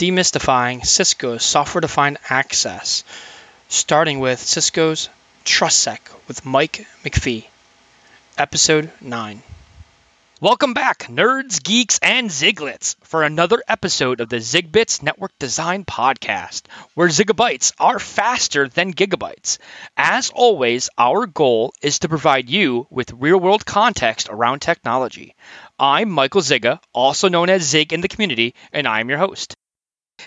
demystifying 0.00 0.86
Cisco's 0.86 1.44
software 1.44 1.82
defined 1.82 2.16
access, 2.30 3.04
starting 3.68 4.18
with 4.18 4.40
Cisco's 4.40 5.10
TrustSec 5.44 5.98
with 6.26 6.46
Mike 6.46 6.86
McPhee, 7.04 7.44
Episode 8.38 8.90
9. 9.02 9.42
Welcome 10.40 10.72
back, 10.72 11.00
nerds, 11.10 11.62
geeks, 11.62 11.98
and 12.00 12.30
ziglets, 12.30 12.96
for 13.02 13.22
another 13.24 13.62
episode 13.68 14.22
of 14.22 14.30
the 14.30 14.36
ZigBits 14.36 15.02
Network 15.02 15.38
Design 15.38 15.84
Podcast, 15.84 16.62
where 16.94 17.08
zigabytes 17.08 17.74
are 17.78 17.98
faster 17.98 18.68
than 18.68 18.94
gigabytes. 18.94 19.58
As 19.98 20.30
always, 20.30 20.88
our 20.96 21.26
goal 21.26 21.74
is 21.82 21.98
to 21.98 22.08
provide 22.08 22.48
you 22.48 22.86
with 22.88 23.12
real 23.12 23.38
world 23.38 23.66
context 23.66 24.30
around 24.30 24.60
technology. 24.60 25.34
I'm 25.78 26.08
Michael 26.08 26.40
Zsiga, 26.40 26.80
also 26.94 27.28
known 27.28 27.50
as 27.50 27.68
Zig 27.68 27.92
in 27.92 28.00
the 28.00 28.08
community, 28.08 28.54
and 28.72 28.88
I'm 28.88 29.10
your 29.10 29.18
host. 29.18 29.56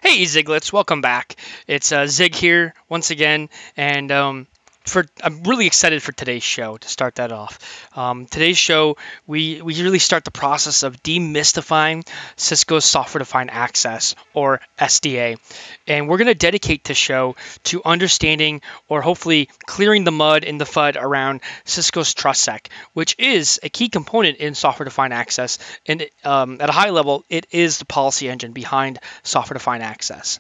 Hey, 0.02 0.24
Ziglets, 0.24 0.72
welcome 0.74 1.02
back. 1.02 1.36
It's 1.68 1.92
uh, 1.92 2.08
Zig 2.08 2.36
here 2.36 2.74
once 2.90 3.12
again, 3.12 3.50
and 3.78 4.12
um, 4.12 4.48
for 4.86 5.06
I'm 5.24 5.44
really 5.44 5.66
excited 5.66 6.04
for 6.04 6.12
today's 6.12 6.44
show 6.44 6.78
to 6.78 6.88
start 6.88 7.16
that 7.16 7.32
off. 7.32 7.60
Um, 7.98 8.26
today's 8.26 8.58
show, 8.58 8.98
we 9.28 9.62
we 9.62 9.82
really 9.82 10.00
start 10.00 10.26
the 10.26 10.32
process 10.32 10.84
of 10.84 11.02
demystifying 11.04 12.08
Cisco's 12.36 12.86
software-defined 12.86 13.52
access 13.52 14.16
or 14.34 14.62
SDA, 14.80 15.40
and 15.88 16.10
we're 16.10 16.18
going 16.18 16.28
to 16.28 16.36
dedicate 16.36 16.84
the 16.84 16.94
show 16.94 17.36
to 17.66 17.82
understanding 17.86 18.62
or 18.90 19.02
hopefully 19.02 19.50
clearing 19.66 20.04
the 20.04 20.12
mud 20.12 20.44
in 20.44 20.58
the 20.58 20.66
FUD 20.66 20.96
around 20.98 21.42
Cisco's 21.66 22.14
TrustSec, 22.14 22.68
which 22.94 23.16
is 23.18 23.60
a 23.64 23.70
key 23.70 23.90
component 23.90 24.38
in 24.38 24.56
software-defined 24.56 25.14
access, 25.14 25.60
and 25.86 26.06
um, 26.24 26.58
at 26.60 26.70
a 26.70 26.74
high 26.74 26.90
level, 26.90 27.24
it 27.30 27.48
is 27.52 27.78
the 27.78 27.86
policy 27.86 28.30
engine 28.30 28.52
behind 28.52 29.00
software-defined 29.24 29.84
access. 29.84 30.40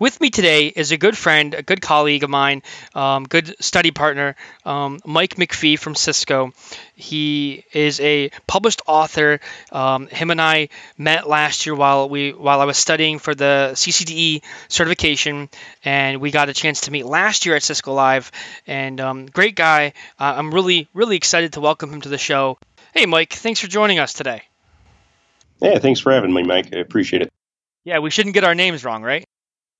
With 0.00 0.20
me 0.20 0.30
today 0.30 0.68
is 0.68 0.92
a 0.92 0.96
good 0.96 1.18
friend, 1.18 1.54
a 1.54 1.62
good 1.62 1.80
colleague 1.80 2.22
of 2.22 2.30
mine, 2.30 2.62
um, 2.94 3.24
good 3.24 3.56
study 3.58 3.90
partner, 3.90 4.36
um, 4.64 5.00
Mike 5.04 5.34
McPhee 5.34 5.76
from 5.76 5.96
Cisco. 5.96 6.52
He 6.94 7.64
is 7.72 7.98
a 7.98 8.30
published 8.46 8.80
author. 8.86 9.40
Um, 9.72 10.06
him 10.06 10.30
and 10.30 10.40
I 10.40 10.68
met 10.96 11.28
last 11.28 11.66
year 11.66 11.74
while 11.74 12.08
we 12.08 12.30
while 12.30 12.60
I 12.60 12.64
was 12.64 12.78
studying 12.78 13.18
for 13.18 13.34
the 13.34 13.72
CCDE 13.74 14.42
certification, 14.68 15.48
and 15.84 16.20
we 16.20 16.30
got 16.30 16.48
a 16.48 16.54
chance 16.54 16.82
to 16.82 16.92
meet 16.92 17.04
last 17.04 17.44
year 17.44 17.56
at 17.56 17.64
Cisco 17.64 17.92
Live. 17.92 18.30
And 18.68 19.00
um, 19.00 19.26
great 19.26 19.56
guy. 19.56 19.94
Uh, 20.16 20.34
I'm 20.36 20.54
really 20.54 20.86
really 20.94 21.16
excited 21.16 21.54
to 21.54 21.60
welcome 21.60 21.92
him 21.92 22.02
to 22.02 22.08
the 22.08 22.18
show. 22.18 22.56
Hey, 22.94 23.06
Mike, 23.06 23.32
thanks 23.32 23.58
for 23.58 23.66
joining 23.66 23.98
us 23.98 24.12
today. 24.12 24.42
Yeah, 25.60 25.80
thanks 25.80 25.98
for 25.98 26.12
having 26.12 26.32
me, 26.32 26.44
Mike. 26.44 26.72
I 26.72 26.78
appreciate 26.78 27.22
it. 27.22 27.32
Yeah, 27.82 27.98
we 27.98 28.10
shouldn't 28.10 28.34
get 28.34 28.44
our 28.44 28.54
names 28.54 28.84
wrong, 28.84 29.02
right? 29.02 29.26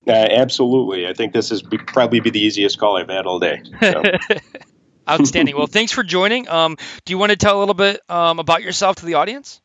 Uh, 0.09 0.27
absolutely. 0.31 1.07
I 1.07 1.13
think 1.13 1.33
this 1.33 1.51
is 1.51 1.61
be, 1.61 1.77
probably 1.77 2.19
be 2.19 2.31
the 2.31 2.39
easiest 2.39 2.79
call 2.79 2.97
I've 2.97 3.09
had 3.09 3.25
all 3.27 3.39
day. 3.39 3.61
So. 3.79 4.03
Outstanding. 5.09 5.55
well, 5.57 5.67
thanks 5.67 5.91
for 5.91 6.03
joining. 6.03 6.47
Um, 6.47 6.77
do 7.05 7.13
you 7.13 7.17
want 7.17 7.31
to 7.31 7.35
tell 7.35 7.57
a 7.57 7.61
little 7.61 7.73
bit 7.73 8.01
um, 8.09 8.39
about 8.39 8.61
yourself 8.61 8.97
to 8.97 9.05
the 9.05 9.15
audience? 9.15 9.61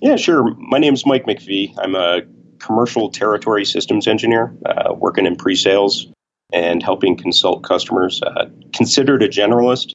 Yeah, 0.00 0.16
sure. 0.16 0.54
My 0.54 0.78
name 0.78 0.94
is 0.94 1.06
Mike 1.06 1.26
McPhee. 1.26 1.74
I'm 1.78 1.94
a 1.94 2.22
commercial 2.58 3.10
territory 3.10 3.64
systems 3.64 4.06
engineer 4.06 4.56
uh, 4.64 4.92
working 4.94 5.26
in 5.26 5.36
pre 5.36 5.56
sales 5.56 6.06
and 6.52 6.82
helping 6.82 7.16
consult 7.16 7.64
customers. 7.64 8.22
Uh, 8.22 8.46
considered 8.72 9.22
a 9.22 9.28
generalist, 9.28 9.94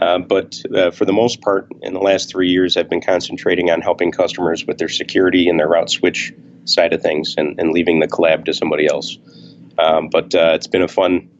uh, 0.00 0.18
but 0.18 0.60
uh, 0.74 0.90
for 0.90 1.04
the 1.04 1.12
most 1.12 1.40
part, 1.40 1.68
in 1.82 1.94
the 1.94 2.00
last 2.00 2.28
three 2.28 2.50
years, 2.50 2.76
I've 2.76 2.88
been 2.88 3.02
concentrating 3.02 3.70
on 3.70 3.80
helping 3.80 4.10
customers 4.10 4.66
with 4.66 4.78
their 4.78 4.88
security 4.88 5.48
and 5.48 5.58
their 5.58 5.68
route 5.68 5.90
switch 5.90 6.32
side 6.64 6.92
of 6.92 7.02
things 7.02 7.34
and, 7.36 7.58
and 7.58 7.72
leaving 7.72 8.00
the 8.00 8.08
collab 8.08 8.44
to 8.46 8.54
somebody 8.54 8.86
else. 8.86 9.18
Um, 9.78 10.08
but 10.08 10.34
uh, 10.34 10.52
it's 10.54 10.66
been 10.66 10.82
a 10.82 10.88
fun, 10.88 11.30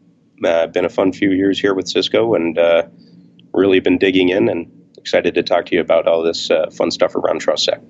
uh, 0.43 0.67
been 0.67 0.85
a 0.85 0.89
fun 0.89 1.13
few 1.13 1.31
years 1.31 1.59
here 1.59 1.73
with 1.73 1.87
Cisco, 1.87 2.35
and 2.35 2.57
uh, 2.57 2.83
really 3.53 3.79
been 3.79 3.97
digging 3.97 4.29
in 4.29 4.49
and 4.49 4.71
excited 4.97 5.35
to 5.35 5.43
talk 5.43 5.67
to 5.67 5.75
you 5.75 5.81
about 5.81 6.07
all 6.07 6.23
this 6.23 6.49
uh, 6.49 6.69
fun 6.71 6.91
stuff 6.91 7.15
around 7.15 7.41
TrustSec. 7.41 7.81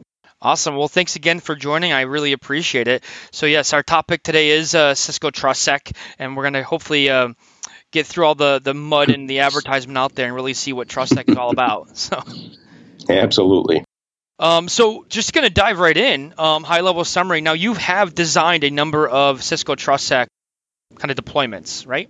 Awesome. 0.42 0.76
Well, 0.76 0.90
thanks 0.90 1.16
again 1.16 1.40
for 1.40 1.56
joining. 1.56 1.94
I 1.94 2.02
really 2.02 2.34
appreciate 2.34 2.88
it. 2.88 3.04
So 3.32 3.46
yes, 3.46 3.74
our 3.74 3.82
topic 3.82 4.22
today 4.22 4.50
is 4.50 4.76
uh, 4.76 4.94
Cisco 4.94 5.32
TrustSec, 5.32 5.96
and 6.20 6.36
we're 6.36 6.44
going 6.44 6.54
to 6.54 6.64
hopefully 6.64 7.10
uh, 7.10 7.30
get 7.92 8.06
through 8.06 8.26
all 8.26 8.36
the 8.36 8.60
the 8.60 8.74
mud 8.74 9.10
and 9.10 9.30
the 9.30 9.40
advertisement 9.40 9.98
out 9.98 10.14
there 10.14 10.28
and 10.28 10.36
really 10.36 10.54
see 10.54 10.74
what 10.74 10.88
TrustSec 10.88 11.30
is 11.30 11.38
all 11.38 11.52
about. 11.52 11.90
So. 11.96 12.22
Absolutely. 13.10 13.85
Um, 14.38 14.68
so 14.68 15.06
just 15.08 15.34
going 15.34 15.48
to 15.48 15.54
dive 15.54 15.80
right 15.80 15.96
in, 15.96 16.34
um, 16.38 16.64
high 16.64 16.82
level 16.82 17.06
summary. 17.06 17.42
Now 17.42 17.54
you 17.54 17.74
have 17.76 18.14
designed 18.14 18.64
a 18.64 18.70
number 18.70 19.08
of 19.08 19.44
Cisco 19.44 19.76
TrustSec 19.76 20.28
kind 20.98 21.12
of 21.12 21.18
deployments, 21.18 21.88
right? 21.88 22.10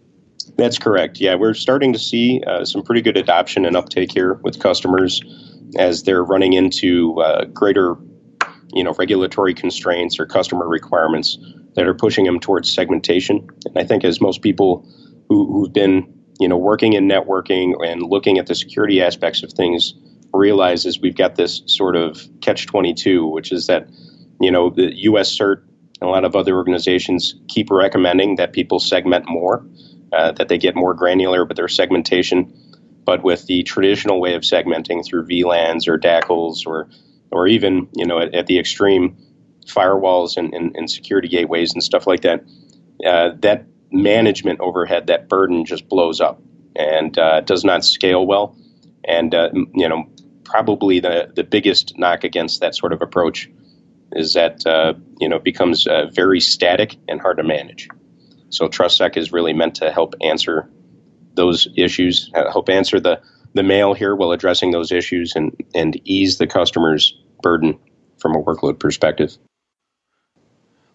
That's 0.58 0.80
correct. 0.80 1.20
Yeah, 1.20 1.36
we're 1.36 1.54
starting 1.54 1.94
to 1.94 2.00
see 2.00 2.42
uh, 2.46 2.66
some 2.66 2.84
pretty 2.84 3.02
good 3.02 3.18
adoption 3.18 3.66
and 3.66 3.76
uptake 3.76 4.12
here 4.12 4.34
with 4.34 4.60
customers 4.60 5.22
as 5.78 6.04
they're 6.04 6.24
running 6.24 6.54
into 6.54 7.20
uh, 7.20 7.46
greater, 7.46 7.96
you 8.74 8.84
know, 8.84 8.94
regulatory 8.94 9.54
constraints 9.54 10.20
or 10.20 10.26
customer 10.26 10.68
requirements 10.68 11.38
that 11.76 11.88
are 11.88 11.94
pushing 11.94 12.26
them 12.26 12.40
towards 12.40 12.72
segmentation. 12.72 13.48
And 13.66 13.78
I 13.78 13.84
think 13.84 14.04
as 14.04 14.22
most 14.22 14.42
people 14.42 14.88
who, 15.30 15.52
who've 15.52 15.74
been, 15.74 16.22
you 16.40 16.48
know, 16.48 16.58
working 16.58 16.94
in 16.94 17.08
networking 17.08 17.74
and 17.86 18.02
looking 18.02 18.38
at 18.38 18.48
the 18.48 18.56
security 18.56 19.02
aspects 19.02 19.44
of 19.44 19.52
things 19.52 19.94
realizes 20.38 21.00
we've 21.00 21.16
got 21.16 21.36
this 21.36 21.62
sort 21.66 21.96
of 21.96 22.28
catch 22.42 22.68
22, 22.68 23.26
which 23.26 23.52
is 23.52 23.68
that, 23.68 23.90
you 24.40 24.52
know, 24.52 24.70
the 24.70 24.94
US 25.04 25.36
CERT 25.38 25.62
and 26.02 26.10
a 26.10 26.12
lot 26.12 26.26
of 26.26 26.36
other 26.36 26.56
organizations 26.56 27.36
keep 27.48 27.70
recommending 27.72 28.36
that 28.36 28.54
people 28.54 28.80
segment 28.80 29.26
more, 29.28 29.66
uh, 30.14 30.32
that 30.34 30.48
they 30.50 30.58
get 30.58 30.76
more 30.76 30.94
granular 30.94 31.46
with 31.46 31.58
their 31.58 31.68
segmentation. 31.68 32.54
But 33.06 33.24
with 33.24 33.46
the 33.46 33.64
traditional 33.64 34.20
way 34.20 34.34
of 34.34 34.42
segmenting 34.42 35.06
through 35.06 35.28
VLANs 35.28 35.88
or 35.88 35.98
DACLs 35.98 36.66
or, 36.66 36.90
or 37.32 37.48
even, 37.48 37.88
you 37.96 38.06
know, 38.06 38.20
at, 38.20 38.34
at 38.34 38.48
the 38.48 38.58
extreme, 38.58 39.16
firewalls 39.66 40.38
and, 40.38 40.54
and, 40.54 40.76
and, 40.76 40.90
security 40.90 41.28
gateways 41.28 41.74
and 41.74 41.84
stuff 41.84 42.08
like 42.08 42.22
that, 42.22 42.44
uh, 43.06 43.30
that 43.40 43.66
management 43.92 44.60
overhead, 44.60 45.08
that 45.08 45.28
burden 45.28 45.66
just 45.66 45.88
blows 45.90 46.22
up 46.22 46.42
and 46.76 47.18
uh, 47.18 47.42
does 47.42 47.64
not 47.64 47.84
scale 47.84 48.26
well. 48.26 48.56
And, 49.06 49.34
uh, 49.34 49.50
you 49.74 49.88
know, 49.88 50.08
probably 50.56 51.02
the, 51.02 51.30
the 51.36 51.44
biggest 51.44 51.98
knock 51.98 52.24
against 52.24 52.62
that 52.62 52.74
sort 52.74 52.94
of 52.94 53.02
approach 53.02 53.50
is 54.14 54.36
that 54.36 54.66
uh, 54.66 54.94
you 55.20 55.28
know 55.28 55.36
it 55.36 55.44
becomes 55.44 55.86
uh, 55.86 56.06
very 56.14 56.40
static 56.40 56.96
and 57.10 57.20
hard 57.20 57.36
to 57.36 57.44
manage. 57.44 57.90
So 58.52 58.70
TrustSec 58.70 59.18
is 59.18 59.34
really 59.34 59.52
meant 59.52 59.76
to 59.76 59.92
help 59.92 60.16
answer 60.22 60.70
those 61.34 61.68
issues, 61.76 62.32
uh, 62.34 62.50
help 62.50 62.70
answer 62.70 63.02
the 63.02 63.22
the 63.54 63.64
mail 63.64 63.94
here 63.94 64.16
while 64.16 64.32
addressing 64.32 64.72
those 64.72 64.94
issues 64.94 65.36
and 65.36 65.52
and 65.74 66.00
ease 66.06 66.38
the 66.38 66.48
customer's 66.48 67.18
burden 67.42 67.78
from 68.18 68.34
a 68.34 68.42
workload 68.42 68.80
perspective. 68.80 69.38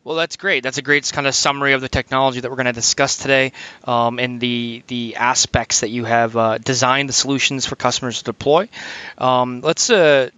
Well, 0.02 0.16
that's 0.16 0.36
great. 0.36 0.62
That's 0.62 0.78
a 0.78 0.82
great 0.82 1.10
kind 1.12 1.26
of 1.26 1.34
summary 1.34 1.74
of 1.74 1.82
the 1.82 1.88
technology 1.88 2.40
that 2.40 2.50
we're 2.50 2.56
going 2.56 2.66
to 2.66 2.72
discuss 2.72 3.18
today, 3.18 3.52
um, 3.84 4.18
and 4.18 4.40
the 4.40 4.82
the 4.86 5.16
aspects 5.16 5.80
that 5.80 5.90
you 5.90 6.04
have 6.06 6.36
uh, 6.36 6.56
designed 6.56 7.10
the 7.10 7.12
solutions 7.12 7.66
for 7.66 7.76
customers 7.76 8.18
to 8.18 8.24
deploy. 8.24 8.68
Um, 9.18 9.60
let's 9.60 9.90
uh, 9.90 10.30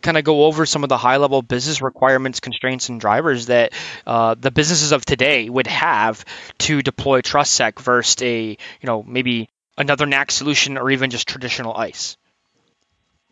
kind 0.00 0.16
of 0.16 0.22
go 0.22 0.44
over 0.44 0.64
some 0.64 0.84
of 0.84 0.88
the 0.88 0.96
high 0.96 1.16
level 1.16 1.42
business 1.42 1.82
requirements, 1.82 2.38
constraints, 2.38 2.88
and 2.88 3.00
drivers 3.00 3.46
that 3.46 3.72
uh, 4.06 4.36
the 4.38 4.52
businesses 4.52 4.92
of 4.92 5.04
today 5.04 5.48
would 5.48 5.66
have 5.66 6.24
to 6.58 6.80
deploy 6.80 7.20
TrustSec 7.20 7.80
versus 7.80 8.22
a 8.22 8.50
you 8.50 8.86
know 8.86 9.02
maybe 9.02 9.48
another 9.76 10.06
NAC 10.06 10.30
solution 10.30 10.78
or 10.78 10.88
even 10.92 11.10
just 11.10 11.26
traditional 11.26 11.74
ISE. 11.74 12.16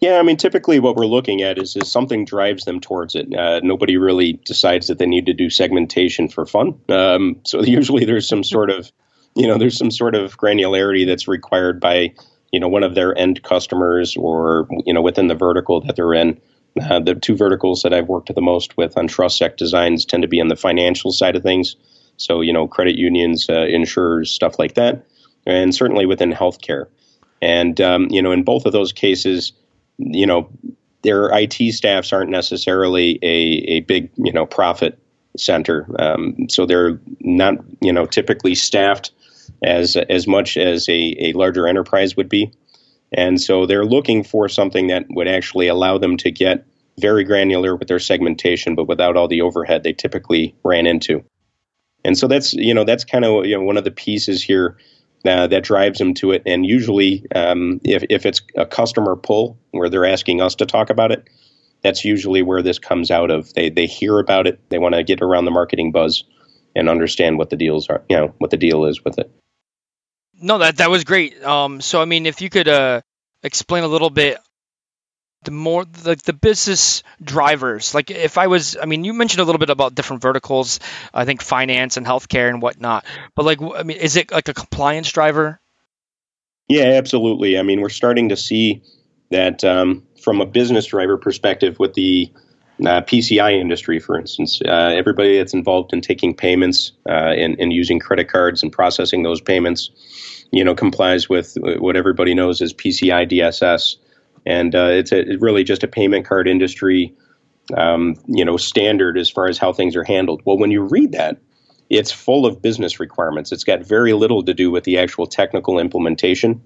Yeah, 0.02 0.18
I 0.18 0.22
mean, 0.22 0.36
typically 0.36 0.80
what 0.80 0.96
we're 0.96 1.06
looking 1.06 1.42
at 1.42 1.58
is, 1.58 1.76
is 1.76 1.90
something 1.90 2.24
drives 2.24 2.64
them 2.64 2.80
towards 2.80 3.14
it. 3.14 3.32
Uh, 3.32 3.60
nobody 3.62 3.96
really 3.96 4.32
decides 4.32 4.88
that 4.88 4.98
they 4.98 5.06
need 5.06 5.26
to 5.26 5.32
do 5.32 5.48
segmentation 5.48 6.28
for 6.28 6.44
fun. 6.44 6.74
Um, 6.88 7.40
so 7.44 7.62
usually 7.62 8.04
there's 8.04 8.26
some 8.26 8.42
sort 8.42 8.70
of, 8.70 8.90
you 9.36 9.46
know, 9.46 9.58
there's 9.58 9.78
some 9.78 9.92
sort 9.92 10.16
of 10.16 10.36
granularity 10.36 11.06
that's 11.06 11.28
required 11.28 11.80
by, 11.80 12.12
you 12.50 12.58
know, 12.58 12.66
one 12.66 12.82
of 12.82 12.96
their 12.96 13.16
end 13.16 13.44
customers 13.44 14.16
or, 14.16 14.66
you 14.84 14.92
know, 14.92 15.00
within 15.00 15.28
the 15.28 15.36
vertical 15.36 15.80
that 15.82 15.94
they're 15.94 16.14
in. 16.14 16.40
Uh, 16.82 16.98
the 16.98 17.14
two 17.14 17.36
verticals 17.36 17.82
that 17.82 17.94
I've 17.94 18.08
worked 18.08 18.34
the 18.34 18.40
most 18.40 18.76
with 18.76 18.98
on 18.98 19.06
TrustSec 19.06 19.56
designs 19.56 20.04
tend 20.04 20.22
to 20.22 20.28
be 20.28 20.40
on 20.40 20.48
the 20.48 20.56
financial 20.56 21.12
side 21.12 21.36
of 21.36 21.44
things. 21.44 21.76
So, 22.16 22.40
you 22.40 22.52
know, 22.52 22.66
credit 22.66 22.98
unions, 22.98 23.46
uh, 23.48 23.66
insurers, 23.66 24.32
stuff 24.32 24.58
like 24.58 24.74
that. 24.74 25.06
And 25.46 25.72
certainly 25.72 26.06
within 26.06 26.32
healthcare. 26.32 26.86
And, 27.40 27.80
um, 27.80 28.08
you 28.10 28.20
know, 28.20 28.32
in 28.32 28.42
both 28.42 28.66
of 28.66 28.72
those 28.72 28.92
cases, 28.92 29.52
you 29.98 30.26
know, 30.26 30.50
their 31.02 31.30
IT 31.32 31.54
staffs 31.72 32.12
aren't 32.12 32.30
necessarily 32.30 33.18
a, 33.22 33.76
a 33.76 33.80
big, 33.80 34.10
you 34.16 34.32
know, 34.32 34.46
profit 34.46 34.98
center. 35.36 35.86
Um, 35.98 36.48
so 36.48 36.66
they're 36.66 37.00
not, 37.20 37.54
you 37.80 37.92
know, 37.92 38.06
typically 38.06 38.54
staffed 38.54 39.12
as 39.62 39.96
as 39.96 40.26
much 40.26 40.56
as 40.56 40.88
a, 40.88 41.16
a 41.18 41.32
larger 41.32 41.66
enterprise 41.66 42.16
would 42.16 42.28
be. 42.28 42.52
And 43.12 43.40
so 43.40 43.66
they're 43.66 43.84
looking 43.84 44.24
for 44.24 44.48
something 44.48 44.86
that 44.86 45.04
would 45.10 45.28
actually 45.28 45.68
allow 45.68 45.98
them 45.98 46.16
to 46.18 46.30
get 46.30 46.66
very 46.98 47.24
granular 47.24 47.76
with 47.76 47.88
their 47.88 47.98
segmentation, 47.98 48.74
but 48.74 48.88
without 48.88 49.16
all 49.16 49.28
the 49.28 49.42
overhead 49.42 49.82
they 49.82 49.92
typically 49.92 50.54
ran 50.64 50.86
into. 50.86 51.24
And 52.04 52.18
so 52.18 52.26
that's 52.26 52.52
you 52.54 52.74
know 52.74 52.84
that's 52.84 53.04
kind 53.04 53.24
of 53.24 53.46
you 53.46 53.56
know 53.56 53.62
one 53.62 53.76
of 53.76 53.84
the 53.84 53.90
pieces 53.90 54.42
here 54.42 54.76
uh, 55.24 55.46
that 55.46 55.64
drives 55.64 55.98
them 55.98 56.14
to 56.14 56.32
it. 56.32 56.42
And 56.46 56.66
usually, 56.66 57.26
um, 57.34 57.80
if 57.84 58.04
if 58.10 58.26
it's 58.26 58.42
a 58.56 58.66
customer 58.66 59.16
pull 59.16 59.58
where 59.70 59.88
they're 59.88 60.06
asking 60.06 60.40
us 60.40 60.56
to 60.56 60.66
talk 60.66 60.90
about 60.90 61.12
it, 61.12 61.28
that's 61.82 62.04
usually 62.04 62.42
where 62.42 62.62
this 62.62 62.78
comes 62.78 63.10
out 63.10 63.30
of. 63.30 63.52
They 63.54 63.70
they 63.70 63.86
hear 63.86 64.18
about 64.18 64.46
it, 64.46 64.60
they 64.68 64.78
want 64.78 64.94
to 64.94 65.02
get 65.02 65.22
around 65.22 65.44
the 65.44 65.50
marketing 65.50 65.92
buzz, 65.92 66.24
and 66.74 66.88
understand 66.88 67.38
what 67.38 67.50
the 67.50 67.56
deals 67.56 67.88
are. 67.88 68.02
You 68.08 68.16
know 68.16 68.34
what 68.38 68.50
the 68.50 68.56
deal 68.56 68.84
is 68.84 69.04
with 69.04 69.18
it. 69.18 69.30
No, 70.40 70.58
that 70.58 70.78
that 70.78 70.90
was 70.90 71.04
great. 71.04 71.42
Um, 71.42 71.80
so 71.80 72.00
I 72.00 72.04
mean, 72.04 72.26
if 72.26 72.40
you 72.40 72.50
could 72.50 72.68
uh, 72.68 73.02
explain 73.42 73.84
a 73.84 73.88
little 73.88 74.10
bit 74.10 74.38
the 75.44 75.50
more 75.50 75.84
like 76.04 76.22
the 76.22 76.32
business 76.32 77.02
drivers. 77.22 77.94
Like 77.94 78.10
if 78.10 78.38
i 78.38 78.46
was 78.46 78.76
i 78.80 78.86
mean 78.86 79.04
you 79.04 79.12
mentioned 79.12 79.40
a 79.40 79.44
little 79.44 79.58
bit 79.58 79.70
about 79.70 79.94
different 79.94 80.22
verticals 80.22 80.80
i 81.12 81.24
think 81.24 81.42
finance 81.42 81.96
and 81.96 82.06
healthcare 82.06 82.48
and 82.48 82.62
whatnot 82.62 83.04
but 83.34 83.44
like 83.44 83.60
i 83.62 83.82
mean 83.82 83.96
is 83.96 84.16
it 84.16 84.30
like 84.30 84.48
a 84.48 84.54
compliance 84.54 85.10
driver? 85.10 85.60
Yeah 86.68 86.84
absolutely. 86.84 87.58
I 87.58 87.62
mean 87.62 87.80
we're 87.80 87.88
starting 87.88 88.30
to 88.30 88.36
see 88.36 88.82
that 89.30 89.64
um, 89.64 90.06
from 90.22 90.40
a 90.40 90.46
business 90.46 90.86
driver 90.86 91.16
perspective 91.16 91.78
with 91.78 91.94
the 91.94 92.32
uh, 92.80 93.00
PCI 93.02 93.60
industry, 93.60 93.98
for 93.98 94.18
instance, 94.18 94.60
uh, 94.64 94.92
everybody 94.94 95.38
that's 95.38 95.54
involved 95.54 95.92
in 95.92 96.00
taking 96.00 96.34
payments 96.34 96.92
uh, 97.08 97.12
and, 97.12 97.58
and 97.60 97.72
using 97.72 97.98
credit 97.98 98.28
cards 98.28 98.62
and 98.62 98.72
processing 98.72 99.22
those 99.22 99.40
payments, 99.40 99.90
you 100.50 100.64
know, 100.64 100.74
complies 100.74 101.28
with 101.28 101.56
what 101.60 101.96
everybody 101.96 102.34
knows 102.34 102.60
as 102.60 102.72
PCI 102.72 103.30
DSS 103.30 103.96
and 104.46 104.74
uh, 104.74 104.88
it's 104.90 105.12
a, 105.12 105.36
really 105.38 105.64
just 105.64 105.82
a 105.82 105.88
payment 105.88 106.26
card 106.26 106.48
industry, 106.48 107.14
um, 107.76 108.16
you 108.26 108.44
know, 108.44 108.56
standard 108.56 109.16
as 109.18 109.30
far 109.30 109.48
as 109.48 109.58
how 109.58 109.72
things 109.72 109.96
are 109.96 110.04
handled. 110.04 110.42
Well, 110.44 110.58
when 110.58 110.70
you 110.70 110.82
read 110.82 111.12
that, 111.12 111.38
it's 111.90 112.10
full 112.10 112.46
of 112.46 112.62
business 112.62 112.98
requirements. 112.98 113.52
It's 113.52 113.64
got 113.64 113.84
very 113.84 114.14
little 114.14 114.42
to 114.44 114.54
do 114.54 114.70
with 114.70 114.84
the 114.84 114.98
actual 114.98 115.26
technical 115.26 115.78
implementation, 115.78 116.62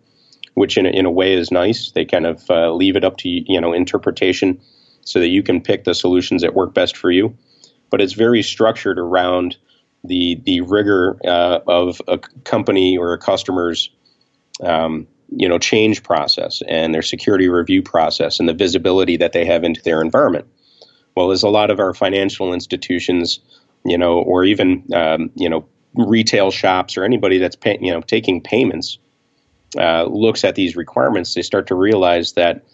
which 0.55 0.78
in 0.78 0.87
a, 0.87 0.90
in 0.90 1.05
a 1.05 1.11
way 1.11 1.34
is 1.34 1.50
nice. 1.50 1.90
They 1.90 2.05
kind 2.05 2.26
of 2.26 2.49
uh, 2.49 2.73
leave 2.73 2.96
it 2.96 3.05
up 3.05 3.17
to 3.19 3.28
you 3.28 3.61
know 3.61 3.73
interpretation, 3.73 4.61
so 5.02 5.20
that 5.20 5.28
you 5.28 5.43
can 5.43 5.61
pick 5.61 5.84
the 5.84 5.94
solutions 5.94 6.43
that 6.43 6.55
work 6.55 6.75
best 6.75 6.96
for 6.96 7.11
you. 7.11 7.37
But 7.90 8.00
it's 8.00 8.14
very 8.14 8.43
structured 8.43 8.99
around 8.99 9.56
the 10.05 10.40
the 10.44 10.61
rigor 10.61 11.17
uh, 11.25 11.61
of 11.67 12.00
a 12.06 12.19
company 12.44 12.96
or 12.96 13.12
a 13.12 13.19
customer's 13.19 13.90
um, 14.62 15.06
you 15.28 15.49
know 15.49 15.58
change 15.58 16.02
process 16.02 16.62
and 16.69 16.94
their 16.94 17.02
security 17.02 17.49
review 17.49 17.82
process 17.82 18.38
and 18.38 18.49
the 18.49 18.55
visibility 18.55 19.17
that 19.17 19.32
they 19.32 19.44
have 19.44 19.64
into 19.64 19.82
their 19.82 20.00
environment. 20.00 20.46
Well, 21.17 21.31
as 21.31 21.43
a 21.43 21.49
lot 21.49 21.70
of 21.70 21.81
our 21.81 21.94
financial 21.94 22.52
institutions, 22.52 23.40
you 23.84 23.96
know, 23.96 24.19
or 24.19 24.44
even 24.44 24.84
um, 24.94 25.31
you 25.34 25.49
know 25.49 25.67
retail 25.94 26.50
shops 26.50 26.96
or 26.96 27.05
anybody 27.05 27.38
that's 27.38 27.56
pay, 27.56 27.78
you 27.81 27.93
know 27.93 28.00
taking 28.00 28.40
payments 28.40 28.99
uh, 29.78 30.05
looks 30.05 30.44
at 30.44 30.55
these 30.55 30.76
requirements, 30.76 31.34
they 31.34 31.43
start 31.43 31.67
to 31.69 31.75
realize 31.75 32.32
that 32.32 32.64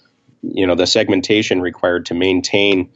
you 0.43 0.67
know 0.67 0.75
the 0.75 0.87
segmentation 0.87 1.61
required 1.61 2.07
to 2.07 2.15
maintain 2.15 2.91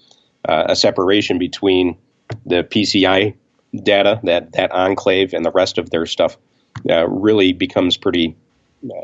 uh, 0.49 0.65
a 0.69 0.77
separation 0.77 1.39
between 1.39 1.97
the 2.45 2.63
PCI 2.65 3.35
data, 3.83 4.21
that 4.25 4.53
that 4.53 4.73
enclave, 4.73 5.33
and 5.33 5.45
the 5.45 5.51
rest 5.51 5.79
of 5.79 5.91
their 5.91 6.07
stuff 6.07 6.37
uh, 6.91 7.09
really 7.09 7.53
becomes 7.53 7.97
pretty 7.97 8.37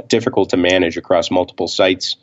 difficult 0.07 0.51
to 0.51 0.57
manage 0.57 0.97
across 0.97 1.31
multiple 1.31 1.69
sites, 1.69 2.17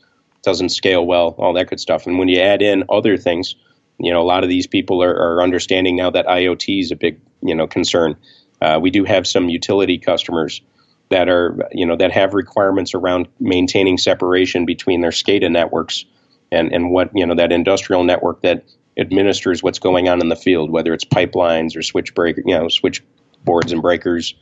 doesn't 0.43 0.69
scale 0.69 1.05
well, 1.05 1.35
all 1.37 1.53
that 1.53 1.69
good 1.69 1.79
stuff. 1.79 2.07
And 2.07 2.17
when 2.17 2.27
you 2.27 2.39
add 2.39 2.61
in 2.61 2.83
other 2.89 3.17
things, 3.17 3.55
you 3.99 4.11
know, 4.11 4.21
a 4.21 4.23
lot 4.23 4.43
of 4.43 4.49
these 4.49 4.67
people 4.67 5.03
are, 5.03 5.15
are 5.15 5.43
understanding 5.43 5.95
now 5.95 6.09
that 6.09 6.25
IoT 6.25 6.81
is 6.81 6.91
a 6.91 6.95
big, 6.95 7.19
you 7.41 7.53
know, 7.53 7.67
concern. 7.67 8.15
Uh, 8.61 8.79
we 8.81 8.89
do 8.89 9.03
have 9.03 9.27
some 9.27 9.49
utility 9.49 9.97
customers 9.97 10.61
that 11.09 11.27
are, 11.27 11.57
you 11.71 11.85
know, 11.85 11.97
that 11.97 12.11
have 12.11 12.33
requirements 12.33 12.93
around 12.93 13.27
maintaining 13.39 13.97
separation 13.97 14.65
between 14.65 15.01
their 15.01 15.11
SCADA 15.11 15.51
networks 15.51 16.05
and, 16.51 16.71
and 16.73 16.91
what, 16.91 17.09
you 17.13 17.25
know, 17.25 17.35
that 17.35 17.51
industrial 17.51 18.03
network 18.03 18.41
that 18.41 18.63
administers 18.97 19.63
what's 19.63 19.79
going 19.79 20.07
on 20.07 20.21
in 20.21 20.29
the 20.29 20.35
field, 20.35 20.69
whether 20.69 20.93
it's 20.93 21.05
pipelines 21.05 21.75
or 21.75 21.81
switch 21.81 22.13
break, 22.13 22.37
you 22.37 22.57
know, 22.57 22.67
switch 22.69 23.03
boards 23.43 23.71
and 23.71 23.81
breakers 23.81 24.35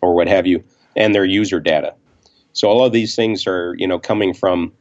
or 0.00 0.14
what 0.14 0.28
have 0.28 0.46
you, 0.46 0.62
and 0.96 1.14
their 1.14 1.24
user 1.24 1.60
data. 1.60 1.94
So 2.54 2.68
all 2.68 2.84
of 2.84 2.92
these 2.92 3.14
things 3.14 3.46
are, 3.46 3.74
you 3.76 3.86
know, 3.86 3.98
coming 3.98 4.32
from 4.32 4.72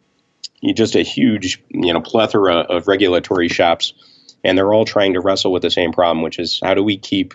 just 0.73 0.95
a 0.95 1.01
huge, 1.01 1.61
you 1.69 1.91
know, 1.91 1.99
plethora 1.99 2.57
of 2.57 2.87
regulatory 2.87 3.49
shops, 3.49 3.93
and 4.43 4.57
they're 4.57 4.73
all 4.73 4.85
trying 4.85 5.13
to 5.13 5.19
wrestle 5.19 5.51
with 5.51 5.63
the 5.63 5.71
same 5.71 5.91
problem, 5.91 6.21
which 6.23 6.39
is 6.39 6.61
how 6.63 6.75
do 6.75 6.83
we 6.83 6.97
keep, 6.97 7.33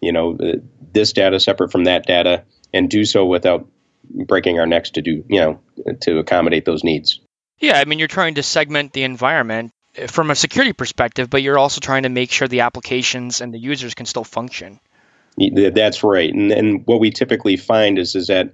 you 0.00 0.12
know, 0.12 0.36
uh, 0.36 0.56
this 0.92 1.12
data 1.12 1.38
separate 1.38 1.70
from 1.70 1.84
that 1.84 2.06
data, 2.06 2.44
and 2.72 2.88
do 2.88 3.04
so 3.04 3.26
without 3.26 3.68
breaking 4.08 4.58
our 4.58 4.66
necks 4.66 4.90
to 4.90 5.02
do, 5.02 5.24
you 5.28 5.40
know, 5.40 5.60
to 6.00 6.18
accommodate 6.18 6.64
those 6.64 6.84
needs. 6.84 7.20
Yeah, 7.58 7.78
I 7.78 7.84
mean, 7.84 7.98
you're 7.98 8.08
trying 8.08 8.34
to 8.34 8.42
segment 8.42 8.92
the 8.92 9.02
environment 9.02 9.72
eh, 9.96 10.06
from 10.06 10.30
a 10.30 10.34
security 10.34 10.72
perspective, 10.72 11.28
but 11.28 11.42
you're 11.42 11.58
also 11.58 11.80
trying 11.80 12.04
to 12.04 12.08
make 12.08 12.30
sure 12.30 12.48
the 12.48 12.60
applications 12.60 13.40
and 13.40 13.52
the 13.52 13.58
users 13.58 13.94
can 13.94 14.06
still 14.06 14.24
function. 14.24 14.80
That's 15.38 16.04
right, 16.04 16.32
and, 16.32 16.52
and 16.52 16.86
what 16.86 17.00
we 17.00 17.10
typically 17.10 17.56
find 17.56 17.98
is 17.98 18.14
is 18.14 18.28
that 18.28 18.52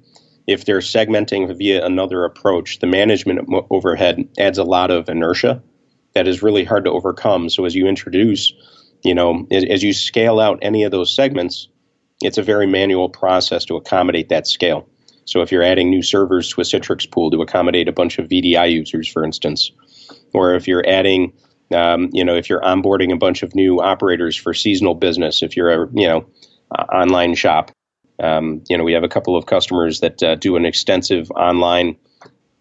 if 0.49 0.65
they're 0.65 0.79
segmenting 0.79 1.55
via 1.57 1.85
another 1.85 2.25
approach, 2.25 2.79
the 2.79 2.87
management 2.87 3.47
overhead 3.71 4.27
adds 4.39 4.57
a 4.57 4.65
lot 4.65 4.91
of 4.91 5.09
inertia 5.11 5.63
that 6.15 6.27
is 6.27 6.43
really 6.43 6.65
hard 6.65 6.87
to 6.87 6.91
overcome. 6.91 7.51
So 7.51 7.67
as 7.67 7.75
you 7.75 7.87
introduce, 7.87 8.55
you 9.05 9.15
know, 9.15 9.47
as 9.53 9.83
you 9.83 9.93
scale 9.93 10.41
out 10.41 10.59
any 10.63 10.85
of 10.85 10.91
those 10.91 11.15
segments, 11.15 11.69
it's 12.23 12.39
a 12.39 12.43
very 12.43 12.67
manual 12.67 13.11
process 13.11 13.67
to 13.67 13.77
accommodate 13.77 14.31
that 14.31 14.47
scale. 14.47 14.89
So 15.27 15.43
if 15.43 15.53
you're 15.53 15.63
adding 15.63 15.91
new 15.91 16.03
servers 16.03 16.49
to 16.55 16.63
a 16.63 16.65
Citrix 16.65 17.09
pool 17.09 17.31
to 17.31 17.43
accommodate 17.43 17.87
a 17.87 17.93
bunch 17.93 18.19
of 18.19 18.31
VDI 18.31 18.73
users, 18.73 19.07
for 19.07 19.25
instance, 19.25 19.71
or 20.33 20.55
if 20.55 20.67
you're 20.67 20.89
adding, 20.89 21.35
um, 21.75 22.09
you 22.15 22.25
know, 22.25 22.35
if 22.35 22.49
you're 22.49 22.63
onboarding 22.63 23.13
a 23.13 23.19
bunch 23.19 23.43
of 23.43 23.55
new 23.55 23.81
operators 23.83 24.35
for 24.35 24.55
seasonal 24.55 24.95
business, 24.95 25.43
if 25.43 25.59
you're 25.59 25.85
a, 25.85 25.89
you 25.93 26.09
know, 26.09 26.27
uh, 26.75 26.85
online 26.85 27.35
shop, 27.35 27.71
um, 28.21 28.63
you 28.69 28.77
know, 28.77 28.85
we 28.85 28.93
have 28.93 29.05
a 29.05 29.09
couple 29.09 29.37
of 29.37 29.47
customers 29.47 30.01
that 30.01 30.23
uh, 30.23 30.35
do 30.35 30.57
an 30.57 30.65
extensive 30.65 31.31
online, 31.33 31.97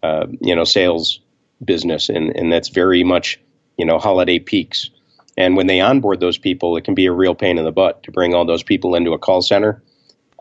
uh, 0.02 0.26
you 0.40 0.54
know, 0.54 0.64
sales 0.64 1.20
business, 1.64 2.08
and 2.08 2.34
and 2.36 2.52
that's 2.52 2.68
very 2.68 3.02
much, 3.04 3.40
you 3.76 3.84
know, 3.84 3.98
holiday 3.98 4.38
peaks. 4.38 4.90
And 5.36 5.56
when 5.56 5.66
they 5.66 5.80
onboard 5.80 6.20
those 6.20 6.38
people, 6.38 6.76
it 6.76 6.84
can 6.84 6.94
be 6.94 7.06
a 7.06 7.12
real 7.12 7.34
pain 7.34 7.58
in 7.58 7.64
the 7.64 7.72
butt 7.72 8.02
to 8.04 8.10
bring 8.10 8.34
all 8.34 8.44
those 8.44 8.62
people 8.62 8.94
into 8.94 9.12
a 9.12 9.18
call 9.18 9.40
center, 9.40 9.82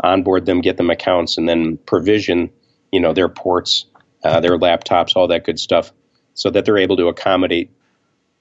onboard 0.03 0.45
them, 0.45 0.61
get 0.61 0.77
them 0.77 0.89
accounts, 0.89 1.37
and 1.37 1.47
then 1.47 1.77
provision, 1.77 2.49
you 2.91 2.99
know, 2.99 3.13
their 3.13 3.29
ports, 3.29 3.85
uh, 4.23 4.39
their 4.39 4.57
laptops, 4.57 5.15
all 5.15 5.27
that 5.27 5.45
good 5.45 5.59
stuff, 5.59 5.91
so 6.33 6.49
that 6.49 6.65
they're 6.65 6.77
able 6.77 6.97
to 6.97 7.07
accommodate 7.07 7.71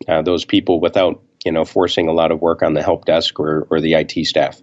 uh, 0.09 0.23
those 0.23 0.45
people 0.45 0.81
without, 0.81 1.23
you 1.45 1.53
know, 1.53 1.65
forcing 1.65 2.09
a 2.09 2.13
lot 2.13 2.33
of 2.33 2.41
work 2.41 2.63
on 2.63 2.75
the 2.75 2.83
help 2.83 3.05
desk 3.05 3.39
or, 3.39 3.67
or 3.71 3.81
the 3.81 3.95
IT 3.95 4.27
staff. 4.27 4.61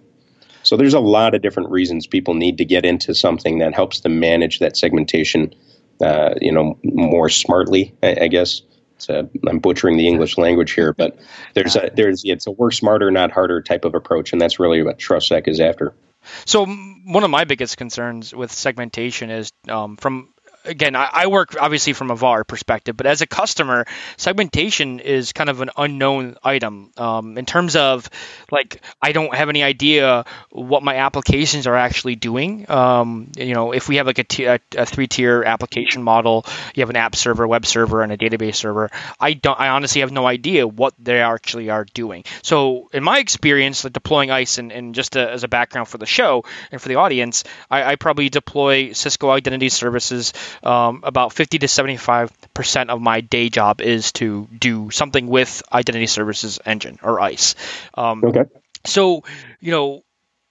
So 0.64 0.76
there's 0.76 0.94
a 0.94 1.00
lot 1.00 1.34
of 1.34 1.42
different 1.42 1.70
reasons 1.70 2.06
people 2.06 2.34
need 2.34 2.58
to 2.58 2.64
get 2.64 2.84
into 2.84 3.14
something 3.14 3.58
that 3.58 3.74
helps 3.74 4.00
them 4.00 4.18
manage 4.18 4.58
that 4.58 4.76
segmentation, 4.76 5.54
uh, 6.00 6.34
you 6.40 6.50
know, 6.50 6.78
more 6.82 7.28
smartly. 7.28 7.94
I, 8.02 8.16
I 8.22 8.28
guess. 8.28 8.62
i 9.08 9.22
I'm 9.48 9.58
butchering 9.58 9.96
the 9.96 10.08
English 10.08 10.38
language 10.38 10.72
here, 10.72 10.92
but 10.92 11.18
there's 11.54 11.76
a 11.76 11.90
there's 11.94 12.22
it's 12.24 12.46
a 12.46 12.50
work 12.50 12.72
smarter, 12.72 13.10
not 13.10 13.30
harder 13.30 13.60
type 13.62 13.84
of 13.84 13.94
approach, 13.94 14.32
and 14.32 14.40
that's 14.40 14.58
really 14.58 14.82
what 14.82 14.98
TrustSec 14.98 15.46
is 15.46 15.60
after. 15.60 15.94
So 16.46 16.66
one 16.66 17.24
of 17.24 17.30
my 17.30 17.44
biggest 17.44 17.76
concerns 17.76 18.34
with 18.34 18.50
segmentation 18.50 19.30
is 19.30 19.50
um, 19.68 19.96
from 19.96 20.33
again, 20.64 20.96
I, 20.96 21.08
I, 21.12 21.26
work 21.26 21.56
obviously 21.60 21.92
from 21.92 22.10
a 22.10 22.16
VAR 22.16 22.44
perspective, 22.44 22.96
but 22.96 23.06
as 23.06 23.20
a 23.20 23.26
customer, 23.26 23.86
segmentation 24.16 25.00
is 25.00 25.32
kind 25.32 25.50
of 25.50 25.60
an 25.60 25.70
unknown 25.76 26.36
item 26.42 26.90
um, 26.96 27.38
in 27.38 27.46
terms 27.46 27.76
of 27.76 28.08
like 28.50 28.82
I 29.00 29.12
don't 29.12 29.34
have 29.34 29.48
any 29.48 29.62
idea 29.62 30.24
what 30.50 30.82
my 30.82 30.96
applications 30.96 31.66
are 31.66 31.76
actually 31.76 32.16
doing. 32.16 32.70
Um, 32.70 33.30
you 33.36 33.54
know, 33.54 33.72
if 33.72 33.88
we 33.88 33.96
have 33.96 34.06
like 34.06 34.18
a, 34.18 34.24
t- 34.24 34.44
a, 34.44 34.60
a 34.76 34.86
three-tier 34.86 35.42
application 35.44 36.02
model, 36.02 36.44
you 36.74 36.82
have 36.82 36.90
an 36.90 36.96
app 36.96 37.16
server, 37.16 37.46
web 37.46 37.66
server, 37.66 38.02
and 38.02 38.12
a 38.12 38.16
database 38.16 38.56
server. 38.56 38.90
I 39.20 39.34
don't. 39.34 39.58
I 39.58 39.68
honestly 39.68 40.00
have 40.00 40.12
no 40.12 40.26
idea 40.26 40.66
what 40.66 40.94
they 40.98 41.20
actually 41.20 41.70
are 41.70 41.84
doing. 41.84 42.24
So 42.42 42.88
in 42.92 43.02
my 43.02 43.18
experience, 43.18 43.84
like 43.84 43.92
deploying 43.92 44.30
ISE, 44.30 44.58
and, 44.58 44.72
and 44.72 44.94
just 44.94 45.12
to, 45.12 45.30
as 45.30 45.44
a 45.44 45.48
background 45.48 45.88
for 45.88 45.98
the 45.98 46.06
show 46.06 46.44
and 46.70 46.80
for 46.80 46.88
the 46.88 46.96
audience, 46.96 47.44
I, 47.70 47.92
I 47.92 47.96
probably 47.96 48.28
deploy 48.28 48.92
Cisco 48.92 49.30
Identity 49.30 49.68
Services 49.68 50.32
um, 50.62 51.00
about 51.04 51.32
50 51.32 51.58
to 51.60 51.68
75 51.68 52.32
percent 52.54 52.90
of 52.90 53.00
my 53.00 53.20
day 53.20 53.48
job 53.48 53.80
is 53.80 54.12
to 54.12 54.48
do 54.56 54.90
something 54.90 55.26
with 55.26 55.62
Identity 55.72 56.06
Services 56.06 56.58
Engine 56.64 56.98
or 57.02 57.20
ISE. 57.20 57.54
Um, 57.94 58.24
okay. 58.24 58.44
So, 58.86 59.24
you 59.60 59.70
know, 59.70 60.02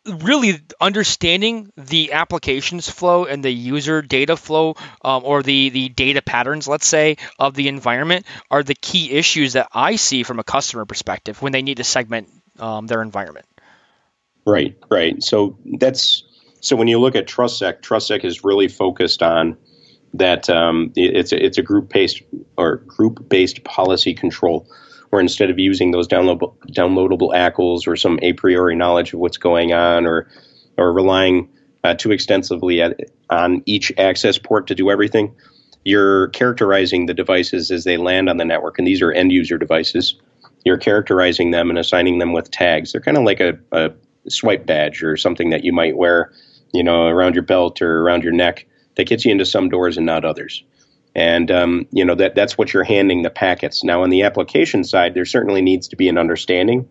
really 0.05 0.59
understanding 0.81 1.71
the 1.77 2.13
applications 2.13 2.89
flow 2.89 3.25
and 3.25 3.43
the 3.43 3.51
user 3.51 4.01
data 4.01 4.35
flow 4.35 4.75
um, 5.03 5.23
or 5.23 5.43
the, 5.43 5.69
the 5.69 5.89
data 5.89 6.21
patterns, 6.21 6.67
let's 6.67 6.87
say, 6.87 7.17
of 7.39 7.53
the 7.53 7.69
environment 7.69 8.25
are 8.51 8.63
the 8.63 8.75
key 8.75 9.11
issues 9.11 9.53
that 9.53 9.69
I 9.71 9.95
see 9.95 10.23
from 10.23 10.39
a 10.39 10.43
customer 10.43 10.85
perspective 10.85 11.41
when 11.41 11.51
they 11.51 11.61
need 11.61 11.77
to 11.77 11.83
segment 11.83 12.29
um, 12.59 12.87
their 12.87 13.01
environment. 13.01 13.45
Right, 14.45 14.77
right. 14.89 15.23
So 15.23 15.57
that's 15.77 16.23
so 16.59 16.75
when 16.75 16.87
you 16.87 16.99
look 16.99 17.15
at 17.15 17.27
TrustSec, 17.27 17.81
TrustSec 17.81 18.25
is 18.25 18.43
really 18.43 18.67
focused 18.67 19.23
on 19.23 19.57
that. 20.13 20.49
Um, 20.49 20.91
it's 20.95 21.31
a, 21.31 21.43
it's 21.43 21.57
a 21.57 21.61
group 21.61 21.89
based 21.89 22.21
or 22.57 22.77
group 22.77 23.27
based 23.29 23.63
policy 23.63 24.13
control 24.13 24.67
where 25.13 25.21
instead 25.21 25.51
of 25.51 25.59
using 25.59 25.91
those 25.91 26.07
downloadable, 26.07 26.57
downloadable 26.71 27.35
ACLs 27.35 27.87
or 27.87 27.95
some 27.95 28.17
a 28.23 28.33
priori 28.33 28.75
knowledge 28.75 29.13
of 29.13 29.19
what's 29.19 29.37
going 29.37 29.71
on 29.71 30.07
or, 30.07 30.27
or 30.75 30.91
relying 30.91 31.49
uh, 31.83 31.93
too 31.93 32.11
extensively 32.11 32.81
at, 32.81 32.99
on 33.29 33.61
each 33.67 33.91
access 33.99 34.39
port 34.39 34.65
to 34.67 34.73
do 34.73 34.89
everything, 34.89 35.35
you're 35.85 36.29
characterizing 36.29 37.05
the 37.05 37.13
devices 37.13 37.69
as 37.69 37.83
they 37.83 37.97
land 37.97 38.27
on 38.27 38.37
the 38.37 38.45
network. 38.45 38.79
And 38.79 38.87
these 38.87 39.03
are 39.03 39.11
end 39.11 39.31
user 39.31 39.59
devices. 39.59 40.15
You're 40.65 40.77
characterizing 40.77 41.51
them 41.51 41.69
and 41.69 41.77
assigning 41.77 42.17
them 42.17 42.33
with 42.33 42.49
tags. 42.49 42.91
They're 42.91 43.01
kind 43.01 43.17
of 43.17 43.23
like 43.23 43.39
a, 43.39 43.59
a 43.71 43.91
swipe 44.29 44.65
badge 44.65 45.03
or 45.03 45.15
something 45.15 45.51
that 45.51 45.63
you 45.63 45.73
might 45.73 45.95
wear, 45.95 46.31
you 46.73 46.83
know, 46.83 47.05
around 47.05 47.35
your 47.35 47.43
belt 47.43 47.83
or 47.83 48.01
around 48.01 48.23
your 48.23 48.33
neck 48.33 48.65
that 48.95 49.07
gets 49.07 49.25
you 49.25 49.31
into 49.31 49.45
some 49.45 49.69
doors 49.69 49.97
and 49.97 50.05
not 50.05 50.25
others 50.25 50.63
and 51.15 51.51
um, 51.51 51.87
you 51.91 52.03
know 52.03 52.15
that 52.15 52.35
that's 52.35 52.57
what 52.57 52.73
you're 52.73 52.83
handing 52.83 53.21
the 53.21 53.29
packets. 53.29 53.83
Now, 53.83 54.03
on 54.03 54.09
the 54.09 54.23
application 54.23 54.83
side, 54.83 55.13
there 55.13 55.25
certainly 55.25 55.61
needs 55.61 55.87
to 55.89 55.95
be 55.95 56.09
an 56.09 56.17
understanding 56.17 56.87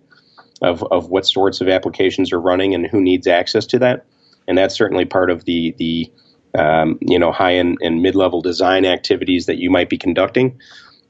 of 0.61 0.85
of 0.91 1.09
what 1.09 1.27
sorts 1.27 1.61
of 1.61 1.69
applications 1.69 2.33
are 2.33 2.41
running 2.41 2.75
and 2.75 2.87
who 2.87 3.01
needs 3.01 3.27
access 3.27 3.67
to 3.67 3.79
that, 3.81 4.07
and 4.47 4.57
that's 4.57 4.77
certainly 4.77 5.05
part 5.05 5.31
of 5.31 5.45
the 5.45 5.75
the 5.79 6.13
um, 6.57 6.99
you 7.01 7.19
know 7.19 7.33
high 7.33 7.53
and, 7.53 7.79
and 7.83 8.03
mid 8.03 8.15
level 8.15 8.41
design 8.41 8.85
activities 8.85 9.47
that 9.47 9.59
you 9.59 9.71
might 9.71 9.89
be 9.89 9.99
conducting, 9.99 10.61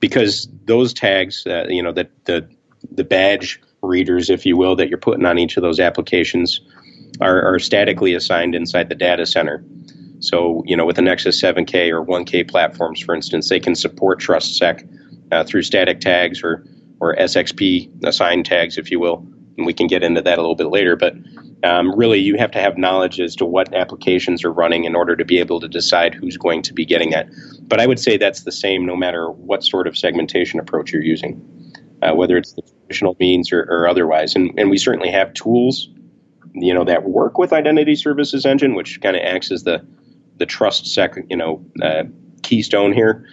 because 0.01 0.49
those 0.65 0.95
tags, 0.95 1.47
uh, 1.47 1.67
you 1.69 1.83
know, 1.83 1.93
that 1.93 2.11
the 2.25 2.49
the 2.91 3.05
badge 3.05 3.61
readers, 3.83 4.31
if 4.31 4.47
you 4.47 4.57
will, 4.57 4.77
that 4.77 4.89
you're 4.89 4.99
putting 4.99 5.27
on 5.27 5.39
each 5.39 5.57
of 5.57 5.63
those 5.63 5.81
applications 5.81 6.61
are, 7.21 7.55
are 7.55 7.59
statically 7.59 8.15
assigned 8.15 8.55
inside 8.55 8.89
the 8.89 8.95
data 8.95 9.27
center. 9.27 9.63
So, 10.23 10.63
you 10.65 10.77
know, 10.77 10.87
with 10.87 10.97
the 10.97 11.03
Nexus 11.03 11.41
7K 11.43 11.91
or 11.91 12.05
1K 12.05 12.49
platforms, 12.49 13.01
for 13.01 13.13
instance, 13.13 13.49
they 13.49 13.59
can 13.59 13.75
support 13.75 14.21
TrustSec 14.21 14.89
uh, 15.33 15.43
through 15.43 15.63
static 15.63 15.99
tags 15.99 16.45
or, 16.45 16.65
or 17.01 17.17
SXP 17.17 18.05
assigned 18.05 18.47
tags, 18.47 18.79
if 18.79 18.89
you 18.93 19.01
will. 19.01 19.27
And 19.59 19.67
we 19.67 19.75
can 19.75 19.89
get 19.89 20.05
into 20.05 20.23
that 20.23 20.39
a 20.39 20.41
little 20.41 20.55
bit 20.55 20.69
later. 20.69 20.95
But 20.95 21.15
um, 21.65 21.93
really, 21.97 22.21
you 22.21 22.39
have 22.39 22.53
to 22.53 22.61
have 22.61 22.79
knowledge 22.79 23.19
as 23.19 23.35
to 23.37 23.45
what 23.45 23.75
applications 23.75 24.45
are 24.45 24.53
running 24.53 24.85
in 24.85 24.95
order 24.95 25.17
to 25.17 25.25
be 25.25 25.39
able 25.39 25.59
to 25.59 25.69
decide 25.69 26.15
who's 26.15 26.37
going 26.37 26.63
to 26.63 26.73
be 26.73 26.87
getting 26.87 27.11
that. 27.11 27.29
But 27.63 27.81
I 27.81 27.89
would 27.89 27.99
say 27.99 28.17
that's 28.17 28.45
the 28.45 28.53
same 28.53 28.87
no 28.87 28.95
matter 28.95 29.29
what 29.29 29.65
sort 29.65 29.89
of 29.89 29.99
segmentation 29.99 30.61
approach 30.61 30.93
you're 30.93 31.03
using, 31.03 31.75
uh, 32.01 32.15
whether 32.15 32.37
it's 32.37 32.53
the 32.53 32.63
traditional 32.63 33.17
means 33.19 33.51
or, 33.53 33.63
or 33.63 33.89
otherwise. 33.89 34.37
And, 34.37 34.57
and 34.57 34.71
we 34.71 34.79
certainly 34.79 35.11
have 35.11 35.35
tools 35.35 35.89
you 36.55 36.75
know 36.75 36.85
that 36.85 37.05
work 37.05 37.39
with 37.39 37.51
identity 37.51 37.97
services 37.97 38.45
engine 38.45 38.75
which 38.75 39.01
kind 39.01 39.17
of 39.17 39.23
acts 39.23 39.51
as 39.51 39.63
the 39.63 39.83
the 40.43 40.47
TrustSec, 40.47 41.25
you 41.31 41.37
know, 41.37 41.65
uh, 41.81 42.03
keystone 42.43 42.93
here. 42.93 43.25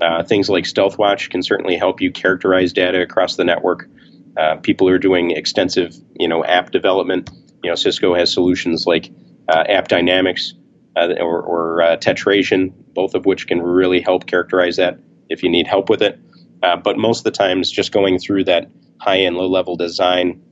Uh, 0.00 0.24
things 0.24 0.48
like 0.48 0.64
StealthWatch 0.64 1.28
can 1.28 1.42
certainly 1.42 1.76
help 1.76 2.00
you 2.00 2.10
characterize 2.10 2.72
data 2.72 3.02
across 3.02 3.36
the 3.36 3.44
network. 3.44 3.86
Uh, 4.38 4.56
people 4.56 4.88
who 4.88 4.94
are 4.94 4.98
doing 4.98 5.30
extensive, 5.30 5.94
you 6.18 6.26
know, 6.26 6.42
app 6.46 6.70
development. 6.70 7.30
You 7.62 7.70
know, 7.70 7.76
Cisco 7.76 8.14
has 8.14 8.32
solutions 8.32 8.86
like 8.86 9.12
uh, 9.48 9.64
AppDynamics 9.64 10.54
uh, 10.96 11.14
or, 11.20 11.42
or 11.42 11.82
uh, 11.82 11.96
Tetration, 11.98 12.72
both 12.94 13.14
of 13.14 13.26
which 13.26 13.46
can 13.46 13.60
really 13.60 14.00
help 14.00 14.26
characterize 14.26 14.76
that 14.76 14.98
if 15.28 15.42
you 15.42 15.50
need 15.50 15.66
help 15.66 15.90
with 15.90 16.00
it. 16.00 16.18
but 16.62 16.96
most 16.96 17.18
of 17.18 17.24
the 17.24 17.30
times, 17.30 17.70
just 17.70 17.92
going 17.92 18.18
through 18.18 18.44
that 18.44 18.70
high 19.00 19.16
and 19.16 19.36
low 19.36 19.46
level 19.46 19.76
design 19.76 20.42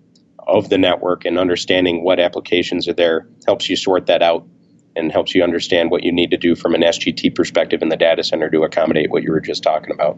of 0.47 0.69
the 0.69 0.76
network 0.76 1.25
and 1.25 1.38
understanding 1.38 2.04
what 2.04 2.21
applications 2.21 2.87
are 2.87 2.92
there 2.92 3.26
helps 3.47 3.71
you 3.71 3.76
sort 3.76 4.07
that 4.07 4.23
out 4.23 4.47
and 4.96 5.12
helps 5.12 5.34
you 5.34 5.42
understand 5.42 5.90
what 5.90 6.02
you 6.02 6.12
need 6.12 6.30
to 6.30 6.37
do 6.37 6.54
from 6.54 6.75
an 6.75 6.82
SGT 6.82 7.34
perspective 7.34 7.82
in 7.82 7.88
the 7.88 7.96
data 7.96 8.22
center 8.25 8.50
to 8.50 8.62
accommodate 8.62 9.11
what 9.11 9.22
you 9.22 9.32
were 9.32 9.40
just 9.40 9.62
talking 9.62 9.92
about. 9.92 10.16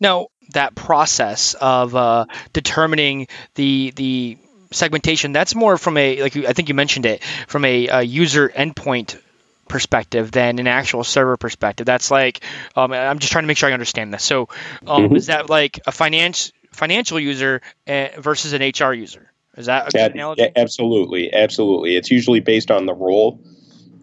Now, 0.00 0.28
that 0.50 0.74
process 0.74 1.54
of 1.54 1.94
uh, 1.94 2.26
determining 2.52 3.28
the 3.54 3.92
the 3.96 4.38
segmentation 4.70 5.32
that's 5.32 5.54
more 5.54 5.78
from 5.78 5.96
a 5.96 6.22
like 6.22 6.36
I 6.36 6.52
think 6.52 6.68
you 6.68 6.74
mentioned 6.74 7.06
it 7.06 7.22
from 7.46 7.64
a, 7.64 7.86
a 7.88 8.02
user 8.02 8.48
endpoint 8.48 9.20
perspective 9.68 10.30
than 10.30 10.58
an 10.58 10.66
actual 10.66 11.04
server 11.04 11.36
perspective. 11.36 11.86
That's 11.86 12.10
like 12.10 12.42
um, 12.76 12.92
I'm 12.92 13.18
just 13.18 13.32
trying 13.32 13.44
to 13.44 13.46
make 13.46 13.56
sure 13.56 13.68
I 13.68 13.72
understand 13.72 14.12
this. 14.12 14.22
So, 14.22 14.48
um, 14.86 15.04
mm-hmm. 15.04 15.16
is 15.16 15.26
that 15.26 15.48
like 15.48 15.80
a 15.86 15.92
finance 15.92 16.52
financial 16.72 17.20
user 17.20 17.62
uh, 17.86 18.08
versus 18.18 18.52
an 18.52 18.62
HR 18.62 18.92
user? 18.92 19.30
Is 19.56 19.66
that 19.66 19.88
a 19.88 19.90
good 19.90 20.14
analogy? 20.14 20.50
Absolutely, 20.56 21.32
absolutely. 21.32 21.96
It's 21.96 22.10
usually 22.10 22.40
based 22.40 22.70
on 22.70 22.86
the 22.86 22.94
role 22.94 23.40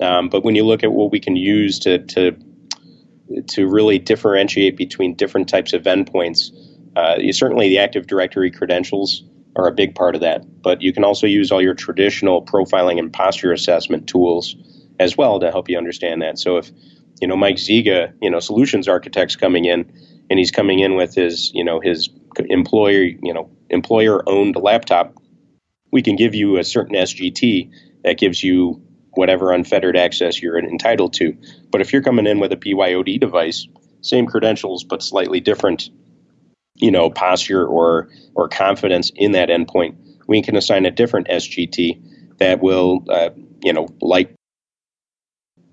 um, 0.01 0.29
but 0.29 0.43
when 0.43 0.55
you 0.55 0.65
look 0.65 0.83
at 0.83 0.91
what 0.91 1.11
we 1.11 1.19
can 1.19 1.35
use 1.35 1.79
to 1.79 1.99
to 1.99 2.35
to 3.47 3.67
really 3.67 3.97
differentiate 3.97 4.75
between 4.75 5.15
different 5.15 5.47
types 5.47 5.73
of 5.73 5.83
endpoints, 5.83 6.51
uh, 6.95 7.15
you, 7.17 7.31
certainly 7.31 7.69
the 7.69 7.79
Active 7.79 8.07
Directory 8.07 8.51
credentials 8.51 9.23
are 9.55 9.67
a 9.67 9.71
big 9.71 9.95
part 9.95 10.15
of 10.15 10.21
that. 10.21 10.43
But 10.61 10.81
you 10.81 10.91
can 10.91 11.03
also 11.03 11.27
use 11.27 11.51
all 11.51 11.61
your 11.61 11.73
traditional 11.73 12.43
profiling 12.43 12.99
and 12.99 13.11
posture 13.11 13.53
assessment 13.53 14.07
tools 14.07 14.55
as 14.99 15.17
well 15.17 15.39
to 15.39 15.51
help 15.51 15.69
you 15.69 15.77
understand 15.77 16.21
that. 16.21 16.39
So 16.39 16.57
if 16.57 16.71
you 17.21 17.27
know 17.27 17.35
Mike 17.35 17.57
Zsiga, 17.57 18.13
you 18.21 18.29
know 18.29 18.39
solutions 18.39 18.87
architects 18.87 19.35
coming 19.35 19.65
in, 19.65 19.91
and 20.29 20.39
he's 20.39 20.51
coming 20.51 20.79
in 20.79 20.95
with 20.95 21.15
his 21.15 21.51
you 21.53 21.63
know 21.63 21.79
his 21.79 22.09
employer 22.37 23.03
you 23.03 23.33
know 23.33 23.49
employer 23.69 24.27
owned 24.27 24.55
laptop, 24.55 25.15
we 25.91 26.01
can 26.01 26.15
give 26.15 26.33
you 26.35 26.57
a 26.57 26.63
certain 26.63 26.95
SGT 26.95 27.71
that 28.03 28.17
gives 28.17 28.43
you 28.43 28.81
whatever 29.11 29.51
unfettered 29.51 29.97
access 29.97 30.41
you're 30.41 30.57
entitled 30.57 31.13
to. 31.13 31.35
But 31.71 31.81
if 31.81 31.91
you're 31.91 32.01
coming 32.01 32.27
in 32.27 32.39
with 32.39 32.51
a 32.51 32.57
BYOD 32.57 33.19
device, 33.19 33.67
same 34.01 34.25
credentials 34.25 34.83
but 34.83 35.03
slightly 35.03 35.39
different, 35.39 35.89
you 36.75 36.91
know, 36.91 37.09
posture 37.09 37.65
or 37.65 38.09
or 38.35 38.47
confidence 38.47 39.11
in 39.15 39.33
that 39.33 39.49
endpoint, 39.49 39.95
we 40.27 40.41
can 40.41 40.55
assign 40.55 40.85
a 40.85 40.91
different 40.91 41.27
SGT 41.27 42.37
that 42.39 42.61
will, 42.61 43.05
uh, 43.09 43.29
you 43.63 43.73
know, 43.73 43.87
like 44.01 44.33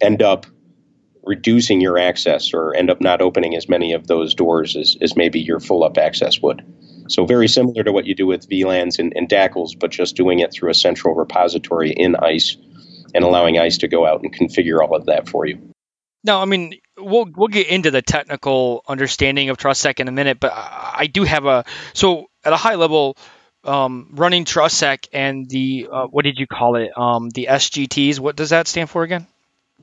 end 0.01 0.23
up 0.23 0.47
reducing 1.25 1.81
your 1.81 1.99
access 1.99 2.53
or 2.55 2.75
end 2.75 2.91
up 2.91 3.01
not 3.01 3.21
opening 3.21 3.55
as 3.55 3.69
many 3.69 3.93
of 3.93 4.07
those 4.07 4.35
doors 4.35 4.77
as, 4.77 4.97
as 5.01 5.15
maybe 5.15 5.39
your 5.39 5.61
full 5.61 5.85
up 5.85 5.99
access 5.99 6.41
would. 6.41 6.65
So 7.09 7.25
very 7.25 7.49
similar 7.49 7.85
to 7.85 7.93
what 7.93 8.07
you 8.07 8.15
do 8.15 8.27
with 8.27 8.49
VLANs 8.49 8.99
and, 8.99 9.13
and 9.17 9.29
DACLs, 9.29 9.79
but 9.79 9.91
just 9.91 10.17
doing 10.17 10.41
it 10.41 10.53
through 10.53 10.71
a 10.71 10.75
central 10.75 11.15
repository 11.15 11.91
in 11.93 12.17
ISE 12.17 12.57
and 13.15 13.25
allowing 13.25 13.59
ISE 13.59 13.79
to 13.79 13.89
go 13.89 14.07
out 14.07 14.23
and 14.23 14.35
configure 14.35 14.81
all 14.81 14.95
of 14.95 15.07
that 15.07 15.29
for 15.29 15.47
you. 15.47 15.73
No, 16.25 16.41
I 16.41 16.45
mean 16.45 16.75
we'll 16.97 17.27
we'll 17.35 17.49
get 17.49 17.69
into 17.69 17.91
the 17.91 18.03
technical 18.03 18.83
understanding 18.89 19.51
of 19.51 19.57
TrustSec 19.57 20.01
in 20.01 20.09
a 20.09 20.13
minute, 20.13 20.41
but 20.41 20.53
I 20.55 21.09
do 21.13 21.25
have 21.25 21.47
a 21.47 21.65
so 21.95 22.27
at 22.45 22.53
a 22.53 22.57
high 22.57 22.75
level, 22.75 23.17
um, 23.65 24.11
running 24.13 24.45
TrustSec 24.45 25.09
and 25.13 25.49
the 25.49 25.89
uh, 25.91 26.07
what 26.07 26.25
did 26.25 26.39
you 26.39 26.47
call 26.47 26.77
it? 26.77 26.97
Um, 26.97 27.31
the 27.31 27.49
SGTs. 27.51 28.19
What 28.19 28.37
does 28.37 28.51
that 28.51 28.67
stand 28.67 28.91
for 28.91 29.03
again? 29.03 29.27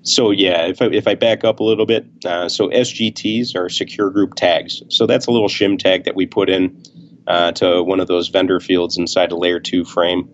So 0.01 0.31
yeah, 0.31 0.67
if 0.67 0.81
I, 0.81 0.85
if 0.87 1.07
I 1.07 1.15
back 1.15 1.43
up 1.43 1.59
a 1.59 1.63
little 1.63 1.85
bit, 1.85 2.05
uh, 2.25 2.49
so 2.49 2.69
SGTs 2.69 3.55
are 3.55 3.69
secure 3.69 4.09
group 4.11 4.35
tags. 4.35 4.83
So 4.89 5.07
that's 5.07 5.27
a 5.27 5.31
little 5.31 5.47
shim 5.47 5.79
tag 5.79 6.03
that 6.03 6.15
we 6.15 6.25
put 6.27 6.49
in 6.49 6.83
uh, 7.25 7.53
to 7.53 7.81
one 7.81 7.99
of 7.99 8.07
those 8.07 8.27
vendor 8.27 8.59
fields 8.59 8.97
inside 8.97 9.31
a 9.31 9.35
layer 9.35 9.59
two 9.59 9.83
frame, 9.83 10.29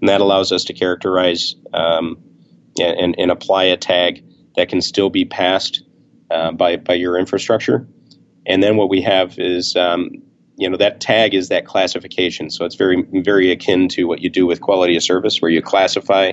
and 0.00 0.08
that 0.08 0.20
allows 0.20 0.52
us 0.52 0.64
to 0.64 0.74
characterize 0.74 1.56
um, 1.72 2.18
and, 2.80 3.14
and 3.18 3.30
apply 3.30 3.64
a 3.64 3.76
tag 3.76 4.24
that 4.56 4.68
can 4.68 4.80
still 4.80 5.10
be 5.10 5.24
passed 5.24 5.82
uh, 6.30 6.52
by, 6.52 6.76
by 6.76 6.94
your 6.94 7.18
infrastructure. 7.18 7.86
And 8.46 8.62
then 8.62 8.76
what 8.76 8.88
we 8.88 9.02
have 9.02 9.38
is, 9.38 9.76
um, 9.76 10.10
you 10.56 10.68
know, 10.68 10.76
that 10.76 11.00
tag 11.00 11.34
is 11.34 11.48
that 11.48 11.66
classification. 11.66 12.50
So 12.50 12.64
it's 12.64 12.76
very, 12.76 13.04
very 13.22 13.50
akin 13.50 13.88
to 13.90 14.04
what 14.04 14.20
you 14.20 14.30
do 14.30 14.46
with 14.46 14.60
quality 14.60 14.96
of 14.96 15.02
service, 15.02 15.42
where 15.42 15.50
you 15.50 15.60
classify 15.60 16.32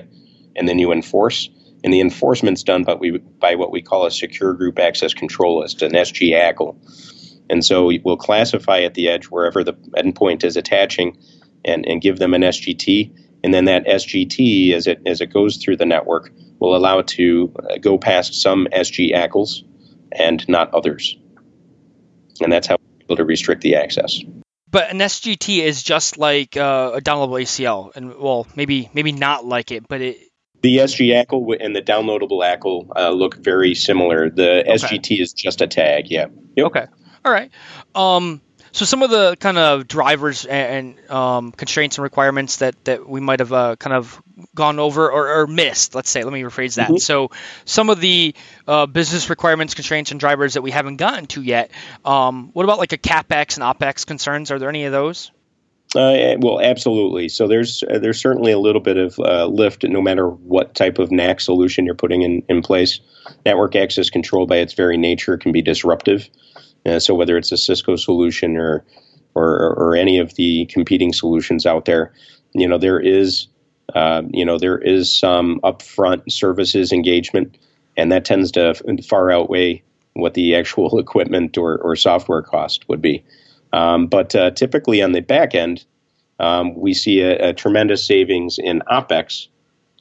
and 0.56 0.68
then 0.68 0.78
you 0.78 0.92
enforce. 0.92 1.48
And 1.82 1.92
the 1.92 2.00
enforcement's 2.00 2.62
done 2.62 2.84
by, 2.84 2.94
we, 2.94 3.18
by 3.18 3.56
what 3.56 3.70
we 3.70 3.82
call 3.82 4.06
a 4.06 4.10
secure 4.10 4.54
group 4.54 4.78
access 4.78 5.12
control 5.12 5.60
list, 5.60 5.82
an 5.82 5.92
SG 5.92 6.32
ACL. 6.32 6.76
And 7.50 7.62
so 7.62 7.90
we'll 8.04 8.16
classify 8.16 8.80
at 8.80 8.94
the 8.94 9.08
edge 9.08 9.26
wherever 9.26 9.62
the 9.62 9.74
endpoint 9.98 10.44
is 10.44 10.56
attaching 10.56 11.18
and, 11.64 11.86
and 11.86 12.00
give 12.00 12.18
them 12.18 12.32
an 12.32 12.40
SGT 12.40 13.14
and 13.44 13.52
then 13.52 13.66
that 13.66 13.86
SGT, 13.86 14.72
as 14.72 14.86
it 14.86 15.02
as 15.04 15.20
it 15.20 15.26
goes 15.26 15.58
through 15.58 15.76
the 15.76 15.84
network, 15.84 16.32
will 16.58 16.74
allow 16.74 17.00
it 17.00 17.08
to 17.08 17.54
uh, 17.58 17.76
go 17.76 17.98
past 17.98 18.40
some 18.40 18.66
SG 18.72 19.14
ACLs 19.14 19.62
and 20.10 20.48
not 20.48 20.72
others. 20.72 21.18
And 22.40 22.50
that's 22.50 22.66
how 22.66 22.78
we're 22.78 23.04
able 23.04 23.16
to 23.16 23.24
restrict 23.24 23.60
the 23.60 23.76
access. 23.76 24.18
but 24.70 24.90
an 24.90 24.98
SGT 24.98 25.62
is 25.62 25.82
just 25.82 26.16
like 26.16 26.56
uh, 26.56 26.92
a 26.94 27.00
downloadable 27.02 27.42
ACL, 27.42 27.94
and 27.94 28.16
well, 28.16 28.46
maybe 28.56 28.88
maybe 28.94 29.12
not 29.12 29.44
like 29.44 29.70
it, 29.72 29.86
but 29.88 30.00
it. 30.00 30.16
The 30.62 30.78
SG 30.78 31.12
ACL 31.12 31.54
and 31.60 31.76
the 31.76 31.82
downloadable 31.82 32.40
ACL 32.40 32.88
uh, 32.96 33.10
look 33.10 33.36
very 33.36 33.74
similar. 33.74 34.30
The 34.30 34.62
okay. 34.62 34.72
SGT 34.72 35.20
is 35.20 35.34
just 35.34 35.60
a 35.60 35.66
tag. 35.66 36.10
Yeah. 36.10 36.28
Yep. 36.56 36.66
Okay. 36.68 36.86
All 37.26 37.32
right. 37.32 37.50
Um, 37.94 38.40
so 38.74 38.84
some 38.84 39.04
of 39.04 39.10
the 39.10 39.36
kind 39.38 39.56
of 39.56 39.86
drivers 39.86 40.44
and, 40.44 40.98
um, 41.08 41.52
constraints 41.52 41.96
and 41.96 42.02
requirements 42.02 42.56
that, 42.56 42.84
that 42.84 43.08
we 43.08 43.20
might 43.20 43.38
have 43.38 43.52
uh, 43.52 43.76
kind 43.76 43.94
of 43.94 44.20
gone 44.52 44.80
over 44.80 45.12
or, 45.12 45.42
or, 45.42 45.46
missed, 45.46 45.94
let's 45.94 46.10
say, 46.10 46.24
let 46.24 46.32
me 46.32 46.42
rephrase 46.42 46.74
that. 46.74 46.88
Mm-hmm. 46.88 46.96
So 46.96 47.30
some 47.64 47.88
of 47.88 48.00
the 48.00 48.34
uh, 48.66 48.86
business 48.86 49.30
requirements, 49.30 49.74
constraints, 49.74 50.10
and 50.10 50.18
drivers 50.18 50.54
that 50.54 50.62
we 50.62 50.72
haven't 50.72 50.96
gotten 50.96 51.26
to 51.28 51.42
yet. 51.42 51.70
Um, 52.04 52.50
what 52.52 52.64
about 52.64 52.78
like 52.78 52.92
a 52.92 52.98
capex 52.98 53.56
and 53.56 53.62
opex 53.62 54.04
concerns? 54.04 54.50
Are 54.50 54.58
there 54.58 54.70
any 54.70 54.86
of 54.86 54.92
those? 54.92 55.30
Uh, 55.94 56.34
well, 56.40 56.60
absolutely. 56.60 57.28
So 57.28 57.46
there's 57.46 57.84
uh, 57.84 58.00
there's 58.00 58.20
certainly 58.20 58.50
a 58.50 58.58
little 58.58 58.80
bit 58.80 58.96
of 58.96 59.16
uh, 59.20 59.46
lift, 59.46 59.84
no 59.84 60.02
matter 60.02 60.28
what 60.28 60.74
type 60.74 60.98
of 60.98 61.12
NAC 61.12 61.40
solution 61.40 61.86
you're 61.86 61.94
putting 61.94 62.22
in, 62.22 62.42
in 62.48 62.62
place. 62.62 62.98
Network 63.46 63.76
access 63.76 64.10
control, 64.10 64.46
by 64.46 64.56
its 64.56 64.72
very 64.72 64.96
nature, 64.96 65.38
can 65.38 65.52
be 65.52 65.62
disruptive. 65.62 66.28
Uh, 66.86 66.98
so 66.98 67.14
whether 67.14 67.36
it's 67.36 67.52
a 67.52 67.56
Cisco 67.56 67.96
solution 67.96 68.56
or, 68.56 68.84
or 69.34 69.74
or 69.74 69.96
any 69.96 70.18
of 70.18 70.34
the 70.34 70.66
competing 70.66 71.12
solutions 71.12 71.66
out 71.66 71.84
there, 71.84 72.12
you 72.52 72.68
know 72.68 72.78
there 72.78 73.00
is 73.00 73.48
uh, 73.94 74.22
you 74.30 74.44
know 74.44 74.58
there 74.58 74.78
is 74.78 75.12
some 75.12 75.60
upfront 75.60 76.30
services 76.30 76.92
engagement, 76.92 77.56
and 77.96 78.12
that 78.12 78.24
tends 78.24 78.52
to 78.52 78.74
far 79.08 79.30
outweigh 79.30 79.82
what 80.14 80.34
the 80.34 80.54
actual 80.54 80.98
equipment 81.04 81.58
or, 81.58 81.78
or 81.78 81.96
software 81.96 82.42
cost 82.42 82.88
would 82.88 83.02
be. 83.02 83.24
Um, 83.72 84.06
but 84.06 84.34
uh, 84.34 84.52
typically 84.52 85.02
on 85.02 85.12
the 85.12 85.20
back 85.20 85.54
end, 85.54 85.84
um, 86.38 86.74
we 86.76 86.94
see 86.94 87.20
a, 87.20 87.50
a, 87.50 87.52
tremendous 87.52 88.06
savings 88.06 88.58
in 88.58 88.82
OPEX 88.90 89.48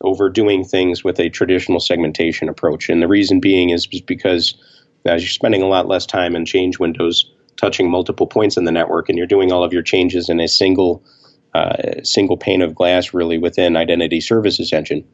over 0.02 0.30
doing 0.30 0.64
things 0.64 1.04
with 1.04 1.20
a 1.20 1.30
traditional 1.30 1.80
segmentation 1.80 2.50
approach. 2.50 2.90
And 2.90 3.02
the 3.02 3.08
reason 3.08 3.40
being 3.40 3.72
is 3.72 3.88
because 3.88 4.56
as 5.06 5.22
you're 5.22 5.30
spending 5.30 5.62
a 5.62 5.68
lot 5.68 5.88
less 5.88 6.06
time 6.06 6.36
in 6.36 6.46
change 6.46 6.80
windows 6.80 7.32
touching 7.58 7.90
multiple 7.90 8.28
points 8.28 8.58
in 8.58 8.64
the 8.64 8.72
network, 8.72 9.10
and 9.10 9.18
you're 9.18 9.28
doing 9.28 9.52
all 9.52 9.64
of 9.64 9.74
your 9.74 9.84
changes 9.84 10.30
in 10.30 10.40
a 10.40 10.48
single 10.48 11.04
uh, 11.54 12.02
single 12.04 12.38
pane 12.38 12.64
of 12.64 12.74
glass, 12.74 13.14
really 13.14 13.38
within 13.38 13.76
Identity 13.76 14.20
Services 14.20 14.74
Engine, 14.74 15.06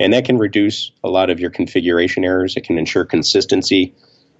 and 0.00 0.12
that 0.12 0.24
can 0.24 0.36
reduce 0.36 0.90
a 1.04 1.08
lot 1.08 1.30
of 1.30 1.38
your 1.38 1.50
configuration 1.50 2.24
errors. 2.24 2.56
It 2.56 2.64
can 2.64 2.76
ensure 2.76 3.04
consistency 3.04 3.94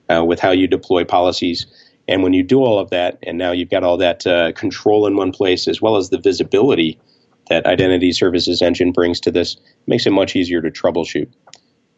uh, 0.08 0.24
with 0.24 0.40
how 0.40 0.50
you 0.50 0.66
deploy 0.66 1.04
policies. 1.04 1.66
And 2.08 2.22
when 2.22 2.32
you 2.32 2.42
do 2.42 2.60
all 2.60 2.78
of 2.78 2.90
that, 2.90 3.18
and 3.22 3.38
now 3.38 3.52
you've 3.52 3.70
got 3.70 3.82
all 3.82 3.96
that 3.96 4.26
uh, 4.26 4.52
control 4.52 5.06
in 5.06 5.16
one 5.16 5.32
place, 5.32 5.66
as 5.66 5.82
well 5.82 5.96
as 5.96 6.10
the 6.10 6.18
visibility 6.18 7.00
that 7.48 7.66
Identity 7.66 8.12
Services 8.12 8.62
Engine 8.62 8.92
brings 8.92 9.20
to 9.20 9.30
this, 9.30 9.56
makes 9.86 10.06
it 10.06 10.10
much 10.10 10.36
easier 10.36 10.60
to 10.62 10.70
troubleshoot. 10.70 11.28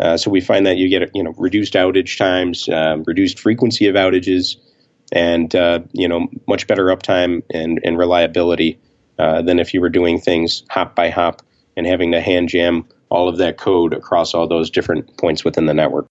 Uh, 0.00 0.16
so 0.16 0.30
we 0.30 0.40
find 0.40 0.66
that 0.66 0.76
you 0.76 0.88
get 0.88 1.10
you 1.14 1.22
know 1.22 1.34
reduced 1.36 1.74
outage 1.74 2.16
times, 2.18 2.68
um, 2.68 3.02
reduced 3.06 3.38
frequency 3.38 3.88
of 3.88 3.94
outages, 3.96 4.56
and 5.12 5.54
uh, 5.54 5.80
you 5.92 6.08
know 6.08 6.28
much 6.46 6.66
better 6.66 6.86
uptime 6.86 7.42
and, 7.52 7.80
and 7.84 7.98
reliability 7.98 8.78
uh, 9.18 9.42
than 9.42 9.58
if 9.58 9.74
you 9.74 9.80
were 9.80 9.88
doing 9.88 10.20
things 10.20 10.62
hop 10.70 10.94
by 10.94 11.10
hop 11.10 11.42
and 11.76 11.86
having 11.86 12.12
to 12.12 12.20
hand 12.20 12.48
jam 12.48 12.86
all 13.08 13.28
of 13.28 13.38
that 13.38 13.56
code 13.56 13.94
across 13.94 14.34
all 14.34 14.46
those 14.46 14.70
different 14.70 15.16
points 15.16 15.44
within 15.44 15.66
the 15.66 15.74
network. 15.74 16.06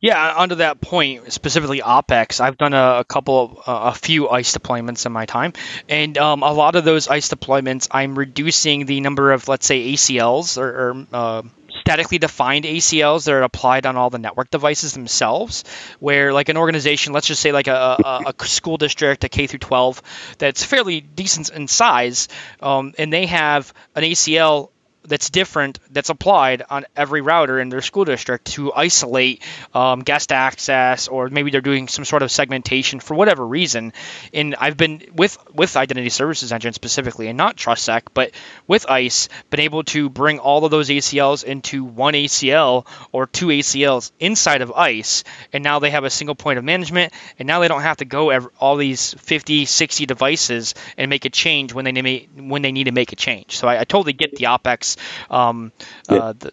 Yeah, 0.00 0.34
onto 0.36 0.56
that 0.56 0.80
point, 0.80 1.32
specifically 1.32 1.80
OPEX, 1.80 2.40
I've 2.40 2.56
done 2.56 2.72
a, 2.72 3.00
a 3.00 3.04
couple 3.04 3.44
of, 3.44 3.56
uh, 3.68 3.90
a 3.90 3.94
few 3.94 4.28
ISE 4.28 4.56
deployments 4.56 5.06
in 5.06 5.12
my 5.12 5.26
time. 5.26 5.54
And 5.88 6.16
um, 6.16 6.44
a 6.44 6.52
lot 6.52 6.76
of 6.76 6.84
those 6.84 7.08
ISE 7.08 7.28
deployments, 7.28 7.88
I'm 7.90 8.16
reducing 8.16 8.86
the 8.86 9.00
number 9.00 9.32
of, 9.32 9.48
let's 9.48 9.66
say, 9.66 9.92
ACLs 9.92 10.56
or, 10.56 10.68
or 10.68 11.06
uh, 11.12 11.42
statically 11.88 12.18
defined 12.18 12.66
ACLs 12.66 13.24
that 13.24 13.32
are 13.32 13.42
applied 13.42 13.86
on 13.86 13.96
all 13.96 14.10
the 14.10 14.18
network 14.18 14.50
devices 14.50 14.92
themselves. 14.92 15.64
Where 16.00 16.34
like 16.34 16.50
an 16.50 16.58
organization, 16.58 17.14
let's 17.14 17.26
just 17.26 17.40
say 17.40 17.50
like 17.50 17.66
a, 17.66 17.96
a, 18.04 18.34
a 18.38 18.44
school 18.46 18.76
district, 18.76 19.24
a 19.24 19.30
K 19.30 19.46
through 19.46 19.60
12, 19.60 20.02
that's 20.36 20.62
fairly 20.62 21.00
decent 21.00 21.48
in 21.48 21.66
size, 21.66 22.28
um, 22.60 22.92
and 22.98 23.10
they 23.10 23.24
have 23.24 23.72
an 23.94 24.02
ACL 24.02 24.68
that's 25.08 25.30
different 25.30 25.78
that's 25.90 26.10
applied 26.10 26.62
on 26.68 26.84
every 26.96 27.20
router 27.20 27.58
in 27.58 27.68
their 27.68 27.80
school 27.82 28.04
district 28.04 28.46
to 28.52 28.72
isolate 28.72 29.42
um, 29.74 30.00
guest 30.00 30.32
access 30.32 31.08
or 31.08 31.28
maybe 31.28 31.50
they're 31.50 31.60
doing 31.60 31.88
some 31.88 32.04
sort 32.04 32.22
of 32.22 32.30
segmentation 32.30 33.00
for 33.00 33.14
whatever 33.14 33.46
reason. 33.46 33.92
And 34.32 34.54
i've 34.54 34.76
been 34.76 35.02
with 35.14 35.38
with 35.52 35.76
identity 35.76 36.10
services 36.10 36.52
engine 36.52 36.72
specifically 36.72 37.28
and 37.28 37.36
not 37.36 37.56
trustsec 37.56 38.02
but 38.14 38.32
with 38.66 38.88
ISE 38.88 39.28
been 39.50 39.60
able 39.60 39.84
to 39.84 40.08
bring 40.08 40.38
all 40.38 40.64
of 40.64 40.70
those 40.70 40.88
acls 40.88 41.44
into 41.44 41.84
one 41.84 42.14
acl 42.14 42.86
or 43.12 43.26
two 43.26 43.46
acls 43.46 44.12
inside 44.20 44.62
of 44.62 44.72
ISE 44.72 45.24
and 45.52 45.64
now 45.64 45.78
they 45.78 45.90
have 45.90 46.04
a 46.04 46.10
single 46.10 46.34
point 46.34 46.58
of 46.58 46.64
management 46.64 47.12
and 47.38 47.46
now 47.46 47.60
they 47.60 47.68
don't 47.68 47.82
have 47.82 47.98
to 47.98 48.04
go 48.04 48.30
every, 48.30 48.50
all 48.60 48.76
these 48.76 49.14
50 49.14 49.64
60 49.64 50.06
devices 50.06 50.74
and 50.96 51.08
make 51.08 51.24
a 51.24 51.30
change 51.30 51.72
when 51.72 51.84
they 51.84 51.92
need 51.92 52.28
when 52.36 52.62
they 52.62 52.72
need 52.72 52.84
to 52.84 52.92
make 52.92 53.12
a 53.12 53.16
change. 53.16 53.56
So 53.56 53.68
i, 53.68 53.80
I 53.80 53.84
totally 53.84 54.12
get 54.12 54.36
the 54.36 54.44
opex 54.44 54.97
um, 55.30 55.72
yeah. 56.08 56.16
uh, 56.16 56.32
the, 56.32 56.52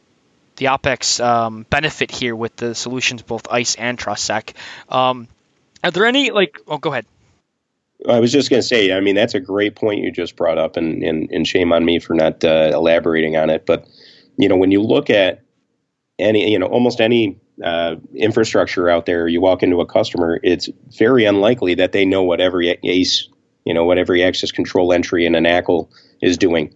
the 0.57 0.65
OPEX 0.65 1.23
um, 1.23 1.65
benefit 1.69 2.11
here 2.11 2.35
with 2.35 2.55
the 2.55 2.75
solutions, 2.75 3.21
both 3.21 3.47
ISE 3.51 3.75
and 3.75 3.97
TrustSec. 3.97 4.53
Um, 4.89 5.27
are 5.83 5.91
there 5.91 6.05
any 6.05 6.31
like? 6.31 6.59
Oh, 6.67 6.77
go 6.77 6.91
ahead. 6.91 7.05
I 8.09 8.19
was 8.19 8.31
just 8.31 8.49
going 8.49 8.61
to 8.61 8.67
say, 8.67 8.91
I 8.91 8.99
mean, 8.99 9.15
that's 9.15 9.35
a 9.35 9.39
great 9.39 9.75
point 9.75 10.01
you 10.01 10.11
just 10.11 10.35
brought 10.35 10.57
up, 10.57 10.77
and, 10.77 11.01
and, 11.03 11.29
and 11.31 11.47
shame 11.47 11.71
on 11.71 11.85
me 11.85 11.99
for 11.99 12.13
not 12.13 12.43
uh, 12.43 12.71
elaborating 12.73 13.35
on 13.35 13.49
it. 13.49 13.65
But, 13.65 13.87
you 14.37 14.49
know, 14.49 14.57
when 14.57 14.71
you 14.71 14.81
look 14.81 15.09
at 15.09 15.41
any, 16.19 16.51
you 16.51 16.59
know, 16.59 16.67
almost 16.67 17.01
any 17.01 17.39
uh, 17.63 17.95
infrastructure 18.13 18.89
out 18.89 19.05
there, 19.05 19.27
you 19.27 19.41
walk 19.41 19.63
into 19.63 19.81
a 19.81 19.85
customer, 19.85 20.39
it's 20.43 20.69
very 20.97 21.25
unlikely 21.25 21.75
that 21.75 21.93
they 21.93 22.05
know 22.05 22.23
what 22.23 22.41
every 22.41 22.77
ACE, 22.83 23.29
you 23.63 23.73
know, 23.73 23.85
what 23.85 23.97
every 23.97 24.23
access 24.23 24.51
control 24.51 24.93
entry 24.93 25.25
in 25.25 25.35
an 25.35 25.45
ACL 25.45 25.89
is 26.21 26.37
doing 26.37 26.75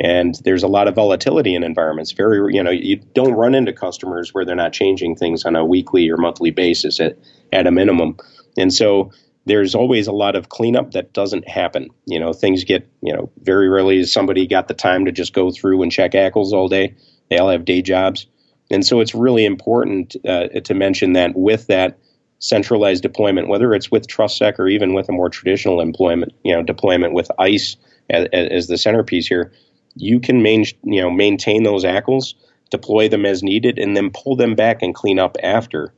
and 0.00 0.36
there's 0.44 0.62
a 0.62 0.68
lot 0.68 0.88
of 0.88 0.94
volatility 0.94 1.54
in 1.54 1.62
environments. 1.62 2.12
Very 2.12 2.54
you 2.54 2.62
know 2.62 2.70
you 2.70 2.96
don't 3.14 3.34
run 3.34 3.54
into 3.54 3.72
customers 3.72 4.34
where 4.34 4.44
they're 4.44 4.56
not 4.56 4.72
changing 4.72 5.16
things 5.16 5.44
on 5.44 5.56
a 5.56 5.64
weekly 5.64 6.08
or 6.08 6.16
monthly 6.16 6.50
basis 6.50 7.00
at, 7.00 7.16
at 7.52 7.66
a 7.66 7.70
minimum. 7.70 8.16
And 8.56 8.72
so 8.72 9.10
there's 9.46 9.74
always 9.74 10.06
a 10.06 10.12
lot 10.12 10.36
of 10.36 10.48
cleanup 10.48 10.92
that 10.92 11.12
doesn't 11.12 11.48
happen. 11.48 11.90
You 12.06 12.18
know 12.18 12.32
things 12.32 12.64
get 12.64 12.88
you 13.02 13.12
know 13.12 13.30
very 13.42 13.68
rarely 13.68 13.98
has 13.98 14.12
somebody 14.12 14.46
got 14.46 14.68
the 14.68 14.74
time 14.74 15.04
to 15.04 15.12
just 15.12 15.32
go 15.32 15.50
through 15.50 15.82
and 15.82 15.92
check 15.92 16.12
ACLs 16.12 16.52
all 16.52 16.68
day. 16.68 16.94
They 17.30 17.38
all 17.38 17.50
have 17.50 17.64
day 17.64 17.82
jobs. 17.82 18.26
And 18.70 18.84
so 18.84 19.00
it's 19.00 19.14
really 19.14 19.44
important 19.44 20.16
uh, 20.26 20.48
to 20.48 20.74
mention 20.74 21.12
that 21.12 21.36
with 21.36 21.66
that 21.66 21.98
centralized 22.40 23.02
deployment 23.02 23.48
whether 23.48 23.72
it's 23.74 23.90
with 23.90 24.06
TrustSec 24.06 24.58
or 24.58 24.68
even 24.68 24.92
with 24.92 25.08
a 25.08 25.12
more 25.12 25.30
traditional 25.30 25.80
employment 25.80 26.32
you 26.42 26.54
know 26.54 26.62
deployment 26.62 27.14
with 27.14 27.30
ISE 27.38 27.76
as, 28.10 28.26
as 28.32 28.66
the 28.66 28.76
centerpiece 28.76 29.26
here 29.26 29.50
you 29.96 30.20
can 30.20 30.42
main, 30.42 30.64
you 30.82 31.00
know 31.00 31.10
maintain 31.10 31.62
those 31.62 31.84
ACLs, 31.84 32.34
deploy 32.70 33.08
them 33.08 33.26
as 33.26 33.42
needed, 33.42 33.78
and 33.78 33.96
then 33.96 34.10
pull 34.10 34.36
them 34.36 34.54
back 34.54 34.82
and 34.82 34.94
clean 34.94 35.18
up 35.18 35.36
after 35.42 35.92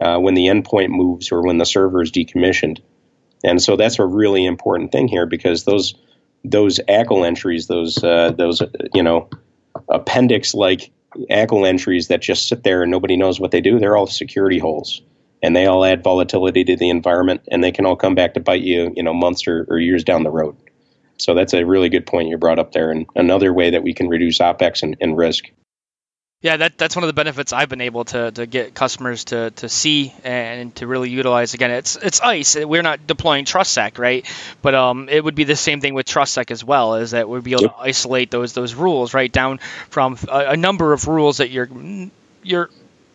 uh, 0.00 0.18
when 0.18 0.34
the 0.34 0.46
endpoint 0.46 0.90
moves 0.90 1.32
or 1.32 1.42
when 1.42 1.58
the 1.58 1.66
server 1.66 2.02
is 2.02 2.12
decommissioned. 2.12 2.80
And 3.44 3.60
so 3.62 3.76
that's 3.76 3.98
a 3.98 4.06
really 4.06 4.46
important 4.46 4.92
thing 4.92 5.08
here 5.08 5.26
because 5.26 5.64
those 5.64 5.94
those 6.44 6.80
ACL 6.88 7.26
entries, 7.26 7.66
those 7.66 8.02
uh, 8.02 8.32
those 8.36 8.62
you 8.94 9.02
know 9.02 9.28
appendix 9.88 10.54
like 10.54 10.90
ACL 11.30 11.68
entries 11.68 12.08
that 12.08 12.20
just 12.20 12.48
sit 12.48 12.62
there 12.62 12.82
and 12.82 12.90
nobody 12.90 13.16
knows 13.16 13.38
what 13.38 13.50
they 13.50 13.60
do, 13.60 13.78
they're 13.78 13.96
all 13.96 14.06
security 14.06 14.58
holes. 14.58 15.02
And 15.44 15.56
they 15.56 15.66
all 15.66 15.84
add 15.84 16.04
volatility 16.04 16.62
to 16.62 16.76
the 16.76 16.88
environment, 16.88 17.42
and 17.50 17.64
they 17.64 17.72
can 17.72 17.84
all 17.84 17.96
come 17.96 18.14
back 18.14 18.34
to 18.34 18.40
bite 18.40 18.62
you, 18.62 18.92
you 18.94 19.02
know, 19.02 19.12
months 19.12 19.48
or, 19.48 19.66
or 19.68 19.78
years 19.78 20.04
down 20.04 20.22
the 20.22 20.30
road. 20.30 20.56
So 21.22 21.34
that's 21.34 21.54
a 21.54 21.64
really 21.64 21.88
good 21.88 22.06
point 22.06 22.28
you 22.28 22.38
brought 22.38 22.58
up 22.58 22.72
there, 22.72 22.90
and 22.90 23.06
another 23.14 23.52
way 23.52 23.70
that 23.70 23.82
we 23.82 23.94
can 23.94 24.08
reduce 24.08 24.38
opex 24.38 24.82
and, 24.82 24.96
and 25.00 25.16
risk. 25.16 25.50
Yeah, 26.42 26.56
that, 26.56 26.76
that's 26.76 26.96
one 26.96 27.04
of 27.04 27.06
the 27.06 27.12
benefits 27.12 27.52
I've 27.52 27.68
been 27.68 27.80
able 27.80 28.04
to, 28.06 28.32
to 28.32 28.46
get 28.46 28.74
customers 28.74 29.26
to, 29.26 29.52
to 29.52 29.68
see 29.68 30.12
and 30.24 30.74
to 30.76 30.88
really 30.88 31.08
utilize. 31.08 31.54
Again, 31.54 31.70
it's 31.70 31.94
it's 31.94 32.20
ISE. 32.20 32.56
We're 32.56 32.82
not 32.82 33.06
deploying 33.06 33.44
TrustSec, 33.44 33.96
right? 33.98 34.26
But 34.60 34.74
um, 34.74 35.08
it 35.08 35.22
would 35.22 35.36
be 35.36 35.44
the 35.44 35.54
same 35.54 35.80
thing 35.80 35.94
with 35.94 36.06
TrustSec 36.06 36.50
as 36.50 36.64
well, 36.64 36.96
is 36.96 37.12
that 37.12 37.28
we'd 37.28 37.44
be 37.44 37.52
able 37.52 37.68
to 37.68 37.74
isolate 37.78 38.32
those 38.32 38.54
those 38.54 38.74
rules 38.74 39.14
right 39.14 39.30
down 39.30 39.58
from 39.88 40.18
a, 40.28 40.46
a 40.48 40.56
number 40.56 40.92
of 40.92 41.06
rules 41.06 41.36
that 41.36 41.50
you're 41.50 41.68
you're 42.42 42.70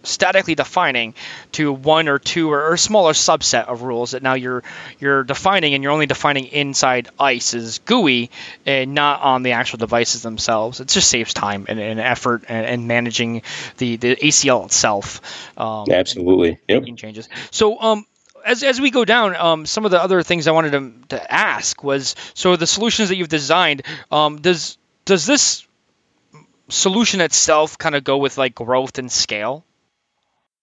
statically 0.08 0.56
defining 0.56 1.13
to 1.54 1.72
one 1.72 2.08
or 2.08 2.20
two 2.20 2.52
or, 2.52 2.74
a 2.74 2.78
smaller 2.78 3.13
subset 3.13 3.65
of 3.65 3.82
rules 3.82 4.12
that 4.12 4.24
now 4.24 4.34
you're 4.34 4.63
you're 5.00 5.24
defining 5.24 5.74
and 5.74 5.84
you're 5.84 5.91
only 5.91 6.06
defining 6.06 6.46
inside 6.46 7.10
ISE's 7.20 7.80
GUI 7.80 8.30
and 8.65 8.93
not 8.93 9.22
on 9.22 9.43
the 9.43 9.54
actual 9.54 9.78
devices 9.78 10.22
themselves. 10.22 10.80
It 10.80 10.88
just 10.88 11.10
saves 11.10 11.34
time 11.34 11.65
and, 11.70 11.80
and 11.80 12.00
effort 12.00 12.43
and, 12.48 12.65
and, 12.65 12.88
managing 12.88 13.41
the, 13.78 13.98
the 13.98 14.15
ACL 14.15 14.65
itself. 14.65 15.22
Um, 15.58 15.88
Absolutely. 15.89 16.60
Yep. 16.67 16.84
Changes. 16.98 17.30
So 17.52 17.80
um, 17.80 18.06
as, 18.46 18.63
as 18.63 18.80
we 18.80 18.91
go 18.91 19.06
down, 19.06 19.36
um, 19.36 19.65
some 19.65 19.86
of 19.86 19.91
the 19.91 20.02
other 20.02 20.24
things 20.24 20.48
I 20.48 20.52
wanted 20.52 20.72
to, 20.72 21.17
to 21.17 21.34
ask 21.34 21.84
was 21.84 22.15
so 22.34 22.56
the 22.56 22.67
solutions 22.67 23.10
that 23.10 23.15
you've 23.17 23.30
designed, 23.30 23.84
um, 24.12 24.41
does 24.41 24.78
does 25.06 25.26
this 25.26 25.65
solution 26.70 27.22
itself 27.22 27.78
kind 27.78 27.96
of 27.96 28.04
go 28.04 28.17
with 28.17 28.38
like 28.38 28.56
growth 28.56 28.98
and 29.00 29.12
scale? 29.12 29.65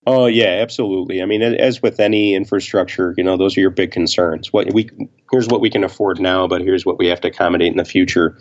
Oh 0.07 0.27
yeah, 0.27 0.59
absolutely. 0.61 1.23
I 1.23 1.27
mean, 1.27 1.43
as 1.43 1.81
with 1.81 1.99
any 1.99 2.35
infrastructure, 2.35 3.15
you 3.17 3.25
know, 3.25 3.37
those 3.37 3.57
are 3.57 3.61
your 3.61 3.71
big 3.71 3.91
concerns. 3.91 4.53
What 4.53 4.73
we 4.73 4.91
here's 5.31 5.49
what 5.49 5.63
we 5.63 5.71
can 5.71 5.83
afford 5.83 6.21
now, 6.21 6.47
but 6.47 6.61
here's 6.61 6.85
what 6.85 6.99
we 6.99 7.07
have 7.07 7.21
to 7.23 7.29
accommodate 7.29 7.73
in 7.73 7.79
the 7.79 7.85
future. 7.85 8.39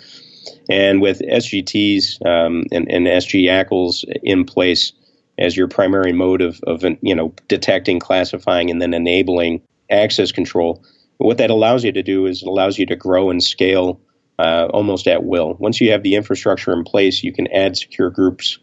And 0.70 1.02
with 1.02 1.20
SGTs 1.20 2.26
um, 2.26 2.66
and, 2.72 2.92
and 2.92 3.08
SG 3.08 3.46
ACLs 3.46 4.04
in 4.24 4.44
place 4.44 4.92
as 5.38 5.56
your 5.56 5.68
primary 5.70 6.12
mode 6.12 6.42
of, 6.42 6.60
of 6.68 6.84
you 7.02 7.16
know 7.16 7.34
detecting, 7.48 8.00
classifying, 8.00 8.70
and 8.70 8.82
then 8.82 8.94
enabling 8.94 9.62
access 9.90 10.34
control, 10.34 10.84
what 11.18 11.38
that 11.38 11.50
allows 11.50 11.86
you 11.86 11.94
to 11.94 12.04
do 12.04 12.26
is 12.26 12.42
it 12.42 12.48
allows 12.48 12.78
you 12.78 12.86
to 12.88 12.98
grow 12.98 13.30
and 13.30 13.42
scale 13.42 14.02
uh, 14.38 14.68
almost 14.74 15.08
at 15.08 15.24
will. 15.24 15.54
Once 15.60 15.80
you 15.80 15.92
have 15.92 16.04
the 16.04 16.16
infrastructure 16.16 16.74
in 16.74 16.84
place, 16.84 17.24
you 17.24 17.32
can 17.32 17.48
add 17.54 17.78
secure 17.78 18.10
groups, 18.10 18.60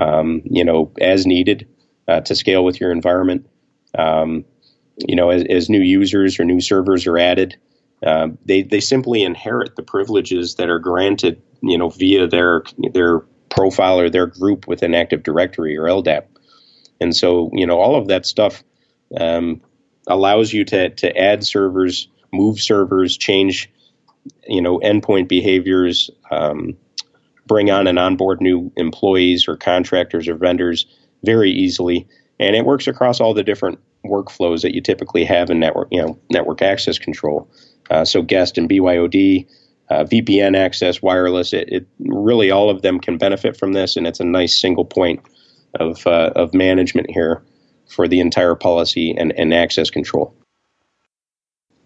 um, 0.00 0.42
you 0.44 0.64
know, 0.64 0.92
as 1.00 1.26
needed 1.26 1.66
uh, 2.08 2.20
to 2.20 2.34
scale 2.34 2.64
with 2.64 2.80
your 2.80 2.92
environment. 2.92 3.48
Um, 3.96 4.44
you 4.98 5.16
know, 5.16 5.30
as, 5.30 5.44
as, 5.48 5.68
new 5.68 5.80
users 5.80 6.38
or 6.38 6.44
new 6.44 6.60
servers 6.60 7.06
are 7.06 7.18
added, 7.18 7.56
uh, 8.04 8.28
they 8.44 8.62
they 8.62 8.80
simply 8.80 9.22
inherit 9.22 9.76
the 9.76 9.82
privileges 9.82 10.56
that 10.56 10.68
are 10.68 10.78
granted, 10.78 11.40
you 11.62 11.78
know, 11.78 11.88
via 11.88 12.26
their 12.26 12.62
their 12.92 13.20
profile 13.48 13.98
or 13.98 14.10
their 14.10 14.26
group 14.26 14.66
within 14.66 14.94
Active 14.94 15.22
Directory 15.22 15.76
or 15.76 15.84
LDAP. 15.84 16.24
And 17.00 17.16
so, 17.16 17.50
you 17.52 17.66
know, 17.66 17.80
all 17.80 17.96
of 17.96 18.08
that 18.08 18.26
stuff 18.26 18.62
um, 19.18 19.60
allows 20.06 20.52
you 20.52 20.64
to 20.66 20.90
to 20.90 21.16
add 21.16 21.44
servers, 21.44 22.08
move 22.32 22.60
servers, 22.60 23.16
change, 23.16 23.70
you 24.46 24.62
know, 24.62 24.78
endpoint 24.80 25.28
behaviors, 25.28 26.10
um, 26.30 26.76
bring 27.46 27.70
on 27.70 27.86
and 27.86 27.98
onboard 27.98 28.40
new 28.40 28.72
employees 28.76 29.48
or 29.48 29.56
contractors 29.56 30.28
or 30.28 30.34
vendors 30.34 30.86
very 31.24 31.50
easily, 31.50 32.06
and 32.38 32.54
it 32.56 32.64
works 32.64 32.86
across 32.86 33.20
all 33.20 33.34
the 33.34 33.42
different 33.42 33.78
workflows 34.04 34.62
that 34.62 34.74
you 34.74 34.80
typically 34.80 35.24
have 35.24 35.50
in 35.50 35.60
network, 35.60 35.88
you 35.90 36.02
know, 36.02 36.18
network 36.30 36.62
access 36.62 36.98
control. 36.98 37.50
Uh, 37.90 38.04
so 38.04 38.22
guest 38.22 38.58
and 38.58 38.68
BYOD, 38.68 39.46
uh, 39.90 40.04
VPN 40.04 40.56
access, 40.56 41.02
wireless. 41.02 41.52
It, 41.52 41.68
it, 41.70 41.86
really 41.98 42.50
all 42.50 42.70
of 42.70 42.82
them 42.82 43.00
can 43.00 43.18
benefit 43.18 43.56
from 43.56 43.72
this, 43.72 43.96
and 43.96 44.06
it's 44.06 44.20
a 44.20 44.24
nice 44.24 44.58
single 44.58 44.84
point 44.84 45.20
of 45.78 46.06
uh, 46.06 46.32
of 46.34 46.54
management 46.54 47.10
here 47.10 47.42
for 47.88 48.08
the 48.08 48.20
entire 48.20 48.54
policy 48.54 49.14
and, 49.16 49.32
and 49.32 49.52
access 49.52 49.90
control. 49.90 50.34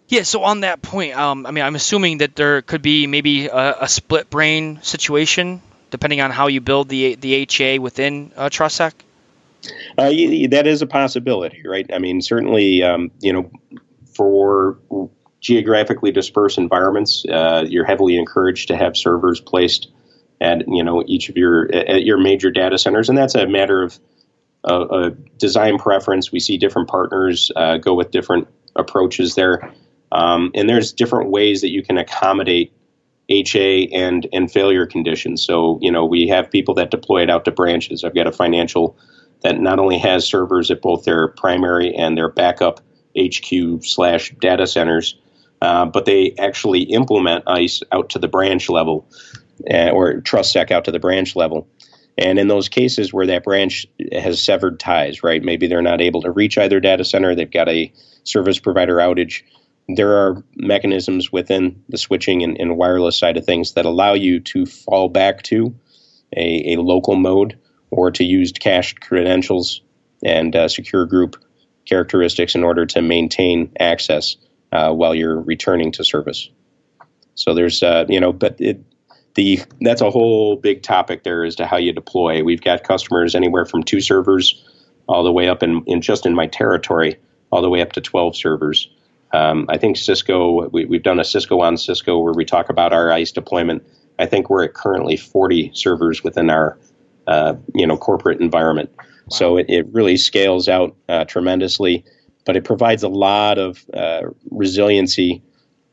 Yeah, 0.07 0.23
so 0.23 0.43
on 0.43 0.61
that 0.61 0.81
point, 0.81 1.15
um, 1.15 1.45
I 1.45 1.51
mean, 1.51 1.63
I'm 1.63 1.75
assuming 1.75 2.19
that 2.19 2.35
there 2.35 2.63
could 2.63 2.81
be 2.81 3.05
maybe 3.05 3.47
a, 3.47 3.75
a, 3.81 3.87
split 3.87 4.29
brain 4.31 4.79
situation 4.81 5.61
depending 5.91 6.19
on 6.21 6.31
how 6.31 6.47
you 6.47 6.61
build 6.61 6.89
the 6.89 7.15
the 7.15 7.33
HA 7.33 7.79
within 7.79 8.31
uh, 8.35 8.49
TrustSec. 8.49 8.93
Uh, 9.97 10.09
that 10.49 10.63
is 10.65 10.81
a 10.81 10.87
possibility, 10.87 11.61
right? 11.65 11.89
I 11.93 11.99
mean, 11.99 12.21
certainly, 12.21 12.81
um, 12.83 13.11
you 13.19 13.33
know, 13.33 13.51
for 14.15 14.79
geographically 15.41 16.11
dispersed 16.11 16.57
environments, 16.57 17.25
uh, 17.25 17.65
you're 17.67 17.85
heavily 17.85 18.17
encouraged 18.17 18.69
to 18.69 18.77
have 18.77 18.97
servers 18.97 19.39
placed 19.39 19.89
at 20.41 20.63
you 20.67 20.83
know 20.83 21.03
each 21.05 21.29
of 21.29 21.37
your 21.37 21.73
at 21.73 22.03
your 22.03 22.17
major 22.17 22.51
data 22.51 22.77
centers, 22.77 23.09
and 23.09 23.17
that's 23.17 23.35
a 23.35 23.47
matter 23.47 23.83
of 23.83 23.99
a 24.63 25.11
design 25.37 25.77
preference. 25.77 26.31
We 26.31 26.39
see 26.39 26.57
different 26.57 26.89
partners 26.89 27.51
uh, 27.55 27.77
go 27.77 27.93
with 27.93 28.11
different 28.11 28.47
approaches 28.75 29.35
there, 29.35 29.73
um, 30.11 30.51
and 30.53 30.69
there's 30.69 30.93
different 30.93 31.31
ways 31.31 31.61
that 31.61 31.69
you 31.69 31.83
can 31.83 31.97
accommodate 31.97 32.73
HA 33.29 33.87
and 33.93 34.27
and 34.33 34.51
failure 34.51 34.85
conditions. 34.85 35.43
So 35.43 35.79
you 35.81 35.91
know 35.91 36.05
we 36.05 36.27
have 36.29 36.51
people 36.51 36.75
that 36.75 36.91
deploy 36.91 37.23
it 37.23 37.29
out 37.29 37.45
to 37.45 37.51
branches. 37.51 38.03
I've 38.03 38.15
got 38.15 38.27
a 38.27 38.31
financial 38.31 38.97
that 39.41 39.59
not 39.59 39.79
only 39.79 39.97
has 39.97 40.27
servers 40.27 40.69
at 40.71 40.81
both 40.81 41.05
their 41.05 41.29
primary 41.29 41.93
and 41.95 42.17
their 42.17 42.29
backup 42.29 42.81
HQ 43.17 43.83
slash 43.83 44.33
data 44.39 44.67
centers, 44.67 45.15
uh, 45.61 45.85
but 45.85 46.05
they 46.05 46.33
actually 46.37 46.81
implement 46.83 47.43
ISE 47.47 47.83
out 47.91 48.09
to 48.09 48.19
the 48.19 48.27
branch 48.27 48.69
level 48.69 49.07
uh, 49.71 49.89
or 49.89 50.21
TrustSec 50.21 50.71
out 50.71 50.85
to 50.85 50.91
the 50.91 50.99
branch 50.99 51.35
level. 51.35 51.67
And 52.17 52.37
in 52.37 52.49
those 52.49 52.67
cases 52.67 53.13
where 53.13 53.25
that 53.27 53.43
branch 53.43 53.85
has 54.11 54.43
severed 54.43 54.79
ties, 54.79 55.23
right? 55.23 55.41
Maybe 55.41 55.67
they're 55.67 55.81
not 55.81 56.01
able 56.01 56.21
to 56.21 56.31
reach 56.31 56.57
either 56.57 56.79
data 56.79 57.05
center, 57.05 57.33
they've 57.33 57.49
got 57.49 57.69
a 57.69 57.91
service 58.23 58.59
provider 58.59 58.97
outage. 58.97 59.41
There 59.87 60.17
are 60.17 60.43
mechanisms 60.55 61.31
within 61.31 61.81
the 61.89 61.97
switching 61.97 62.43
and, 62.43 62.59
and 62.59 62.77
wireless 62.77 63.17
side 63.17 63.37
of 63.37 63.45
things 63.45 63.73
that 63.73 63.85
allow 63.85 64.13
you 64.13 64.39
to 64.41 64.65
fall 64.65 65.09
back 65.09 65.43
to 65.43 65.73
a, 66.35 66.73
a 66.73 66.81
local 66.81 67.15
mode 67.15 67.57
or 67.91 68.11
to 68.11 68.23
use 68.23 68.51
cached 68.51 69.01
credentials 69.01 69.81
and 70.23 70.55
uh, 70.55 70.67
secure 70.67 71.05
group 71.05 71.35
characteristics 71.85 72.55
in 72.55 72.63
order 72.63 72.85
to 72.85 73.01
maintain 73.01 73.71
access 73.79 74.37
uh, 74.71 74.91
while 74.93 75.15
you're 75.15 75.41
returning 75.41 75.91
to 75.91 76.03
service. 76.03 76.49
So 77.35 77.53
there's, 77.53 77.81
uh, 77.81 78.05
you 78.09 78.19
know, 78.19 78.33
but 78.33 78.59
it, 78.59 78.83
the 79.35 79.61
that's 79.81 80.01
a 80.01 80.11
whole 80.11 80.55
big 80.55 80.83
topic 80.83 81.23
there 81.23 81.43
as 81.43 81.55
to 81.55 81.65
how 81.65 81.77
you 81.77 81.93
deploy. 81.93 82.43
We've 82.43 82.61
got 82.61 82.83
customers 82.83 83.35
anywhere 83.35 83.65
from 83.65 83.83
two 83.83 84.01
servers 84.01 84.65
all 85.07 85.23
the 85.23 85.31
way 85.31 85.49
up 85.49 85.63
in, 85.63 85.83
in 85.87 86.01
just 86.01 86.25
in 86.25 86.35
my 86.35 86.47
territory, 86.47 87.17
all 87.51 87.61
the 87.61 87.69
way 87.69 87.81
up 87.81 87.93
to 87.93 88.01
12 88.01 88.35
servers. 88.35 88.89
Um, 89.31 89.65
I 89.69 89.77
think 89.77 89.97
Cisco, 89.97 90.67
we, 90.69 90.87
have 90.91 91.03
done 91.03 91.19
a 91.19 91.23
Cisco 91.23 91.61
on 91.61 91.77
Cisco 91.77 92.19
where 92.19 92.33
we 92.33 92.45
talk 92.45 92.69
about 92.69 92.93
our 92.93 93.11
ISE 93.11 93.31
deployment. 93.31 93.83
I 94.17 94.25
think 94.25 94.49
we're 94.49 94.65
at 94.65 94.73
currently 94.73 95.17
40 95.17 95.71
servers 95.73 96.23
within 96.23 96.49
our 96.49 96.77
uh, 97.29 97.53
you 97.75 97.85
know 97.85 97.95
corporate 97.95 98.41
environment. 98.41 98.89
Wow. 98.97 99.03
So 99.29 99.57
it, 99.57 99.67
it 99.69 99.85
really 99.93 100.17
scales 100.17 100.67
out 100.67 100.95
uh, 101.07 101.25
tremendously, 101.25 102.03
but 102.45 102.57
it 102.57 102.63
provides 102.63 103.03
a 103.03 103.07
lot 103.07 103.59
of 103.59 103.85
uh, 103.93 104.21
resiliency, 104.49 105.43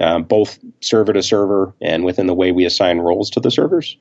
um, 0.00 0.24
both 0.24 0.58
server 0.80 1.12
to 1.12 1.22
server 1.22 1.74
and 1.82 2.04
within 2.04 2.26
the 2.26 2.34
way 2.34 2.52
we 2.52 2.64
assign 2.64 2.98
roles 2.98 3.28
to 3.30 3.40
the 3.40 3.50
servers, 3.50 3.98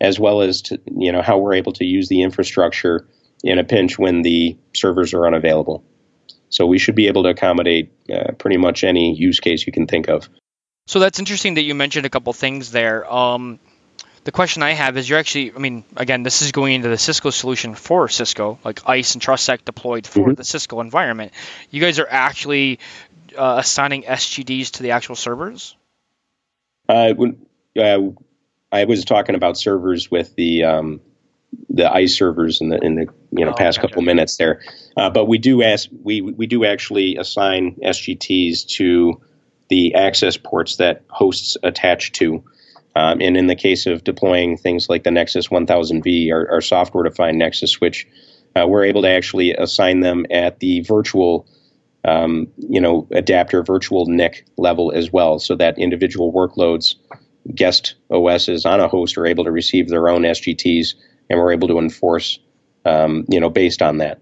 as 0.00 0.20
well 0.20 0.40
as 0.40 0.62
to 0.62 0.80
you 0.86 1.10
know 1.10 1.20
how 1.20 1.36
we're 1.36 1.54
able 1.54 1.72
to 1.72 1.84
use 1.84 2.08
the 2.08 2.22
infrastructure 2.22 3.08
in 3.42 3.58
a 3.58 3.64
pinch 3.64 3.98
when 3.98 4.22
the 4.22 4.56
servers 4.74 5.12
are 5.14 5.26
unavailable. 5.26 5.84
So 6.50 6.64
we 6.64 6.78
should 6.78 6.94
be 6.94 7.08
able 7.08 7.24
to 7.24 7.30
accommodate 7.30 7.92
uh, 8.10 8.32
pretty 8.38 8.56
much 8.56 8.84
any 8.84 9.14
use 9.14 9.40
case 9.40 9.66
you 9.66 9.72
can 9.72 9.86
think 9.86 10.08
of. 10.08 10.28
So 10.86 11.00
that's 11.00 11.18
interesting 11.18 11.54
that 11.54 11.62
you 11.62 11.74
mentioned 11.74 12.06
a 12.06 12.10
couple 12.10 12.32
things 12.32 12.70
there. 12.70 13.12
Um, 13.12 13.58
the 14.24 14.32
question 14.32 14.62
I 14.62 14.72
have 14.72 14.96
is 14.96 15.08
you're 15.08 15.18
actually, 15.18 15.52
I 15.52 15.58
mean, 15.58 15.84
again, 15.96 16.22
this 16.22 16.42
is 16.42 16.52
going 16.52 16.74
into 16.74 16.88
the 16.88 16.98
Cisco 16.98 17.30
solution 17.30 17.74
for 17.74 18.08
Cisco, 18.08 18.58
like 18.64 18.88
ISE 18.88 19.14
and 19.14 19.22
TrustSec 19.22 19.64
deployed 19.64 20.06
for 20.06 20.20
mm-hmm. 20.20 20.34
the 20.34 20.44
Cisco 20.44 20.80
environment. 20.80 21.32
You 21.70 21.80
guys 21.80 21.98
are 21.98 22.08
actually 22.08 22.78
uh, 23.36 23.56
assigning 23.58 24.02
SGTs 24.02 24.72
to 24.72 24.82
the 24.82 24.92
actual 24.92 25.16
servers? 25.16 25.76
Uh, 26.88 27.12
when, 27.14 27.46
uh, 27.78 27.98
I 28.70 28.84
was 28.84 29.04
talking 29.04 29.34
about 29.34 29.56
servers 29.56 30.10
with 30.10 30.34
the 30.36 30.64
um, 30.64 31.00
the 31.70 31.90
ISE 31.90 32.16
servers 32.16 32.60
in 32.60 32.68
the 32.68 32.78
in 32.78 32.94
the 32.96 33.06
you 33.30 33.44
know 33.44 33.52
oh, 33.52 33.54
past 33.54 33.78
gotcha. 33.78 33.88
couple 33.88 34.02
minutes 34.02 34.36
there, 34.36 34.60
uh, 34.96 35.10
but 35.10 35.26
we 35.26 35.38
do 35.38 35.62
ask 35.62 35.88
we 36.02 36.20
we 36.20 36.46
do 36.46 36.64
actually 36.64 37.16
assign 37.16 37.76
SGTs 37.82 38.66
to 38.76 39.20
the 39.68 39.94
access 39.94 40.36
ports 40.36 40.76
that 40.76 41.02
hosts 41.08 41.56
attach 41.62 42.12
to. 42.12 42.44
Um, 42.96 43.20
and 43.20 43.36
in 43.36 43.46
the 43.46 43.54
case 43.54 43.86
of 43.86 44.04
deploying 44.04 44.56
things 44.56 44.88
like 44.88 45.04
the 45.04 45.10
Nexus 45.10 45.48
1000V, 45.48 46.32
our, 46.32 46.50
our 46.50 46.60
software 46.60 47.04
defined 47.04 47.38
Nexus 47.38 47.70
switch, 47.70 48.06
uh, 48.56 48.66
we're 48.66 48.84
able 48.84 49.02
to 49.02 49.08
actually 49.08 49.54
assign 49.54 50.00
them 50.00 50.26
at 50.30 50.60
the 50.60 50.80
virtual, 50.80 51.46
um, 52.04 52.48
you 52.56 52.80
know, 52.80 53.06
adapter 53.12 53.62
virtual 53.62 54.06
NIC 54.06 54.46
level 54.56 54.92
as 54.92 55.12
well, 55.12 55.38
so 55.38 55.54
that 55.56 55.78
individual 55.78 56.32
workloads, 56.32 56.94
guest 57.54 57.94
OSs 58.10 58.66
on 58.66 58.80
a 58.80 58.88
host 58.88 59.16
are 59.16 59.26
able 59.26 59.44
to 59.44 59.52
receive 59.52 59.88
their 59.88 60.08
own 60.08 60.22
SGTs, 60.22 60.94
and 61.30 61.38
we're 61.38 61.52
able 61.52 61.68
to 61.68 61.78
enforce, 61.78 62.38
um, 62.84 63.24
you 63.28 63.38
know, 63.38 63.50
based 63.50 63.82
on 63.82 63.98
that. 63.98 64.20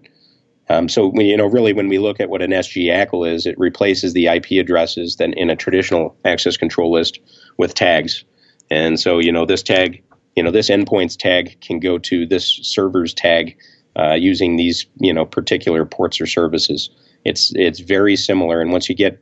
Um, 0.69 0.89
so, 0.89 1.13
you 1.15 1.37
know, 1.37 1.45
really, 1.45 1.71
when 1.73 1.87
we 1.87 1.97
look 1.97 2.19
at 2.19 2.29
what 2.29 2.41
an 2.41 2.51
SG 2.51 2.87
ACL 2.87 3.29
is, 3.29 3.45
it 3.45 3.57
replaces 3.57 4.13
the 4.13 4.27
IP 4.27 4.51
addresses 4.51 5.15
then 5.15 5.33
in 5.33 5.49
a 5.49 5.55
traditional 5.55 6.17
access 6.25 6.57
control 6.57 6.91
list 6.91 7.19
with 7.57 7.73
tags. 7.73 8.25
And 8.69 8.99
so, 8.99 9.19
you 9.19 9.31
know, 9.31 9.45
this 9.45 9.63
tag, 9.63 10.03
you 10.35 10.43
know, 10.43 10.51
this 10.51 10.69
endpoints 10.69 11.17
tag 11.17 11.59
can 11.61 11.79
go 11.79 11.97
to 11.99 12.25
this 12.25 12.59
server's 12.63 13.13
tag 13.13 13.57
uh, 13.97 14.13
using 14.13 14.57
these, 14.57 14.85
you 14.97 15.13
know, 15.13 15.25
particular 15.25 15.85
ports 15.85 16.21
or 16.21 16.25
services. 16.25 16.89
It's 17.25 17.51
it's 17.55 17.79
very 17.79 18.15
similar. 18.15 18.61
And 18.61 18.71
once 18.71 18.89
you 18.89 18.95
get, 18.95 19.19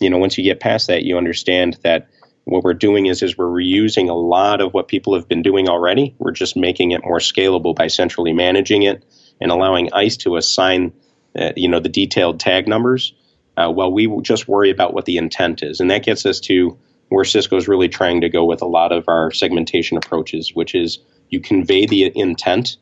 you 0.00 0.10
know, 0.10 0.18
once 0.18 0.36
you 0.36 0.44
get 0.44 0.60
past 0.60 0.88
that, 0.88 1.04
you 1.04 1.16
understand 1.16 1.78
that 1.82 2.08
what 2.44 2.64
we're 2.64 2.74
doing 2.74 3.06
is 3.06 3.22
is 3.22 3.36
we're 3.36 3.46
reusing 3.46 4.08
a 4.08 4.14
lot 4.14 4.60
of 4.60 4.72
what 4.72 4.88
people 4.88 5.14
have 5.14 5.28
been 5.28 5.42
doing 5.42 5.68
already. 5.68 6.14
We're 6.18 6.32
just 6.32 6.56
making 6.56 6.92
it 6.92 7.04
more 7.04 7.18
scalable 7.18 7.74
by 7.74 7.88
centrally 7.88 8.32
managing 8.32 8.82
it 8.82 9.04
and 9.40 9.50
allowing 9.50 9.92
ISE 9.92 10.16
to 10.18 10.36
assign, 10.36 10.92
uh, 11.38 11.52
you 11.56 11.68
know, 11.68 11.80
the 11.80 11.88
detailed 11.88 12.40
tag 12.40 12.66
numbers 12.66 13.14
uh, 13.56 13.70
while 13.70 13.92
we 13.92 14.08
just 14.22 14.48
worry 14.48 14.70
about 14.70 14.94
what 14.94 15.04
the 15.04 15.18
intent 15.18 15.62
is. 15.62 15.80
And 15.80 15.90
that 15.90 16.04
gets 16.04 16.24
us 16.26 16.40
to 16.40 16.78
where 17.08 17.24
Cisco 17.24 17.56
is 17.56 17.68
really 17.68 17.88
trying 17.88 18.20
to 18.20 18.28
go 18.28 18.44
with 18.44 18.62
a 18.62 18.66
lot 18.66 18.92
of 18.92 19.04
our 19.08 19.30
segmentation 19.30 19.96
approaches, 19.96 20.54
which 20.54 20.74
is 20.74 20.98
you 21.30 21.40
convey 21.40 21.86
the 21.86 22.12
intent, 22.14 22.76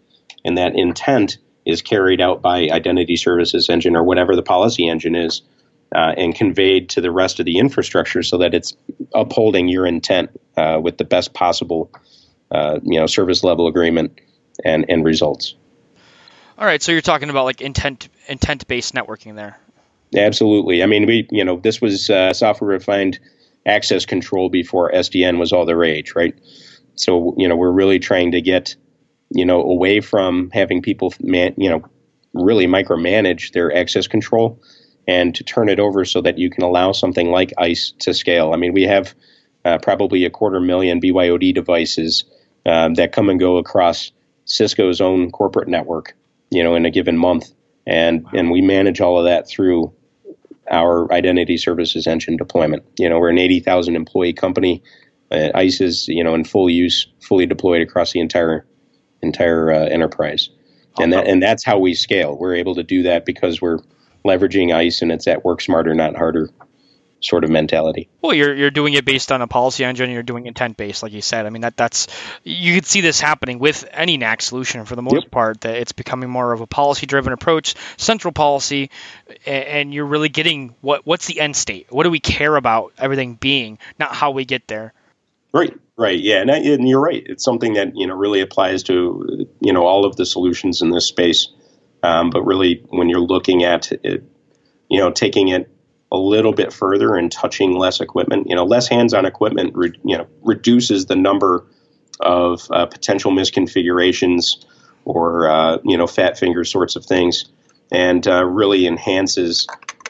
and 0.44 0.58
that 0.58 0.76
intent 0.76 1.38
is 1.64 1.82
carried 1.82 2.20
out 2.20 2.42
by 2.42 2.68
identity 2.70 3.16
services 3.16 3.68
engine 3.68 3.96
or 3.96 4.04
whatever 4.04 4.36
the 4.36 4.42
policy 4.42 4.88
engine 4.88 5.14
is, 5.14 5.42
uh, 5.94 6.14
and 6.16 6.34
conveyed 6.34 6.88
to 6.90 7.00
the 7.00 7.10
rest 7.10 7.40
of 7.40 7.46
the 7.46 7.58
infrastructure 7.58 8.22
so 8.22 8.38
that 8.38 8.54
it's 8.54 8.74
upholding 9.14 9.68
your 9.68 9.86
intent 9.86 10.30
uh, 10.56 10.78
with 10.82 10.98
the 10.98 11.04
best 11.04 11.34
possible, 11.34 11.90
uh, 12.50 12.78
you 12.82 12.98
know, 12.98 13.06
service 13.06 13.42
level 13.44 13.66
agreement 13.66 14.20
and 14.64 14.86
and 14.88 15.04
results. 15.04 15.54
All 16.58 16.66
right, 16.66 16.82
so 16.82 16.92
you're 16.92 17.02
talking 17.02 17.30
about 17.30 17.44
like 17.44 17.60
intent 17.60 18.08
intent 18.28 18.66
based 18.66 18.94
networking 18.94 19.36
there. 19.36 19.58
Absolutely. 20.14 20.82
I 20.82 20.86
mean, 20.86 21.06
we 21.06 21.28
you 21.30 21.44
know 21.44 21.58
this 21.58 21.80
was 21.80 22.08
uh, 22.08 22.32
software 22.32 22.78
defined 22.78 23.18
access 23.66 24.06
control 24.06 24.48
before 24.48 24.92
SDN 24.92 25.38
was 25.38 25.52
all 25.52 25.66
the 25.66 25.76
rage, 25.76 26.14
right? 26.14 26.34
So 26.94 27.34
you 27.36 27.48
know 27.48 27.56
we're 27.56 27.72
really 27.72 27.98
trying 27.98 28.32
to 28.32 28.40
get 28.40 28.76
you 29.30 29.44
know 29.44 29.62
away 29.62 30.00
from 30.00 30.50
having 30.52 30.82
people 30.82 31.12
man, 31.20 31.54
you 31.56 31.68
know 31.68 31.84
really 32.32 32.66
micromanage 32.66 33.52
their 33.52 33.74
access 33.74 34.06
control 34.06 34.60
and 35.06 35.34
to 35.34 35.44
turn 35.44 35.68
it 35.68 35.80
over 35.80 36.04
so 36.04 36.20
that 36.20 36.38
you 36.38 36.50
can 36.50 36.64
allow 36.64 36.92
something 36.92 37.30
like 37.30 37.52
ISE 37.58 37.92
to 38.00 38.12
scale. 38.12 38.52
I 38.52 38.56
mean, 38.56 38.72
we 38.72 38.82
have 38.82 39.14
uh, 39.64 39.78
probably 39.78 40.24
a 40.24 40.30
quarter 40.30 40.60
million 40.60 41.00
BYOD 41.00 41.54
devices 41.54 42.24
um, 42.64 42.94
that 42.94 43.12
come 43.12 43.28
and 43.28 43.38
go 43.38 43.56
across 43.58 44.12
Cisco's 44.44 45.00
own 45.00 45.30
corporate 45.30 45.68
network, 45.68 46.16
you 46.50 46.62
know, 46.62 46.74
in 46.74 46.86
a 46.86 46.90
given 46.90 47.16
month, 47.16 47.52
and 47.86 48.26
and 48.32 48.50
we 48.50 48.62
manage 48.62 49.00
all 49.00 49.18
of 49.18 49.24
that 49.24 49.48
through 49.48 49.92
our 50.70 51.12
identity 51.12 51.56
services 51.56 52.06
engine 52.06 52.36
deployment. 52.36 52.84
You 52.98 53.08
know, 53.08 53.18
we're 53.18 53.30
an 53.30 53.38
80,000 53.38 53.96
employee 53.96 54.32
company. 54.32 54.82
Uh, 55.30 55.50
ISE 55.54 55.80
is, 55.80 56.08
you 56.08 56.22
know, 56.22 56.34
in 56.34 56.44
full 56.44 56.70
use, 56.70 57.06
fully 57.20 57.46
deployed 57.46 57.82
across 57.82 58.12
the 58.12 58.20
entire 58.20 58.66
entire 59.22 59.72
uh, 59.72 59.86
enterprise, 59.86 60.50
and 61.00 61.12
that 61.12 61.26
and 61.26 61.42
that's 61.42 61.64
how 61.64 61.78
we 61.78 61.94
scale. 61.94 62.36
We're 62.38 62.54
able 62.54 62.76
to 62.76 62.84
do 62.84 63.02
that 63.02 63.24
because 63.26 63.60
we're 63.60 63.78
leveraging 64.24 64.72
ISE, 64.72 65.02
and 65.02 65.10
it's 65.10 65.24
that 65.24 65.44
work 65.44 65.60
smarter, 65.60 65.94
not 65.94 66.16
harder 66.16 66.50
sort 67.26 67.44
of 67.44 67.50
mentality. 67.50 68.08
Well, 68.22 68.34
you're 68.34 68.54
you're 68.54 68.70
doing 68.70 68.94
it 68.94 69.04
based 69.04 69.32
on 69.32 69.42
a 69.42 69.46
policy 69.46 69.84
engine. 69.84 70.10
You're 70.10 70.22
doing 70.22 70.46
intent 70.46 70.76
based, 70.76 71.02
like 71.02 71.12
you 71.12 71.22
said. 71.22 71.46
I 71.46 71.50
mean 71.50 71.62
that 71.62 71.76
that's 71.76 72.06
you 72.44 72.74
could 72.74 72.86
see 72.86 73.00
this 73.00 73.20
happening 73.20 73.58
with 73.58 73.88
any 73.92 74.16
NAC 74.16 74.42
solution 74.42 74.84
for 74.84 74.96
the 74.96 75.02
most 75.02 75.22
yep. 75.22 75.30
part. 75.30 75.60
That 75.62 75.76
it's 75.76 75.92
becoming 75.92 76.28
more 76.28 76.52
of 76.52 76.60
a 76.60 76.66
policy 76.66 77.06
driven 77.06 77.32
approach, 77.32 77.74
central 77.96 78.32
policy, 78.32 78.90
and 79.46 79.94
you're 79.94 80.06
really 80.06 80.28
getting 80.28 80.74
what 80.80 81.06
what's 81.06 81.26
the 81.26 81.40
end 81.40 81.56
state? 81.56 81.86
What 81.90 82.04
do 82.04 82.10
we 82.10 82.20
care 82.20 82.56
about 82.56 82.92
everything 82.98 83.34
being, 83.34 83.78
not 83.98 84.14
how 84.14 84.32
we 84.32 84.44
get 84.44 84.66
there. 84.68 84.92
Right, 85.52 85.74
right, 85.96 86.18
yeah, 86.18 86.40
and, 86.40 86.50
and 86.50 86.88
you're 86.88 87.00
right. 87.00 87.22
It's 87.24 87.44
something 87.44 87.74
that 87.74 87.96
you 87.96 88.06
know 88.06 88.14
really 88.14 88.40
applies 88.40 88.82
to 88.84 89.48
you 89.60 89.72
know 89.72 89.86
all 89.86 90.04
of 90.04 90.16
the 90.16 90.26
solutions 90.26 90.82
in 90.82 90.90
this 90.90 91.06
space. 91.06 91.48
Um, 92.02 92.30
but 92.30 92.42
really, 92.42 92.84
when 92.88 93.08
you're 93.08 93.20
looking 93.20 93.64
at 93.64 93.90
it, 93.92 94.24
you 94.88 95.00
know, 95.00 95.10
taking 95.10 95.48
it 95.48 95.70
a 96.16 96.22
little 96.22 96.52
bit 96.52 96.72
further 96.72 97.14
and 97.16 97.30
touching 97.30 97.72
less 97.72 98.00
equipment. 98.00 98.48
You 98.48 98.56
know, 98.56 98.64
less 98.64 98.88
hands-on 98.88 99.26
equipment, 99.26 99.74
re- 99.74 99.98
you 100.04 100.16
know, 100.16 100.26
reduces 100.42 101.06
the 101.06 101.16
number 101.16 101.66
of 102.20 102.66
uh, 102.70 102.86
potential 102.86 103.30
misconfigurations 103.30 104.64
or 105.04 105.48
uh, 105.48 105.78
you 105.84 105.96
know 105.96 106.06
fat 106.06 106.38
finger 106.38 106.64
sorts 106.64 106.96
of 106.96 107.04
things, 107.04 107.46
and 107.92 108.26
uh, 108.26 108.44
really 108.44 108.86
enhances 108.86 109.66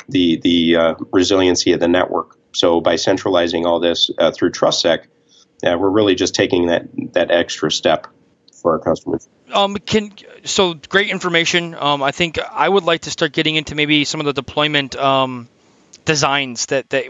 the 0.08 0.38
the 0.42 0.76
uh, 0.76 0.94
resiliency 1.12 1.72
of 1.72 1.80
the 1.80 1.88
network. 1.88 2.36
So 2.52 2.80
by 2.80 2.96
centralizing 2.96 3.66
all 3.66 3.80
this 3.80 4.10
uh, 4.18 4.30
through 4.30 4.52
TrustSec, 4.52 5.04
uh, 5.64 5.76
we're 5.78 5.90
really 5.90 6.14
just 6.14 6.34
taking 6.34 6.66
that 6.66 6.86
that 7.12 7.30
extra 7.30 7.70
step 7.70 8.06
for 8.62 8.72
our 8.72 8.78
customers. 8.78 9.28
Um, 9.52 9.76
can 9.76 10.12
so 10.44 10.74
great 10.74 11.10
information. 11.10 11.74
Um, 11.74 12.02
I 12.02 12.12
think 12.12 12.38
I 12.38 12.68
would 12.68 12.84
like 12.84 13.02
to 13.02 13.10
start 13.10 13.32
getting 13.32 13.56
into 13.56 13.74
maybe 13.74 14.04
some 14.04 14.20
of 14.20 14.26
the 14.26 14.32
deployment 14.32 14.96
um, 14.96 15.48
designs 16.06 16.66
that 16.66 16.88
that 16.90 17.04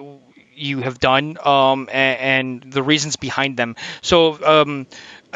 you 0.57 0.81
have 0.81 0.99
done 0.99 1.39
um, 1.45 1.89
and, 1.93 2.65
and, 2.65 2.73
the 2.73 2.83
reasons 2.83 3.17
behind 3.17 3.59
them. 3.59 3.77
So 4.01 4.43
um, 4.43 4.87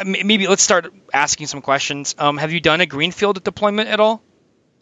maybe 0.03 0.47
let's 0.47 0.63
start 0.63 0.91
asking 1.13 1.47
some 1.47 1.61
questions. 1.61 2.15
Um, 2.17 2.37
have 2.37 2.51
you 2.51 2.59
done 2.59 2.81
a 2.81 2.87
greenfield 2.87 3.43
deployment 3.43 3.87
at 3.87 3.99
all? 3.99 4.23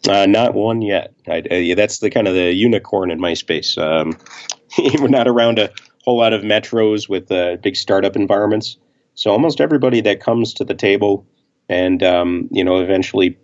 Uh, 0.08 0.24
not 0.24 0.54
one 0.54 0.80
yet. 0.80 1.12
I, 1.28 1.40
uh, 1.40 1.74
that's 1.74 1.98
the 1.98 2.08
kind 2.08 2.26
of 2.26 2.34
the 2.34 2.54
unicorn 2.54 3.10
in 3.10 3.20
my 3.20 3.34
space. 3.34 3.76
Um, 3.76 4.16
we're 4.78 5.08
not 5.08 5.28
around 5.28 5.58
a 5.58 5.70
whole 6.04 6.16
lot 6.16 6.32
of 6.32 6.40
metros 6.42 7.08
with 7.08 7.30
uh, 7.30 7.56
big 7.56 7.76
startup 7.76 8.16
environments. 8.16 8.78
So 9.14 9.30
almost 9.30 9.60
everybody 9.60 10.00
that 10.02 10.20
comes 10.20 10.54
to 10.54 10.64
the 10.64 10.74
table 10.74 11.26
and 11.68 12.02
um, 12.02 12.48
you 12.50 12.64
know 12.64 12.80
eventually 12.80 13.38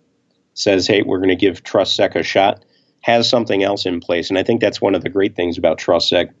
says, 0.53 0.87
"Hey, 0.87 1.01
we're 1.03 1.19
going 1.19 1.29
to 1.29 1.35
give 1.35 1.63
TrustSec 1.63 2.15
a 2.15 2.23
shot," 2.23 2.65
has 3.01 3.29
something 3.29 3.63
else 3.63 3.85
in 3.85 3.99
place. 3.99 4.29
And 4.29 4.37
I 4.37 4.43
think 4.43 4.61
that's 4.61 4.81
one 4.81 4.95
of 4.95 5.03
the 5.03 5.09
great 5.09 5.35
things 5.35 5.57
about 5.57 5.79
TrustSec 5.79 6.31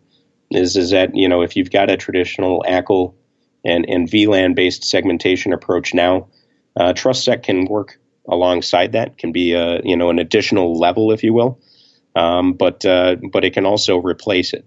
is 0.51 0.77
is 0.77 0.91
that 0.91 1.15
you 1.15 1.27
know 1.27 1.41
if 1.41 1.55
you've 1.55 1.71
got 1.71 1.89
a 1.89 1.97
traditional 1.97 2.63
ACL 2.67 3.13
and 3.65 3.85
and 3.89 4.07
VLAN 4.07 4.55
based 4.55 4.83
segmentation 4.83 5.53
approach 5.53 5.93
now, 5.93 6.27
uh, 6.75 6.93
TrustSec 6.93 7.43
can 7.43 7.65
work 7.65 7.99
alongside 8.27 8.93
that. 8.93 9.17
Can 9.17 9.31
be 9.31 9.53
a 9.53 9.81
you 9.83 9.97
know 9.97 10.09
an 10.09 10.19
additional 10.19 10.77
level, 10.77 11.11
if 11.11 11.23
you 11.23 11.33
will, 11.33 11.59
um, 12.15 12.53
but 12.53 12.85
uh, 12.85 13.15
but 13.31 13.43
it 13.43 13.53
can 13.53 13.65
also 13.65 13.97
replace 13.97 14.53
it. 14.53 14.65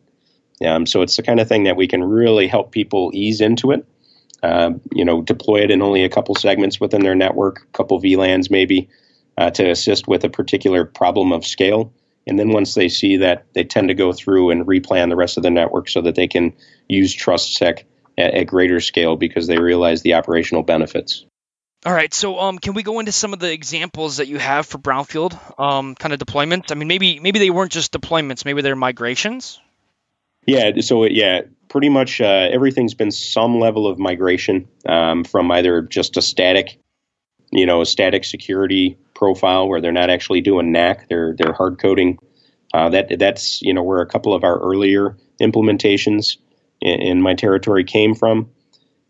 Um, 0.65 0.87
so 0.87 1.01
it's 1.01 1.17
the 1.17 1.23
kind 1.23 1.41
of 1.41 1.49
thing 1.49 1.65
that 1.65 1.77
we 1.77 1.87
can 1.87 2.05
really 2.05 2.47
help 2.47 2.73
people 2.73 3.11
ease 3.15 3.41
into 3.41 3.71
it. 3.71 3.87
Uh, 4.43 4.73
you 4.93 5.05
know, 5.05 5.23
deploy 5.23 5.63
it 5.63 5.71
in 5.71 5.83
only 5.83 6.03
a 6.05 6.09
couple 6.09 6.35
segments 6.35 6.81
within 6.81 7.03
their 7.03 7.15
network, 7.15 7.63
a 7.63 7.77
couple 7.77 8.01
VLANs 8.01 8.51
maybe, 8.51 8.89
uh, 9.41 9.51
to 9.51 9.71
assist 9.71 10.07
with 10.07 10.23
a 10.23 10.29
particular 10.29 10.85
problem 10.85 11.33
of 11.33 11.47
scale. 11.47 11.95
And 12.27 12.39
then 12.39 12.51
once 12.51 12.75
they 12.75 12.91
see 12.91 13.17
that, 13.17 13.47
they 13.55 13.65
tend 13.65 13.89
to 13.89 13.95
go 13.95 14.13
through 14.13 14.51
and 14.51 14.67
replan 14.67 15.09
the 15.09 15.17
rest 15.17 15.39
of 15.39 15.43
the 15.43 15.51
network 15.51 15.89
so 15.89 16.03
that 16.03 16.15
they 16.15 16.29
can 16.29 16.53
use 16.89 17.17
TrustSec 17.17 17.85
at, 18.19 18.35
at 18.35 18.47
greater 18.47 18.81
scale 18.81 19.17
because 19.17 19.47
they 19.47 19.59
realize 19.59 20.03
the 20.03 20.15
operational 20.15 20.63
benefits. 20.63 21.25
All 21.87 21.95
right, 21.95 22.13
so 22.13 22.39
um, 22.39 22.59
can 22.59 22.75
we 22.75 22.83
go 22.83 23.01
into 23.01 23.13
some 23.13 23.33
of 23.33 23.39
the 23.39 23.51
examples 23.51 24.19
that 24.19 24.29
you 24.29 24.39
have 24.39 24.67
for 24.67 24.77
brownfield 24.77 25.59
um, 25.59 25.95
kind 25.95 26.13
of 26.13 26.21
deployments? 26.21 26.71
I 26.71 26.75
mean, 26.75 26.89
maybe 26.89 27.19
maybe 27.21 27.39
they 27.39 27.49
weren't 27.49 27.73
just 27.73 27.93
deployments, 27.93 28.45
maybe 28.45 28.61
they're 28.61 28.77
migrations. 28.77 29.59
Yeah, 30.45 30.73
so 30.81 31.05
yeah, 31.05 31.43
pretty 31.69 31.89
much 31.89 32.21
uh, 32.21 32.49
everything's 32.53 32.93
been 32.93 33.11
some 33.11 33.59
level 33.59 33.87
of 33.87 33.99
migration 33.99 34.69
um, 34.85 35.25
from 35.25 35.51
either 35.51 35.81
just 35.81 36.19
a 36.19 36.23
static, 36.23 36.79
you 37.51 37.65
know, 37.65 37.81
a 37.81 37.87
static 37.87 38.27
security 38.27 38.99
profile 39.21 39.69
where 39.69 39.83
they're 39.83 39.93
not 39.93 40.11
actually 40.11 40.41
doing 40.41 40.73
NAC, 40.73 41.09
they're 41.09 41.37
they're 41.39 41.53
hard 41.53 41.79
coding. 41.79 42.19
Uh, 42.73 42.89
that 42.89 43.19
that's 43.19 43.61
you 43.63 43.75
know 43.75 43.83
where 43.83 44.01
a 44.01 44.07
couple 44.07 44.33
of 44.35 44.43
our 44.43 44.59
earlier 44.59 45.17
implementations 45.41 46.39
in, 46.81 47.01
in 47.01 47.23
my 47.23 47.35
territory 47.35 47.85
came 47.85 48.15
from. 48.15 48.51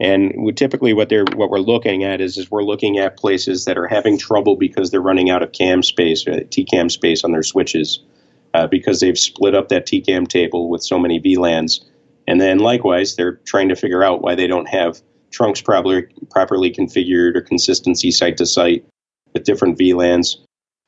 And 0.00 0.32
we, 0.38 0.52
typically, 0.52 0.94
what 0.94 1.10
they're 1.10 1.26
what 1.36 1.50
we're 1.50 1.58
looking 1.58 2.04
at 2.04 2.20
is 2.20 2.36
is 2.36 2.50
we're 2.50 2.64
looking 2.64 2.98
at 2.98 3.16
places 3.16 3.66
that 3.66 3.78
are 3.78 3.86
having 3.86 4.18
trouble 4.18 4.56
because 4.56 4.90
they're 4.90 5.00
running 5.00 5.30
out 5.30 5.42
of 5.42 5.52
CAM 5.52 5.82
space, 5.82 6.26
uh, 6.26 6.40
TCAM 6.50 6.90
space 6.90 7.22
on 7.22 7.32
their 7.32 7.44
switches, 7.44 8.02
uh, 8.54 8.66
because 8.66 9.00
they've 9.00 9.18
split 9.18 9.54
up 9.54 9.68
that 9.68 9.86
TCAM 9.86 10.26
table 10.26 10.68
with 10.68 10.82
so 10.82 10.98
many 10.98 11.20
VLANs. 11.20 11.84
And 12.26 12.40
then 12.40 12.58
likewise, 12.58 13.14
they're 13.14 13.40
trying 13.44 13.68
to 13.68 13.76
figure 13.76 14.02
out 14.02 14.22
why 14.22 14.34
they 14.34 14.46
don't 14.46 14.68
have 14.68 15.00
trunks 15.30 15.60
properly 15.60 16.06
properly 16.30 16.72
configured 16.72 17.36
or 17.36 17.42
consistency 17.42 18.10
site 18.10 18.38
to 18.38 18.46
site 18.46 18.84
with 19.32 19.44
different 19.44 19.78
VLANs. 19.78 20.36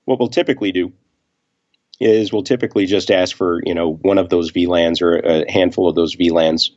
What 0.04 0.18
we'll 0.18 0.28
typically 0.28 0.72
do 0.72 0.92
is 2.00 2.32
we'll 2.32 2.42
typically 2.42 2.86
just 2.86 3.10
ask 3.10 3.36
for 3.36 3.60
you 3.64 3.74
know 3.74 3.94
one 3.94 4.18
of 4.18 4.28
those 4.28 4.50
VLANs 4.52 5.00
or 5.00 5.18
a 5.18 5.50
handful 5.50 5.88
of 5.88 5.94
those 5.94 6.16
VLANs 6.16 6.70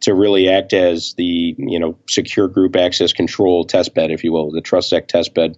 to 0.00 0.14
really 0.14 0.48
act 0.48 0.72
as 0.72 1.14
the 1.14 1.54
you 1.58 1.78
know 1.78 1.98
secure 2.08 2.48
group 2.48 2.76
access 2.76 3.12
control 3.12 3.64
test 3.64 3.94
bed, 3.94 4.10
if 4.10 4.24
you 4.24 4.32
will, 4.32 4.50
the 4.50 4.62
TrustSec 4.62 5.08
test 5.08 5.34
bed, 5.34 5.56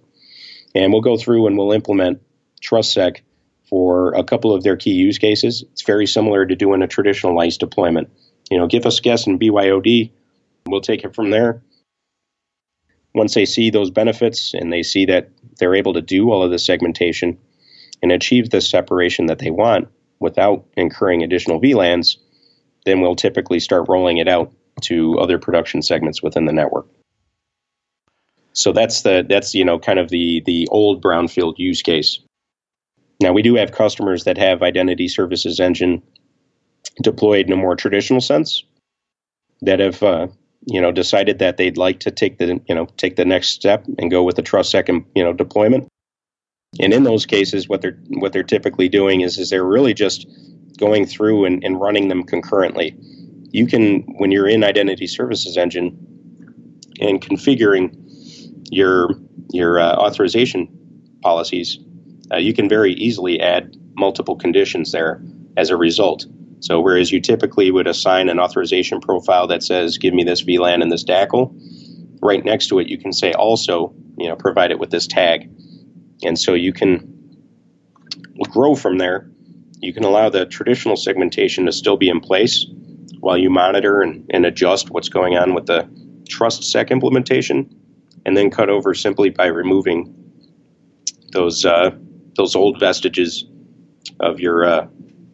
and 0.73 0.91
we'll 0.91 1.01
go 1.01 1.17
through 1.17 1.47
and 1.47 1.57
we'll 1.57 1.71
implement 1.71 2.21
TrustSec 2.61 3.21
for 3.69 4.13
a 4.13 4.23
couple 4.23 4.53
of 4.53 4.63
their 4.63 4.75
key 4.75 4.93
use 4.93 5.17
cases. 5.17 5.63
It's 5.71 5.81
very 5.81 6.05
similar 6.05 6.45
to 6.45 6.55
doing 6.55 6.81
a 6.81 6.87
traditional 6.87 7.39
ISE 7.39 7.57
deployment. 7.57 8.09
You 8.51 8.59
know, 8.59 8.67
give 8.67 8.85
us 8.85 8.99
guess 8.99 9.25
and 9.25 9.39
BYOD, 9.39 10.11
we'll 10.67 10.81
take 10.81 11.03
it 11.03 11.15
from 11.15 11.31
there 11.31 11.63
once 13.15 13.33
they 13.33 13.45
see 13.45 13.69
those 13.69 13.89
benefits 13.89 14.53
and 14.53 14.71
they 14.71 14.83
see 14.83 15.05
that 15.05 15.29
they're 15.57 15.73
able 15.73 15.93
to 15.93 16.01
do 16.01 16.29
all 16.31 16.43
of 16.43 16.51
the 16.51 16.59
segmentation 16.59 17.37
and 18.03 18.11
achieve 18.11 18.49
the 18.49 18.61
separation 18.61 19.25
that 19.27 19.39
they 19.39 19.49
want 19.49 19.87
without 20.19 20.65
incurring 20.75 21.23
additional 21.23 21.59
VLANs, 21.59 22.17
then 22.85 23.01
we'll 23.01 23.15
typically 23.15 23.59
start 23.59 23.87
rolling 23.87 24.17
it 24.17 24.27
out 24.27 24.51
to 24.81 25.17
other 25.17 25.39
production 25.39 25.81
segments 25.81 26.21
within 26.21 26.45
the 26.45 26.53
network. 26.53 26.87
So 28.51 28.71
that's 28.71 29.01
the 29.01 29.25
that's 29.27 29.53
you 29.53 29.65
know 29.65 29.79
kind 29.79 29.99
of 29.99 30.09
the 30.09 30.41
the 30.45 30.67
old 30.69 31.01
brownfield 31.01 31.55
use 31.57 31.81
case. 31.81 32.19
Now, 33.21 33.31
we 33.31 33.41
do 33.41 33.55
have 33.55 33.71
customers 33.71 34.25
that 34.25 34.37
have 34.37 34.61
Identity 34.61 35.07
Services 35.07 35.59
Engine 35.59 36.03
deployed 37.01 37.47
in 37.47 37.53
a 37.53 37.57
more 37.57 37.75
traditional 37.75 38.19
sense 38.19 38.63
that 39.61 39.79
have 39.79 40.03
uh, 40.03 40.27
you 40.65 40.81
know 40.81 40.91
decided 40.91 41.39
that 41.39 41.57
they'd 41.57 41.77
like 41.77 41.99
to 42.01 42.11
take 42.11 42.37
the 42.37 42.59
you 42.67 42.75
know 42.75 42.85
take 42.97 43.15
the 43.15 43.25
next 43.25 43.49
step 43.49 43.85
and 43.99 44.11
go 44.11 44.23
with 44.23 44.35
the 44.35 44.41
trust 44.41 44.71
second 44.71 45.05
you 45.15 45.23
know 45.23 45.33
deployment. 45.33 45.87
And 46.79 46.93
in 46.93 47.03
those 47.03 47.25
cases 47.25 47.69
what 47.69 47.81
they're 47.81 47.99
what 48.09 48.33
they're 48.33 48.43
typically 48.43 48.89
doing 48.89 49.21
is 49.21 49.37
is 49.37 49.49
they're 49.49 49.63
really 49.63 49.93
just 49.93 50.27
going 50.77 51.05
through 51.05 51.45
and, 51.45 51.63
and 51.63 51.79
running 51.79 52.09
them 52.09 52.23
concurrently. 52.23 52.95
You 53.51 53.67
can 53.67 54.01
when 54.17 54.31
you're 54.31 54.47
in 54.47 54.63
identity 54.63 55.07
services 55.07 55.57
engine 55.57 55.97
and 56.99 57.21
configuring 57.21 57.95
your 58.71 59.09
your 59.51 59.79
uh, 59.79 59.95
authorization 59.95 60.67
policies 61.21 61.79
uh, 62.31 62.37
you 62.37 62.53
can 62.53 62.67
very 62.67 62.93
easily 62.93 63.39
add 63.39 63.75
multiple 63.95 64.35
conditions 64.35 64.91
there 64.91 65.21
as 65.57 65.69
a 65.69 65.77
result 65.77 66.25
so 66.59 66.79
whereas 66.79 67.11
you 67.11 67.21
typically 67.21 67.71
would 67.71 67.87
assign 67.87 68.29
an 68.29 68.39
authorization 68.39 68.99
profile 68.99 69.47
that 69.47 69.63
says, 69.63 69.97
give 69.97 70.13
me 70.13 70.23
this 70.23 70.43
VLAN 70.43 70.81
and 70.81 70.91
this 70.91 71.03
DACL, 71.03 71.53
right 72.21 72.43
next 72.43 72.67
to 72.67 72.79
it, 72.79 72.87
you 72.87 72.97
can 72.97 73.13
say 73.13 73.33
also, 73.33 73.93
you 74.17 74.27
know, 74.27 74.35
provide 74.35 74.71
it 74.71 74.79
with 74.79 74.89
this 74.89 75.07
tag. 75.07 75.49
And 76.23 76.39
so 76.39 76.53
you 76.53 76.73
can 76.73 77.11
grow 78.49 78.75
from 78.75 78.97
there. 78.97 79.29
You 79.79 79.93
can 79.93 80.03
allow 80.03 80.29
the 80.29 80.45
traditional 80.45 80.95
segmentation 80.95 81.65
to 81.65 81.71
still 81.71 81.97
be 81.97 82.09
in 82.09 82.19
place 82.19 82.65
while 83.19 83.37
you 83.37 83.49
monitor 83.49 84.01
and, 84.01 84.25
and 84.31 84.45
adjust 84.45 84.89
what's 84.89 85.09
going 85.09 85.37
on 85.37 85.53
with 85.53 85.65
the 85.65 85.87
TrustSec 86.29 86.89
implementation, 86.89 87.69
and 88.25 88.35
then 88.35 88.49
cut 88.49 88.69
over 88.69 88.93
simply 88.93 89.29
by 89.29 89.45
removing 89.45 90.13
those 91.31 91.65
uh, 91.65 91.91
those 92.35 92.55
old 92.55 92.79
vestiges 92.79 93.45
of 94.19 94.39
your 94.39 94.65
uh, 94.65 94.87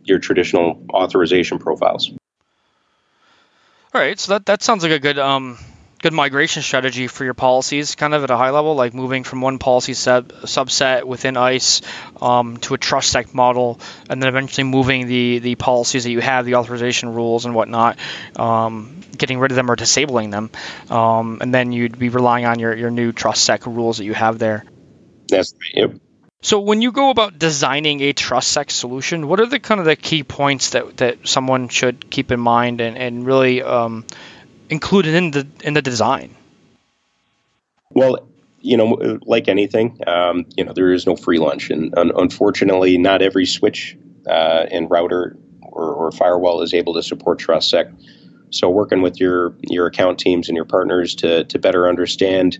your 0.03 0.19
traditional 0.19 0.85
authorization 0.91 1.59
profiles. 1.59 2.11
All 3.93 3.99
right, 4.01 4.19
so 4.19 4.33
that, 4.33 4.45
that 4.45 4.63
sounds 4.63 4.83
like 4.83 4.93
a 4.93 4.99
good 4.99 5.19
um, 5.19 5.57
good 6.01 6.13
migration 6.13 6.63
strategy 6.63 7.07
for 7.07 7.23
your 7.23 7.33
policies, 7.33 7.95
kind 7.95 8.13
of 8.13 8.23
at 8.23 8.31
a 8.31 8.37
high 8.37 8.49
level, 8.49 8.75
like 8.75 8.93
moving 8.93 9.23
from 9.23 9.41
one 9.41 9.59
policy 9.59 9.93
sub, 9.93 10.29
subset 10.29 11.03
within 11.03 11.37
ISE 11.37 11.81
um, 12.21 12.57
to 12.57 12.73
a 12.73 12.77
TrustSec 12.77 13.33
model, 13.33 13.79
and 14.09 14.21
then 14.21 14.27
eventually 14.27 14.63
moving 14.63 15.07
the 15.07 15.39
the 15.39 15.55
policies 15.55 16.05
that 16.05 16.11
you 16.11 16.21
have, 16.21 16.45
the 16.45 16.55
authorization 16.55 17.13
rules 17.13 17.45
and 17.45 17.53
whatnot, 17.53 17.99
um, 18.37 19.01
getting 19.17 19.39
rid 19.39 19.51
of 19.51 19.55
them 19.55 19.69
or 19.69 19.75
disabling 19.75 20.29
them, 20.29 20.49
um, 20.89 21.39
and 21.41 21.53
then 21.53 21.71
you'd 21.71 21.99
be 21.99 22.09
relying 22.09 22.45
on 22.45 22.59
your, 22.59 22.75
your 22.75 22.91
new 22.91 23.11
TrustSec 23.11 23.65
rules 23.65 23.97
that 23.97 24.05
you 24.05 24.13
have 24.13 24.39
there. 24.39 24.65
That's. 25.27 25.53
Yep. 25.73 25.95
So 26.43 26.59
when 26.59 26.81
you 26.81 26.91
go 26.91 27.11
about 27.11 27.37
designing 27.37 28.01
a 28.01 28.13
TrustSec 28.13 28.71
solution, 28.71 29.27
what 29.27 29.39
are 29.39 29.45
the 29.45 29.59
kind 29.59 29.79
of 29.79 29.85
the 29.85 29.95
key 29.95 30.23
points 30.23 30.71
that, 30.71 30.97
that 30.97 31.27
someone 31.27 31.69
should 31.69 32.09
keep 32.09 32.31
in 32.31 32.39
mind 32.39 32.81
and, 32.81 32.97
and 32.97 33.25
really 33.25 33.61
um, 33.61 34.05
include 34.69 35.05
in 35.05 35.31
the 35.31 35.47
in 35.63 35.75
the 35.75 35.83
design? 35.83 36.35
Well, 37.91 38.27
you 38.59 38.77
know, 38.77 39.19
like 39.23 39.49
anything, 39.49 39.99
um, 40.07 40.45
you 40.55 40.63
know, 40.63 40.73
there 40.73 40.91
is 40.91 41.05
no 41.05 41.15
free 41.15 41.37
lunch, 41.37 41.69
and 41.69 41.95
un- 41.97 42.11
unfortunately, 42.15 42.97
not 42.97 43.21
every 43.21 43.45
switch 43.45 43.97
uh, 44.27 44.65
and 44.71 44.89
router 44.89 45.37
or, 45.61 45.93
or, 45.93 46.11
firewall 46.11 46.61
is 46.61 46.73
able 46.73 46.93
to 46.93 47.03
support 47.03 47.39
TrustSec. 47.39 47.93
So, 48.51 48.69
working 48.69 49.01
with 49.01 49.19
your 49.19 49.55
your 49.61 49.87
account 49.87 50.19
teams 50.19 50.49
and 50.49 50.55
your 50.55 50.65
partners 50.65 51.15
to 51.15 51.43
to 51.45 51.59
better 51.59 51.87
understand 51.87 52.59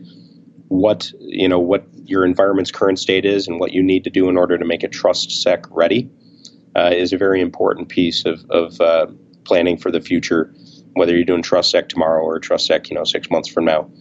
what 0.72 1.12
you 1.20 1.50
know 1.50 1.60
what 1.60 1.86
your 2.06 2.24
environment's 2.24 2.72
current 2.72 2.98
state 2.98 3.26
is 3.26 3.46
and 3.46 3.60
what 3.60 3.74
you 3.74 3.84
need 3.84 4.06
to 4.06 4.10
do 4.10 4.30
in 4.30 4.38
order 4.38 4.58
to 4.58 4.64
make 4.64 4.86
it 4.86 4.92
TrustSec 4.92 5.66
ready 5.70 6.10
uh, 6.78 6.92
is 6.94 7.12
a 7.12 7.18
very 7.18 7.42
important 7.42 7.90
piece 7.90 8.26
of, 8.26 8.46
of 8.50 8.80
uh, 8.80 9.08
planning 9.44 9.78
for 9.78 9.92
the 9.92 10.00
future. 10.00 10.54
Whether 10.94 11.14
you're 11.14 11.26
doing 11.26 11.44
TrustSec 11.44 11.90
tomorrow 11.90 12.24
or 12.24 12.40
TrustSec, 12.40 12.90
you 12.90 12.96
know, 12.96 13.04
six 13.04 13.30
months 13.30 13.50
from 13.50 13.66
now. 13.66 13.92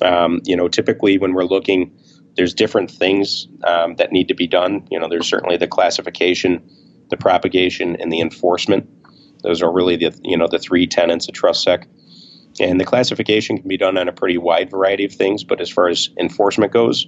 Um, 0.00 0.40
you 0.44 0.56
know, 0.56 0.68
typically 0.68 1.18
when 1.18 1.34
we're 1.34 1.44
looking, 1.44 1.92
there's 2.36 2.54
different 2.54 2.88
things 2.88 3.48
um, 3.64 3.96
that 3.96 4.12
need 4.12 4.28
to 4.28 4.34
be 4.34 4.46
done. 4.46 4.86
You 4.92 5.00
know, 5.00 5.08
there's 5.08 5.26
certainly 5.26 5.56
the 5.56 5.66
classification, 5.66 6.62
the 7.10 7.16
propagation, 7.16 7.96
and 7.96 8.12
the 8.12 8.20
enforcement. 8.20 8.88
Those 9.42 9.60
are 9.60 9.72
really 9.72 9.96
the 9.96 10.16
you 10.22 10.36
know 10.36 10.46
the 10.48 10.60
three 10.60 10.86
tenets 10.86 11.28
of 11.28 11.34
TrustSec. 11.34 11.86
And 12.60 12.80
the 12.80 12.84
classification 12.84 13.58
can 13.58 13.68
be 13.68 13.76
done 13.76 13.98
on 13.98 14.08
a 14.08 14.12
pretty 14.12 14.38
wide 14.38 14.70
variety 14.70 15.04
of 15.04 15.12
things, 15.12 15.44
but 15.44 15.60
as 15.60 15.70
far 15.70 15.88
as 15.88 16.08
enforcement 16.18 16.72
goes, 16.72 17.06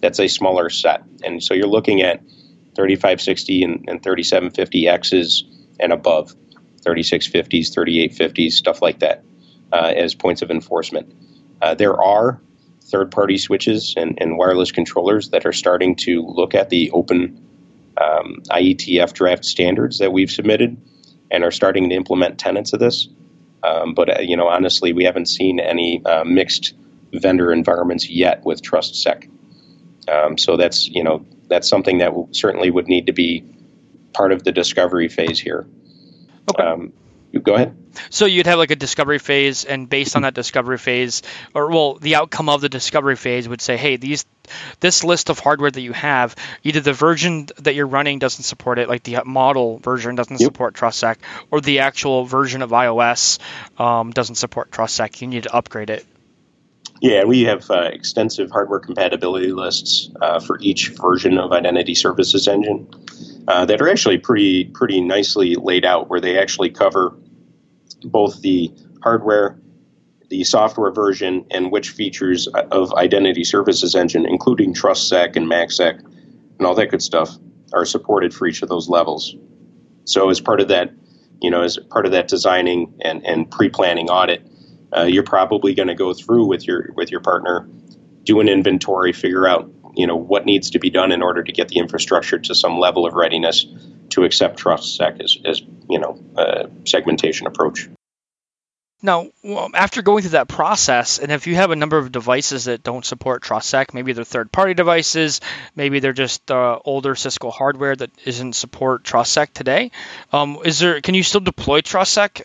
that's 0.00 0.18
a 0.18 0.28
smaller 0.28 0.70
set. 0.70 1.02
And 1.24 1.42
so 1.42 1.54
you're 1.54 1.66
looking 1.66 2.02
at 2.02 2.20
3560 2.74 3.62
and, 3.62 3.84
and 3.88 4.02
3750Xs 4.02 5.42
and 5.80 5.92
above, 5.92 6.34
3650s, 6.84 7.74
3850s, 7.74 8.52
stuff 8.52 8.80
like 8.82 9.00
that, 9.00 9.24
uh, 9.72 9.92
as 9.96 10.14
points 10.14 10.42
of 10.42 10.50
enforcement. 10.50 11.12
Uh, 11.60 11.74
there 11.74 12.00
are 12.00 12.40
third 12.82 13.10
party 13.10 13.36
switches 13.36 13.94
and, 13.96 14.16
and, 14.20 14.38
wireless 14.38 14.70
controllers 14.70 15.30
that 15.30 15.44
are 15.44 15.52
starting 15.52 15.96
to 15.96 16.22
look 16.22 16.54
at 16.54 16.70
the 16.70 16.88
open 16.92 17.42
um, 17.96 18.40
IETF 18.50 19.12
draft 19.12 19.44
standards 19.44 19.98
that 19.98 20.12
we've 20.12 20.30
submitted 20.30 20.76
and 21.30 21.42
are 21.42 21.50
starting 21.50 21.88
to 21.88 21.96
implement 21.96 22.38
tenets 22.38 22.72
of 22.72 22.78
this. 22.78 23.08
Um, 23.66 23.94
but 23.94 24.18
uh, 24.18 24.20
you 24.20 24.36
know, 24.36 24.48
honestly, 24.48 24.92
we 24.92 25.04
haven't 25.04 25.26
seen 25.26 25.58
any 25.60 26.04
uh, 26.06 26.24
mixed 26.24 26.74
vendor 27.12 27.52
environments 27.52 28.08
yet 28.08 28.44
with 28.44 28.62
TrustSec. 28.62 29.28
Um, 30.08 30.38
so 30.38 30.56
that's 30.56 30.88
you 30.88 31.02
know 31.02 31.24
that's 31.48 31.68
something 31.68 31.98
that 31.98 32.06
w- 32.06 32.28
certainly 32.32 32.70
would 32.70 32.86
need 32.86 33.06
to 33.06 33.12
be 33.12 33.44
part 34.12 34.32
of 34.32 34.44
the 34.44 34.52
discovery 34.52 35.08
phase 35.08 35.40
here. 35.40 35.66
Okay. 36.50 36.62
Um, 36.62 36.92
go 37.42 37.54
ahead. 37.54 37.76
So 38.10 38.26
you'd 38.26 38.46
have 38.46 38.58
like 38.58 38.70
a 38.70 38.76
discovery 38.76 39.18
phase, 39.18 39.64
and 39.64 39.88
based 39.88 40.16
on 40.16 40.22
that 40.22 40.34
discovery 40.34 40.78
phase, 40.78 41.22
or 41.54 41.70
well, 41.70 41.94
the 41.94 42.16
outcome 42.16 42.48
of 42.48 42.60
the 42.60 42.68
discovery 42.68 43.16
phase 43.16 43.48
would 43.48 43.60
say, 43.60 43.76
hey, 43.76 43.96
these 43.96 44.24
this 44.80 45.02
list 45.02 45.28
of 45.30 45.38
hardware 45.38 45.70
that 45.70 45.80
you 45.80 45.92
have, 45.92 46.36
either 46.62 46.80
the 46.80 46.92
version 46.92 47.48
that 47.58 47.74
you're 47.74 47.86
running 47.86 48.18
doesn't 48.18 48.44
support 48.44 48.78
it, 48.78 48.88
like 48.88 49.02
the 49.02 49.18
model 49.24 49.78
version 49.78 50.14
doesn't 50.14 50.40
yep. 50.40 50.46
support 50.46 50.74
TrustSec, 50.74 51.16
or 51.50 51.60
the 51.60 51.80
actual 51.80 52.24
version 52.24 52.62
of 52.62 52.70
IOS 52.70 53.38
um, 53.80 54.10
doesn't 54.10 54.36
support 54.36 54.70
TrustSec. 54.70 55.20
You 55.20 55.28
need 55.28 55.44
to 55.44 55.54
upgrade 55.54 55.90
it. 55.90 56.06
Yeah, 57.00 57.24
we 57.24 57.42
have 57.42 57.70
uh, 57.70 57.90
extensive 57.92 58.50
hardware 58.50 58.80
compatibility 58.80 59.52
lists 59.52 60.10
uh, 60.20 60.40
for 60.40 60.58
each 60.60 60.88
version 60.90 61.36
of 61.38 61.52
Identity 61.52 61.94
Services 61.94 62.48
Engine 62.48 62.88
uh, 63.48 63.64
that 63.64 63.80
are 63.80 63.88
actually 63.88 64.18
pretty 64.18 64.64
pretty 64.64 65.00
nicely 65.00 65.54
laid 65.54 65.84
out, 65.84 66.08
where 66.08 66.20
they 66.20 66.38
actually 66.38 66.70
cover 66.70 67.16
both 68.04 68.40
the 68.42 68.72
hardware, 69.02 69.58
the 70.28 70.44
software 70.44 70.90
version, 70.90 71.46
and 71.50 71.70
which 71.70 71.90
features 71.90 72.46
of 72.48 72.92
Identity 72.94 73.44
Services 73.44 73.94
Engine, 73.94 74.26
including 74.26 74.74
TrustSec 74.74 75.36
and 75.36 75.46
MACsec 75.46 76.00
and 76.58 76.66
all 76.66 76.74
that 76.74 76.90
good 76.90 77.02
stuff, 77.02 77.36
are 77.72 77.84
supported 77.84 78.34
for 78.34 78.46
each 78.46 78.62
of 78.62 78.68
those 78.68 78.88
levels. 78.88 79.34
So, 80.04 80.30
as 80.30 80.40
part 80.40 80.60
of 80.60 80.68
that, 80.68 80.92
you 81.40 81.50
know, 81.50 81.62
as 81.62 81.78
part 81.90 82.06
of 82.06 82.12
that 82.12 82.28
designing 82.28 82.94
and, 83.02 83.24
and 83.26 83.50
pre-planning 83.50 84.08
audit 84.08 84.46
uh, 84.96 85.02
you're 85.02 85.22
probably 85.22 85.74
going 85.74 85.88
to 85.88 85.94
go 85.94 86.12
through 86.12 86.46
with 86.46 86.66
your 86.66 86.90
with 86.94 87.10
your 87.10 87.20
partner, 87.20 87.68
do 88.24 88.40
an 88.40 88.48
inventory, 88.48 89.12
figure 89.12 89.46
out 89.46 89.70
you 89.96 90.06
know 90.06 90.16
what 90.16 90.44
needs 90.44 90.70
to 90.70 90.78
be 90.78 90.90
done 90.90 91.10
in 91.10 91.22
order 91.22 91.42
to 91.42 91.52
get 91.52 91.68
the 91.68 91.78
infrastructure 91.78 92.38
to 92.38 92.54
some 92.54 92.78
level 92.78 93.06
of 93.06 93.14
readiness 93.14 93.66
to 94.10 94.24
accept 94.24 94.62
TrustSec 94.62 95.22
as, 95.22 95.38
as 95.44 95.62
you 95.88 95.98
know 95.98 96.22
a 96.36 96.68
segmentation 96.84 97.46
approach. 97.46 97.88
Now, 99.02 99.26
after 99.74 100.00
going 100.00 100.22
through 100.22 100.30
that 100.30 100.48
process, 100.48 101.18
and 101.18 101.30
if 101.30 101.46
you 101.46 101.54
have 101.54 101.70
a 101.70 101.76
number 101.76 101.98
of 101.98 102.10
devices 102.10 102.64
that 102.64 102.82
don't 102.82 103.04
support 103.04 103.42
TrustSec, 103.42 103.92
maybe 103.92 104.14
they're 104.14 104.24
third-party 104.24 104.72
devices, 104.72 105.42
maybe 105.76 106.00
they're 106.00 106.14
just 106.14 106.50
uh, 106.50 106.78
older 106.82 107.14
Cisco 107.14 107.50
hardware 107.50 107.94
that 107.94 108.10
isn't 108.24 108.54
support 108.54 109.04
TrustSec 109.04 109.52
today, 109.52 109.90
um, 110.32 110.58
is 110.64 110.78
there? 110.78 111.00
Can 111.02 111.14
you 111.14 111.22
still 111.22 111.42
deploy 111.42 111.82
TrustSec 111.82 112.42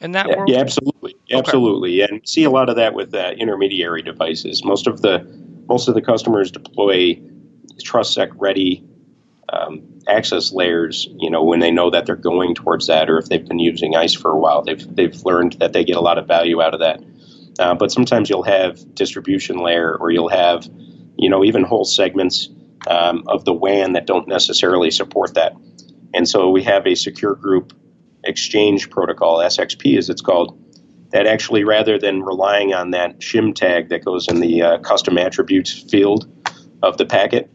in 0.00 0.12
that 0.12 0.28
yeah, 0.28 0.36
world? 0.36 0.48
Yeah, 0.48 0.60
absolutely, 0.60 1.16
absolutely, 1.30 2.02
okay. 2.02 2.14
and 2.14 2.28
see 2.28 2.44
a 2.44 2.50
lot 2.50 2.68
of 2.68 2.76
that 2.76 2.94
with 2.94 3.12
uh, 3.12 3.32
intermediary 3.36 4.02
devices. 4.02 4.64
Most 4.64 4.86
of 4.86 5.02
the 5.02 5.26
most 5.66 5.88
of 5.88 5.94
the 5.94 6.02
customers 6.02 6.50
deploy 6.50 7.20
TrustSec 7.82 8.32
ready 8.36 8.84
um, 9.52 10.00
access 10.08 10.52
layers. 10.52 11.08
You 11.18 11.30
know, 11.30 11.42
when 11.42 11.60
they 11.60 11.70
know 11.70 11.90
that 11.90 12.06
they're 12.06 12.16
going 12.16 12.54
towards 12.54 12.86
that, 12.86 13.10
or 13.10 13.18
if 13.18 13.26
they've 13.26 13.46
been 13.46 13.58
using 13.58 13.96
ISE 13.96 14.14
for 14.14 14.30
a 14.30 14.38
while, 14.38 14.62
they've 14.62 14.94
they've 14.94 15.16
learned 15.24 15.54
that 15.60 15.72
they 15.72 15.84
get 15.84 15.96
a 15.96 16.00
lot 16.00 16.18
of 16.18 16.26
value 16.26 16.62
out 16.62 16.74
of 16.74 16.80
that. 16.80 17.02
Uh, 17.58 17.74
but 17.74 17.92
sometimes 17.92 18.28
you'll 18.28 18.42
have 18.42 18.94
distribution 18.94 19.58
layer, 19.58 19.96
or 19.96 20.10
you'll 20.10 20.28
have, 20.28 20.68
you 21.16 21.28
know, 21.28 21.44
even 21.44 21.62
whole 21.62 21.84
segments 21.84 22.48
um, 22.88 23.24
of 23.28 23.44
the 23.44 23.52
WAN 23.52 23.92
that 23.92 24.06
don't 24.06 24.26
necessarily 24.26 24.90
support 24.90 25.34
that. 25.34 25.54
And 26.12 26.28
so 26.28 26.50
we 26.50 26.62
have 26.64 26.86
a 26.86 26.94
secure 26.94 27.34
group 27.34 27.72
exchange 28.24 28.90
protocol, 28.90 29.38
SXP 29.38 29.98
as 29.98 30.10
it's 30.10 30.20
called, 30.20 30.58
that 31.14 31.28
actually 31.28 31.62
rather 31.62 31.96
than 31.96 32.22
relying 32.24 32.74
on 32.74 32.90
that 32.90 33.20
shim 33.20 33.54
tag 33.54 33.88
that 33.88 34.04
goes 34.04 34.26
in 34.26 34.40
the 34.40 34.60
uh, 34.60 34.78
custom 34.78 35.16
attributes 35.16 35.70
field 35.88 36.26
of 36.82 36.98
the 36.98 37.06
packet, 37.06 37.48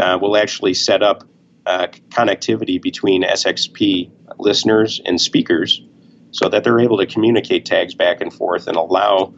uh, 0.00 0.18
will 0.20 0.36
actually 0.36 0.74
set 0.74 1.04
up 1.04 1.22
uh, 1.66 1.86
connectivity 2.08 2.82
between 2.82 3.22
SXP 3.22 4.10
listeners 4.38 5.00
and 5.06 5.20
speakers 5.20 5.80
so 6.32 6.48
that 6.48 6.64
they're 6.64 6.80
able 6.80 6.98
to 6.98 7.06
communicate 7.06 7.64
tags 7.64 7.94
back 7.94 8.20
and 8.20 8.34
forth 8.34 8.66
and 8.66 8.76
allow 8.76 9.32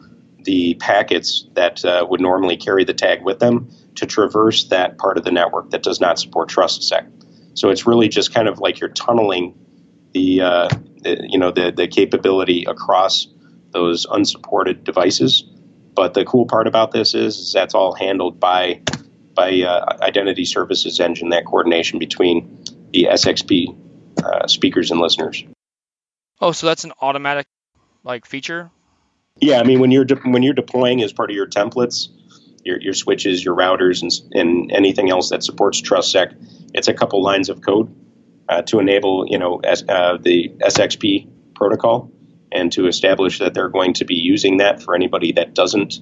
the 0.45 0.73
packets 0.75 1.47
that 1.53 1.85
uh, 1.85 2.03
would 2.09 2.19
normally 2.19 2.57
carry 2.57 2.83
the 2.83 2.93
tag 2.95 3.23
with 3.23 3.37
them 3.37 3.69
to 3.93 4.07
traverse 4.07 4.63
that 4.69 4.97
part 4.97 5.15
of 5.15 5.23
the 5.23 5.31
network 5.31 5.69
that 5.69 5.83
does 5.83 6.01
not 6.01 6.17
support 6.17 6.49
TrustSec. 6.49 7.07
So 7.53 7.69
it's 7.69 7.85
really 7.85 8.07
just 8.07 8.33
kind 8.33 8.47
of 8.47 8.57
like 8.57 8.79
you're 8.79 8.89
tunneling 8.89 9.53
the, 10.13 10.41
uh, 10.41 10.69
the 11.03 11.23
you 11.29 11.37
know 11.37 11.51
the, 11.51 11.71
the 11.71 11.87
capability 11.87 12.65
across 12.65 13.27
those 13.71 14.05
unsupported 14.09 14.83
devices. 14.83 15.43
But 15.95 16.13
the 16.13 16.25
cool 16.25 16.45
part 16.45 16.67
about 16.67 16.91
this 16.91 17.13
is, 17.13 17.37
is 17.37 17.53
that's 17.53 17.75
all 17.75 17.93
handled 17.93 18.39
by 18.39 18.81
by 19.35 19.61
uh, 19.61 19.97
Identity 20.01 20.45
Services 20.45 20.99
Engine, 20.99 21.29
that 21.29 21.45
coordination 21.45 21.97
between 21.99 22.65
the 22.91 23.07
SXP 23.11 23.75
uh, 24.23 24.47
speakers 24.47 24.91
and 24.91 24.99
listeners. 24.99 25.43
Oh, 26.41 26.51
so 26.51 26.67
that's 26.67 26.83
an 26.83 26.93
automatic 27.01 27.47
like 28.03 28.25
feature? 28.25 28.71
Yeah, 29.39 29.59
I 29.59 29.63
mean 29.63 29.79
when 29.79 29.91
you're 29.91 30.05
de- 30.05 30.15
when 30.15 30.43
you're 30.43 30.53
deploying 30.53 31.01
as 31.01 31.13
part 31.13 31.29
of 31.29 31.35
your 31.35 31.47
templates, 31.47 32.09
your, 32.63 32.81
your 32.81 32.93
switches, 32.93 33.43
your 33.43 33.55
routers, 33.55 34.01
and, 34.01 34.11
and 34.35 34.71
anything 34.71 35.09
else 35.09 35.29
that 35.29 35.43
supports 35.43 35.81
TrustSec, 35.81 36.33
it's 36.73 36.87
a 36.87 36.93
couple 36.93 37.21
lines 37.23 37.49
of 37.49 37.61
code 37.61 37.95
uh, 38.49 38.61
to 38.63 38.79
enable 38.79 39.25
you 39.27 39.37
know 39.37 39.59
as, 39.63 39.83
uh, 39.87 40.17
the 40.21 40.49
SXP 40.59 41.29
protocol 41.55 42.11
and 42.51 42.71
to 42.71 42.87
establish 42.87 43.39
that 43.39 43.53
they're 43.53 43.69
going 43.69 43.93
to 43.93 44.05
be 44.05 44.15
using 44.15 44.57
that 44.57 44.81
for 44.81 44.95
anybody 44.95 45.31
that 45.31 45.53
doesn't 45.53 46.01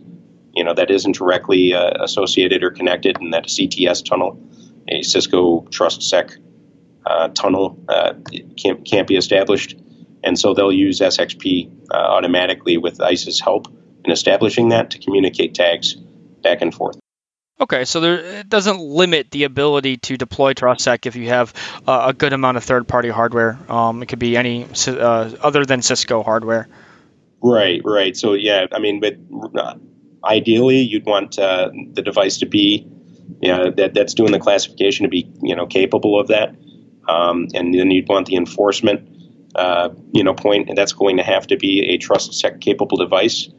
you 0.58 0.64
know 0.64 0.74
that 0.74 0.90
isn't 0.90 1.16
directly 1.16 1.74
uh, 1.74 2.04
associated 2.04 2.64
or 2.64 2.72
connected, 2.72 3.18
and 3.22 3.32
that 3.32 3.46
CTS 3.46 4.04
tunnel, 4.04 4.42
a 4.88 5.04
Cisco 5.04 5.62
TrustSec 5.70 6.38
uh, 7.06 7.28
tunnel, 7.30 7.80
uh, 7.88 8.14
can't 8.58 8.84
can't 8.84 9.08
be 9.08 9.16
established, 9.16 9.78
and 10.24 10.38
so 10.38 10.56
they'll 10.56 10.74
use 10.74 11.00
SXP 11.00 11.72
uh, 11.92 11.96
automatically 11.96 12.78
with 12.78 13.00
ISE's 13.00 13.40
help 13.40 13.68
in 14.04 14.12
establishing 14.12 14.70
that 14.70 14.90
to 14.92 15.00
communicate 15.00 15.54
tags 15.54 15.94
back 16.42 16.62
and 16.62 16.74
forth. 16.74 16.98
Okay, 17.60 17.86
so 17.86 18.00
there, 18.00 18.20
it 18.20 18.50
doesn't 18.50 18.80
limit 18.80 19.32
the 19.32 19.44
ability 19.44 19.98
to 19.98 20.18
deploy 20.18 20.54
TrustSec 20.54 21.08
if 21.08 21.16
you 21.16 21.30
have 21.30 21.54
uh, 21.88 22.06
a 22.08 22.14
good 22.14 22.34
amount 22.34 22.58
of 22.58 22.64
third-party 22.64 23.10
hardware. 23.10 23.58
Um, 23.68 24.04
it 24.04 24.06
could 24.08 24.20
be 24.20 24.38
any 24.38 24.68
uh, 24.88 25.32
other 25.42 25.66
than 25.66 25.82
Cisco 25.82 26.22
hardware. 26.22 26.68
Right, 27.42 27.82
right. 27.84 28.16
So 28.16 28.34
yeah, 28.34 28.68
I 28.72 28.80
mean, 28.80 29.00
but 29.00 29.18
ideally 30.24 30.80
you'd 30.80 31.06
want 31.06 31.40
uh, 31.40 31.72
the 31.94 32.02
device 32.02 32.38
to 32.40 32.46
be 32.46 32.88
you 33.42 33.50
know, 33.50 33.72
that 33.72 33.94
that's 33.94 34.14
doing 34.14 34.32
the 34.32 34.40
classification 34.40 35.04
to 35.04 35.10
be 35.10 35.30
you 35.42 35.56
know 35.56 35.66
capable 35.66 36.20
of 36.20 36.28
that, 36.28 36.56
um, 37.08 37.48
and 37.54 37.74
then 37.74 37.92
you'd 37.92 38.08
want 38.08 38.28
the 38.28 38.36
enforcement 38.36 39.10
uh, 39.56 39.90
you 40.14 40.24
know 40.24 40.34
point, 40.34 40.70
and 40.70 40.78
that's 40.78 40.94
going 40.94 41.18
to 41.18 41.24
have 41.24 41.48
to 41.48 41.58
be 41.58 41.90
a 41.90 41.98
TrustSec 41.98 42.62
capable 42.62 42.98
device. 42.98 43.50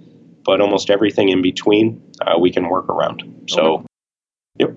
But 0.45 0.63
almost 0.63 0.89
everything 0.89 1.29
in 1.29 1.43
between, 1.43 2.03
uh, 2.23 2.39
we 2.39 2.51
can 2.51 2.69
work 2.69 2.89
around. 2.89 3.45
So. 3.49 3.85
Yep 4.59 4.75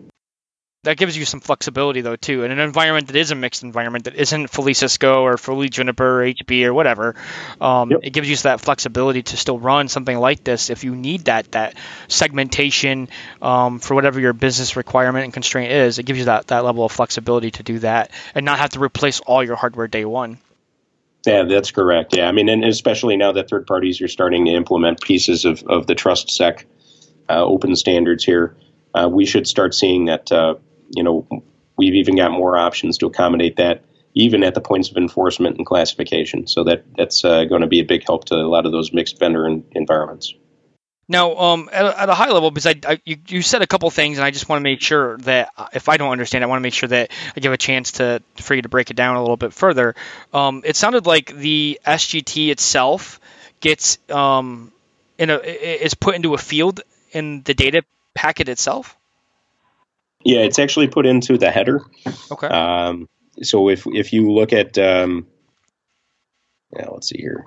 that 0.84 0.98
gives 0.98 1.16
you 1.16 1.26
some 1.26 1.40
flexibility 1.40 2.02
though 2.02 2.16
too 2.16 2.44
in 2.44 2.50
an 2.50 2.60
environment 2.60 3.08
that 3.08 3.16
is 3.16 3.30
a 3.30 3.36
mixed 3.36 3.62
environment 3.62 4.06
that 4.06 4.16
isn't 4.16 4.48
fully 4.48 4.74
cisco 4.74 5.22
or 5.22 5.38
fully 5.38 5.70
juniper 5.70 6.24
or 6.24 6.34
hp 6.34 6.66
or 6.66 6.74
whatever 6.74 7.16
um, 7.60 7.92
yep. 7.92 8.00
it 8.04 8.10
gives 8.12 8.30
you 8.30 8.36
that 8.38 8.62
flexibility 8.62 9.22
to 9.22 9.38
still 9.38 9.60
run 9.60 9.88
something 9.88 10.18
like 10.18 10.44
this 10.44 10.72
if 10.72 10.84
you 10.84 10.96
need 10.96 11.26
that 11.26 11.52
that 11.52 11.76
segmentation 12.08 13.10
um, 13.42 13.80
for 13.80 13.94
whatever 13.94 14.20
your 14.20 14.34
business 14.34 14.76
requirement 14.76 15.24
and 15.24 15.34
constraint 15.34 15.72
is 15.72 16.00
it 16.00 16.04
gives 16.04 16.18
you 16.18 16.26
that, 16.26 16.48
that 16.48 16.64
level 16.64 16.84
of 16.84 16.92
flexibility 16.92 17.52
to 17.52 17.62
do 17.62 17.78
that 17.80 18.12
and 18.34 18.44
not 18.44 18.58
have 18.58 18.72
to 18.72 18.80
replace 18.80 19.20
all 19.20 19.44
your 19.44 19.56
hardware 19.56 19.88
day 19.88 20.06
one 20.06 20.40
yeah, 21.24 21.44
that's 21.44 21.70
correct. 21.70 22.16
Yeah, 22.16 22.28
I 22.28 22.32
mean, 22.32 22.50
and 22.50 22.64
especially 22.64 23.16
now 23.16 23.32
that 23.34 23.48
third 23.48 23.68
parties 23.68 24.02
are 24.02 24.08
starting 24.08 24.46
to 24.46 24.52
implement 24.54 25.02
pieces 25.02 25.46
of, 25.46 25.64
of 25.68 25.86
the 25.86 25.94
TrustSec 25.94 26.66
uh, 27.30 27.44
open 27.44 27.76
standards 27.76 28.24
here, 28.24 28.56
uh, 28.94 29.10
we 29.12 29.26
should 29.26 29.48
start 29.48 29.74
seeing 29.74 30.06
that 30.06 30.32
uh, 30.32 30.56
you 30.96 31.04
know, 31.04 31.28
we've 31.78 31.96
even 31.96 32.16
got 32.16 32.32
more 32.32 32.58
options 32.58 32.98
to 33.00 33.08
accommodate 33.08 33.58
that, 33.58 33.84
even 34.14 34.44
at 34.44 34.54
the 34.54 34.62
points 34.62 34.90
of 34.90 34.98
enforcement 34.98 35.58
and 35.58 35.66
classification. 35.66 36.48
So 36.48 36.64
that 36.66 36.84
that's 36.96 37.24
uh, 37.24 37.46
going 37.46 37.62
to 37.62 37.68
be 37.68 37.80
a 37.80 37.86
big 37.86 38.04
help 38.06 38.26
to 38.26 38.36
a 38.36 38.48
lot 38.48 38.66
of 38.66 38.72
those 38.72 38.94
mixed 38.94 39.20
vendor 39.20 39.48
environments. 39.72 40.34
Now, 41.08 41.36
um, 41.36 41.70
at, 41.74 41.84
a, 41.84 42.02
at, 42.04 42.10
a 42.10 42.14
high 42.14 42.30
level, 42.30 42.52
because 42.52 42.68
I, 42.68 42.76
I 42.88 43.02
you, 43.04 43.18
you, 43.28 43.42
said 43.42 43.62
a 43.62 43.68
couple 43.68 43.90
things, 43.90 44.18
and 44.18 44.24
I 44.24 44.32
just 44.32 44.48
want 44.48 44.62
to 44.62 44.64
make 44.64 44.82
sure 44.82 45.18
that 45.20 45.50
if 45.74 45.90
I 45.90 45.98
don't 45.98 46.12
understand, 46.12 46.42
I 46.42 46.48
want 46.48 46.60
to 46.60 46.64
make 46.64 46.74
sure 46.74 46.88
that 46.88 47.12
I 47.36 47.40
give 47.42 47.52
a 47.52 47.58
chance 47.58 47.94
to 47.94 48.22
for 48.36 48.54
you 48.56 48.62
to 48.62 48.70
break 48.70 48.92
it 48.92 48.94
down 48.96 49.18
a 49.18 49.22
little 49.22 49.36
bit 49.36 49.52
further. 49.52 49.96
Um, 50.34 50.62
it 50.64 50.78
sounded 50.78 51.06
like 51.06 51.36
the 51.36 51.82
SGT 51.86 52.50
itself 52.50 53.20
gets 53.60 53.98
um, 54.10 54.72
in 55.18 55.30
a 55.30 55.36
is 55.36 55.96
put 55.96 56.16
into 56.16 56.34
a 56.34 56.38
field 56.38 56.80
in 57.12 57.42
the 57.42 57.54
data 57.54 57.84
packet 58.14 58.50
itself. 58.50 58.98
Yeah, 60.24 60.40
it's 60.40 60.60
actually 60.60 60.88
put 60.88 61.06
into 61.06 61.38
the 61.38 61.52
header. 61.52 61.82
Okay. 62.32 62.48
Um, 62.48 63.08
so 63.42 63.70
if 63.70 63.86
if 63.88 64.14
you 64.14 64.32
look 64.32 64.54
at, 64.54 64.78
um, 64.78 65.28
yeah, 66.76 66.88
let's 66.90 67.10
see 67.10 67.18
here. 67.18 67.46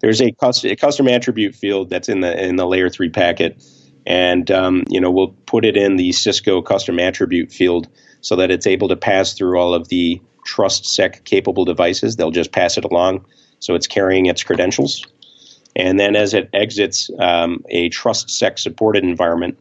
There's 0.00 0.20
a 0.20 0.32
custom, 0.32 0.70
a 0.70 0.76
custom 0.76 1.08
attribute 1.08 1.54
field 1.54 1.90
that's 1.90 2.08
in 2.08 2.20
the 2.20 2.44
in 2.44 2.56
the 2.56 2.66
layer 2.66 2.90
three 2.90 3.08
packet, 3.08 3.62
and 4.04 4.50
um, 4.50 4.84
you 4.88 5.00
know 5.00 5.10
we'll 5.10 5.28
put 5.46 5.64
it 5.64 5.76
in 5.76 5.96
the 5.96 6.12
Cisco 6.12 6.60
custom 6.60 6.98
attribute 6.98 7.52
field 7.52 7.88
so 8.20 8.36
that 8.36 8.50
it's 8.50 8.66
able 8.66 8.88
to 8.88 8.96
pass 8.96 9.34
through 9.34 9.58
all 9.58 9.74
of 9.74 9.88
the 9.88 10.20
TrustSec 10.46 11.24
capable 11.24 11.64
devices. 11.64 12.16
They'll 12.16 12.32
just 12.32 12.50
pass 12.50 12.76
it 12.76 12.84
along, 12.84 13.26
so 13.60 13.76
it's 13.76 13.86
carrying 13.86 14.26
its 14.26 14.42
credentials, 14.42 15.06
and 15.76 16.00
then 16.00 16.16
as 16.16 16.34
it 16.34 16.50
exits 16.52 17.08
um, 17.20 17.64
a 17.68 17.88
TrustSec 17.90 18.58
supported 18.58 19.04
environment, 19.04 19.56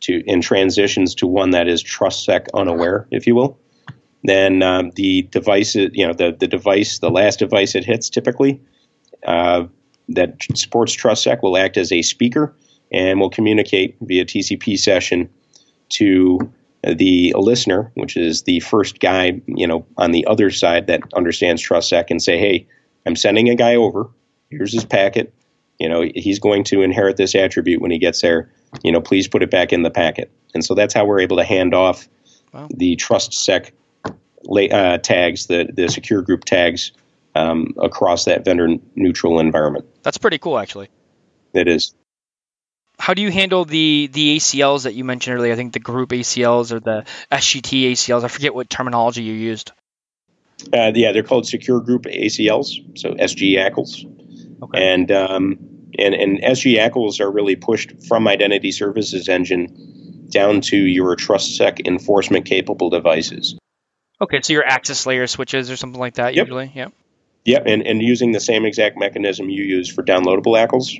to 0.00 0.22
in 0.26 0.40
transitions 0.40 1.14
to 1.16 1.26
one 1.26 1.50
that 1.50 1.68
is 1.68 1.82
TrustSec 1.82 2.46
unaware, 2.54 3.06
if 3.10 3.26
you 3.26 3.34
will, 3.34 3.58
then 4.24 4.62
um, 4.62 4.90
the 4.96 5.22
device, 5.22 5.74
you 5.74 6.06
know, 6.06 6.12
the, 6.12 6.36
the 6.38 6.46
device, 6.46 6.98
the 6.98 7.10
last 7.10 7.38
device 7.38 7.74
it 7.74 7.84
hits 7.84 8.10
typically 8.10 8.60
uh, 9.26 9.64
that 10.08 10.36
supports 10.54 10.96
TrustSec 10.96 11.42
will 11.42 11.56
act 11.56 11.76
as 11.76 11.92
a 11.92 12.02
speaker 12.02 12.54
and 12.92 13.20
will 13.20 13.30
communicate 13.30 13.96
via 14.00 14.24
TCP 14.24 14.78
session 14.78 15.28
to 15.90 16.38
the 16.82 17.34
listener, 17.36 17.90
which 17.94 18.16
is 18.16 18.42
the 18.42 18.60
first 18.60 19.00
guy, 19.00 19.40
you 19.46 19.66
know, 19.66 19.86
on 19.96 20.12
the 20.12 20.26
other 20.26 20.50
side 20.50 20.86
that 20.86 21.02
understands 21.14 21.62
TrustSec 21.62 22.06
and 22.10 22.22
say, 22.22 22.38
hey, 22.38 22.66
I'm 23.06 23.16
sending 23.16 23.48
a 23.48 23.54
guy 23.54 23.74
over. 23.74 24.08
Here's 24.50 24.72
his 24.72 24.84
packet. 24.84 25.32
You 25.78 25.88
know, 25.88 26.04
he's 26.14 26.38
going 26.38 26.64
to 26.64 26.82
inherit 26.82 27.16
this 27.16 27.34
attribute 27.34 27.80
when 27.80 27.90
he 27.90 27.98
gets 27.98 28.20
there 28.20 28.50
you 28.82 28.92
know, 28.92 29.00
please 29.00 29.28
put 29.28 29.42
it 29.42 29.50
back 29.50 29.72
in 29.72 29.82
the 29.82 29.90
packet. 29.90 30.30
And 30.54 30.64
so 30.64 30.74
that's 30.74 30.94
how 30.94 31.04
we're 31.04 31.20
able 31.20 31.36
to 31.36 31.44
hand 31.44 31.74
off 31.74 32.08
wow. 32.52 32.68
the 32.70 32.96
TrustSec 32.96 33.72
uh, 34.72 34.98
tags, 34.98 35.46
the, 35.46 35.70
the 35.72 35.88
secure 35.88 36.22
group 36.22 36.44
tags 36.44 36.92
um, 37.34 37.74
across 37.80 38.24
that 38.24 38.44
vendor 38.44 38.76
neutral 38.94 39.40
environment. 39.40 39.86
That's 40.02 40.18
pretty 40.18 40.38
cool, 40.38 40.58
actually. 40.58 40.88
It 41.52 41.68
is. 41.68 41.94
How 42.98 43.14
do 43.14 43.22
you 43.22 43.30
handle 43.30 43.64
the 43.64 44.10
the 44.12 44.36
ACLs 44.36 44.82
that 44.82 44.94
you 44.94 45.04
mentioned 45.04 45.36
earlier? 45.36 45.54
I 45.54 45.56
think 45.56 45.72
the 45.72 45.78
group 45.78 46.10
ACLs 46.10 46.70
or 46.70 46.80
the 46.80 47.06
SGT 47.32 47.92
ACLs. 47.92 48.24
I 48.24 48.28
forget 48.28 48.54
what 48.54 48.68
terminology 48.68 49.22
you 49.22 49.32
used. 49.32 49.72
Uh, 50.72 50.92
yeah, 50.94 51.12
they're 51.12 51.22
called 51.22 51.46
secure 51.46 51.80
group 51.80 52.02
ACLs, 52.02 52.98
so 52.98 53.14
SG 53.14 53.56
ACLs. 53.56 54.04
Okay. 54.62 54.92
And 54.92 55.10
um, 55.10 55.58
and, 55.98 56.14
and 56.14 56.40
SG 56.40 56.78
ACLs 56.78 57.20
are 57.20 57.30
really 57.30 57.56
pushed 57.56 58.06
from 58.06 58.28
Identity 58.28 58.72
Services 58.72 59.28
Engine 59.28 60.26
down 60.28 60.60
to 60.60 60.76
your 60.76 61.16
TrustSec 61.16 61.86
enforcement 61.86 62.46
capable 62.46 62.90
devices. 62.90 63.56
Okay, 64.20 64.40
so 64.42 64.52
your 64.52 64.64
access 64.66 65.06
layer 65.06 65.26
switches 65.26 65.70
or 65.70 65.76
something 65.76 66.00
like 66.00 66.14
that 66.14 66.34
yep. 66.34 66.46
usually, 66.46 66.72
yeah. 66.74 66.88
Yep, 67.46 67.62
and, 67.66 67.86
and 67.86 68.02
using 68.02 68.32
the 68.32 68.40
same 68.40 68.66
exact 68.66 68.98
mechanism 68.98 69.48
you 69.48 69.64
use 69.64 69.92
for 69.92 70.02
downloadable 70.02 70.56
ACLs. 70.56 70.94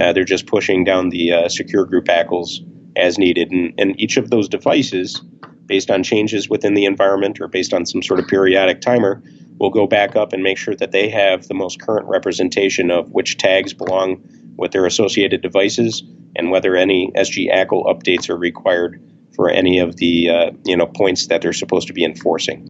Uh, 0.00 0.12
they're 0.12 0.24
just 0.24 0.46
pushing 0.46 0.82
down 0.82 1.10
the 1.10 1.32
uh, 1.32 1.48
secure 1.48 1.84
group 1.84 2.06
ACLs 2.06 2.60
as 2.96 3.18
needed. 3.18 3.50
And, 3.50 3.74
and 3.78 3.98
each 4.00 4.16
of 4.16 4.30
those 4.30 4.48
devices, 4.48 5.20
based 5.66 5.90
on 5.90 6.02
changes 6.02 6.48
within 6.48 6.74
the 6.74 6.84
environment 6.84 7.40
or 7.40 7.48
based 7.48 7.72
on 7.72 7.86
some 7.86 8.02
sort 8.02 8.20
of 8.20 8.26
periodic 8.26 8.80
timer, 8.80 9.22
will 9.58 9.70
go 9.70 9.86
back 9.86 10.16
up 10.16 10.32
and 10.32 10.42
make 10.42 10.58
sure 10.58 10.74
that 10.76 10.92
they 10.92 11.08
have 11.08 11.48
the 11.48 11.54
most 11.54 11.80
current 11.80 12.06
representation 12.06 12.90
of 12.90 13.10
which 13.12 13.38
tags 13.38 13.72
belong 13.72 14.22
with 14.56 14.72
their 14.72 14.86
associated 14.86 15.42
devices 15.42 16.02
and 16.36 16.50
whether 16.50 16.76
any 16.76 17.10
SG 17.12 17.52
ACL 17.52 17.86
updates 17.86 18.28
are 18.28 18.36
required 18.36 19.00
for 19.34 19.50
any 19.50 19.78
of 19.78 19.96
the 19.96 20.30
uh, 20.30 20.50
you 20.64 20.76
know 20.76 20.86
points 20.86 21.26
that 21.26 21.42
they're 21.42 21.52
supposed 21.52 21.86
to 21.88 21.92
be 21.92 22.04
enforcing. 22.04 22.68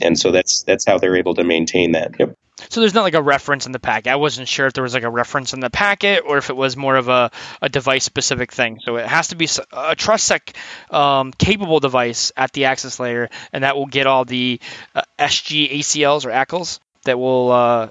And 0.00 0.18
so 0.18 0.30
that's 0.30 0.62
that's 0.62 0.84
how 0.84 0.98
they're 0.98 1.16
able 1.16 1.34
to 1.34 1.44
maintain 1.44 1.92
that. 1.92 2.14
Yep. 2.18 2.34
So 2.72 2.80
there's 2.80 2.94
not 2.94 3.02
like 3.02 3.12
a 3.12 3.22
reference 3.22 3.66
in 3.66 3.72
the 3.72 3.78
packet. 3.78 4.10
I 4.10 4.16
wasn't 4.16 4.48
sure 4.48 4.66
if 4.66 4.72
there 4.72 4.82
was 4.82 4.94
like 4.94 5.02
a 5.02 5.10
reference 5.10 5.52
in 5.52 5.60
the 5.60 5.68
packet 5.68 6.24
or 6.26 6.38
if 6.38 6.48
it 6.48 6.56
was 6.56 6.74
more 6.74 6.96
of 6.96 7.08
a, 7.08 7.30
a 7.60 7.68
device 7.68 8.02
specific 8.02 8.50
thing. 8.50 8.78
So 8.82 8.96
it 8.96 9.06
has 9.06 9.28
to 9.28 9.36
be 9.36 9.44
a 9.44 9.94
TrustSec 9.94 10.56
um, 10.90 11.32
capable 11.32 11.80
device 11.80 12.32
at 12.34 12.52
the 12.52 12.64
access 12.64 12.98
layer, 12.98 13.28
and 13.52 13.62
that 13.62 13.76
will 13.76 13.84
get 13.84 14.06
all 14.06 14.24
the 14.24 14.58
uh, 14.94 15.02
SG 15.18 15.70
ACLs 15.80 16.24
or 16.24 16.30
ACLs 16.30 16.80
that 17.04 17.18
will 17.18 17.52
uh, 17.52 17.88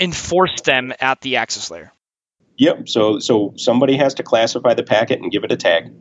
enforce 0.00 0.62
them 0.62 0.92
at 0.98 1.20
the 1.20 1.36
access 1.36 1.70
layer. 1.70 1.92
Yep. 2.56 2.88
So 2.88 3.20
so 3.20 3.54
somebody 3.56 3.96
has 3.98 4.14
to 4.14 4.24
classify 4.24 4.74
the 4.74 4.82
packet 4.82 5.20
and 5.20 5.30
give 5.30 5.44
it 5.44 5.52
a 5.52 5.56
tag, 5.56 5.92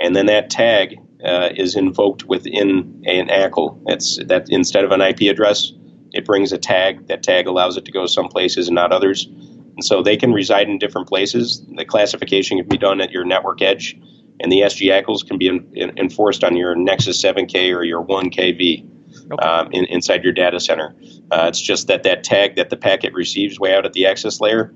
and 0.00 0.16
then 0.16 0.26
that 0.26 0.50
tag 0.50 0.96
uh, 1.24 1.50
is 1.54 1.76
invoked 1.76 2.24
within 2.24 3.04
an 3.06 3.28
ACL. 3.28 3.80
That's 3.86 4.18
that 4.24 4.48
instead 4.50 4.84
of 4.84 4.90
an 4.90 5.00
IP 5.00 5.30
address, 5.30 5.72
it 6.14 6.24
brings 6.24 6.52
a 6.52 6.58
tag. 6.58 7.08
That 7.08 7.22
tag 7.22 7.46
allows 7.46 7.76
it 7.76 7.84
to 7.86 7.92
go 7.92 8.06
some 8.06 8.28
places 8.28 8.68
and 8.68 8.74
not 8.74 8.92
others. 8.92 9.26
And 9.26 9.84
so 9.84 10.02
they 10.02 10.16
can 10.16 10.32
reside 10.32 10.68
in 10.68 10.78
different 10.78 11.08
places. 11.08 11.62
The 11.76 11.84
classification 11.84 12.58
can 12.58 12.68
be 12.68 12.78
done 12.78 13.00
at 13.00 13.10
your 13.10 13.24
network 13.24 13.60
edge, 13.60 13.98
and 14.40 14.50
the 14.50 14.60
SG 14.60 14.88
ACLs 14.90 15.26
can 15.26 15.36
be 15.36 15.48
in, 15.48 15.68
in, 15.74 15.98
enforced 15.98 16.44
on 16.44 16.56
your 16.56 16.76
Nexus 16.76 17.20
7K 17.20 17.74
or 17.74 17.82
your 17.82 18.04
1KV 18.04 19.32
okay. 19.32 19.44
um, 19.44 19.68
in, 19.72 19.84
inside 19.86 20.22
your 20.22 20.32
data 20.32 20.60
center. 20.60 20.94
Uh, 21.32 21.46
it's 21.48 21.60
just 21.60 21.88
that 21.88 22.04
that 22.04 22.22
tag 22.22 22.54
that 22.54 22.70
the 22.70 22.76
packet 22.76 23.12
receives 23.12 23.58
way 23.58 23.74
out 23.74 23.84
at 23.84 23.92
the 23.92 24.06
access 24.06 24.40
layer 24.40 24.72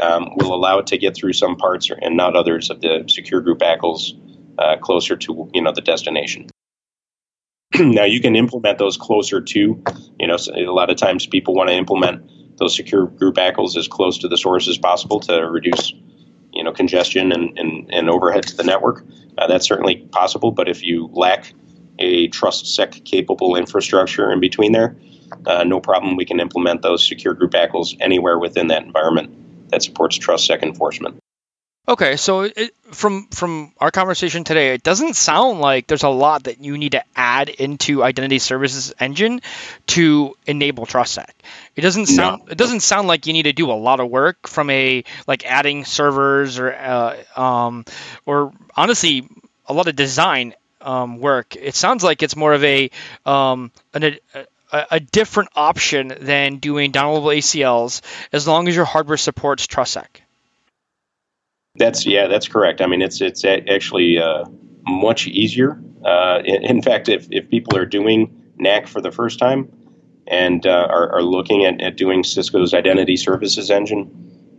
um, 0.00 0.28
will 0.36 0.52
allow 0.52 0.78
it 0.78 0.88
to 0.88 0.98
get 0.98 1.14
through 1.14 1.32
some 1.32 1.54
parts 1.56 1.88
and 2.02 2.16
not 2.16 2.34
others 2.34 2.70
of 2.70 2.80
the 2.80 3.04
secure 3.06 3.40
group 3.40 3.60
ACLs 3.60 4.20
uh, 4.58 4.76
closer 4.78 5.16
to 5.16 5.48
you 5.54 5.62
know 5.62 5.72
the 5.72 5.80
destination. 5.80 6.48
now 7.80 8.04
you 8.04 8.20
can 8.20 8.36
implement 8.36 8.78
those 8.78 8.96
closer 8.96 9.40
to, 9.40 9.82
you 10.18 10.26
know, 10.26 10.36
a 10.54 10.70
lot 10.70 10.90
of 10.90 10.96
times 10.96 11.26
people 11.26 11.54
want 11.54 11.68
to 11.68 11.74
implement 11.74 12.30
those 12.58 12.76
secure 12.76 13.06
group 13.06 13.34
ACLs 13.34 13.76
as 13.76 13.88
close 13.88 14.18
to 14.18 14.28
the 14.28 14.36
source 14.36 14.68
as 14.68 14.78
possible 14.78 15.18
to 15.20 15.40
reduce, 15.50 15.92
you 16.52 16.62
know, 16.62 16.72
congestion 16.72 17.32
and, 17.32 17.58
and, 17.58 17.92
and 17.92 18.08
overhead 18.08 18.44
to 18.44 18.56
the 18.56 18.62
network. 18.62 19.04
Uh, 19.38 19.46
that's 19.48 19.66
certainly 19.66 19.96
possible, 20.12 20.52
but 20.52 20.68
if 20.68 20.84
you 20.84 21.08
lack 21.12 21.52
a 21.98 22.28
TrustSec 22.28 23.04
capable 23.04 23.56
infrastructure 23.56 24.30
in 24.30 24.40
between 24.40 24.72
there, 24.72 24.96
uh, 25.46 25.64
no 25.64 25.80
problem. 25.80 26.16
We 26.16 26.24
can 26.24 26.38
implement 26.40 26.82
those 26.82 27.06
secure 27.06 27.34
group 27.34 27.52
ACLs 27.52 27.96
anywhere 28.00 28.38
within 28.38 28.68
that 28.68 28.84
environment 28.84 29.70
that 29.70 29.82
supports 29.82 30.18
TrustSec 30.18 30.62
enforcement. 30.62 31.23
Okay, 31.86 32.16
so 32.16 32.42
it, 32.42 32.74
from 32.92 33.26
from 33.26 33.72
our 33.78 33.90
conversation 33.90 34.44
today, 34.44 34.72
it 34.72 34.82
doesn't 34.82 35.16
sound 35.16 35.60
like 35.60 35.86
there's 35.86 36.02
a 36.02 36.08
lot 36.08 36.44
that 36.44 36.58
you 36.58 36.78
need 36.78 36.92
to 36.92 37.04
add 37.14 37.50
into 37.50 38.02
Identity 38.02 38.38
Services 38.38 38.94
Engine 38.98 39.42
to 39.88 40.34
enable 40.46 40.86
TrustSec. 40.86 41.28
It 41.76 41.82
doesn't 41.82 42.06
sound 42.06 42.46
no. 42.46 42.52
it 42.52 42.56
doesn't 42.56 42.80
sound 42.80 43.06
like 43.06 43.26
you 43.26 43.34
need 43.34 43.42
to 43.42 43.52
do 43.52 43.70
a 43.70 43.76
lot 43.76 44.00
of 44.00 44.08
work 44.08 44.48
from 44.48 44.70
a 44.70 45.04
like 45.26 45.44
adding 45.44 45.84
servers 45.84 46.58
or 46.58 46.72
uh, 46.72 47.16
um, 47.36 47.84
or 48.24 48.54
honestly 48.74 49.28
a 49.66 49.74
lot 49.74 49.86
of 49.86 49.94
design 49.94 50.54
um, 50.80 51.18
work. 51.18 51.54
It 51.54 51.74
sounds 51.74 52.02
like 52.02 52.22
it's 52.22 52.34
more 52.34 52.54
of 52.54 52.64
a 52.64 52.90
um, 53.26 53.70
an, 53.92 54.16
a, 54.72 54.86
a, 54.90 55.00
different 55.00 55.50
option 55.54 56.14
than 56.18 56.56
doing 56.56 56.92
downloadable 56.92 57.36
ACLs 57.36 58.00
as 58.32 58.48
long 58.48 58.68
as 58.68 58.76
your 58.76 58.86
hardware 58.86 59.18
supports 59.18 59.66
TrustSec. 59.66 60.06
That's 61.76 62.06
yeah, 62.06 62.28
that's 62.28 62.46
correct. 62.46 62.80
I 62.80 62.86
mean, 62.86 63.02
it's 63.02 63.20
it's 63.20 63.44
actually 63.44 64.18
uh, 64.18 64.44
much 64.86 65.26
easier. 65.26 65.80
Uh, 66.04 66.40
in, 66.44 66.62
in, 66.62 66.82
fact, 66.82 67.08
if, 67.08 67.26
if 67.30 67.48
people 67.50 67.76
are 67.76 67.86
doing 67.86 68.30
NAC 68.58 68.86
for 68.86 69.00
the 69.00 69.10
first 69.10 69.38
time 69.40 69.72
and 70.28 70.66
uh, 70.66 70.86
are, 70.90 71.10
are, 71.14 71.22
looking 71.22 71.64
at, 71.64 71.80
at 71.80 71.96
doing 71.96 72.22
Cisco's 72.22 72.74
Identity 72.74 73.16
Services 73.16 73.70
Engine, 73.70 74.10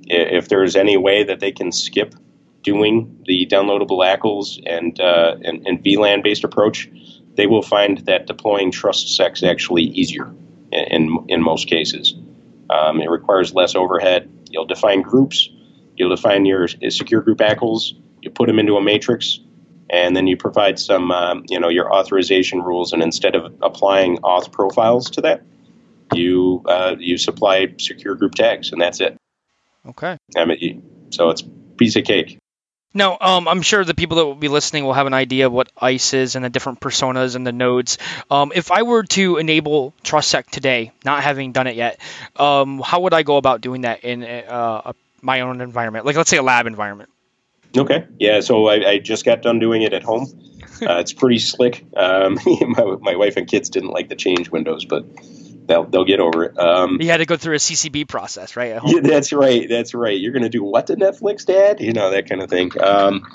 if 0.08 0.50
there's 0.50 0.76
any 0.76 0.98
way 0.98 1.24
that 1.24 1.40
they 1.40 1.52
can 1.52 1.72
skip 1.72 2.16
doing 2.64 3.24
the 3.26 3.46
downloadable 3.46 4.00
ACLs 4.04 4.62
and 4.66 5.00
uh, 5.00 5.38
and, 5.44 5.66
and 5.66 5.82
VLAN 5.84 6.22
based 6.22 6.44
approach, 6.44 6.90
they 7.36 7.48
will 7.48 7.62
find 7.62 8.00
that 8.00 8.28
deploying 8.28 8.72
TrustSec 8.72 9.34
is 9.34 9.44
actually 9.44 9.84
easier 9.84 10.34
in 10.74 10.84
in, 10.92 11.26
in 11.30 11.42
most 11.42 11.70
cases. 11.70 12.14
Um, 12.70 13.00
it 13.00 13.10
requires 13.10 13.54
less 13.54 13.74
overhead. 13.74 14.30
You'll 14.50 14.66
define 14.66 15.02
groups 15.02 15.50
You'll 15.98 16.16
define 16.16 16.46
your 16.46 16.68
secure 16.68 17.22
group 17.22 17.40
ACLs. 17.40 17.94
You 18.22 18.32
put 18.32 18.48
them 18.48 18.60
into 18.60 18.76
a 18.76 18.82
matrix, 18.82 19.40
and 19.90 20.16
then 20.16 20.28
you 20.28 20.36
provide 20.36 20.80
some, 20.80 21.12
um, 21.12 21.46
you 21.48 21.60
know, 21.60 21.70
your 21.70 21.94
authorization 21.94 22.62
rules. 22.62 22.94
And 22.94 23.02
instead 23.04 23.36
of 23.36 23.54
applying 23.62 24.18
auth 24.18 24.52
profiles 24.52 25.12
to 25.12 25.22
that, 25.22 25.44
you 26.14 26.64
uh, 26.66 26.96
you 27.00 27.18
supply 27.18 27.74
secure 27.78 28.16
group 28.16 28.36
tags, 28.36 28.72
and 28.72 28.82
that's 28.82 29.00
it. 29.00 29.16
Okay. 29.88 30.18
I 30.36 30.46
mean, 30.46 31.08
so 31.12 31.30
it's 31.30 31.44
piece 31.78 31.96
of 31.96 32.04
cake. 32.04 32.40
Now, 32.96 33.18
um, 33.20 33.50
I'm 33.50 33.62
sure 33.62 33.84
the 33.84 33.94
people 33.94 34.18
that 34.18 34.26
will 34.26 34.36
be 34.36 34.48
listening 34.48 34.86
will 34.86 34.94
have 34.94 35.06
an 35.06 35.14
idea 35.14 35.48
of 35.48 35.52
what 35.52 35.70
ISE 35.78 36.14
is 36.14 36.36
and 36.36 36.46
the 36.46 36.50
different 36.50 36.80
personas 36.80 37.36
and 37.36 37.46
the 37.46 37.52
nodes. 37.52 37.98
Um, 38.32 38.54
if 38.56 38.72
I 38.72 38.84
were 38.84 39.04
to 39.04 39.36
enable 39.36 39.94
TrustSec 40.06 40.46
today, 40.50 40.94
not 41.04 41.22
having 41.22 41.52
done 41.52 41.68
it 41.68 41.76
yet, 41.76 42.00
um, 42.38 42.80
how 42.80 43.02
would 43.02 43.14
I 43.14 43.24
go 43.24 43.36
about 43.36 43.60
doing 43.60 43.82
that 43.82 44.06
in 44.06 44.24
uh, 44.24 44.82
a 44.86 44.94
my 45.26 45.42
own 45.42 45.60
environment, 45.60 46.06
like 46.06 46.16
let's 46.16 46.30
say 46.30 46.38
a 46.38 46.44
lab 46.44 46.68
environment. 46.68 47.10
Okay. 47.76 48.06
Yeah. 48.20 48.40
So 48.40 48.68
I, 48.68 48.90
I 48.90 49.00
just 49.00 49.26
got 49.26 49.42
done 49.42 49.60
doing 49.60 49.82
it 49.82 49.94
at 49.94 50.04
home. 50.04 50.28
Uh, 50.82 51.00
it's 51.00 51.14
pretty 51.14 51.40
slick. 51.40 51.86
Um, 51.96 52.38
my, 52.46 52.98
my 53.00 53.16
wife 53.16 53.38
and 53.38 53.48
kids 53.48 53.70
didn't 53.70 53.92
like 53.92 54.10
the 54.10 54.16
change 54.16 54.50
windows, 54.50 54.84
but 54.84 55.06
they'll 55.68 55.86
they'll 55.86 56.04
get 56.04 56.20
over 56.20 56.44
it. 56.44 56.60
Um, 56.60 56.98
you 57.00 57.10
had 57.10 57.18
to 57.18 57.26
go 57.26 57.38
through 57.38 57.56
a 57.56 57.60
CCB 57.60 58.10
process, 58.10 58.58
right? 58.58 58.82
Yeah, 58.86 59.00
that's 59.00 59.32
right. 59.32 59.70
That's 59.70 59.94
right. 59.94 60.20
You're 60.20 60.34
going 60.34 60.44
to 60.44 60.50
do 60.50 60.62
what 60.62 60.88
to 60.88 60.98
Netflix, 60.98 61.46
Dad? 61.46 61.80
You 61.80 61.94
know 61.94 62.12
that 62.12 62.28
kind 62.28 62.42
of 62.42 62.50
thing. 62.50 62.72
Um, 62.82 63.26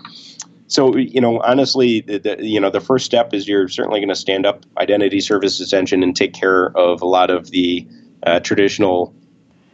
so 0.66 0.96
you 0.96 1.22
know, 1.22 1.40
honestly, 1.40 2.02
the, 2.02 2.18
the, 2.18 2.44
you 2.46 2.60
know 2.60 2.68
the 2.68 2.80
first 2.80 3.06
step 3.06 3.32
is 3.32 3.48
you're 3.48 3.68
certainly 3.68 4.00
going 4.00 4.10
to 4.10 4.14
stand 4.14 4.44
up 4.44 4.66
Identity 4.76 5.20
Services 5.20 5.72
Engine 5.72 6.02
and 6.02 6.14
take 6.14 6.34
care 6.34 6.66
of 6.76 7.00
a 7.00 7.06
lot 7.06 7.30
of 7.30 7.50
the 7.50 7.88
uh, 8.22 8.40
traditional 8.40 9.14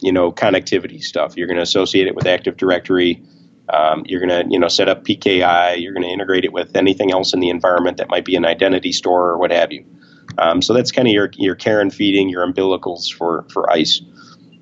you 0.01 0.13
know 0.13 0.33
connectivity 0.33 1.03
stuff. 1.03 1.37
You're 1.37 1.47
going 1.47 1.57
to 1.57 1.63
associate 1.63 2.07
it 2.07 2.15
with 2.15 2.27
Active 2.27 2.57
Directory. 2.57 3.23
Um, 3.69 4.05
you're 4.07 4.25
going 4.25 4.45
to 4.45 4.51
you 4.51 4.59
know 4.59 4.69
set 4.69 4.89
up 4.89 5.05
PKI. 5.05 5.81
You're 5.81 5.93
going 5.93 6.05
to 6.05 6.11
integrate 6.11 6.45
it 6.45 6.53
with 6.53 6.77
anything 6.77 7.13
else 7.13 7.33
in 7.33 7.41
the 7.41 7.49
environment 7.49 7.97
that 7.97 8.09
might 8.09 8.25
be 8.25 8.37
an 8.37 8.45
identity 8.45 8.93
store 8.93 9.29
or 9.29 9.39
what 9.39 9.51
have 9.51 9.73
you. 9.73 9.85
Um, 10.39 10.61
so 10.63 10.73
that's 10.73 10.93
kind 10.93 11.09
of 11.09 11.15
your 11.15 11.31
your 11.37 11.55
care 11.55 11.81
and 11.81 11.93
feeding, 11.93 12.29
your 12.29 12.47
umbilicals 12.47 13.13
for 13.13 13.47
for 13.51 13.71
ISE. 13.73 14.03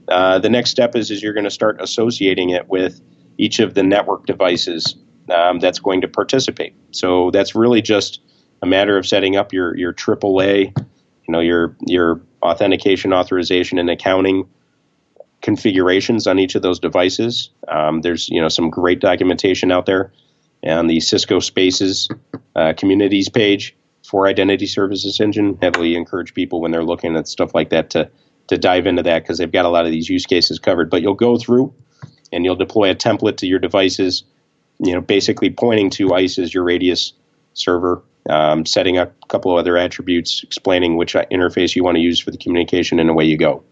Uh, 0.08 0.38
the 0.38 0.50
next 0.50 0.70
step 0.70 0.94
is 0.94 1.10
is 1.10 1.22
you're 1.22 1.32
going 1.32 1.44
to 1.44 1.50
start 1.50 1.80
associating 1.80 2.50
it 2.50 2.68
with 2.68 3.00
each 3.38 3.58
of 3.58 3.74
the 3.74 3.82
network 3.82 4.26
devices 4.26 4.96
um, 5.30 5.58
that's 5.58 5.78
going 5.78 6.00
to 6.00 6.08
participate. 6.08 6.74
So 6.90 7.30
that's 7.30 7.54
really 7.54 7.82
just 7.82 8.20
a 8.62 8.66
matter 8.66 8.96
of 8.96 9.06
setting 9.06 9.36
up 9.36 9.52
your 9.52 9.76
your 9.76 9.92
AAA, 9.92 10.76
you 10.76 11.32
know, 11.32 11.40
your 11.40 11.76
your 11.86 12.20
authentication, 12.42 13.12
authorization, 13.12 13.78
and 13.78 13.90
accounting 13.90 14.48
configurations 15.44 16.26
on 16.26 16.38
each 16.38 16.54
of 16.54 16.62
those 16.62 16.80
devices. 16.80 17.50
Um, 17.68 18.00
there's 18.00 18.30
you 18.30 18.40
know 18.40 18.48
some 18.48 18.70
great 18.70 18.98
documentation 18.98 19.70
out 19.70 19.84
there 19.84 20.10
on 20.64 20.86
the 20.86 21.00
Cisco 21.00 21.38
Spaces 21.38 22.08
uh, 22.56 22.72
communities 22.78 23.28
page 23.28 23.76
for 24.02 24.26
Identity 24.26 24.66
Services 24.66 25.20
Engine. 25.20 25.58
Heavily 25.60 25.96
encourage 25.96 26.32
people 26.32 26.62
when 26.62 26.70
they're 26.70 26.82
looking 26.82 27.14
at 27.14 27.28
stuff 27.28 27.54
like 27.54 27.68
that 27.68 27.90
to 27.90 28.10
to 28.46 28.56
dive 28.56 28.86
into 28.86 29.02
that 29.02 29.22
because 29.22 29.36
they've 29.36 29.52
got 29.52 29.66
a 29.66 29.68
lot 29.68 29.84
of 29.84 29.92
these 29.92 30.08
use 30.08 30.24
cases 30.24 30.58
covered. 30.58 30.88
But 30.88 31.02
you'll 31.02 31.12
go 31.12 31.36
through 31.36 31.74
and 32.32 32.46
you'll 32.46 32.56
deploy 32.56 32.90
a 32.90 32.94
template 32.94 33.36
to 33.38 33.46
your 33.46 33.58
devices. 33.58 34.24
You 34.78 34.94
know, 34.94 35.02
basically 35.02 35.50
pointing 35.50 35.90
to 35.90 36.14
ISE 36.14 36.38
as 36.38 36.54
your 36.54 36.64
radius 36.64 37.12
server, 37.52 38.02
um, 38.30 38.64
setting 38.64 38.96
up 38.96 39.12
a 39.22 39.26
couple 39.26 39.52
of 39.52 39.58
other 39.58 39.76
attributes, 39.76 40.42
explaining 40.42 40.96
which 40.96 41.12
interface 41.12 41.76
you 41.76 41.84
want 41.84 41.96
to 41.96 42.00
use 42.00 42.18
for 42.18 42.30
the 42.30 42.38
communication, 42.38 42.98
and 42.98 43.10
away 43.10 43.26
you 43.26 43.36
go. 43.36 43.62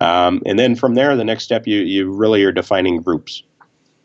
Um, 0.00 0.42
and 0.46 0.58
then 0.58 0.76
from 0.76 0.94
there, 0.94 1.16
the 1.16 1.24
next 1.24 1.44
step, 1.44 1.66
you, 1.66 1.80
you 1.80 2.12
really 2.12 2.44
are 2.44 2.52
defining 2.52 3.02
groups. 3.02 3.42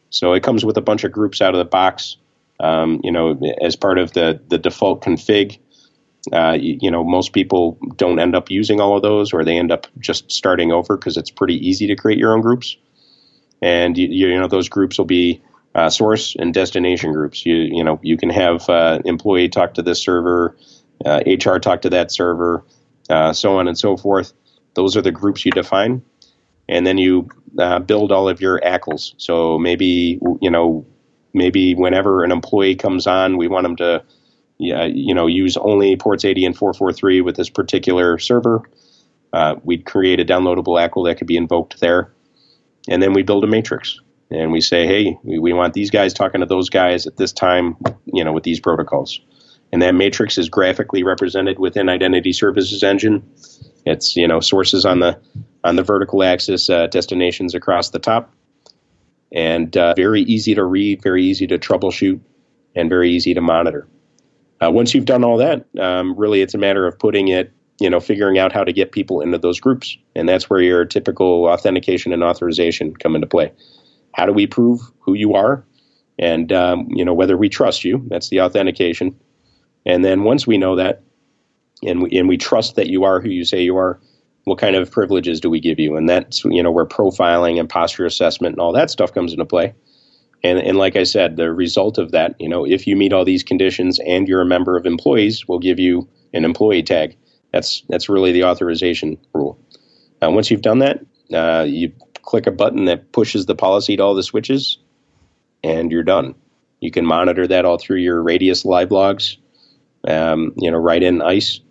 So 0.10 0.34
it 0.34 0.44
comes 0.44 0.66
with 0.66 0.78
a 0.78 0.82
bunch 0.82 1.04
of 1.04 1.12
groups 1.12 1.42
out 1.42 1.54
of 1.54 1.60
the 1.60 1.66
box. 1.66 2.18
Um, 2.60 3.02
you 3.04 3.12
know, 3.12 3.40
as 3.62 3.76
part 3.76 3.98
of 3.98 4.14
the, 4.14 4.42
the 4.48 4.58
default 4.58 5.04
config, 5.04 5.60
uh, 6.32 6.58
you, 6.60 6.78
you, 6.82 6.92
know, 6.92 7.04
most 7.04 7.34
people 7.34 7.78
don't 7.96 8.20
end 8.20 8.36
up 8.36 8.50
using 8.50 8.80
all 8.80 8.96
of 8.96 9.02
those, 9.02 9.34
or 9.34 9.44
they 9.44 9.58
end 9.58 9.72
up 9.72 9.88
just 10.00 10.32
starting 10.32 10.72
over 10.72 10.96
because 10.96 11.18
it's 11.18 11.32
pretty 11.32 11.56
easy 11.68 11.88
to 11.88 11.96
create 11.96 12.18
your 12.18 12.34
own 12.34 12.42
groups. 12.42 12.78
And 13.62 13.98
you, 13.98 14.08
you 14.08 14.40
know, 14.40 14.48
those 14.48 14.70
groups 14.70 14.98
will 14.98 15.06
be 15.06 15.42
uh, 15.76 15.90
source 15.90 16.36
and 16.38 16.54
destination 16.54 17.14
groups. 17.14 17.46
You 17.46 17.56
you 17.56 17.84
know, 17.84 18.00
you 18.04 18.18
can 18.18 18.30
have 18.30 18.70
uh, 18.70 19.00
employee 19.06 19.50
talk 19.50 19.76
to 19.76 19.82
this 19.82 20.02
server, 20.02 20.56
HR 21.06 21.54
uh, 21.54 21.60
talk 21.60 21.82
to 21.82 21.90
that 21.92 22.12
server, 22.12 22.64
uh, 23.10 23.34
so 23.34 23.58
on 23.58 23.68
and 23.68 23.78
so 23.78 23.98
forth. 23.98 24.34
Those 24.76 24.98
are 24.98 25.02
the 25.02 25.12
groups 25.12 25.46
you 25.46 25.52
define, 25.52 26.02
and 26.68 26.86
then 26.86 26.98
you 26.98 27.30
uh, 27.60 27.80
build 27.80 28.12
all 28.12 28.30
of 28.30 28.42
your 28.42 28.60
ACLs. 28.62 29.14
So 29.18 29.58
maybe 29.60 30.20
you 30.42 30.50
know, 30.50 30.86
maybe 31.34 31.76
whenever 31.76 32.24
an 32.24 32.32
employee 32.32 32.76
comes 32.76 33.08
on, 33.08 33.38
we 33.38 33.48
want 33.48 33.64
them 33.64 33.76
to, 33.78 34.04
yeah, 34.58 34.86
you 34.86 35.14
know, 35.14 35.28
use 35.28 35.58
only 35.58 35.96
ports 35.96 36.26
80 36.26 36.46
and 36.46 36.58
443 36.58 37.22
with 37.22 37.36
this 37.36 37.50
particular 37.50 38.18
server. 38.20 38.62
Uh, 39.32 39.56
we'd 39.64 39.86
create 39.86 40.20
a 40.20 40.26
downloadable 40.26 40.80
ACL 40.80 41.08
that 41.08 41.18
could 41.18 41.28
be 41.28 41.38
invoked 41.38 41.80
there, 41.80 42.14
and 42.88 43.02
then 43.02 43.14
we 43.14 43.24
build 43.24 43.44
a 43.44 43.48
matrix 43.48 44.00
and 44.34 44.52
we 44.52 44.62
say, 44.62 44.88
hey, 44.88 45.18
we, 45.24 45.40
we 45.40 45.54
want 45.54 45.74
these 45.74 45.92
guys 45.92 46.14
talking 46.14 46.42
to 46.42 46.48
those 46.48 46.70
guys 46.70 47.06
at 47.06 47.18
this 47.18 47.32
time, 47.32 47.78
you 48.06 48.24
know, 48.24 48.34
with 48.34 48.44
these 48.44 48.60
protocols. 48.60 49.20
And 49.72 49.82
that 49.82 49.96
matrix 49.96 50.38
is 50.38 50.50
graphically 50.50 51.04
represented 51.04 51.60
within 51.60 51.90
Identity 51.90 52.34
Services 52.34 52.84
Engine. 52.84 53.24
It's 53.86 54.16
you 54.16 54.28
know 54.28 54.40
sources 54.40 54.86
on 54.86 55.00
the 55.00 55.20
on 55.64 55.76
the 55.76 55.84
vertical 55.84 56.24
axis, 56.24 56.70
uh, 56.70 56.88
destinations 56.88 57.56
across 57.56 57.90
the 57.90 58.00
top, 58.00 58.34
and 59.32 59.76
uh, 59.76 59.94
very 59.96 60.22
easy 60.24 60.56
to 60.56 60.64
read, 60.64 61.02
very 61.02 61.24
easy 61.24 61.48
to 61.48 61.58
troubleshoot, 61.58 62.20
and 62.76 62.90
very 62.90 63.12
easy 63.12 63.34
to 63.34 63.42
monitor. 63.42 63.88
Uh, 64.64 64.72
once 64.72 64.94
you've 64.94 65.06
done 65.06 65.24
all 65.24 65.38
that, 65.38 65.66
um, 65.80 66.16
really 66.18 66.42
it's 66.42 66.54
a 66.54 66.58
matter 66.58 66.88
of 66.88 66.98
putting 66.98 67.28
it, 67.28 67.52
you 67.80 67.90
know, 67.90 68.00
figuring 68.00 68.38
out 68.38 68.54
how 68.54 68.64
to 68.64 68.72
get 68.72 68.92
people 68.92 69.20
into 69.20 69.38
those 69.38 69.60
groups, 69.60 69.98
and 70.16 70.30
that's 70.30 70.50
where 70.50 70.62
your 70.62 70.86
typical 70.86 71.46
authentication 71.46 72.14
and 72.14 72.24
authorization 72.24 72.96
come 72.96 73.16
into 73.16 73.28
play. 73.28 73.52
How 74.14 74.26
do 74.26 74.34
we 74.34 74.48
prove 74.48 74.80
who 75.00 75.14
you 75.14 75.34
are, 75.34 75.66
and 76.20 76.52
um, 76.54 76.88
you 76.90 77.04
know 77.04 77.14
whether 77.14 77.36
we 77.36 77.50
trust 77.50 77.84
you? 77.84 78.06
That's 78.08 78.30
the 78.30 78.42
authentication, 78.42 79.20
and 79.86 80.06
then 80.06 80.24
once 80.24 80.48
we 80.48 80.58
know 80.58 80.76
that, 80.78 81.04
and 81.88 82.04
we, 82.04 82.18
and 82.18 82.28
we 82.28 82.38
trust 82.38 82.76
that 82.76 82.88
you 82.88 83.04
are 83.04 83.22
who 83.22 83.30
you 83.30 83.46
say 83.46 83.64
you 83.64 83.78
are, 83.78 84.00
what 84.46 84.58
kind 84.58 84.76
of 84.76 84.92
privileges 84.92 85.40
do 85.40 85.50
we 85.50 85.60
give 85.60 85.80
you? 85.80 85.96
And 85.96 86.10
that's 86.10 86.44
you 86.46 86.62
know 86.62 86.72
where 86.72 86.86
profiling 86.86 87.60
and 87.60 87.70
posture 87.70 88.06
assessment 88.06 88.54
and 88.54 88.62
all 88.62 88.74
that 88.74 88.90
stuff 88.90 89.14
comes 89.14 89.32
into 89.32 89.46
play. 89.46 89.74
And, 90.44 90.60
and 90.60 90.78
like 90.78 90.98
I 90.98 91.04
said, 91.04 91.38
the 91.38 91.54
result 91.54 91.98
of 91.98 92.12
that, 92.12 92.36
you 92.40 92.50
know, 92.50 92.66
if 92.66 92.86
you 92.86 92.98
meet 92.98 93.14
all 93.14 93.24
these 93.24 93.44
conditions 93.44 93.98
and 94.00 94.28
you're 94.28 94.42
a 94.42 94.46
member 94.46 94.76
of 94.76 94.86
employees, 94.86 95.48
we'll 95.48 95.60
give 95.60 95.80
you 95.80 96.10
an 96.34 96.44
employee 96.44 96.84
tag. 96.84 97.16
That's 97.54 97.84
that's 97.88 98.10
really 98.10 98.32
the 98.32 98.44
authorization 98.44 99.18
rule. 99.34 99.58
Now, 100.22 100.32
once 100.32 100.52
you've 100.52 100.62
done 100.62 100.80
that, 100.80 101.06
uh, 101.32 101.64
you 101.64 101.94
click 102.24 102.48
a 102.48 102.52
button 102.52 102.86
that 102.86 103.12
pushes 103.12 103.46
the 103.46 103.56
policy 103.56 103.96
to 103.96 104.04
all 104.04 104.16
the 104.16 104.24
switches, 104.24 104.80
and 105.64 105.92
you're 105.92 106.04
done. 106.04 106.36
You 106.82 106.92
can 106.92 107.06
monitor 107.06 107.48
that 107.48 107.64
all 107.64 107.78
through 107.78 108.00
your 108.00 108.22
Radius 108.22 108.66
live 108.66 108.92
logs. 108.92 109.38
Um, 110.06 110.54
you 110.58 110.70
know, 110.70 110.78
right 110.78 111.02
in 111.02 111.22
ISE, 111.22 111.62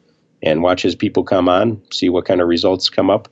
and 0.42 0.62
watch 0.62 0.84
as 0.84 0.94
people 0.94 1.24
come 1.24 1.48
on, 1.48 1.80
see 1.92 2.08
what 2.08 2.24
kind 2.24 2.40
of 2.40 2.48
results 2.48 2.88
come 2.88 3.10
up. 3.10 3.28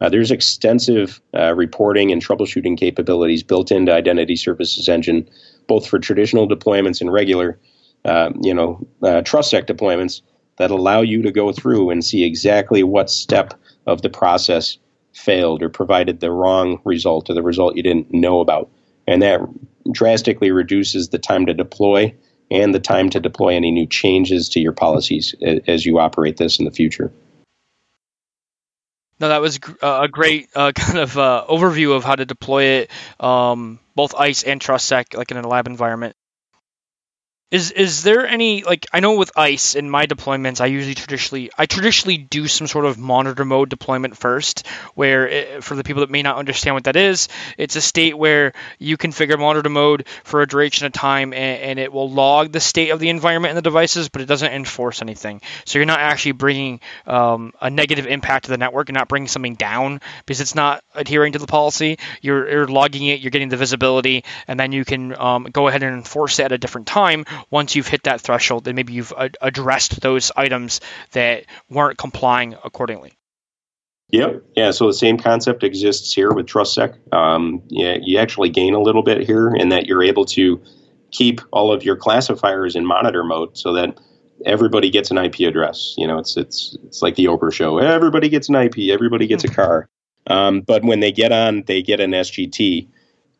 Uh, 0.00 0.08
there's 0.08 0.30
extensive 0.30 1.20
uh, 1.34 1.54
reporting 1.54 2.10
and 2.10 2.24
troubleshooting 2.24 2.76
capabilities 2.76 3.42
built 3.42 3.70
into 3.70 3.92
Identity 3.92 4.34
Services 4.36 4.88
Engine, 4.88 5.28
both 5.68 5.86
for 5.86 5.98
traditional 5.98 6.48
deployments 6.48 7.00
and 7.00 7.12
regular, 7.12 7.58
uh, 8.04 8.30
you 8.40 8.52
know, 8.52 8.84
uh, 9.02 9.22
TrustSec 9.22 9.66
deployments 9.66 10.22
that 10.58 10.70
allow 10.70 11.00
you 11.00 11.22
to 11.22 11.30
go 11.30 11.52
through 11.52 11.90
and 11.90 12.04
see 12.04 12.24
exactly 12.24 12.82
what 12.82 13.10
step 13.10 13.54
of 13.86 14.02
the 14.02 14.10
process 14.10 14.76
failed 15.12 15.62
or 15.62 15.68
provided 15.68 16.20
the 16.20 16.30
wrong 16.30 16.80
result 16.84 17.30
or 17.30 17.34
the 17.34 17.42
result 17.42 17.76
you 17.76 17.82
didn't 17.82 18.12
know 18.12 18.40
about. 18.40 18.68
And 19.06 19.22
that 19.22 19.40
drastically 19.92 20.50
reduces 20.50 21.08
the 21.08 21.18
time 21.18 21.46
to 21.46 21.54
deploy 21.54 22.14
and 22.52 22.74
the 22.74 22.80
time 22.80 23.10
to 23.10 23.20
deploy 23.20 23.54
any 23.54 23.70
new 23.70 23.86
changes 23.86 24.50
to 24.50 24.60
your 24.60 24.72
policies 24.72 25.34
as 25.66 25.84
you 25.84 25.98
operate 25.98 26.36
this 26.36 26.58
in 26.58 26.64
the 26.64 26.70
future. 26.70 27.12
No, 29.20 29.28
that 29.28 29.40
was 29.40 29.60
uh, 29.80 30.00
a 30.02 30.08
great 30.08 30.48
uh, 30.54 30.72
kind 30.76 30.98
of 30.98 31.16
uh, 31.16 31.44
overview 31.48 31.94
of 31.94 32.04
how 32.04 32.16
to 32.16 32.24
deploy 32.24 32.64
it, 32.64 32.90
um, 33.20 33.78
both 33.94 34.14
ISE 34.14 34.42
and 34.42 34.60
TrustSec, 34.60 35.16
like 35.16 35.30
in 35.30 35.36
a 35.36 35.46
lab 35.46 35.68
environment. 35.68 36.16
Is 37.52 37.70
is 37.70 38.02
there 38.02 38.26
any 38.26 38.64
like 38.64 38.86
I 38.94 39.00
know 39.00 39.16
with 39.16 39.30
ISE 39.36 39.74
in 39.74 39.90
my 39.90 40.06
deployments 40.06 40.62
I 40.62 40.66
usually 40.66 40.94
traditionally 40.94 41.50
I 41.58 41.66
traditionally 41.66 42.16
do 42.16 42.48
some 42.48 42.66
sort 42.66 42.86
of 42.86 42.96
monitor 42.96 43.44
mode 43.44 43.68
deployment 43.68 44.16
first 44.16 44.66
where 44.94 45.28
it, 45.28 45.62
for 45.62 45.76
the 45.76 45.84
people 45.84 46.00
that 46.00 46.08
may 46.08 46.22
not 46.22 46.38
understand 46.38 46.74
what 46.74 46.84
that 46.84 46.96
is 46.96 47.28
it's 47.58 47.76
a 47.76 47.82
state 47.82 48.16
where 48.16 48.54
you 48.78 48.96
configure 48.96 49.38
monitor 49.38 49.68
mode 49.68 50.06
for 50.24 50.40
a 50.40 50.46
duration 50.46 50.86
of 50.86 50.92
time 50.92 51.34
and, 51.34 51.62
and 51.62 51.78
it 51.78 51.92
will 51.92 52.10
log 52.10 52.52
the 52.52 52.60
state 52.60 52.88
of 52.88 53.00
the 53.00 53.10
environment 53.10 53.50
and 53.50 53.58
the 53.58 53.62
devices 53.62 54.08
but 54.08 54.22
it 54.22 54.26
doesn't 54.26 54.52
enforce 54.52 55.02
anything. 55.02 55.42
So 55.66 55.78
you're 55.78 55.84
not 55.84 56.00
actually 56.00 56.32
bringing 56.32 56.80
um, 57.06 57.52
a 57.60 57.68
negative 57.68 58.06
impact 58.06 58.46
to 58.46 58.50
the 58.50 58.58
network. 58.58 58.88
And 58.88 58.94
not 58.94 59.08
bringing 59.08 59.28
something 59.28 59.54
down 59.54 60.00
because 60.24 60.40
it's 60.40 60.54
not 60.54 60.82
adhering 60.94 61.34
to 61.34 61.38
the 61.38 61.46
policy. 61.46 61.98
You're, 62.22 62.48
you're 62.50 62.66
logging 62.66 63.06
it 63.06 63.20
you're 63.20 63.30
getting 63.30 63.50
the 63.50 63.58
visibility 63.58 64.24
and 64.48 64.58
then 64.58 64.72
you 64.72 64.86
can 64.86 65.14
um, 65.18 65.44
go 65.44 65.68
ahead 65.68 65.82
and 65.82 65.94
enforce 65.94 66.38
it 66.38 66.44
at 66.44 66.52
a 66.52 66.58
different 66.58 66.86
time 66.86 67.26
once 67.50 67.76
you've 67.76 67.88
hit 67.88 68.04
that 68.04 68.20
threshold, 68.20 68.64
then 68.64 68.74
maybe 68.74 68.92
you've 68.92 69.12
addressed 69.40 70.00
those 70.00 70.32
items 70.36 70.80
that 71.12 71.44
weren't 71.68 71.98
complying 71.98 72.56
accordingly. 72.64 73.12
Yep. 74.10 74.42
Yeah. 74.56 74.70
So 74.72 74.86
the 74.86 74.92
same 74.92 75.16
concept 75.16 75.64
exists 75.64 76.12
here 76.12 76.32
with 76.32 76.46
TrustSec. 76.46 77.14
Um, 77.14 77.62
yeah, 77.68 77.96
you 78.00 78.18
actually 78.18 78.50
gain 78.50 78.74
a 78.74 78.80
little 78.80 79.02
bit 79.02 79.26
here 79.26 79.54
in 79.54 79.70
that 79.70 79.86
you're 79.86 80.02
able 80.02 80.26
to 80.26 80.60
keep 81.10 81.40
all 81.50 81.72
of 81.72 81.82
your 81.82 81.96
classifiers 81.96 82.76
in 82.76 82.84
monitor 82.84 83.24
mode 83.24 83.56
so 83.56 83.72
that 83.72 83.98
everybody 84.44 84.90
gets 84.90 85.10
an 85.10 85.18
IP 85.18 85.40
address. 85.40 85.94
You 85.96 86.06
know, 86.06 86.18
it's 86.18 86.36
it's 86.36 86.76
it's 86.84 87.00
like 87.00 87.16
the 87.16 87.26
Oprah 87.26 87.52
show. 87.52 87.78
Everybody 87.78 88.28
gets 88.28 88.50
an 88.50 88.54
IP. 88.56 88.90
Everybody 88.90 89.26
gets 89.26 89.44
a 89.44 89.48
hmm. 89.48 89.54
car. 89.54 89.88
Um, 90.26 90.60
but 90.60 90.84
when 90.84 91.00
they 91.00 91.10
get 91.10 91.32
on, 91.32 91.64
they 91.66 91.82
get 91.82 92.00
an 92.00 92.12
SGT. 92.12 92.88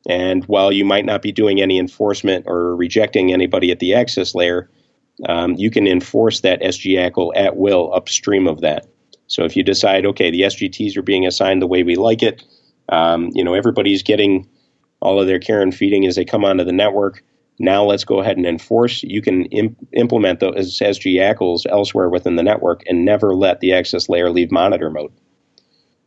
And 0.09 0.45
while 0.47 0.73
you 0.73 0.85
might 0.85 1.05
not 1.05 1.23
be 1.23 1.33
doing 1.33 1.61
any 1.61 1.79
enforcement 1.79 2.47
or 2.49 2.75
rejecting 2.75 3.33
anybody 3.33 3.71
at 3.71 3.79
the 3.79 3.95
access 3.95 4.35
layer, 4.35 4.69
um, 5.29 5.55
you 5.55 5.71
can 5.71 5.87
enforce 5.87 6.41
that 6.41 6.61
SG 6.61 6.99
at 7.37 7.57
will 7.57 7.93
upstream 7.95 8.49
of 8.49 8.61
that. 8.63 8.87
So 9.29 9.45
if 9.45 9.57
you 9.57 9.63
decide, 9.63 10.05
okay, 10.07 10.31
the 10.31 10.43
SGTs 10.43 10.97
are 10.97 11.03
being 11.03 11.27
assigned 11.27 11.63
the 11.63 11.67
way 11.67 11.83
we 11.83 11.97
like 11.97 12.23
it, 12.23 12.45
um, 12.89 13.31
you 13.33 13.45
know, 13.45 13.55
everybody's 13.55 14.03
getting 14.03 14.49
all 15.01 15.21
of 15.21 15.27
their 15.27 15.39
care 15.39 15.63
and 15.63 15.75
feeding 15.75 16.07
as 16.07 16.17
they 16.17 16.25
come 16.25 16.45
onto 16.45 16.65
the 16.65 16.73
network. 16.73 17.23
Now 17.59 17.85
let's 17.85 18.05
go 18.05 18.21
ahead 18.21 18.37
and 18.37 18.47
enforce. 18.47 19.03
You 19.03 19.23
can 19.23 19.45
imp- 19.47 19.79
implement 19.93 20.41
those 20.41 20.79
SG 20.79 21.67
elsewhere 21.67 22.09
within 22.09 22.37
the 22.37 22.43
network 22.43 22.83
and 22.87 23.05
never 23.05 23.35
let 23.35 23.61
the 23.61 23.73
access 23.73 24.09
layer 24.09 24.31
leave 24.31 24.51
monitor 24.51 24.91
mode. 24.91 25.13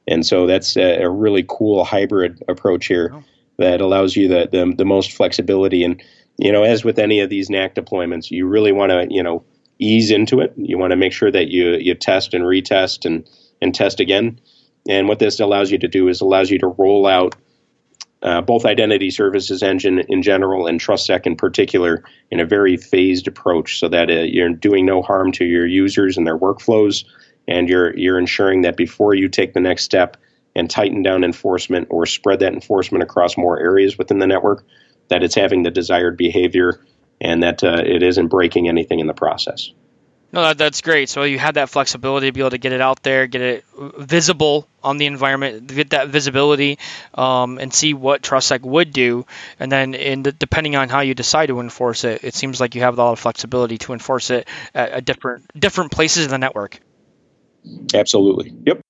And 0.08 0.26
so 0.26 0.46
that's 0.46 0.76
a, 0.76 1.04
a 1.04 1.10
really 1.10 1.46
cool 1.48 1.84
hybrid 1.84 2.44
approach 2.48 2.88
here. 2.88 3.12
Oh 3.14 3.24
that 3.58 3.82
allows 3.82 4.16
you 4.16 4.28
the, 4.28 4.50
the, 4.52 4.74
the 4.78 4.86
most 4.86 5.12
flexibility. 5.12 5.84
And, 5.84 6.02
you 6.38 6.52
know, 6.52 6.64
as 6.64 6.84
with 6.84 7.00
any 7.00 7.20
of 7.20 7.30
these 7.30 7.50
NAC 7.50 7.76
deployments, 7.76 8.32
you 8.32 8.48
really 8.48 8.72
want 8.72 8.92
to, 8.92 9.08
you 9.10 9.24
know, 9.24 9.44
ease 9.80 10.12
into 10.12 10.40
it. 10.40 10.54
You 10.58 10.78
want 10.78 10.92
to 10.92 10.98
make 10.98 11.14
sure 11.14 11.32
that 11.32 11.50
you, 11.50 11.76
you 11.76 11.96
test 11.96 12.34
and 12.34 12.44
retest 12.44 13.06
and, 13.06 13.28
and 13.62 13.74
test 13.74 14.00
again. 14.00 14.40
And 14.88 15.08
what 15.08 15.20
this 15.20 15.40
allows 15.40 15.72
you 15.72 15.78
to 15.80 15.88
do 15.88 16.08
is 16.08 16.22
allows 16.22 16.50
you 16.50 16.60
to 16.60 16.68
roll 16.68 17.08
out 17.08 17.36
uh, 18.22 18.42
both 18.42 18.66
identity 18.66 19.12
services 19.12 19.62
engine 19.62 20.00
in 20.10 20.22
general 20.22 20.68
and 20.68 20.80
TrustSec 20.80 21.26
in 21.28 21.36
particular 21.36 22.04
in 22.32 22.40
a 22.40 22.46
very 22.46 22.78
phased 22.78 23.28
approach 23.28 23.80
so 23.80 23.88
that 23.90 24.10
uh, 24.10 24.22
you're 24.24 24.50
doing 24.50 24.86
no 24.86 25.02
harm 25.02 25.32
to 25.34 25.46
your 25.46 25.68
users 25.68 26.18
and 26.18 26.26
their 26.26 26.38
workflows 26.38 27.06
and 27.48 27.70
you're 27.70 27.96
you're 27.98 28.18
ensuring 28.18 28.62
that 28.62 28.78
before 28.78 29.14
you 29.14 29.28
take 29.28 29.54
the 29.54 29.60
next 29.60 29.84
step 29.84 30.18
and 30.56 30.70
tighten 30.70 31.04
down 31.04 31.24
enforcement 31.24 31.88
or 31.92 32.06
spread 32.06 32.40
that 32.40 32.54
enforcement 32.54 33.04
across 33.04 33.38
more 33.38 33.60
areas 33.60 33.98
within 33.98 34.20
the 34.20 34.28
network, 34.28 34.66
that 35.10 35.24
it's 35.24 35.36
having 35.36 35.64
the 35.64 35.72
desired 35.72 36.18
behavior 36.18 36.80
and 37.22 37.44
that 37.44 37.64
uh, 37.64 37.82
it 37.86 38.04
isn't 38.04 38.28
breaking 38.28 38.68
anything 38.68 39.00
in 39.00 39.08
the 39.08 39.14
process. 39.14 39.72
No, 40.32 40.42
that, 40.42 40.58
that's 40.58 40.82
great. 40.82 41.08
So 41.08 41.24
you 41.24 41.40
have 41.40 41.54
that 41.54 41.70
flexibility 41.70 42.28
to 42.28 42.34
be 42.34 42.42
able 42.42 42.50
to 42.50 42.58
get 42.58 42.74
it 42.74 42.82
out 42.82 43.02
there, 43.04 43.26
get 43.26 43.42
it 43.42 43.66
visible 43.78 44.68
on 44.84 44.98
the 44.98 45.06
environment, 45.06 45.68
get 45.68 45.92
that 45.92 46.10
visibility, 46.10 46.78
um, 47.14 47.58
and 47.58 47.74
see 47.74 47.94
what 47.94 48.22
TrustSec 48.22 48.62
would 48.62 48.92
do. 48.92 49.26
And 49.60 49.72
then, 49.72 49.94
in 49.94 50.24
the, 50.24 50.34
depending 50.34 50.76
on 50.76 50.90
how 50.90 51.02
you 51.02 51.14
decide 51.14 51.48
to 51.48 51.62
enforce 51.62 52.04
it, 52.04 52.26
it 52.26 52.34
seems 52.34 52.60
like 52.60 52.76
you 52.76 52.82
have 52.82 52.98
a 52.98 53.02
lot 53.02 53.14
of 53.14 53.20
flexibility 53.20 53.78
to 53.80 53.94
enforce 53.94 54.30
it 54.30 54.48
at, 54.74 54.90
at 54.92 55.06
different 55.06 55.46
different 55.58 55.94
places 55.94 56.26
in 56.26 56.32
the 56.32 56.38
network. 56.38 56.80
Absolutely. 57.94 58.54
Yep. 58.66 58.82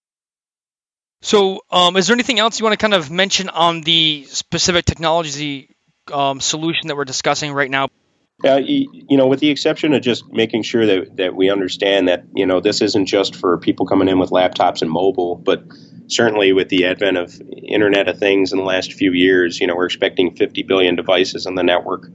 So, 1.26 1.62
um, 1.72 1.98
is 1.98 2.06
there 2.06 2.14
anything 2.14 2.38
else 2.38 2.60
you 2.60 2.66
want 2.66 2.74
to 2.74 2.84
kind 2.84 2.94
of 2.94 3.10
mention 3.10 3.50
on 3.50 3.82
the 3.82 4.28
specific 4.30 4.86
technology 4.86 5.76
um, 6.14 6.40
solution 6.40 6.88
that 6.90 6.96
we're 6.96 7.04
discussing 7.04 7.52
right 7.52 7.72
now? 7.72 7.88
Uh, 8.44 8.62
you 8.64 9.18
know, 9.18 9.26
with 9.26 9.40
the 9.40 9.50
exception 9.50 9.94
of 9.94 10.04
just 10.04 10.32
making 10.32 10.62
sure 10.62 10.86
that, 10.86 11.18
that 11.18 11.36
we 11.36 11.50
understand 11.50 12.10
that, 12.10 12.26
you 12.36 12.46
know, 12.46 12.60
this 12.60 12.80
isn't 12.80 13.08
just 13.08 13.36
for 13.36 13.58
people 13.58 13.88
coming 13.88 14.08
in 14.08 14.20
with 14.20 14.30
laptops 14.30 14.84
and 14.84 14.92
mobile, 14.92 15.36
but 15.36 15.64
certainly 16.06 16.54
with 16.54 16.70
the 16.70 16.86
advent 16.86 17.18
of 17.18 17.42
Internet 17.52 18.08
of 18.08 18.20
Things 18.20 18.52
in 18.52 18.60
the 18.60 18.64
last 18.64 18.94
few 18.94 19.12
years, 19.12 19.60
you 19.60 19.66
know, 19.66 19.76
we're 19.76 19.88
expecting 19.88 20.36
50 20.36 20.62
billion 20.62 20.96
devices 20.96 21.48
on 21.48 21.56
the 21.56 21.64
network 21.64 22.08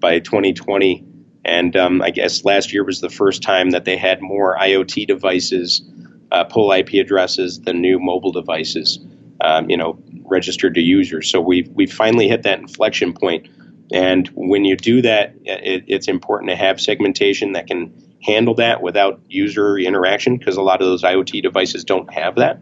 by 0.00 0.18
2020. 0.18 1.06
And 1.44 1.76
um, 1.76 2.02
I 2.02 2.10
guess 2.10 2.44
last 2.44 2.72
year 2.72 2.82
was 2.82 3.00
the 3.00 3.10
first 3.10 3.44
time 3.44 3.70
that 3.70 3.84
they 3.84 3.96
had 3.96 4.20
more 4.20 4.58
IoT 4.58 5.06
devices 5.06 5.88
uh, 6.32 6.44
pull 6.44 6.72
IP 6.72 6.94
addresses 6.94 7.60
than 7.60 7.80
new 7.80 7.98
mobile 7.98 8.32
devices, 8.32 8.98
um, 9.40 9.70
you 9.70 9.76
know, 9.76 9.98
registered 10.24 10.74
to 10.74 10.80
users. 10.80 11.30
So 11.30 11.40
we've, 11.40 11.68
we've 11.68 11.92
finally 11.92 12.28
hit 12.28 12.42
that 12.44 12.58
inflection 12.58 13.12
point 13.12 13.48
And 13.92 14.28
when 14.34 14.64
you 14.64 14.76
do 14.76 15.02
that, 15.02 15.34
it, 15.44 15.84
it's 15.86 16.08
important 16.08 16.50
to 16.50 16.56
have 16.56 16.80
segmentation 16.80 17.52
that 17.52 17.66
can 17.66 17.92
handle 18.22 18.54
that 18.54 18.82
without 18.82 19.20
user 19.28 19.78
interaction 19.78 20.36
because 20.36 20.56
a 20.56 20.62
lot 20.62 20.80
of 20.80 20.88
those 20.88 21.02
IoT 21.02 21.42
devices 21.42 21.84
don't 21.84 22.12
have 22.12 22.36
that. 22.36 22.60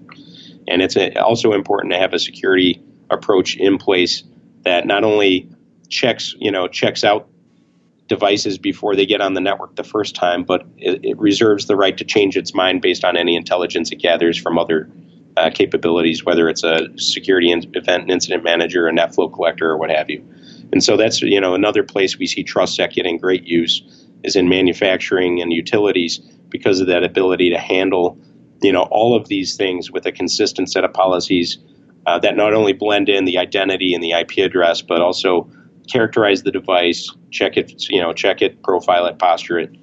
And 0.68 0.82
it's 0.82 0.96
also 1.16 1.52
important 1.52 1.92
to 1.92 1.98
have 1.98 2.12
a 2.12 2.18
security 2.18 2.82
approach 3.10 3.56
in 3.56 3.78
place 3.78 4.22
that 4.64 4.86
not 4.86 5.04
only 5.04 5.48
checks, 5.88 6.34
you 6.38 6.50
know, 6.50 6.68
checks 6.68 7.04
out 7.04 7.28
devices 8.06 8.58
before 8.58 8.94
they 8.94 9.06
get 9.06 9.20
on 9.20 9.34
the 9.34 9.40
network 9.40 9.76
the 9.76 9.84
first 9.84 10.14
time, 10.14 10.44
but 10.44 10.66
it, 10.76 11.04
it 11.04 11.18
reserves 11.18 11.66
the 11.66 11.76
right 11.76 11.96
to 11.96 12.04
change 12.04 12.36
its 12.36 12.54
mind 12.54 12.82
based 12.82 13.04
on 13.04 13.16
any 13.16 13.34
intelligence 13.34 13.90
it 13.90 13.96
gathers 13.96 14.38
from 14.38 14.58
other 14.58 14.90
uh, 15.36 15.50
capabilities, 15.52 16.24
whether 16.24 16.48
it's 16.48 16.62
a 16.62 16.88
security 16.96 17.50
in- 17.50 17.70
event 17.74 18.02
and 18.02 18.10
incident 18.10 18.44
manager, 18.44 18.86
a 18.86 18.92
NetFlow 18.92 19.32
collector, 19.32 19.70
or 19.70 19.76
what 19.76 19.90
have 19.90 20.08
you. 20.10 20.24
And 20.72 20.82
so 20.82 20.96
that's 20.96 21.22
you 21.22 21.40
know 21.40 21.54
another 21.54 21.82
place 21.82 22.18
we 22.18 22.26
see 22.26 22.44
TrustSec 22.44 22.92
getting 22.92 23.18
great 23.18 23.44
use 23.44 23.82
is 24.22 24.36
in 24.36 24.48
manufacturing 24.48 25.40
and 25.40 25.52
utilities 25.52 26.18
because 26.48 26.80
of 26.80 26.86
that 26.86 27.04
ability 27.04 27.50
to 27.50 27.58
handle 27.58 28.18
you 28.62 28.72
know 28.72 28.82
all 28.90 29.16
of 29.16 29.28
these 29.28 29.56
things 29.56 29.90
with 29.90 30.06
a 30.06 30.12
consistent 30.12 30.70
set 30.70 30.84
of 30.84 30.92
policies 30.92 31.58
uh, 32.06 32.18
that 32.18 32.36
not 32.36 32.54
only 32.54 32.72
blend 32.72 33.08
in 33.08 33.24
the 33.24 33.38
identity 33.38 33.94
and 33.94 34.02
the 34.02 34.12
IP 34.12 34.38
address, 34.38 34.82
but 34.82 35.00
also 35.00 35.50
characterize 35.88 36.42
the 36.42 36.50
device, 36.50 37.10
check 37.30 37.56
it, 37.56 37.88
you 37.88 38.00
know, 38.00 38.12
check 38.12 38.42
it, 38.42 38.62
profile 38.62 39.06
it, 39.06 39.18
posture 39.18 39.58
it, 39.58 39.76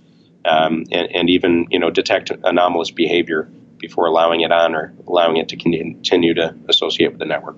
um, 0.45 0.85
and, 0.91 1.11
and, 1.13 1.29
even 1.29 1.67
you 1.69 1.79
know 1.79 1.89
detect 1.91 2.31
anomalous 2.43 2.91
behavior 2.91 3.49
before 3.77 4.07
allowing 4.07 4.41
it 4.41 4.51
on 4.51 4.75
or 4.75 4.93
allowing 5.07 5.37
it 5.37 5.49
to 5.49 5.57
continue 5.57 6.33
to 6.33 6.55
associate 6.67 7.09
with 7.11 7.19
the 7.19 7.25
network. 7.25 7.57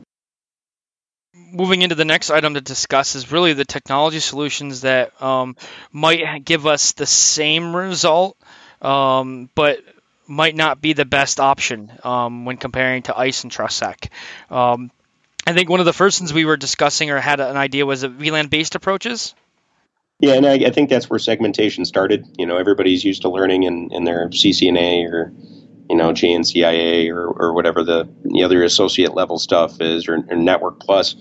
Moving 1.33 1.81
into 1.81 1.95
the 1.95 2.05
next 2.05 2.29
item 2.31 2.55
to 2.55 2.61
discuss 2.61 3.15
is 3.15 3.31
really 3.31 3.53
the 3.53 3.65
technology 3.65 4.19
solutions 4.19 4.81
that 4.81 5.21
um, 5.21 5.55
might 5.91 6.43
give 6.43 6.65
us 6.65 6.93
the 6.93 7.05
same 7.05 7.75
result, 7.75 8.37
um, 8.81 9.49
but 9.53 9.79
might 10.27 10.55
not 10.55 10.81
be 10.81 10.93
the 10.93 11.05
best 11.05 11.39
option 11.39 11.91
um, 12.03 12.45
when 12.45 12.57
comparing 12.57 13.03
to 13.03 13.17
ISE 13.17 13.43
and 13.43 13.51
TrustSec. 13.51 14.09
I 15.45 15.53
think 15.53 15.69
one 15.69 15.79
of 15.79 15.85
the 15.85 15.93
first 15.93 16.19
things 16.19 16.33
we 16.33 16.45
were 16.45 16.57
discussing 16.57 17.09
or 17.09 17.19
had 17.19 17.39
an 17.39 17.57
idea 17.57 17.85
was 17.85 18.03
a 18.03 18.09
VLAN 18.09 18.49
based 18.49 18.75
approaches. 18.75 19.35
Yeah, 20.19 20.35
and 20.35 20.45
I, 20.45 20.53
I, 20.53 20.69
think 20.69 20.89
that's 20.89 21.09
where 21.09 21.19
segmentation 21.19 21.83
started. 21.83 22.25
You 22.37 22.45
know, 22.45 22.55
everybody's 22.55 23.03
used 23.03 23.23
to 23.23 23.29
learning 23.29 23.63
in, 23.63 23.89
in 23.91 24.05
their 24.05 24.29
CCNA 24.29 25.11
or, 25.11 25.33
you 25.89 25.97
know, 25.97 26.11
JNCIA 26.11 27.09
or, 27.09 27.27
or 27.27 27.53
whatever 27.53 27.83
the, 27.83 28.07
the 28.23 28.43
other 28.43 28.63
associate 28.63 29.15
level 29.15 29.37
stuff 29.37 29.81
is 29.81 30.07
or, 30.07 30.23
or 30.29 30.35
Network 30.37 30.79
Plus. 30.79 31.15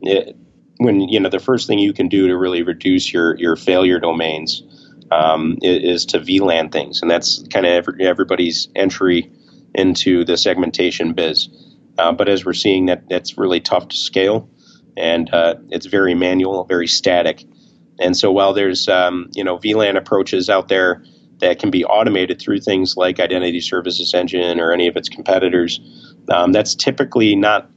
It, 0.00 0.34
when, 0.78 1.00
you 1.00 1.20
know, 1.20 1.28
the 1.28 1.40
first 1.40 1.66
thing 1.66 1.78
you 1.78 1.92
can 1.92 2.08
do 2.08 2.28
to 2.28 2.36
really 2.36 2.62
reduce 2.62 3.12
your, 3.12 3.36
your 3.36 3.56
failure 3.56 3.98
domains 3.98 4.62
um, 5.10 5.58
is, 5.60 5.96
is, 5.96 6.06
to 6.06 6.20
VLAN 6.20 6.72
things. 6.72 7.02
And 7.02 7.10
that's 7.10 7.44
kind 7.48 7.66
of 7.66 7.72
every, 7.72 8.06
everybody's 8.06 8.68
entry 8.74 9.30
into 9.74 10.24
the 10.24 10.36
segmentation 10.36 11.12
biz. 11.12 11.48
Uh, 11.98 12.12
but 12.12 12.28
as 12.28 12.44
we're 12.44 12.52
seeing, 12.52 12.86
that 12.86 13.08
that's 13.08 13.36
really 13.36 13.60
tough 13.60 13.88
to 13.88 13.96
scale, 13.96 14.48
and 14.96 15.32
uh, 15.34 15.56
it's 15.70 15.86
very 15.86 16.14
manual, 16.14 16.64
very 16.64 16.86
static. 16.86 17.44
And 18.00 18.16
so 18.16 18.30
while 18.30 18.54
there's 18.54 18.88
um, 18.88 19.28
you 19.34 19.44
know 19.44 19.58
VLAN 19.58 19.96
approaches 19.96 20.48
out 20.48 20.68
there 20.68 21.04
that 21.38 21.58
can 21.58 21.70
be 21.70 21.84
automated 21.84 22.40
through 22.40 22.60
things 22.60 22.96
like 22.96 23.20
Identity 23.20 23.60
Services 23.60 24.14
Engine 24.14 24.60
or 24.60 24.72
any 24.72 24.86
of 24.86 24.96
its 24.96 25.08
competitors, 25.08 25.80
um, 26.30 26.52
that's 26.52 26.74
typically 26.74 27.34
not 27.36 27.70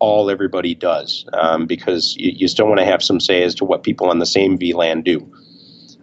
all 0.00 0.30
everybody 0.30 0.74
does 0.74 1.26
um, 1.32 1.66
because 1.66 2.16
you, 2.16 2.32
you, 2.36 2.48
still 2.48 2.66
want 2.66 2.78
to 2.78 2.84
have 2.84 3.02
some 3.02 3.18
say 3.18 3.42
as 3.42 3.54
to 3.56 3.64
what 3.64 3.82
people 3.82 4.08
on 4.08 4.18
the 4.18 4.26
same 4.26 4.56
VLAN 4.56 5.02
do. 5.02 5.32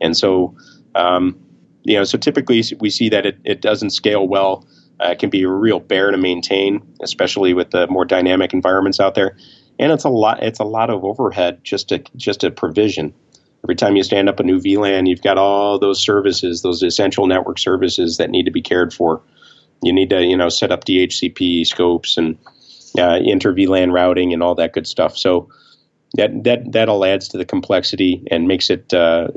And 0.02 0.18
so, 0.18 0.56
um, 0.96 1.40
you 1.84 1.96
know, 1.96 2.04
so 2.04 2.18
typically 2.18 2.64
we 2.80 2.90
see 2.90 3.10
that 3.10 3.26
it, 3.26 3.38
it 3.46 3.62
doesn't 3.62 3.92
scale 3.92 4.28
well 4.28 4.68
uh, 5.00 5.16
can 5.16 5.30
be 5.30 5.44
a 5.44 5.50
real 5.50 5.80
bear 5.80 6.12
to 6.12 6.18
maintain, 6.18 6.82
especially 7.02 7.54
with 7.54 7.72
the 7.72 7.88
more 7.88 8.06
dynamic 8.06 8.54
environments 8.54 9.00
out 9.00 9.16
there. 9.16 9.36
And 9.78 9.92
it's 9.92 10.06
a 10.06 10.10
lot. 10.10 10.42
It's 10.42 10.60
a 10.60 10.64
lot 10.64 10.90
of 10.90 11.04
overhead 11.04 11.64
just 11.64 11.90
to 11.90 12.00
just 12.16 12.42
to 12.42 12.52
provision. 12.52 13.14
Every 13.64 13.76
time 13.76 13.96
you 13.96 14.04
stand 14.04 14.30
up 14.30 14.40
a 14.40 14.44
new 14.44 14.60
VLAN, 14.60 15.10
you've 15.10 15.24
got 15.24 15.38
all 15.38 15.80
those 15.80 16.00
services, 16.00 16.62
those 16.62 16.84
essential 16.84 17.26
network 17.26 17.58
services 17.58 18.18
that 18.18 18.30
need 18.30 18.44
to 18.46 18.52
be 18.52 18.62
cared 18.62 18.94
for. 18.94 19.22
You 19.82 19.92
need 19.92 20.12
to, 20.12 20.24
you 20.24 20.38
know, 20.38 20.50
set 20.50 20.72
up 20.72 20.86
DHCP 20.86 21.66
scopes 21.66 22.16
and 22.16 22.38
uh, 22.98 23.20
inter 23.24 23.54
VLAN 23.54 23.92
routing 23.92 24.34
and 24.34 24.44
all 24.44 24.56
that 24.56 24.74
good 24.74 24.88
stuff. 24.88 25.18
So 25.18 25.50
that 26.16 26.44
that 26.44 26.72
that 26.72 26.90
all 26.90 27.04
adds 27.04 27.28
to 27.30 27.38
the 27.38 27.46
complexity 27.46 28.24
and 28.32 28.48
makes 28.48 28.70
it 28.70 28.94
uh, 28.94 29.30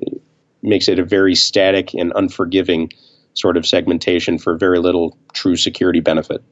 makes 0.62 0.88
it 0.88 0.98
a 0.98 1.04
very 1.04 1.34
static 1.34 1.94
and 1.94 2.12
unforgiving 2.14 2.90
sort 3.38 3.56
of 3.56 3.66
segmentation 3.66 4.38
for 4.38 4.56
very 4.56 4.78
little 4.78 5.16
true 5.32 5.56
security 5.56 6.00
benefit. 6.00 6.42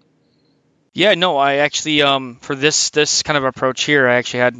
Yeah, 0.93 1.14
no, 1.14 1.37
I 1.37 1.57
actually 1.57 2.03
um, 2.03 2.37
for 2.41 2.55
this 2.55 2.91
this 2.91 3.22
kind 3.22 3.37
of 3.37 3.45
approach 3.45 3.84
here, 3.84 4.09
I 4.09 4.14
actually 4.14 4.41
had 4.41 4.57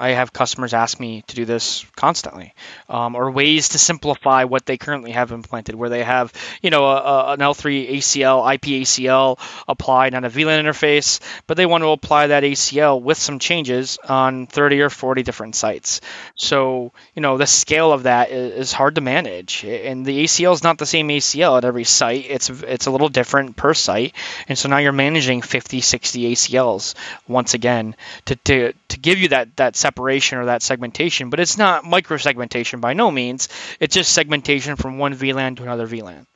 I 0.00 0.10
have 0.12 0.32
customers 0.32 0.72
ask 0.72 0.98
me 0.98 1.22
to 1.26 1.36
do 1.36 1.44
this 1.44 1.84
constantly, 1.94 2.54
um, 2.88 3.14
or 3.14 3.30
ways 3.30 3.70
to 3.70 3.78
simplify 3.78 4.44
what 4.44 4.64
they 4.64 4.78
currently 4.78 5.10
have 5.10 5.30
implemented, 5.30 5.74
where 5.74 5.90
they 5.90 6.02
have, 6.02 6.32
you 6.62 6.70
know, 6.70 6.86
a, 6.86 6.96
a, 6.96 7.32
an 7.32 7.40
L3 7.40 7.96
ACL, 7.96 8.54
IP 8.54 8.82
ACL 8.82 9.38
applied 9.68 10.14
on 10.14 10.24
a 10.24 10.30
VLAN 10.30 10.64
interface, 10.64 11.20
but 11.46 11.58
they 11.58 11.66
want 11.66 11.84
to 11.84 11.88
apply 11.88 12.28
that 12.28 12.44
ACL 12.44 13.02
with 13.02 13.18
some 13.18 13.38
changes 13.38 13.98
on 14.08 14.46
30 14.46 14.80
or 14.80 14.88
40 14.88 15.22
different 15.22 15.54
sites. 15.54 16.00
So, 16.34 16.92
you 17.14 17.20
know, 17.20 17.36
the 17.36 17.46
scale 17.46 17.92
of 17.92 18.04
that 18.04 18.30
is, 18.30 18.52
is 18.54 18.72
hard 18.72 18.94
to 18.94 19.02
manage, 19.02 19.64
and 19.64 20.06
the 20.06 20.24
ACL 20.24 20.54
is 20.54 20.62
not 20.62 20.78
the 20.78 20.86
same 20.86 21.08
ACL 21.08 21.58
at 21.58 21.66
every 21.66 21.84
site. 21.84 22.24
It's 22.26 22.48
it's 22.48 22.86
a 22.86 22.90
little 22.90 23.10
different 23.10 23.56
per 23.56 23.74
site, 23.74 24.14
and 24.48 24.56
so 24.56 24.70
now 24.70 24.78
you're 24.78 24.92
managing 24.92 25.42
50, 25.42 25.82
60 25.82 26.32
ACLs 26.32 26.94
once 27.28 27.52
again 27.52 27.96
to 28.24 28.36
to, 28.36 28.72
to 28.88 28.98
give 28.98 29.18
you 29.18 29.28
that 29.28 29.56
that 29.56 29.76
or 29.98 30.44
that 30.46 30.62
segmentation, 30.62 31.30
but 31.30 31.40
it's 31.40 31.58
not 31.58 31.84
micro 31.84 32.16
segmentation 32.16 32.80
by 32.80 32.92
no 32.92 33.10
means. 33.10 33.48
It's 33.78 33.94
just 33.94 34.12
segmentation 34.12 34.76
from 34.76 34.98
one 34.98 35.14
VLAN 35.14 35.56
to 35.56 35.62
another 35.62 35.86
VLAN. 35.86 36.26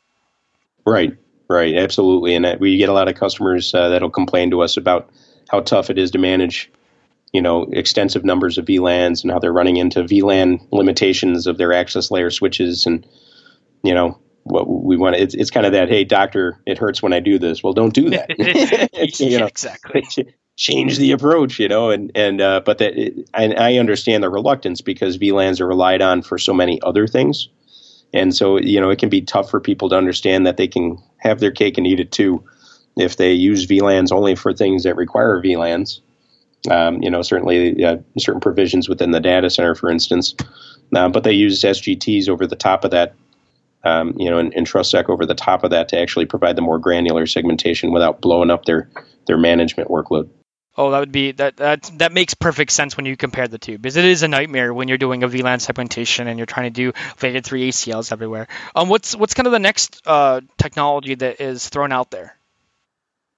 Right, 0.87 1.17
right, 1.49 1.75
absolutely. 1.77 2.35
And 2.35 2.61
we 2.61 2.77
get 2.77 2.89
a 2.89 2.93
lot 2.93 3.09
of 3.09 3.15
customers 3.15 3.75
uh, 3.75 3.91
that'll 3.91 4.11
complain 4.11 4.51
to 4.51 4.63
us 4.63 4.77
about 4.77 5.11
how 5.49 5.61
tough 5.61 5.91
it 5.91 5.99
is 5.99 6.13
to 6.13 6.19
manage, 6.19 6.71
you 7.33 7.43
know, 7.43 7.63
extensive 7.65 8.25
numbers 8.25 8.59
of 8.59 8.67
VLANs 8.67 9.23
and 9.23 9.31
how 9.31 9.39
they're 9.39 9.53
running 9.53 9.77
into 9.77 10.03
VLAN 10.03 10.67
limitations 10.71 11.47
of 11.47 11.59
their 11.59 11.73
access 11.73 12.11
layer 12.11 12.31
switches 12.31 12.87
and, 12.87 13.07
you 13.83 13.95
know, 13.95 14.19
what 14.43 14.69
we 14.69 14.97
want. 14.97 15.17
It's, 15.17 15.35
it's 15.35 15.51
kind 15.51 15.65
of 15.67 15.73
that, 15.73 15.89
hey, 15.89 16.05
doctor, 16.05 16.61
it 16.67 16.79
hurts 16.79 17.03
when 17.03 17.13
I 17.13 17.21
do 17.21 17.39
this. 17.39 17.63
Well, 17.63 17.73
don't 17.73 17.95
do 17.95 18.11
that. 18.11 18.31
you 19.21 19.39
know, 19.39 19.47
exactly 19.47 20.05
change 20.57 20.99
the 20.99 21.13
approach, 21.13 21.59
you 21.59 21.69
know, 21.69 21.91
and 21.91 22.11
and 22.15 22.41
uh, 22.41 22.61
but 22.65 22.79
that 22.79 22.97
it, 22.97 23.29
I, 23.35 23.53
I 23.53 23.75
understand 23.75 24.23
the 24.23 24.31
reluctance 24.31 24.81
because 24.81 25.19
VLANs 25.19 25.61
are 25.61 25.67
relied 25.67 26.03
on 26.03 26.23
for 26.23 26.39
so 26.39 26.55
many 26.55 26.81
other 26.83 27.07
things, 27.07 27.49
and 28.13 28.35
so 28.35 28.59
you 28.59 28.81
know 28.81 28.91
it 28.91 28.99
can 28.99 29.09
be 29.09 29.21
tough 29.21 29.51
for 29.51 29.61
people 29.61 29.89
to 29.89 29.97
understand 29.97 30.47
that 30.47 30.57
they 30.57 30.69
can 30.69 30.99
have 31.19 31.41
their 31.41 31.51
cake 31.51 31.79
and 31.79 31.87
eat 31.87 32.01
it 32.01 32.13
too, 32.13 32.43
if 32.97 33.17
they 33.17 33.33
use 33.33 33.67
VLANs 33.67 34.13
only 34.13 34.35
for 34.35 34.53
things 34.53 34.85
that 34.85 34.97
require 34.97 35.43
VLANs. 35.43 36.01
Um, 36.71 37.03
you 37.03 37.11
know, 37.11 37.21
certainly 37.21 37.85
uh, 37.85 37.99
certain 38.19 38.41
provisions 38.41 38.89
within 38.89 39.11
the 39.11 39.21
data 39.21 39.51
center, 39.51 39.75
for 39.75 39.91
instance, 39.91 40.35
uh, 40.95 41.11
but 41.11 41.23
they 41.23 41.33
use 41.33 41.61
SGTs 41.61 42.27
over 42.27 42.47
the 42.47 42.57
top 42.57 42.85
of 42.85 42.91
that. 42.91 43.15
Um, 43.87 44.15
you 44.17 44.31
know, 44.31 44.39
and, 44.39 44.51
and 44.55 44.67
TrustSec 44.67 45.11
over 45.11 45.27
the 45.27 45.35
top 45.35 45.63
of 45.63 45.71
that 45.71 45.89
to 45.89 45.99
actually 45.99 46.25
provide 46.25 46.57
the 46.57 46.63
more 46.63 46.79
granular 46.79 47.27
segmentation 47.27 47.93
without 47.93 48.23
blowing 48.23 48.51
up 48.51 48.65
their 48.65 48.89
their 49.27 49.37
management 49.37 49.91
workload. 49.91 50.31
Oh, 50.77 50.91
that 50.91 50.99
would 50.99 51.13
be 51.13 51.33
that 51.33 51.59
that 51.59 51.91
that 51.99 52.13
makes 52.13 52.35
perfect 52.35 52.73
sense 52.73 52.97
when 52.97 53.07
you 53.07 53.17
compare 53.17 53.47
the 53.47 53.59
two 53.59 53.79
because 53.79 53.97
it 53.97 54.05
is 54.05 54.25
a 54.25 54.29
nightmare 54.29 54.75
when 54.75 54.89
you're 54.89 54.99
doing 54.99 55.23
a 55.23 55.29
VLAN 55.29 55.61
segmentation 55.61 56.27
and 56.27 56.37
you're 56.39 56.47
trying 56.47 56.73
to 56.73 56.75
do 56.75 56.93
VADED 57.17 57.45
three 57.45 57.71
ACLs 57.71 58.11
everywhere. 58.11 58.49
Um, 58.75 58.89
what's 58.89 59.15
what's 59.15 59.35
kind 59.35 59.47
of 59.47 59.53
the 59.53 59.61
next 59.61 60.03
uh, 60.05 60.41
technology 60.59 61.15
that 61.15 61.41
is 61.41 61.69
thrown 61.69 61.93
out 61.93 62.11
there? 62.11 62.37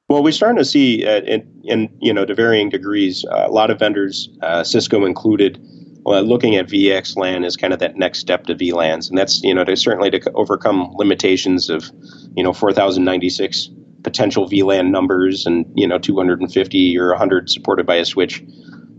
Well, 0.08 0.22
we're 0.22 0.32
starting 0.32 0.58
to 0.58 0.64
see, 0.64 1.04
uh, 1.04 1.20
in, 1.22 1.62
in, 1.64 1.98
you 2.00 2.14
know, 2.14 2.24
to 2.24 2.32
varying 2.32 2.68
degrees, 2.68 3.24
uh, 3.24 3.46
a 3.48 3.50
lot 3.50 3.70
of 3.70 3.80
vendors, 3.80 4.28
uh, 4.40 4.62
Cisco 4.62 5.04
included, 5.04 5.58
looking 6.04 6.54
at 6.54 6.68
VXLAN 6.68 7.44
as 7.44 7.56
kind 7.56 7.72
of 7.72 7.80
that 7.80 7.96
next 7.96 8.20
step 8.20 8.44
to 8.44 8.54
VLANs, 8.54 9.08
and 9.08 9.18
that's 9.18 9.42
you 9.42 9.52
know 9.52 9.64
to 9.64 9.76
certainly 9.76 10.10
to 10.10 10.32
overcome 10.34 10.92
limitations 10.94 11.68
of, 11.68 11.90
you 12.36 12.44
know, 12.44 12.52
4096 12.52 13.70
potential 14.06 14.48
VLAN 14.48 14.92
numbers 14.92 15.46
and 15.46 15.66
you 15.74 15.84
know 15.84 15.98
250 15.98 16.96
or 16.96 17.08
100 17.08 17.50
supported 17.50 17.86
by 17.86 17.96
a 17.96 18.04
switch. 18.04 18.40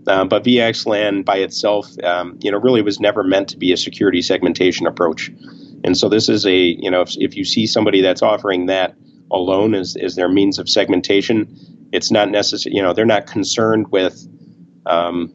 Uh, 0.06 0.26
but 0.26 0.44
VXLAN 0.44 1.24
by 1.24 1.38
itself, 1.38 1.88
um, 2.04 2.38
you 2.42 2.52
know, 2.52 2.58
really 2.58 2.82
was 2.82 3.00
never 3.00 3.24
meant 3.24 3.50
to 3.50 3.58
be 3.58 3.72
a 3.72 3.78
security 3.78 4.22
segmentation 4.22 4.86
approach. 4.86 5.32
And 5.84 5.98
so 5.98 6.10
this 6.10 6.28
is 6.28 6.46
a, 6.46 6.58
you 6.58 6.92
know, 6.92 7.02
if, 7.02 7.16
if 7.18 7.36
you 7.36 7.46
see 7.46 7.68
somebody 7.68 8.02
that's 8.02 8.22
offering 8.22 8.66
that 8.66 8.96
alone 9.32 9.76
as, 9.76 9.98
as 9.98 10.16
their 10.16 10.30
means 10.30 10.60
of 10.60 10.70
segmentation, 10.70 11.58
it's 11.92 12.12
not 12.12 12.30
necessary, 12.30 12.76
you 12.76 12.82
know, 12.82 12.94
they're 12.94 13.06
not 13.06 13.28
concerned 13.28 13.92
with, 13.92 14.28
um, 14.86 15.34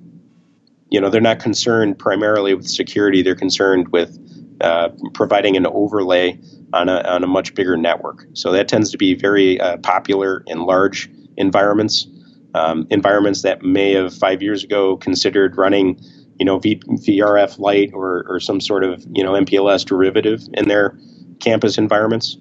you 0.91 1.01
know, 1.01 1.11
they're 1.11 1.21
not 1.21 1.39
concerned 1.39 1.99
primarily 1.99 2.55
with 2.55 2.69
security. 2.69 3.23
They're 3.23 3.35
concerned 3.35 3.89
with 3.89 4.19
uh, 4.63 4.89
providing 5.15 5.57
an 5.57 5.67
overlay 5.67 6.39
on 6.73 6.89
a, 6.89 7.01
on 7.01 7.23
a 7.25 7.27
much 7.27 7.55
bigger 7.55 7.77
network. 7.77 8.25
So 8.35 8.53
that 8.53 8.69
tends 8.69 8.91
to 8.93 8.99
be 8.99 9.15
very 9.15 9.61
uh, 9.61 9.77
popular 9.79 10.43
in 10.47 10.63
large 10.63 11.11
environments, 11.37 12.07
um, 12.55 12.87
environments 12.91 13.43
that 13.43 13.63
may 13.63 13.93
have 13.93 14.15
five 14.15 14.43
years 14.43 14.65
ago 14.65 14.97
considered 14.97 15.57
running, 15.57 16.01
you 16.39 16.45
know, 16.45 16.59
v, 16.59 16.77
VRF 16.77 17.59
Lite 17.59 17.93
or, 17.93 18.25
or 18.29 18.41
some 18.41 18.61
sort 18.61 18.85
of 18.85 19.05
you 19.13 19.23
know 19.23 19.33
MPLS 19.33 19.85
derivative 19.85 20.43
in 20.55 20.69
their 20.69 20.99
campus 21.41 21.79
environments. 21.79 22.37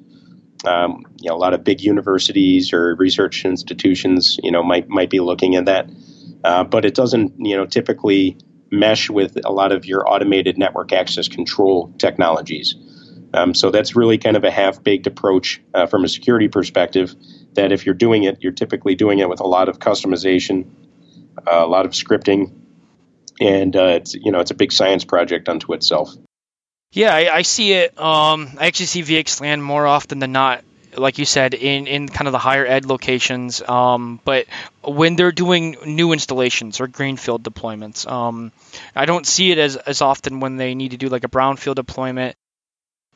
Um, 0.66 1.04
you 1.20 1.30
know, 1.30 1.36
a 1.36 1.40
lot 1.40 1.54
of 1.54 1.64
big 1.64 1.82
universities 1.82 2.72
or 2.72 2.96
research 2.96 3.46
institutions, 3.46 4.38
you 4.44 4.52
know, 4.52 4.62
might 4.64 4.88
might 4.90 5.10
be 5.10 5.20
looking 5.20 5.56
at 5.56 5.66
that, 5.66 5.90
uh, 6.44 6.64
but 6.64 6.86
it 6.86 6.94
doesn't, 6.94 7.34
you 7.40 7.58
know, 7.58 7.66
typically 7.66 8.38
mesh 8.72 9.10
with 9.10 9.38
a 9.46 9.52
lot 9.52 9.72
of 9.72 9.86
your 9.86 10.10
automated 10.10 10.58
network 10.58 10.94
access 10.94 11.28
control 11.28 11.94
technologies. 11.98 12.76
Um, 13.34 13.54
so 13.54 13.72
that's 13.72 13.96
really 13.96 14.18
kind 14.18 14.36
of 14.36 14.44
a 14.44 14.52
half 14.52 14.84
baked 14.84 15.08
approach 15.08 15.62
uh, 15.74 15.86
from 15.86 16.04
a 16.04 16.10
security 16.10 16.48
perspective. 16.48 17.16
That 17.54 17.72
if 17.72 17.86
you're 17.86 17.96
doing 17.96 18.24
it, 18.24 18.38
you're 18.42 18.52
typically 18.54 18.96
doing 18.96 19.20
it 19.20 19.30
with 19.30 19.42
a 19.42 19.48
lot 19.48 19.70
of 19.70 19.80
customization, 19.80 20.68
uh, 21.38 21.66
a 21.66 21.68
lot 21.68 21.86
of 21.86 21.92
scripting, 21.92 22.54
and 23.40 23.76
uh, 23.76 24.00
it's 24.00 24.14
you 24.14 24.32
know 24.32 24.40
it's 24.40 24.52
a 24.52 24.56
big 24.56 24.72
science 24.72 25.04
project 25.06 25.50
unto 25.50 25.74
itself. 25.74 26.14
Yeah, 26.94 27.14
I, 27.14 27.38
I 27.38 27.42
see 27.44 27.74
it. 27.74 27.98
Um, 28.00 28.50
I 28.58 28.68
actually 28.68 28.88
see 28.88 29.02
VXLAN 29.02 29.62
more 29.62 29.88
often 29.88 30.20
than 30.20 30.34
not 30.34 30.64
like 30.98 31.18
you 31.18 31.26
said, 31.26 31.54
in, 31.54 31.88
in 31.88 32.10
kind 32.10 32.28
of 32.28 32.32
the 32.32 32.40
higher 32.40 32.66
ed 32.66 32.86
locations. 32.86 33.62
Um, 33.62 34.20
but 34.24 34.48
when 34.84 35.16
they're 35.16 35.32
doing 35.32 35.78
new 35.86 36.12
installations 36.12 36.80
or 36.80 36.88
greenfield 36.88 37.44
deployments, 37.44 38.10
um, 38.10 38.52
I 38.96 39.06
don't 39.06 39.26
see 39.26 39.52
it 39.52 39.58
as, 39.58 39.76
as 39.76 40.02
often 40.02 40.40
when 40.40 40.58
they 40.58 40.76
need 40.76 40.92
to 40.92 40.98
do 40.98 41.10
like 41.10 41.24
a 41.24 41.30
brownfield 41.30 41.76
deployment 41.76 42.36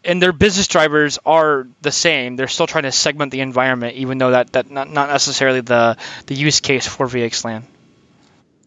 and 0.06 0.22
their 0.22 0.32
business 0.32 0.68
drivers 0.68 1.20
are 1.26 1.68
the 1.82 1.92
same. 1.92 2.36
They're 2.36 2.48
still 2.48 2.68
trying 2.68 2.84
to 2.84 2.92
segment 2.92 3.32
the 3.32 3.42
environment, 3.42 3.98
even 3.98 4.18
though 4.18 4.32
that 4.32 4.54
that 4.54 4.70
not, 4.70 4.90
not 4.90 5.10
necessarily 5.10 5.62
the 5.62 5.98
the 6.28 6.36
use 6.36 6.60
case 6.60 6.88
for 6.88 7.08
VXLAN. 7.08 7.64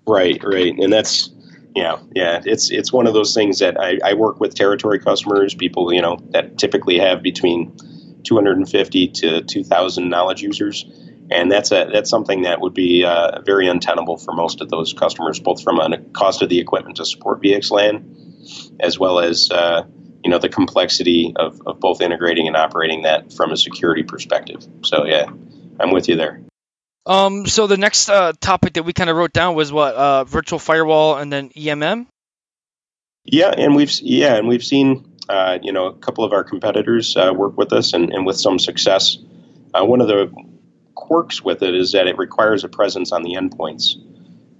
Right, 0.07 0.43
right, 0.43 0.77
and 0.77 0.93
that's 0.93 1.31
yeah, 1.75 1.99
yeah. 2.15 2.43
It's 2.45 2.71
it's 2.71 2.93
one 2.93 3.07
of 3.07 3.15
those 3.15 3.35
things 3.35 3.61
that 3.61 3.81
I, 3.81 3.99
I 4.05 4.15
work 4.15 4.41
with 4.41 4.55
territory 4.55 4.99
customers, 4.99 5.55
people 5.55 5.93
you 5.93 6.03
know 6.03 6.19
that 6.31 6.59
typically 6.59 6.99
have 6.99 7.23
between 7.23 7.77
250 8.25 9.09
to 9.09 9.43
2,000 9.43 10.09
knowledge 10.09 10.43
users, 10.43 10.85
and 11.31 11.51
that's 11.51 11.73
a 11.73 11.89
that's 11.93 12.11
something 12.11 12.43
that 12.43 12.61
would 12.61 12.75
be 12.75 13.05
uh, 13.05 13.43
very 13.43 13.69
untenable 13.69 14.17
for 14.17 14.33
most 14.33 14.61
of 14.61 14.69
those 14.69 14.93
customers, 14.93 15.41
both 15.41 15.63
from 15.63 15.79
a 15.79 15.99
cost 16.13 16.43
of 16.43 16.49
the 16.49 16.59
equipment 16.59 16.97
to 16.97 17.05
support 17.05 17.43
VXLAN, 17.43 18.77
as 18.81 18.99
well 18.99 19.19
as 19.19 19.51
uh, 19.51 19.85
you 20.25 20.31
know 20.31 20.39
the 20.39 20.49
complexity 20.49 21.33
of, 21.37 21.61
of 21.67 21.81
both 21.81 22.01
integrating 22.01 22.47
and 22.47 22.57
operating 22.57 23.03
that 23.03 23.33
from 23.33 23.53
a 23.53 23.57
security 23.57 24.03
perspective. 24.03 24.67
So 24.83 25.05
yeah, 25.05 25.27
I'm 25.79 25.93
with 25.93 26.09
you 26.09 26.17
there. 26.17 26.43
Um, 27.07 27.47
so 27.47 27.67
the 27.67 27.79
next 27.79 28.11
uh, 28.11 28.35
topic 28.39 28.75
that 28.75 28.83
we 28.83 28.93
kind 28.93 29.09
of 29.09 29.17
wrote 29.17 29.33
down 29.33 29.55
was 29.55 29.73
what 29.73 29.95
uh, 29.95 30.25
virtual 30.25 30.59
firewall 30.59 31.17
and 31.17 31.33
then 31.33 31.49
EMM. 31.51 32.07
Yeah, 33.25 33.51
and 33.57 33.75
we've 33.75 33.93
yeah, 34.01 34.37
and 34.37 34.47
we've 34.47 34.65
seen 34.65 35.08
uh, 35.29 35.59
you 35.63 35.73
know 35.73 35.87
a 35.87 35.95
couple 35.95 36.25
of 36.25 36.33
our 36.33 36.45
competitors 36.45 37.17
uh, 37.17 37.33
work 37.35 37.57
with 37.57 37.73
us 37.73 37.93
and, 37.93 38.13
and 38.13 38.27
with 38.27 38.37
some 38.37 38.59
success. 38.59 39.19
Uh, 39.75 39.85
one 39.85 40.01
of 40.01 40.09
the 40.09 40.33
quirks 40.95 41.43
with 41.43 41.63
it 41.63 41.75
is 41.75 41.93
that 41.93 42.07
it 42.07 42.19
requires 42.19 42.65
a 42.65 42.69
presence 42.69 43.13
on 43.13 43.23
the 43.23 43.35
endpoints 43.35 43.95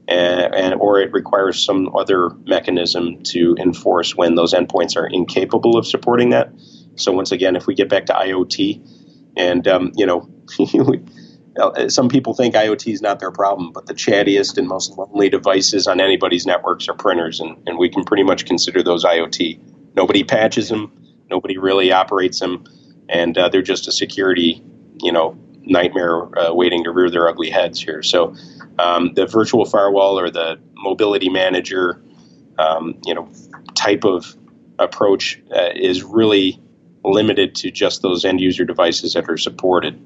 and, 0.09 0.55
and, 0.55 0.75
or 0.81 1.01
it 1.01 1.13
requires 1.13 1.63
some 1.63 1.95
other 1.95 2.31
mechanism 2.47 3.23
to 3.25 3.55
enforce 3.59 4.17
when 4.17 4.35
those 4.35 4.55
endpoints 4.55 4.97
are 4.97 5.07
incapable 5.07 5.77
of 5.77 5.87
supporting 5.87 6.31
that. 6.31 6.51
So 6.97 7.13
once 7.13 7.31
again, 7.31 7.57
if 7.57 7.67
we 7.67 7.75
get 7.75 7.91
back 7.91 8.07
to 8.07 8.15
IoT, 8.15 9.35
and 9.37 9.69
um, 9.69 9.93
you 9.95 10.07
know, 10.07 10.29
some 11.89 12.09
people 12.09 12.35
think 12.35 12.55
IoT 12.55 12.93
is 12.93 13.03
not 13.03 13.21
their 13.21 13.31
problem, 13.31 13.73
but 13.73 13.87
the 13.87 13.95
chattiest 13.95 14.57
and 14.57 14.67
most 14.67 14.97
lonely 14.97 15.29
devices 15.29 15.87
on 15.87 16.01
anybody's 16.01 16.47
networks 16.47 16.89
are 16.89 16.95
printers, 16.95 17.41
and, 17.41 17.57
and 17.69 17.79
we 17.79 17.91
can 17.91 18.05
pretty 18.05 18.23
much 18.23 18.47
consider 18.47 18.83
those 18.83 19.05
IoT. 19.05 19.61
Nobody 19.99 20.23
patches 20.23 20.69
them, 20.69 20.93
nobody 21.29 21.59
really 21.59 21.91
operates 21.91 22.39
them, 22.39 22.63
and 23.09 23.37
uh, 23.37 23.49
they're 23.49 23.63
just 23.63 23.89
a 23.89 23.93
security, 23.93 24.63
you 25.03 25.11
know, 25.11 25.37
nightmare 25.63 26.39
uh, 26.39 26.55
waiting 26.55 26.85
to 26.85 26.93
rear 26.93 27.11
their 27.11 27.27
ugly 27.29 27.51
heads 27.51 27.81
here. 27.81 28.05
So 28.05 28.33
um, 28.79 29.15
the 29.15 29.27
virtual 29.27 29.65
firewall 29.65 30.17
or 30.17 30.31
the 30.31 30.61
mobility 30.77 31.29
manager, 31.29 32.01
um, 32.61 33.01
you 33.05 33.13
know, 33.13 33.29
type 33.75 34.05
of 34.05 34.37
approach 34.79 35.43
uh, 35.53 35.71
is 35.75 36.05
really 36.05 36.61
limited 37.03 37.57
to 37.57 37.73
just 37.73 38.01
those 38.01 38.25
end 38.25 38.41
user 38.41 38.65
devices 38.65 39.15
that 39.15 39.29
are 39.29 39.37
supported. 39.37 40.01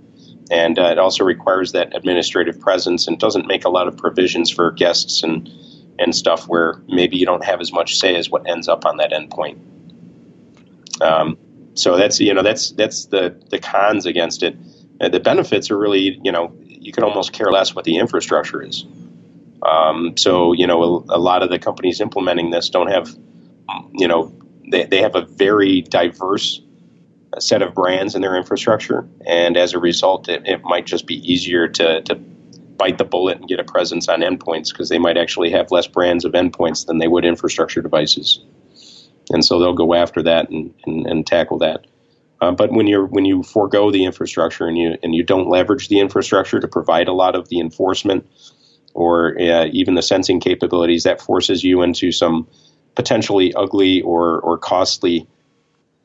And 0.51 0.79
uh, 0.79 0.85
it 0.85 0.99
also 0.99 1.23
requires 1.23 1.73
that 1.73 1.95
administrative 1.95 2.59
presence 2.59 3.07
and 3.07 3.19
doesn't 3.19 3.47
make 3.47 3.67
a 3.67 3.69
lot 3.69 3.89
of 3.89 3.99
provisions 3.99 4.51
for 4.51 4.71
guests 4.71 5.23
and 5.23 5.51
and 5.99 6.15
stuff 6.17 6.49
where 6.49 6.83
maybe 6.89 7.19
you 7.19 7.27
don't 7.27 7.45
have 7.45 7.61
as 7.61 7.71
much 7.71 7.99
say 7.99 8.17
as 8.17 8.31
what 8.31 8.49
ends 8.49 8.67
up 8.67 8.87
on 8.87 8.97
that 8.97 9.13
endpoint. 9.13 9.59
Um, 11.03 11.37
so 11.75 11.97
that's 11.97 12.21
you 12.21 12.33
know 12.33 12.43
that's 12.43 12.73
that's 12.73 13.07
the 13.07 13.35
the 13.51 13.59
cons 13.59 14.07
against 14.07 14.43
it. 14.43 14.57
Uh, 15.01 15.09
the 15.09 15.21
benefits 15.21 15.71
are 15.71 15.79
really 15.79 16.21
you 16.23 16.31
know 16.31 16.55
you 16.83 16.93
can 16.93 17.05
almost 17.05 17.33
care 17.33 17.51
less 17.51 17.75
what 17.75 17.85
the 17.85 17.97
infrastructure 17.99 18.63
is. 18.63 18.85
Um, 19.63 20.17
so 20.17 20.53
you 20.53 20.67
know, 20.67 20.83
a, 20.83 21.17
a, 21.17 21.19
lot 21.19 21.43
of 21.43 21.51
the 21.51 21.59
companies 21.59 22.01
implementing 22.01 22.51
this 22.51 22.69
don't 22.69 22.89
have, 22.89 23.15
you 23.93 24.09
know, 24.09 24.35
they, 24.71 24.85
they 24.85 25.01
have 25.01 25.15
a 25.15 25.23
very 25.23 25.83
diverse 25.83 26.61
set 27.39 27.63
of 27.63 27.75
brands 27.75 28.15
in 28.15 28.23
their 28.23 28.37
infrastructure, 28.37 29.09
and 29.27 29.57
as 29.57 29.73
a 29.73 29.79
result, 29.79 30.29
it, 30.29 30.47
it 30.47 30.65
might 30.65 30.85
just 30.85 31.07
be 31.07 31.17
easier 31.33 31.69
to, 31.69 32.03
to 32.03 32.17
bite 32.17 32.99
the 32.99 33.05
bullet 33.05 33.39
and 33.39 33.49
get 33.49 33.61
a 33.61 33.65
presence 33.65 34.09
on 34.09 34.21
endpoints 34.21 34.71
because 34.71 34.89
they 34.89 34.99
might 34.99 35.17
actually 35.17 35.51
have 35.51 35.71
less 35.71 35.87
brands 35.87 36.25
of 36.25 36.33
endpoints 36.33 36.87
than 36.87 36.99
they 36.99 37.09
would 37.09 37.25
infrastructure 37.25 37.81
devices, 37.81 38.45
and 39.33 39.45
so 39.45 39.59
they'll 39.59 39.73
go 39.73 39.95
after 39.95 40.23
that 40.23 40.51
and, 40.51 40.73
and, 40.87 41.07
and 41.07 41.27
tackle 41.27 41.59
that. 41.59 41.87
Uh, 42.41 42.51
but 42.51 42.73
when 42.73 42.87
you're 42.87 43.07
when 43.07 43.25
you 43.25 43.43
forego 43.43 43.91
the 43.91 44.05
infrastructure 44.05 44.67
and 44.67 44.77
you 44.77 44.97
and 45.03 45.15
you 45.15 45.23
don't 45.23 45.49
leverage 45.49 45.89
the 45.89 46.01
infrastructure 46.01 46.59
to 46.59 46.69
provide 46.69 47.09
a 47.09 47.13
lot 47.13 47.37
of 47.37 47.49
the 47.49 47.61
enforcement 47.61 48.27
or 48.95 49.39
uh, 49.41 49.67
even 49.67 49.95
the 49.95 50.03
sensing 50.03 50.41
capabilities, 50.41 51.05
that 51.05 51.21
forces 51.21 51.63
you 51.63 51.83
into 51.83 52.11
some 52.11 52.47
potentially 52.97 53.55
ugly 53.55 54.03
or 54.03 54.41
or 54.41 54.59
costly 54.59 55.27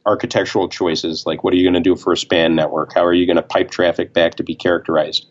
architectural 0.05 0.69
choices. 0.69 1.25
Like, 1.25 1.43
what 1.43 1.53
are 1.53 1.57
you 1.57 1.63
going 1.63 1.83
to 1.83 1.89
do 1.89 1.95
for 1.95 2.13
a 2.13 2.17
span 2.17 2.55
network? 2.55 2.93
How 2.93 3.03
are 3.03 3.13
you 3.13 3.25
going 3.25 3.35
to 3.35 3.41
pipe 3.41 3.71
traffic 3.71 4.13
back 4.13 4.35
to 4.35 4.43
be 4.43 4.55
characterized? 4.55 5.25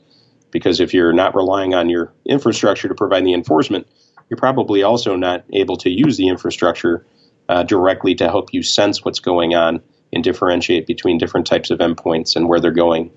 Because 0.51 0.81
if 0.81 0.93
you're 0.93 1.13
not 1.13 1.35
relying 1.35 1.73
on 1.73 1.89
your 1.89 2.13
infrastructure 2.27 2.89
to 2.89 2.95
provide 2.95 3.25
the 3.25 3.33
enforcement, 3.33 3.89
you're 4.29 4.37
probably 4.37 4.83
also 4.83 5.17
not 5.17 5.45
able 5.53 5.77
to 5.79 5.91
use 5.91 6.17
the 6.17 6.29
infrastructure 6.29 7.07
uh, 7.49 7.63
directly 7.63 8.15
to 8.17 8.29
help 8.29 8.53
you 8.53 8.63
sense 8.63 9.05
what's 9.05 9.21
going 9.21 9.55
on 9.55 9.83
and 10.13 10.23
differentiate 10.25 10.87
between 10.87 11.19
different 11.19 11.47
types 11.47 11.71
of 11.71 11.79
endpoints 11.79 12.37
and 12.37 12.49
where 12.49 12.61
they're 12.61 12.71
going 12.71 13.11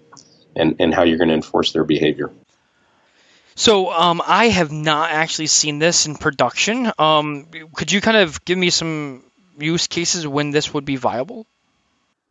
and, 0.55 0.75
and 0.79 0.93
how 0.93 1.03
you're 1.03 1.17
going 1.17 1.29
to 1.29 1.35
enforce 1.35 1.71
their 1.71 1.83
behavior. 1.83 2.31
So 3.55 3.91
um, 3.91 4.21
I 4.25 4.47
have 4.47 4.71
not 4.71 5.11
actually 5.11 5.47
seen 5.47 5.79
this 5.79 6.05
in 6.05 6.15
production. 6.15 6.91
Um, 6.97 7.47
could 7.75 7.91
you 7.91 7.99
kind 7.99 8.17
of 8.17 8.43
give 8.45 8.57
me 8.57 8.69
some 8.69 9.23
use 9.57 9.87
cases 9.87 10.25
when 10.25 10.51
this 10.51 10.73
would 10.73 10.85
be 10.85 10.95
viable? 10.95 11.45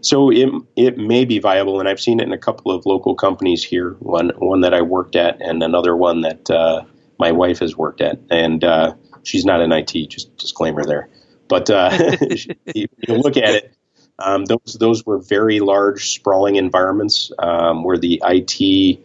So 0.01 0.30
it, 0.30 0.49
it 0.76 0.96
may 0.96 1.24
be 1.24 1.40
viable, 1.40 1.80
and 1.80 1.88
I've 1.88 2.01
seen 2.01 2.20
it 2.20 2.22
in 2.22 2.32
a 2.32 2.38
couple 2.38 2.70
of 2.70 2.86
local 2.86 3.14
companies 3.16 3.64
here. 3.64 3.90
One 3.99 4.30
one 4.38 4.61
that 4.61 4.72
I 4.72 4.82
worked 4.82 5.16
at, 5.16 5.42
and 5.42 5.61
another 5.62 5.96
one 5.96 6.20
that 6.20 6.49
uh, 6.49 6.84
my 7.18 7.32
wife 7.32 7.59
has 7.59 7.76
worked 7.76 8.01
at. 8.01 8.20
And 8.30 8.62
uh, 8.62 8.94
she's 9.24 9.44
not 9.44 9.61
in 9.61 9.72
IT, 9.72 9.92
just 10.09 10.36
disclaimer 10.36 10.84
there. 10.84 11.09
But 11.49 11.70
uh, 11.70 11.90
you 12.74 12.88
look 13.09 13.36
at 13.36 13.55
it, 13.55 13.74
um, 14.18 14.44
those 14.46 14.76
those 14.78 15.07
were 15.07 15.18
very 15.18 15.61
large, 15.61 16.11
sprawling 16.11 16.57
environments 16.57 17.30
um, 17.38 17.84
where 17.84 17.99
the 17.99 18.22
IT 18.24 19.01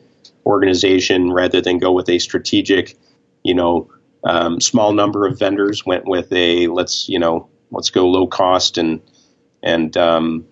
organization, 0.45 1.31
rather 1.31 1.61
than 1.61 1.77
go 1.77 1.91
with 1.91 2.09
a 2.09 2.19
strategic, 2.19 2.97
you 3.43 3.53
know, 3.53 3.89
um, 4.23 4.59
small 4.59 4.93
number 4.93 5.25
of 5.25 5.37
vendors, 5.37 5.85
went 5.85 6.05
with 6.05 6.31
a 6.33 6.67
let's 6.67 7.07
you 7.09 7.19
know 7.19 7.47
let's 7.71 7.89
go 7.89 8.07
low 8.07 8.25
cost 8.27 8.77
and 8.77 9.01
and 9.61 9.95
um, 9.97 10.45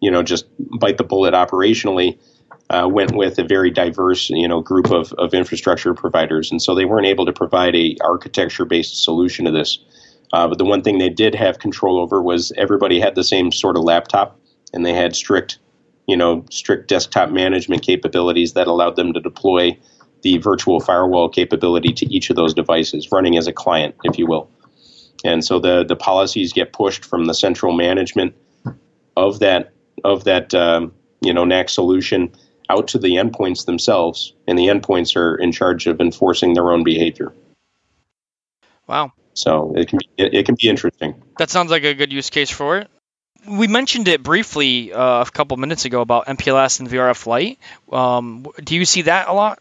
you 0.00 0.10
know 0.10 0.22
just 0.22 0.46
bite 0.58 0.98
the 0.98 1.04
bullet 1.04 1.34
operationally. 1.34 2.18
Uh, 2.70 2.88
went 2.90 3.14
with 3.14 3.38
a 3.38 3.44
very 3.44 3.70
diverse, 3.70 4.30
you 4.30 4.48
know, 4.48 4.62
group 4.62 4.90
of, 4.90 5.12
of 5.18 5.34
infrastructure 5.34 5.92
providers, 5.92 6.50
and 6.50 6.62
so 6.62 6.74
they 6.74 6.86
weren't 6.86 7.06
able 7.06 7.26
to 7.26 7.32
provide 7.32 7.76
a 7.76 7.94
architecture 8.02 8.64
based 8.64 9.04
solution 9.04 9.44
to 9.44 9.50
this. 9.50 9.78
Uh, 10.32 10.48
but 10.48 10.58
the 10.58 10.64
one 10.64 10.82
thing 10.82 10.98
they 10.98 11.08
did 11.10 11.34
have 11.34 11.58
control 11.58 11.98
over 11.98 12.22
was 12.22 12.52
everybody 12.56 13.00
had 13.00 13.14
the 13.14 13.24
same 13.24 13.52
sort 13.52 13.76
of 13.76 13.84
laptop, 13.84 14.38
and 14.72 14.84
they 14.84 14.92
had 14.92 15.14
strict, 15.14 15.58
you 16.06 16.16
know, 16.16 16.44
strict 16.50 16.88
desktop 16.88 17.30
management 17.30 17.82
capabilities 17.82 18.54
that 18.54 18.66
allowed 18.66 18.96
them 18.96 19.12
to 19.12 19.20
deploy 19.20 19.78
the 20.22 20.38
virtual 20.38 20.80
firewall 20.80 21.28
capability 21.28 21.92
to 21.92 22.06
each 22.12 22.30
of 22.30 22.36
those 22.36 22.54
devices, 22.54 23.12
running 23.12 23.36
as 23.36 23.46
a 23.46 23.52
client, 23.52 23.94
if 24.04 24.18
you 24.18 24.26
will. 24.26 24.50
and 25.24 25.44
so 25.44 25.58
the 25.58 25.84
the 25.84 25.96
policies 25.96 26.52
get 26.52 26.72
pushed 26.72 27.04
from 27.04 27.26
the 27.26 27.34
central 27.34 27.72
management 27.72 28.34
of 29.16 29.38
that 29.38 29.72
of 30.02 30.24
that 30.24 30.54
um, 30.54 30.92
you 31.20 31.32
know 31.32 31.44
NAC 31.44 31.68
solution 31.68 32.32
out 32.70 32.88
to 32.88 32.98
the 32.98 33.16
endpoints 33.16 33.66
themselves, 33.66 34.34
and 34.48 34.58
the 34.58 34.68
endpoints 34.68 35.16
are 35.16 35.36
in 35.36 35.52
charge 35.52 35.86
of 35.86 36.00
enforcing 36.00 36.54
their 36.54 36.72
own 36.72 36.82
behavior. 36.82 37.32
Wow. 38.86 39.12
So 39.34 39.74
it 39.76 39.88
can 39.88 39.98
be 39.98 40.08
it, 40.16 40.34
it 40.34 40.46
can 40.46 40.54
be 40.54 40.68
interesting. 40.68 41.22
That 41.38 41.50
sounds 41.50 41.70
like 41.70 41.84
a 41.84 41.94
good 41.94 42.12
use 42.12 42.30
case 42.30 42.50
for 42.50 42.78
it. 42.78 42.88
We 43.46 43.66
mentioned 43.68 44.08
it 44.08 44.22
briefly 44.22 44.92
uh, 44.92 45.22
a 45.22 45.30
couple 45.30 45.56
minutes 45.58 45.84
ago 45.84 46.00
about 46.00 46.26
MPLS 46.26 46.80
and 46.80 46.88
VRF 46.88 47.26
Lite. 47.26 47.58
Um, 47.92 48.46
do 48.62 48.74
you 48.74 48.86
see 48.86 49.02
that 49.02 49.28
a 49.28 49.32
lot? 49.34 49.58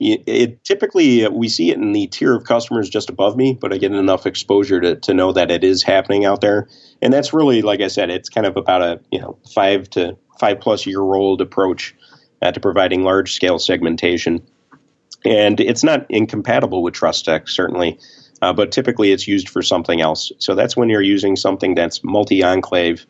It, 0.00 0.22
it, 0.26 0.64
typically 0.64 1.26
uh, 1.26 1.30
we 1.30 1.48
see 1.48 1.70
it 1.70 1.76
in 1.76 1.92
the 1.92 2.06
tier 2.06 2.34
of 2.34 2.44
customers 2.44 2.88
just 2.88 3.10
above 3.10 3.36
me, 3.36 3.58
but 3.60 3.72
I 3.72 3.76
get 3.76 3.92
enough 3.92 4.24
exposure 4.24 4.80
to, 4.80 4.96
to 4.96 5.12
know 5.12 5.32
that 5.32 5.50
it 5.50 5.62
is 5.62 5.82
happening 5.82 6.24
out 6.24 6.40
there, 6.40 6.68
and 7.02 7.12
that's 7.12 7.34
really, 7.34 7.60
like 7.60 7.80
I 7.80 7.88
said, 7.88 8.08
it's 8.08 8.30
kind 8.30 8.46
of 8.46 8.56
about 8.56 8.80
a 8.80 9.00
you 9.10 9.20
know 9.20 9.38
five 9.54 9.90
to 9.90 10.16
five 10.38 10.60
plus 10.60 10.86
year 10.86 11.02
old 11.02 11.42
approach 11.42 11.94
uh, 12.40 12.50
to 12.50 12.60
providing 12.60 13.04
large 13.04 13.34
scale 13.34 13.58
segmentation, 13.58 14.40
and 15.24 15.60
it's 15.60 15.84
not 15.84 16.06
incompatible 16.08 16.82
with 16.82 16.94
TrustSec 16.94 17.48
certainly, 17.48 17.98
uh, 18.42 18.52
but 18.52 18.72
typically 18.72 19.12
it's 19.12 19.28
used 19.28 19.48
for 19.48 19.62
something 19.62 20.00
else. 20.00 20.32
So 20.38 20.54
that's 20.54 20.76
when 20.76 20.88
you're 20.88 21.02
using 21.02 21.36
something 21.36 21.74
that's 21.74 22.02
multi 22.02 22.42
enclave. 22.42 23.06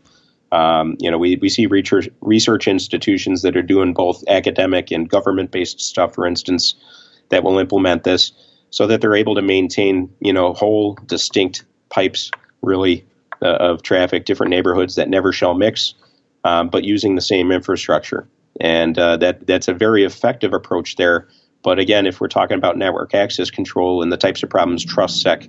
Um, 0.53 0.97
you 0.99 1.11
know, 1.11 1.19
we, 1.19 1.37
we 1.37 1.49
see 1.49 1.67
research, 1.67 2.09
research 2.21 2.67
institutions 2.67 3.43
that 3.43 3.57
are 3.57 3.63
doing 3.63 3.95
both 3.95 4.25
academic 4.27 4.91
and 4.91 5.09
government 5.09 5.53
based 5.53 5.81
stuff, 5.81 6.15
for 6.15 6.27
instance, 6.27 6.75
that 7.29 7.45
will 7.45 7.59
implement 7.59 8.03
this 8.03 8.33
so 8.71 8.87
that 8.89 9.01
they're 9.01 9.15
able 9.15 9.37
to 9.37 9.43
maintain, 9.43 10.13
you 10.21 10.33
know, 10.33 10.53
whole 10.53 10.99
distinct 11.07 11.65
pipes 11.89 12.31
really 12.63 13.05
uh, 13.43 13.47
of 13.47 13.83
traffic, 13.83 14.25
different 14.25 14.51
neighborhoods 14.51 14.97
that 14.97 15.09
never 15.09 15.33
shall 15.33 15.55
mix, 15.55 15.95
um, 16.45 16.69
but 16.69 16.85
using 16.85 17.15
the 17.15 17.21
same 17.21 17.53
infrastructure. 17.53 18.29
And 18.61 18.99
uh, 18.99 19.17
that 19.19 19.47
that's 19.47 19.69
a 19.69 19.75
very 19.75 20.05
effective 20.05 20.53
approach 20.53 20.97
there 20.97 21.29
but 21.63 21.79
again, 21.79 22.07
if 22.07 22.21
we're 22.21 22.29
talking 22.29 22.57
about 22.57 22.77
network 22.77 23.15
access 23.15 23.51
control 23.51 24.03
and 24.03 24.11
the 24.11 24.17
types 24.17 24.43
of 24.43 24.51
problems 24.51 24.85
TrustSec 24.85 25.49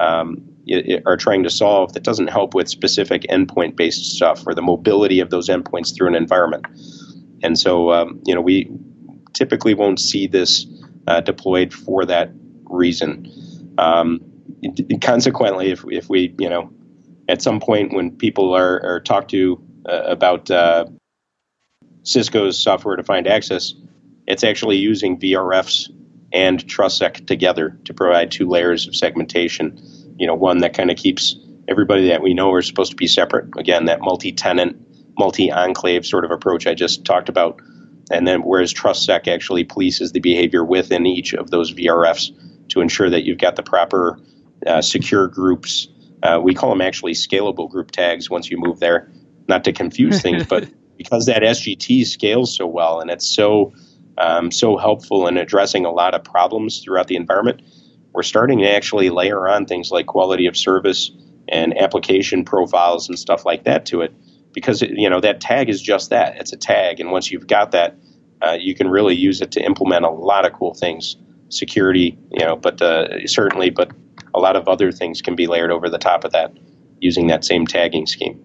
um, 0.00 0.48
it, 0.66 0.88
it 0.88 1.02
are 1.06 1.16
trying 1.16 1.42
to 1.42 1.50
solve, 1.50 1.92
that 1.92 2.02
doesn't 2.02 2.28
help 2.28 2.54
with 2.54 2.68
specific 2.68 3.22
endpoint 3.22 3.76
based 3.76 4.04
stuff 4.16 4.46
or 4.46 4.54
the 4.54 4.62
mobility 4.62 5.20
of 5.20 5.30
those 5.30 5.48
endpoints 5.48 5.94
through 5.94 6.08
an 6.08 6.14
environment. 6.14 6.66
And 7.42 7.58
so, 7.58 7.92
um, 7.92 8.20
you 8.24 8.34
know, 8.34 8.40
we 8.40 8.70
typically 9.32 9.74
won't 9.74 10.00
see 10.00 10.26
this 10.26 10.66
uh, 11.06 11.20
deployed 11.20 11.72
for 11.72 12.04
that 12.06 12.30
reason. 12.64 13.74
Um, 13.78 14.20
consequently, 15.00 15.70
if, 15.70 15.84
if 15.88 16.08
we, 16.08 16.34
you 16.38 16.48
know, 16.48 16.72
at 17.28 17.42
some 17.42 17.60
point 17.60 17.92
when 17.92 18.10
people 18.12 18.54
are, 18.54 18.84
are 18.84 19.00
talked 19.00 19.30
to 19.30 19.60
uh, 19.88 20.02
about 20.04 20.50
uh, 20.50 20.86
Cisco's 22.04 22.62
software 22.62 22.96
defined 22.96 23.26
access, 23.26 23.74
it's 24.26 24.44
actually 24.44 24.76
using 24.76 25.18
VRFs 25.18 25.90
and 26.32 26.64
TrustSec 26.64 27.26
together 27.26 27.78
to 27.84 27.94
provide 27.94 28.30
two 28.30 28.48
layers 28.48 28.86
of 28.86 28.96
segmentation. 28.96 29.78
You 30.18 30.26
know, 30.26 30.34
one 30.34 30.58
that 30.58 30.74
kind 30.74 30.90
of 30.90 30.96
keeps 30.96 31.36
everybody 31.68 32.08
that 32.08 32.22
we 32.22 32.34
know 32.34 32.52
are 32.52 32.62
supposed 32.62 32.90
to 32.90 32.96
be 32.96 33.06
separate. 33.06 33.48
Again, 33.58 33.86
that 33.86 34.00
multi-tenant, 34.00 34.76
multi-enclave 35.18 36.06
sort 36.06 36.24
of 36.24 36.30
approach 36.30 36.66
I 36.66 36.74
just 36.74 37.04
talked 37.04 37.28
about. 37.28 37.60
And 38.10 38.26
then 38.26 38.40
whereas 38.40 38.72
TrustSec 38.72 39.28
actually 39.28 39.64
polices 39.64 40.12
the 40.12 40.20
behavior 40.20 40.64
within 40.64 41.06
each 41.06 41.34
of 41.34 41.50
those 41.50 41.72
VRFs 41.72 42.68
to 42.70 42.80
ensure 42.80 43.10
that 43.10 43.24
you've 43.24 43.38
got 43.38 43.56
the 43.56 43.62
proper 43.62 44.18
uh, 44.66 44.82
secure 44.82 45.28
groups. 45.28 45.88
Uh, 46.22 46.40
we 46.42 46.54
call 46.54 46.70
them 46.70 46.80
actually 46.80 47.12
scalable 47.12 47.70
group 47.70 47.90
tags 47.90 48.30
once 48.30 48.50
you 48.50 48.56
move 48.58 48.80
there, 48.80 49.10
not 49.48 49.64
to 49.64 49.72
confuse 49.72 50.20
things, 50.22 50.46
but 50.46 50.68
because 50.96 51.26
that 51.26 51.42
SGT 51.42 52.06
scales 52.06 52.56
so 52.56 52.66
well 52.66 53.00
and 53.00 53.10
it's 53.10 53.26
so 53.26 53.72
um, 54.18 54.50
so 54.50 54.76
helpful 54.76 55.26
in 55.26 55.36
addressing 55.36 55.84
a 55.84 55.90
lot 55.90 56.14
of 56.14 56.24
problems 56.24 56.80
throughout 56.80 57.08
the 57.08 57.16
environment. 57.16 57.62
We're 58.12 58.22
starting 58.22 58.58
to 58.58 58.70
actually 58.70 59.10
layer 59.10 59.48
on 59.48 59.66
things 59.66 59.90
like 59.90 60.06
quality 60.06 60.46
of 60.46 60.56
service 60.56 61.10
and 61.48 61.76
application 61.78 62.44
profiles 62.44 63.08
and 63.08 63.18
stuff 63.18 63.44
like 63.44 63.64
that 63.64 63.86
to 63.86 64.02
it 64.02 64.14
because 64.52 64.82
you 64.82 65.08
know 65.08 65.20
that 65.20 65.40
tag 65.40 65.68
is 65.68 65.80
just 65.80 66.10
that. 66.10 66.36
It's 66.36 66.52
a 66.52 66.56
tag. 66.56 67.00
And 67.00 67.10
once 67.10 67.30
you've 67.30 67.46
got 67.46 67.72
that 67.72 67.96
uh, 68.42 68.56
you 68.60 68.74
can 68.74 68.88
really 68.88 69.14
use 69.14 69.40
it 69.40 69.52
to 69.52 69.62
implement 69.62 70.04
a 70.04 70.10
lot 70.10 70.44
of 70.44 70.52
cool 70.52 70.74
things. 70.74 71.16
Security 71.48 72.18
you 72.30 72.44
know 72.44 72.56
but 72.56 72.80
uh, 72.80 73.26
certainly 73.26 73.70
but 73.70 73.90
a 74.34 74.40
lot 74.40 74.56
of 74.56 74.68
other 74.68 74.90
things 74.90 75.20
can 75.20 75.36
be 75.36 75.46
layered 75.46 75.70
over 75.70 75.90
the 75.90 75.98
top 75.98 76.24
of 76.24 76.32
that 76.32 76.52
using 77.00 77.26
that 77.26 77.44
same 77.44 77.66
tagging 77.66 78.06
scheme 78.06 78.42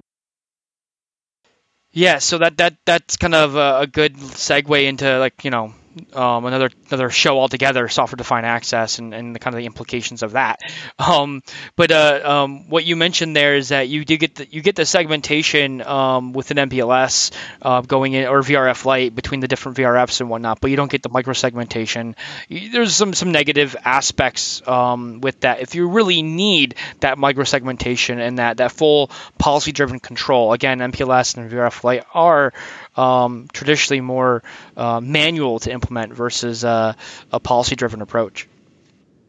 yeah, 1.97 2.19
so 2.19 2.37
that 2.37 2.57
that 2.57 2.75
that's 2.85 3.17
kind 3.17 3.33
of 3.33 3.55
a, 3.55 3.81
a 3.81 3.87
good 3.87 4.15
segue 4.15 4.87
into 4.87 5.17
like 5.17 5.43
you 5.43 5.49
know 5.49 5.73
um, 6.13 6.45
another 6.45 6.69
another 6.89 7.09
show 7.09 7.39
altogether, 7.39 7.87
software 7.89 8.17
defined 8.17 8.45
access, 8.45 8.99
and, 8.99 9.13
and 9.13 9.35
the 9.35 9.39
kind 9.39 9.53
of 9.53 9.59
the 9.59 9.65
implications 9.65 10.23
of 10.23 10.33
that. 10.33 10.59
Um, 10.99 11.41
but 11.75 11.91
uh, 11.91 12.21
um, 12.23 12.69
what 12.69 12.85
you 12.85 12.95
mentioned 12.95 13.35
there 13.35 13.55
is 13.55 13.69
that 13.69 13.87
you 13.87 14.03
do 14.03 14.17
get 14.17 14.35
the, 14.35 14.47
you 14.49 14.61
get 14.61 14.75
the 14.75 14.85
segmentation 14.85 15.81
um, 15.81 16.33
within 16.33 16.57
MPLS 16.57 17.31
uh, 17.61 17.81
going 17.81 18.13
in 18.13 18.27
or 18.27 18.41
VRF 18.41 18.85
Lite 18.85 19.15
between 19.15 19.39
the 19.39 19.47
different 19.47 19.77
VRFs 19.77 20.21
and 20.21 20.29
whatnot, 20.29 20.59
but 20.59 20.69
you 20.69 20.77
don't 20.77 20.91
get 20.91 21.03
the 21.03 21.09
micro 21.09 21.33
segmentation. 21.33 22.15
There's 22.49 22.95
some 22.95 23.13
some 23.13 23.31
negative 23.31 23.75
aspects 23.83 24.67
um, 24.67 25.21
with 25.21 25.41
that. 25.41 25.61
If 25.61 25.75
you 25.75 25.89
really 25.89 26.21
need 26.21 26.75
that 26.99 27.17
micro 27.17 27.43
segmentation 27.43 28.19
and 28.19 28.39
that 28.39 28.57
that 28.57 28.71
full 28.71 29.11
policy 29.37 29.71
driven 29.71 29.99
control, 29.99 30.53
again, 30.53 30.79
MPLS 30.79 31.37
and 31.37 31.49
VRF 31.51 31.83
Lite 31.83 32.05
are 32.13 32.53
um, 32.97 33.47
traditionally 33.53 34.01
more 34.01 34.43
uh, 34.75 34.99
manual 34.99 35.59
to 35.59 35.71
implement 35.71 36.13
versus 36.13 36.65
uh, 36.65 36.93
a 37.31 37.39
policy 37.39 37.75
driven 37.75 38.01
approach. 38.01 38.47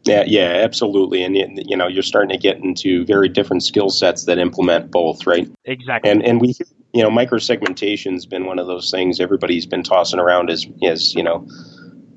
Yeah, 0.03 0.23
yeah, 0.25 0.61
absolutely, 0.63 1.23
and 1.23 1.35
you 1.35 1.75
know 1.75 1.87
you're 1.87 2.03
starting 2.03 2.29
to 2.29 2.37
get 2.37 2.57
into 2.57 3.05
very 3.05 3.29
different 3.29 3.63
skill 3.63 3.89
sets 3.89 4.25
that 4.25 4.37
implement 4.37 4.91
both, 4.91 5.27
right? 5.27 5.49
Exactly. 5.65 6.09
And 6.09 6.23
and 6.23 6.41
we, 6.41 6.55
you 6.93 7.03
know, 7.03 7.09
microsegmentation's 7.09 8.25
been 8.25 8.45
one 8.45 8.59
of 8.59 8.67
those 8.67 8.91
things 8.91 9.19
everybody's 9.19 9.65
been 9.65 9.83
tossing 9.83 10.19
around 10.19 10.49
as 10.49 10.65
as 10.83 11.13
you 11.13 11.23
know, 11.23 11.47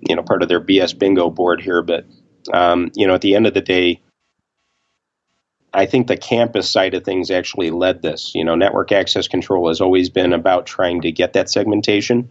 you 0.09 0.15
know, 0.15 0.23
part 0.23 0.43
of 0.43 0.49
their 0.49 0.61
BS 0.61 0.97
bingo 0.97 1.29
board 1.29 1.61
here. 1.61 1.83
But 1.83 2.07
um, 2.53 2.93
you 2.95 3.07
know, 3.07 3.15
at 3.15 3.21
the 3.21 3.35
end 3.35 3.47
of 3.47 3.55
the 3.55 3.61
day, 3.61 4.01
I 5.75 5.87
think 5.87 6.07
the 6.07 6.17
campus 6.17 6.71
side 6.71 6.95
of 6.95 7.05
things 7.05 7.31
actually 7.31 7.71
led 7.71 8.03
this. 8.03 8.35
You 8.35 8.45
know, 8.45 8.55
network 8.55 8.93
access 8.93 9.29
control 9.29 9.69
has 9.69 9.81
always 9.81 10.11
been 10.11 10.33
about 10.33 10.67
trying 10.67 11.01
to 11.03 11.13
get 11.13 11.33
that 11.33 11.51
segmentation 11.51 12.29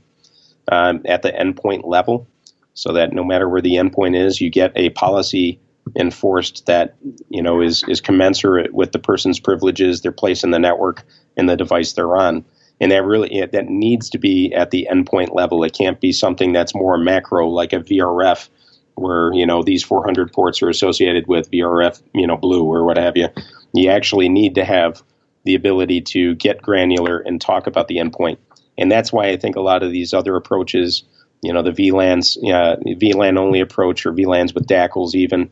um, 0.71 1.01
at 1.05 1.23
the 1.23 1.31
endpoint 1.31 1.87
level 1.87 2.27
so 2.73 2.93
that 2.93 3.13
no 3.13 3.23
matter 3.23 3.49
where 3.49 3.61
the 3.61 3.75
endpoint 3.75 4.15
is, 4.15 4.39
you 4.39 4.49
get 4.49 4.71
a 4.75 4.89
policy 4.91 5.59
enforced 5.95 6.67
that 6.67 6.95
you 7.29 7.41
know 7.41 7.61
is 7.61 7.83
is 7.87 7.99
commensurate 7.99 8.73
with 8.73 8.91
the 8.91 8.99
person's 8.99 9.39
privileges, 9.39 10.01
their 10.01 10.11
place 10.11 10.43
in 10.43 10.51
the 10.51 10.59
network, 10.59 11.03
and 11.35 11.49
the 11.49 11.57
device 11.57 11.93
they're 11.93 12.15
on. 12.15 12.45
And 12.79 12.91
that 12.91 13.03
really 13.03 13.45
that 13.51 13.67
needs 13.67 14.09
to 14.11 14.17
be 14.17 14.53
at 14.53 14.71
the 14.71 14.87
endpoint 14.91 15.33
level. 15.33 15.63
It 15.63 15.73
can't 15.73 15.99
be 15.99 16.11
something 16.11 16.53
that's 16.53 16.75
more 16.75 16.97
macro 16.97 17.47
like 17.47 17.73
a 17.73 17.79
VRF 17.79 18.49
where 19.01 19.33
you 19.33 19.45
know 19.45 19.63
these 19.63 19.83
400 19.83 20.31
ports 20.31 20.61
are 20.61 20.69
associated 20.69 21.27
with 21.27 21.51
VRF, 21.51 22.01
you 22.13 22.27
know, 22.27 22.37
blue 22.37 22.63
or 22.63 22.85
what 22.85 22.97
have 22.97 23.17
you. 23.17 23.27
You 23.73 23.89
actually 23.89 24.29
need 24.29 24.55
to 24.55 24.65
have 24.65 25.01
the 25.43 25.55
ability 25.55 26.01
to 26.01 26.35
get 26.35 26.61
granular 26.61 27.19
and 27.19 27.41
talk 27.41 27.67
about 27.67 27.87
the 27.87 27.97
endpoint, 27.97 28.37
and 28.77 28.91
that's 28.91 29.11
why 29.11 29.27
I 29.27 29.37
think 29.37 29.55
a 29.55 29.61
lot 29.61 29.83
of 29.83 29.91
these 29.91 30.13
other 30.13 30.35
approaches, 30.35 31.03
you 31.41 31.53
know, 31.53 31.63
the 31.63 31.71
VLANs, 31.71 32.37
uh, 32.37 32.77
VLAN 32.77 33.37
only 33.37 33.59
approach 33.59 34.05
or 34.05 34.13
VLANs 34.13 34.53
with 34.53 34.67
DACLs 34.67 35.15
even, 35.15 35.49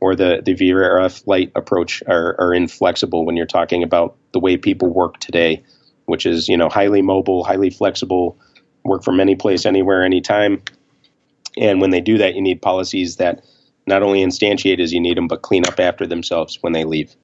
or 0.00 0.14
the 0.14 0.42
the 0.44 0.54
VRF 0.54 1.26
Lite 1.26 1.52
approach 1.54 2.02
are, 2.06 2.36
are 2.38 2.54
inflexible 2.54 3.24
when 3.24 3.36
you're 3.36 3.46
talking 3.46 3.82
about 3.82 4.16
the 4.32 4.40
way 4.40 4.56
people 4.56 4.88
work 4.88 5.18
today, 5.18 5.62
which 6.06 6.26
is 6.26 6.48
you 6.48 6.56
know 6.56 6.68
highly 6.68 7.02
mobile, 7.02 7.44
highly 7.44 7.70
flexible, 7.70 8.38
work 8.84 9.02
from 9.02 9.20
any 9.20 9.34
place, 9.34 9.66
anywhere, 9.66 10.04
anytime 10.04 10.62
and 11.56 11.80
when 11.80 11.90
they 11.90 12.00
do 12.00 12.18
that, 12.18 12.34
you 12.34 12.42
need 12.42 12.62
policies 12.62 13.16
that 13.16 13.44
not 13.86 14.02
only 14.02 14.24
instantiate 14.24 14.80
as 14.80 14.92
you 14.92 15.00
need 15.00 15.16
them, 15.16 15.28
but 15.28 15.42
clean 15.42 15.66
up 15.66 15.78
after 15.78 16.06
themselves 16.06 16.58
when 16.60 16.72
they 16.72 16.84
leave. 16.84 17.14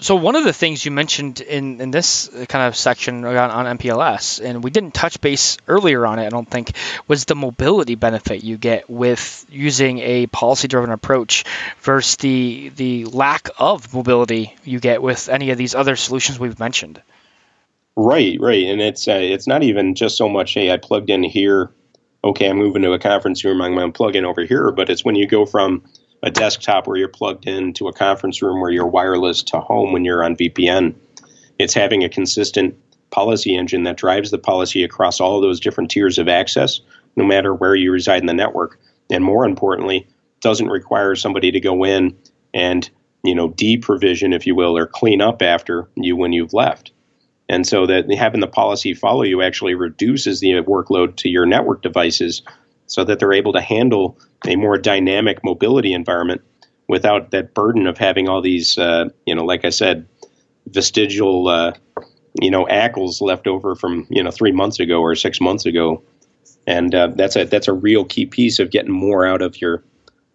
So 0.00 0.14
one 0.14 0.36
of 0.36 0.44
the 0.44 0.52
things 0.52 0.84
you 0.84 0.92
mentioned 0.92 1.40
in, 1.40 1.80
in 1.80 1.90
this 1.90 2.28
kind 2.48 2.68
of 2.68 2.76
section 2.76 3.24
on, 3.24 3.50
on 3.50 3.78
MPLS, 3.78 4.44
and 4.44 4.62
we 4.62 4.70
didn't 4.70 4.94
touch 4.94 5.20
base 5.20 5.58
earlier 5.66 6.06
on 6.06 6.20
it, 6.20 6.26
I 6.26 6.28
don't 6.28 6.48
think, 6.48 6.72
was 7.08 7.24
the 7.24 7.34
mobility 7.34 7.96
benefit 7.96 8.44
you 8.44 8.56
get 8.58 8.88
with 8.88 9.44
using 9.50 9.98
a 9.98 10.28
policy-driven 10.28 10.90
approach 10.90 11.44
versus 11.80 12.16
the 12.16 12.68
the 12.76 13.06
lack 13.06 13.48
of 13.58 13.92
mobility 13.92 14.54
you 14.62 14.78
get 14.78 15.02
with 15.02 15.28
any 15.28 15.50
of 15.50 15.58
these 15.58 15.74
other 15.74 15.96
solutions 15.96 16.38
we've 16.38 16.60
mentioned. 16.60 17.02
Right, 17.96 18.38
right, 18.40 18.66
and 18.66 18.80
it's 18.80 19.08
uh, 19.08 19.18
it's 19.20 19.48
not 19.48 19.64
even 19.64 19.96
just 19.96 20.16
so 20.16 20.28
much. 20.28 20.54
Hey, 20.54 20.70
I 20.70 20.76
plugged 20.76 21.10
in 21.10 21.24
here 21.24 21.72
okay, 22.28 22.48
I'm 22.48 22.58
moving 22.58 22.82
to 22.82 22.92
a 22.92 22.98
conference 22.98 23.44
room, 23.44 23.60
I'm 23.60 23.74
going 23.74 23.92
to 23.92 23.96
plug 23.96 24.16
in 24.16 24.24
over 24.24 24.44
here. 24.44 24.70
But 24.70 24.90
it's 24.90 25.04
when 25.04 25.14
you 25.14 25.26
go 25.26 25.46
from 25.46 25.82
a 26.22 26.30
desktop 26.30 26.86
where 26.86 26.96
you're 26.96 27.08
plugged 27.08 27.46
into 27.46 27.88
a 27.88 27.92
conference 27.92 28.42
room 28.42 28.60
where 28.60 28.70
you're 28.70 28.86
wireless 28.86 29.42
to 29.44 29.60
home 29.60 29.92
when 29.92 30.04
you're 30.04 30.24
on 30.24 30.36
VPN. 30.36 30.94
It's 31.58 31.74
having 31.74 32.04
a 32.04 32.08
consistent 32.08 32.76
policy 33.10 33.56
engine 33.56 33.84
that 33.84 33.96
drives 33.96 34.30
the 34.30 34.38
policy 34.38 34.82
across 34.82 35.20
all 35.20 35.40
those 35.40 35.60
different 35.60 35.90
tiers 35.90 36.18
of 36.18 36.28
access, 36.28 36.80
no 37.16 37.24
matter 37.24 37.54
where 37.54 37.74
you 37.74 37.92
reside 37.92 38.20
in 38.20 38.26
the 38.26 38.34
network. 38.34 38.78
And 39.10 39.24
more 39.24 39.44
importantly, 39.44 40.06
doesn't 40.40 40.68
require 40.68 41.14
somebody 41.14 41.50
to 41.50 41.60
go 41.60 41.84
in 41.84 42.16
and 42.54 42.88
you 43.24 43.34
know 43.34 43.50
deprovision, 43.50 44.34
if 44.34 44.46
you 44.46 44.54
will, 44.54 44.76
or 44.76 44.86
clean 44.86 45.20
up 45.20 45.42
after 45.42 45.88
you 45.96 46.16
when 46.16 46.32
you've 46.32 46.52
left. 46.52 46.92
And 47.48 47.66
so 47.66 47.86
that 47.86 48.12
having 48.12 48.40
the 48.40 48.46
policy 48.46 48.94
follow 48.94 49.22
you 49.22 49.42
actually 49.42 49.74
reduces 49.74 50.40
the 50.40 50.52
workload 50.62 51.16
to 51.16 51.28
your 51.28 51.46
network 51.46 51.82
devices 51.82 52.42
so 52.86 53.04
that 53.04 53.18
they're 53.18 53.32
able 53.32 53.52
to 53.54 53.60
handle 53.60 54.18
a 54.46 54.56
more 54.56 54.76
dynamic 54.76 55.42
mobility 55.42 55.92
environment 55.92 56.42
without 56.88 57.30
that 57.30 57.54
burden 57.54 57.86
of 57.86 57.98
having 57.98 58.28
all 58.28 58.40
these, 58.40 58.78
uh, 58.78 59.08
you 59.26 59.34
know, 59.34 59.44
like 59.44 59.64
I 59.64 59.70
said, 59.70 60.06
vestigial, 60.66 61.48
uh, 61.48 61.72
you 62.40 62.50
know, 62.50 62.66
ACLs 62.66 63.20
left 63.20 63.46
over 63.46 63.74
from, 63.74 64.06
you 64.10 64.22
know, 64.22 64.30
three 64.30 64.52
months 64.52 64.80
ago 64.80 65.00
or 65.00 65.14
six 65.14 65.40
months 65.40 65.66
ago. 65.66 66.02
And 66.66 66.94
uh, 66.94 67.08
that's 67.08 67.36
a 67.36 67.44
that's 67.44 67.68
a 67.68 67.72
real 67.72 68.04
key 68.04 68.26
piece 68.26 68.58
of 68.58 68.70
getting 68.70 68.92
more 68.92 69.26
out 69.26 69.40
of 69.42 69.60
your 69.60 69.84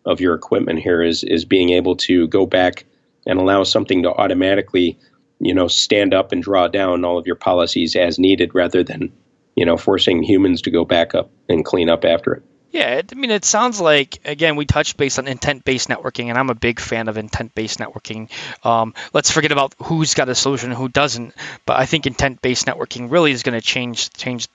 of 0.05 0.19
your 0.19 0.33
equipment 0.33 0.79
here 0.79 1.01
is 1.01 1.23
is 1.23 1.45
being 1.45 1.69
able 1.69 1.95
to 1.95 2.27
go 2.27 2.45
back 2.45 2.85
and 3.25 3.39
allow 3.39 3.63
something 3.63 4.03
to 4.03 4.09
automatically 4.09 4.97
you 5.45 5.53
know, 5.53 5.67
stand 5.67 6.13
up 6.13 6.31
and 6.31 6.43
draw 6.43 6.67
down 6.67 7.05
all 7.05 7.17
of 7.17 7.27
your 7.27 7.35
policies 7.35 7.95
as 7.95 8.19
needed 8.19 8.53
rather 8.53 8.83
than, 8.83 9.11
you 9.55 9.65
know, 9.65 9.77
forcing 9.77 10.23
humans 10.23 10.61
to 10.63 10.71
go 10.71 10.85
back 10.85 11.15
up 11.15 11.31
and 11.49 11.65
clean 11.65 11.89
up 11.89 12.05
after 12.05 12.33
it. 12.33 12.43
Yeah, 12.73 13.03
I 13.07 13.15
mean, 13.15 13.29
it 13.29 13.45
sounds 13.45 13.79
like 13.79 14.17
again 14.25 14.55
we 14.55 14.65
touched 14.65 14.97
base 14.97 15.19
on 15.19 15.27
intent-based 15.27 15.89
networking, 15.89 16.29
and 16.29 16.39
I'm 16.39 16.49
a 16.49 16.55
big 16.55 16.79
fan 16.79 17.07
of 17.07 17.17
intent-based 17.17 17.77
networking. 17.77 18.31
Um, 18.65 18.95
let's 19.13 19.29
forget 19.29 19.51
about 19.51 19.75
who's 19.77 20.15
got 20.15 20.27
a 20.27 20.33
solution 20.33 20.71
and 20.71 20.77
who 20.77 20.89
doesn't, 20.89 21.35
but 21.67 21.77
I 21.79 21.85
think 21.85 22.07
intent-based 22.07 22.65
networking 22.65 23.11
really 23.11 23.31
is 23.31 23.43
going 23.43 23.53
to 23.53 23.61
change 23.61 24.11
change 24.13 24.47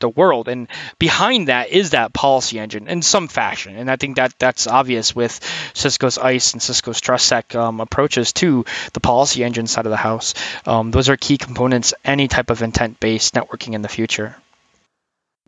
the 0.00 0.08
world. 0.08 0.48
And 0.48 0.68
behind 0.98 1.48
that 1.48 1.70
is 1.70 1.90
that 1.90 2.12
policy 2.12 2.58
engine 2.58 2.88
in 2.88 3.02
some 3.02 3.28
fashion. 3.28 3.76
And 3.76 3.90
I 3.90 3.96
think 3.96 4.16
that 4.16 4.38
that's 4.38 4.66
obvious 4.66 5.14
with 5.14 5.40
Cisco's 5.74 6.18
ISE 6.18 6.52
and 6.52 6.62
Cisco's 6.62 7.00
TrustSec 7.00 7.54
um, 7.54 7.80
approaches 7.80 8.32
to 8.34 8.64
the 8.92 9.00
policy 9.00 9.44
engine 9.44 9.66
side 9.66 9.86
of 9.86 9.90
the 9.90 9.96
house. 9.96 10.34
Um, 10.66 10.90
those 10.90 11.08
are 11.08 11.16
key 11.16 11.38
components 11.38 11.94
any 12.04 12.28
type 12.28 12.50
of 12.50 12.62
intent-based 12.62 13.34
networking 13.34 13.74
in 13.74 13.82
the 13.82 13.88
future. 13.88 14.36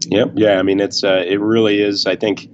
Yep. 0.06 0.32
Yeah. 0.36 0.58
I 0.58 0.62
mean, 0.62 0.80
it's 0.80 1.02
uh, 1.04 1.24
it 1.26 1.40
really 1.40 1.80
is. 1.82 2.06
I 2.06 2.16
think. 2.16 2.48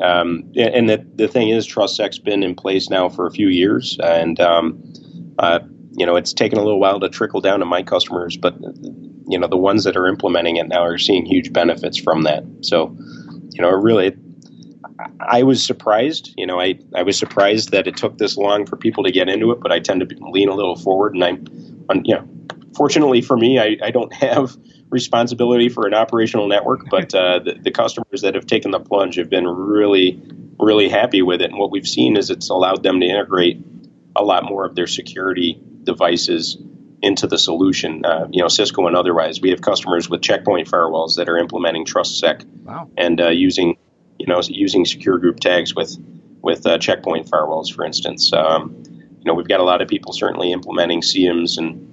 Um, 0.00 0.52
and 0.56 0.88
the, 0.88 1.04
the 1.16 1.26
thing 1.26 1.48
is, 1.48 1.66
TrustSec's 1.66 2.20
been 2.20 2.44
in 2.44 2.54
place 2.54 2.88
now 2.88 3.08
for 3.08 3.26
a 3.26 3.32
few 3.32 3.48
years, 3.48 3.98
and 4.00 4.38
um, 4.38 4.92
uh, 5.36 5.58
you 5.98 6.06
know 6.06 6.16
it's 6.16 6.32
taken 6.32 6.58
a 6.58 6.62
little 6.62 6.78
while 6.78 7.00
to 7.00 7.08
trickle 7.08 7.40
down 7.40 7.58
to 7.58 7.66
my 7.66 7.82
customers, 7.82 8.36
but 8.36 8.56
you 8.60 9.38
know 9.38 9.48
the 9.48 9.56
ones 9.56 9.84
that 9.84 9.96
are 9.96 10.06
implementing 10.06 10.56
it 10.56 10.68
now 10.68 10.82
are 10.82 10.98
seeing 10.98 11.26
huge 11.26 11.52
benefits 11.52 11.98
from 11.98 12.22
that. 12.22 12.44
So, 12.62 12.96
you 13.50 13.60
know, 13.60 13.70
really, 13.70 14.16
I 15.20 15.42
was 15.42 15.64
surprised. 15.64 16.32
You 16.36 16.46
know, 16.46 16.60
I 16.60 16.78
I 16.94 17.02
was 17.02 17.18
surprised 17.18 17.72
that 17.72 17.88
it 17.88 17.96
took 17.96 18.18
this 18.18 18.36
long 18.36 18.64
for 18.64 18.76
people 18.76 19.02
to 19.04 19.10
get 19.10 19.28
into 19.28 19.50
it, 19.50 19.60
but 19.60 19.72
I 19.72 19.80
tend 19.80 20.08
to 20.08 20.16
lean 20.20 20.48
a 20.48 20.54
little 20.54 20.76
forward, 20.76 21.14
and 21.14 21.24
I'm, 21.24 22.02
you 22.04 22.14
know, 22.14 22.28
fortunately 22.76 23.20
for 23.20 23.36
me, 23.36 23.58
I, 23.58 23.76
I 23.82 23.90
don't 23.90 24.12
have 24.28 24.56
responsibility 24.90 25.68
for 25.68 25.86
an 25.86 25.94
operational 25.94 26.46
network, 26.46 26.80
but 26.90 27.12
uh, 27.12 27.40
the, 27.40 27.54
the 27.60 27.70
customers 27.72 28.22
that 28.22 28.34
have 28.36 28.46
taken 28.46 28.70
the 28.70 28.80
plunge 28.80 29.16
have 29.16 29.28
been 29.28 29.48
really, 29.48 30.22
really 30.60 30.88
happy 30.88 31.22
with 31.22 31.42
it. 31.42 31.50
And 31.50 31.58
what 31.58 31.72
we've 31.72 31.88
seen 31.88 32.16
is 32.16 32.30
it's 32.30 32.48
allowed 32.48 32.84
them 32.84 33.00
to 33.00 33.06
integrate 33.06 33.60
a 34.16 34.22
lot 34.24 34.44
more 34.44 34.64
of 34.64 34.74
their 34.74 34.86
security 34.86 35.60
devices 35.84 36.58
into 37.02 37.26
the 37.26 37.38
solution, 37.38 38.04
uh, 38.04 38.26
you 38.30 38.42
know, 38.42 38.48
Cisco 38.48 38.86
and 38.86 38.96
otherwise. 38.96 39.40
We 39.40 39.50
have 39.50 39.60
customers 39.60 40.10
with 40.10 40.22
checkpoint 40.22 40.68
firewalls 40.68 41.16
that 41.16 41.28
are 41.28 41.38
implementing 41.38 41.84
TrustSec 41.84 42.44
wow. 42.64 42.90
and 42.96 43.20
uh, 43.20 43.28
using, 43.28 43.78
you 44.18 44.26
know, 44.26 44.40
using 44.48 44.84
secure 44.84 45.18
group 45.18 45.40
tags 45.40 45.74
with 45.74 45.96
with 46.42 46.66
uh, 46.66 46.78
checkpoint 46.78 47.28
firewalls, 47.28 47.72
for 47.72 47.84
instance. 47.84 48.32
Um, 48.32 48.82
you 48.86 49.24
know, 49.24 49.34
we've 49.34 49.48
got 49.48 49.60
a 49.60 49.64
lot 49.64 49.82
of 49.82 49.88
people 49.88 50.12
certainly 50.12 50.52
implementing 50.52 51.02
SIEMs 51.02 51.58
and 51.58 51.84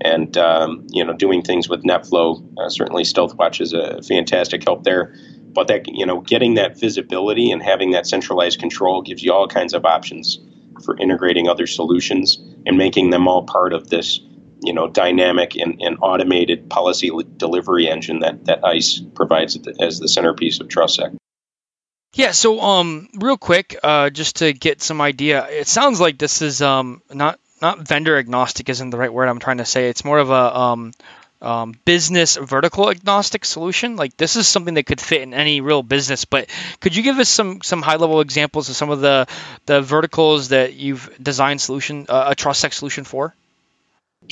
and 0.00 0.36
um, 0.38 0.86
you 0.90 1.04
know 1.04 1.12
doing 1.12 1.42
things 1.42 1.68
with 1.68 1.82
NetFlow. 1.82 2.58
Uh, 2.58 2.68
certainly, 2.68 3.02
StealthWatch 3.02 3.60
is 3.60 3.72
a 3.72 4.02
fantastic 4.02 4.64
help 4.64 4.84
there. 4.84 5.14
But 5.52 5.66
that 5.66 5.88
you 5.88 6.06
know, 6.06 6.20
getting 6.20 6.54
that 6.54 6.78
visibility 6.78 7.50
and 7.50 7.62
having 7.62 7.90
that 7.90 8.06
centralized 8.06 8.60
control 8.60 9.02
gives 9.02 9.22
you 9.22 9.32
all 9.32 9.48
kinds 9.48 9.74
of 9.74 9.84
options 9.84 10.38
for 10.84 10.96
integrating 10.96 11.48
other 11.48 11.66
solutions 11.66 12.38
and 12.66 12.76
making 12.76 13.10
them 13.10 13.28
all 13.28 13.44
part 13.44 13.72
of 13.72 13.88
this 13.88 14.20
you 14.62 14.72
know 14.72 14.88
dynamic 14.88 15.56
and, 15.56 15.80
and 15.80 15.98
automated 16.02 16.68
policy 16.68 17.10
delivery 17.36 17.88
engine 17.88 18.20
that 18.20 18.44
that 18.44 18.64
ISE 18.64 19.00
provides 19.14 19.58
as 19.80 19.98
the 19.98 20.08
centerpiece 20.08 20.60
of 20.60 20.68
TrustSec. 20.68 21.16
Yeah, 22.12 22.32
so 22.32 22.60
um, 22.60 23.08
real 23.14 23.36
quick, 23.36 23.78
uh, 23.82 24.10
just 24.10 24.36
to 24.36 24.52
get 24.52 24.82
some 24.82 25.00
idea, 25.00 25.46
it 25.48 25.68
sounds 25.68 26.00
like 26.00 26.18
this 26.18 26.42
is 26.42 26.60
um, 26.60 27.02
not 27.12 27.38
not 27.62 27.86
vendor 27.86 28.18
agnostic 28.18 28.68
isn't 28.68 28.90
the 28.90 28.98
right 28.98 29.12
word 29.12 29.28
I'm 29.28 29.38
trying 29.38 29.58
to 29.58 29.64
say. 29.64 29.88
It's 29.88 30.04
more 30.04 30.18
of 30.18 30.30
a 30.30 30.56
um, 30.56 30.92
um, 31.42 31.74
business 31.84 32.36
vertical 32.36 32.90
agnostic 32.90 33.44
solution. 33.44 33.96
Like 33.96 34.16
this 34.16 34.36
is 34.36 34.46
something 34.46 34.74
that 34.74 34.86
could 34.86 35.00
fit 35.00 35.22
in 35.22 35.34
any 35.34 35.60
real 35.60 35.82
business. 35.82 36.24
But 36.24 36.48
could 36.80 36.94
you 36.94 37.02
give 37.02 37.18
us 37.18 37.28
some 37.28 37.62
some 37.62 37.82
high 37.82 37.96
level 37.96 38.20
examples 38.20 38.68
of 38.68 38.76
some 38.76 38.90
of 38.90 39.00
the 39.00 39.26
the 39.66 39.80
verticals 39.80 40.50
that 40.50 40.74
you've 40.74 41.10
designed 41.22 41.60
solution 41.60 42.06
uh, 42.08 42.32
a 42.32 42.34
TrustSec 42.36 42.72
solution 42.72 43.04
for? 43.04 43.34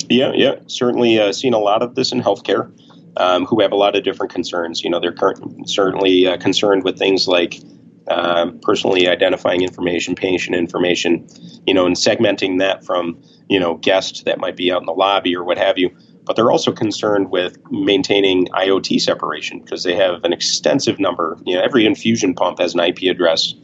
Yeah, 0.09 0.33
yeah, 0.35 0.57
certainly 0.67 1.19
uh, 1.19 1.33
seen 1.33 1.55
a 1.55 1.59
lot 1.59 1.83
of 1.83 1.95
this 1.95 2.13
in 2.13 2.21
healthcare, 2.21 2.71
um, 3.17 3.47
who 3.47 3.61
have 3.61 3.73
a 3.73 3.77
lot 3.77 3.97
of 3.97 4.05
different 4.05 4.33
concerns. 4.33 4.83
You 4.85 4.91
know, 4.91 5.01
they're 5.01 5.13
current, 5.13 5.69
certainly 5.69 6.27
uh, 6.27 6.37
concerned 6.37 6.85
with 6.85 6.99
things 6.99 7.27
like 7.27 7.59
uh, 8.07 8.53
personally 8.63 9.09
identifying 9.09 9.63
information, 9.63 10.15
patient 10.15 10.57
information, 10.57 11.27
you 11.67 11.75
know, 11.75 11.87
and 11.87 11.97
segmenting 11.97 12.61
that 12.61 12.85
from 12.85 13.23
you 13.49 13.59
know 13.59 13.75
guests 13.75 14.23
that 14.23 14.39
might 14.39 14.57
be 14.57 14.71
out 14.71 14.81
in 14.81 14.87
the 14.87 14.93
lobby 14.93 15.35
or 15.35 15.43
what 15.45 15.59
have 15.59 15.79
you. 15.79 15.97
But 16.29 16.37
they're 16.37 16.51
also 16.51 16.73
concerned 16.73 17.31
with 17.31 17.57
maintaining 17.71 18.49
IoT 18.49 19.01
separation 19.01 19.61
because 19.61 19.83
they 19.83 19.97
have 19.97 20.23
an 20.25 20.35
extensive 20.35 21.01
number. 21.01 21.39
You 21.47 21.57
know, 21.57 21.63
every 21.63 21.87
infusion 21.87 22.35
pump 22.35 22.59
has 22.59 22.75
an 22.75 22.81
IP 22.81 23.05
address 23.11 23.55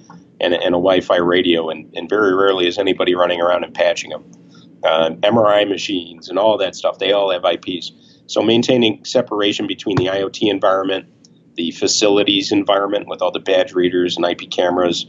and, 0.40 0.54
and 0.54 0.74
a 0.74 0.80
Wi-Fi 0.80 1.18
radio, 1.18 1.68
and, 1.68 1.94
and 1.94 2.08
very 2.08 2.34
rarely 2.34 2.66
is 2.66 2.78
anybody 2.78 3.14
running 3.14 3.42
around 3.42 3.64
and 3.64 3.74
patching 3.74 4.10
them 4.10 4.24
uh, 4.82 5.10
MRI 5.10 5.68
machines, 5.68 6.30
and 6.30 6.38
all 6.38 6.56
that 6.58 6.74
stuff. 6.74 6.98
They 6.98 7.12
all 7.12 7.30
have 7.30 7.44
IPs. 7.44 7.92
So 8.26 8.42
maintaining 8.42 9.04
separation 9.04 9.66
between 9.66 9.96
the 9.96 10.06
IoT 10.06 10.50
environment, 10.50 11.06
the 11.56 11.70
facilities 11.72 12.50
environment 12.50 13.08
with 13.08 13.22
all 13.22 13.30
the 13.30 13.40
badge 13.40 13.74
readers 13.74 14.16
and 14.16 14.24
IP 14.24 14.50
cameras, 14.50 15.06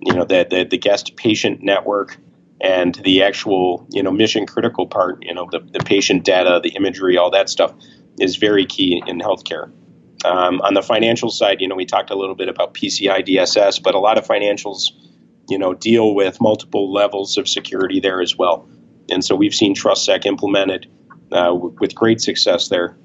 you 0.00 0.14
know, 0.14 0.24
the, 0.24 0.46
the, 0.48 0.64
the 0.64 0.78
guest 0.78 1.16
patient 1.16 1.62
network, 1.62 2.18
and 2.60 2.94
the 2.96 3.22
actual, 3.22 3.86
you 3.90 4.02
know, 4.02 4.10
mission 4.10 4.46
critical 4.46 4.86
part, 4.86 5.22
you 5.22 5.34
know, 5.34 5.48
the, 5.50 5.60
the 5.60 5.80
patient 5.80 6.24
data, 6.24 6.60
the 6.62 6.70
imagery, 6.70 7.16
all 7.16 7.30
that 7.30 7.48
stuff 7.48 7.74
is 8.18 8.36
very 8.36 8.64
key 8.64 9.02
in 9.06 9.18
healthcare. 9.18 9.70
Um, 10.24 10.60
on 10.62 10.74
the 10.74 10.82
financial 10.82 11.30
side, 11.30 11.60
you 11.60 11.68
know, 11.68 11.74
we 11.74 11.84
talked 11.84 12.10
a 12.10 12.14
little 12.14 12.34
bit 12.34 12.48
about 12.48 12.74
PCI 12.74 13.26
DSS, 13.26 13.82
but 13.82 13.94
a 13.94 13.98
lot 13.98 14.16
of 14.16 14.26
financials, 14.26 14.90
you 15.48 15.58
know, 15.58 15.74
deal 15.74 16.14
with 16.14 16.40
multiple 16.40 16.92
levels 16.92 17.36
of 17.36 17.48
security 17.48 18.00
there 18.00 18.22
as 18.22 18.36
well. 18.36 18.66
And 19.10 19.22
so 19.22 19.34
we've 19.34 19.54
seen 19.54 19.74
TrustSec 19.74 20.24
implemented 20.24 20.86
uh, 21.32 21.54
with 21.54 21.94
great 21.94 22.20
success 22.20 22.68
there 22.68 22.96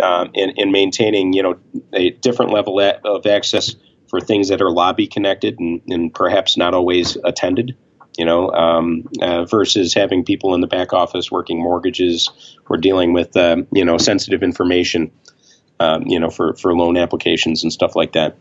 um, 0.00 0.30
in, 0.32 0.50
in, 0.50 0.72
maintaining, 0.72 1.34
you 1.34 1.42
know, 1.42 1.58
a 1.92 2.10
different 2.10 2.52
level 2.52 2.80
of 2.80 3.26
access 3.26 3.74
for 4.08 4.20
things 4.20 4.48
that 4.48 4.62
are 4.62 4.70
lobby 4.70 5.06
connected 5.06 5.58
and, 5.58 5.82
and 5.88 6.14
perhaps 6.14 6.56
not 6.56 6.72
always 6.72 7.16
attended. 7.24 7.76
You 8.18 8.26
know, 8.26 8.50
um, 8.50 9.08
uh, 9.20 9.44
versus 9.44 9.94
having 9.94 10.24
people 10.24 10.54
in 10.54 10.60
the 10.60 10.66
back 10.66 10.92
office 10.92 11.30
working 11.30 11.62
mortgages 11.62 12.58
or 12.68 12.76
dealing 12.76 13.14
with, 13.14 13.34
um, 13.36 13.66
you 13.72 13.84
know, 13.84 13.96
sensitive 13.96 14.42
information, 14.42 15.10
um, 15.80 16.02
you 16.06 16.20
know, 16.20 16.28
for, 16.28 16.54
for 16.54 16.74
loan 16.74 16.98
applications 16.98 17.62
and 17.62 17.72
stuff 17.72 17.96
like 17.96 18.12
that. 18.12 18.36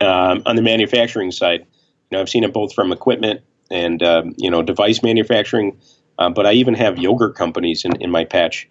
Um, 0.00 0.42
on 0.46 0.56
the 0.56 0.62
manufacturing 0.62 1.30
side, 1.30 1.60
you 1.60 2.16
know, 2.16 2.20
I've 2.20 2.28
seen 2.28 2.42
it 2.42 2.52
both 2.52 2.74
from 2.74 2.90
equipment 2.92 3.42
and 3.70 4.02
um, 4.02 4.34
you 4.36 4.50
know 4.50 4.62
device 4.62 5.02
manufacturing 5.02 5.78
uh, 6.18 6.28
but 6.28 6.46
I 6.46 6.52
even 6.52 6.74
have 6.74 6.98
yogurt 6.98 7.34
companies 7.34 7.84
in, 7.84 7.96
in 8.02 8.10
my 8.10 8.24
patch. 8.24 8.68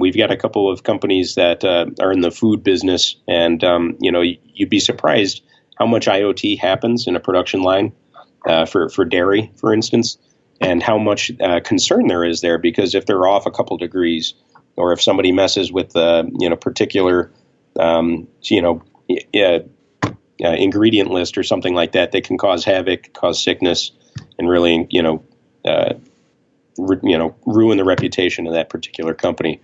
We've 0.00 0.16
got 0.16 0.30
a 0.30 0.36
couple 0.36 0.70
of 0.70 0.82
companies 0.82 1.34
that 1.34 1.62
uh, 1.62 1.86
are 2.00 2.10
in 2.10 2.22
the 2.22 2.30
food 2.30 2.64
business, 2.64 3.16
and 3.28 3.62
you 4.00 4.10
know 4.10 4.22
you'd 4.22 4.70
be 4.70 4.80
surprised 4.80 5.42
how 5.78 5.86
much 5.86 6.06
IoT 6.06 6.58
happens 6.58 7.06
in 7.06 7.14
a 7.14 7.20
production 7.20 7.62
line 7.62 7.92
uh, 8.46 8.66
for 8.66 8.88
for 8.88 9.04
dairy, 9.04 9.50
for 9.56 9.72
instance, 9.72 10.18
and 10.60 10.82
how 10.82 10.98
much 10.98 11.30
uh, 11.40 11.60
concern 11.60 12.06
there 12.06 12.24
is 12.24 12.40
there 12.40 12.58
because 12.58 12.94
if 12.94 13.06
they're 13.06 13.26
off 13.26 13.46
a 13.46 13.50
couple 13.50 13.76
degrees, 13.76 14.34
or 14.76 14.92
if 14.92 15.02
somebody 15.02 15.32
messes 15.32 15.72
with 15.72 15.90
the 15.90 16.30
you 16.38 16.48
know 16.48 16.56
particular 16.56 17.30
um, 17.78 18.26
you 18.42 18.62
know 18.62 18.82
ingredient 20.38 21.10
list 21.10 21.38
or 21.38 21.42
something 21.42 21.74
like 21.74 21.92
that, 21.92 22.12
they 22.12 22.20
can 22.20 22.38
cause 22.38 22.64
havoc, 22.64 23.12
cause 23.12 23.42
sickness 23.42 23.92
and 24.38 24.48
really, 24.48 24.86
you 24.90 25.02
know, 25.02 25.24
uh, 25.64 25.94
re, 26.78 26.98
you 27.02 27.18
know, 27.18 27.34
ruin 27.46 27.78
the 27.78 27.84
reputation 27.84 28.46
of 28.46 28.54
that 28.54 28.68
particular 28.68 29.14
company. 29.14 29.60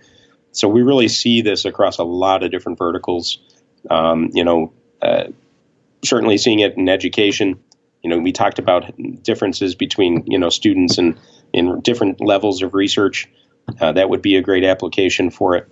So 0.51 0.67
we 0.67 0.81
really 0.81 1.07
see 1.07 1.41
this 1.41 1.65
across 1.65 1.97
a 1.97 2.03
lot 2.03 2.43
of 2.43 2.51
different 2.51 2.77
verticals. 2.77 3.39
Um, 3.89 4.29
you 4.33 4.43
know, 4.43 4.73
uh, 5.01 5.25
certainly 6.03 6.37
seeing 6.37 6.59
it 6.59 6.77
in 6.77 6.89
education. 6.89 7.59
You 8.03 8.09
know, 8.09 8.19
we 8.19 8.31
talked 8.31 8.59
about 8.59 8.91
differences 9.23 9.75
between 9.75 10.25
you 10.27 10.37
know 10.37 10.49
students 10.49 10.97
and 10.97 11.17
in 11.53 11.81
different 11.81 12.19
levels 12.21 12.61
of 12.61 12.73
research. 12.73 13.29
Uh, 13.79 13.93
that 13.93 14.09
would 14.09 14.21
be 14.21 14.35
a 14.35 14.41
great 14.41 14.65
application 14.65 15.29
for 15.29 15.55
it. 15.55 15.69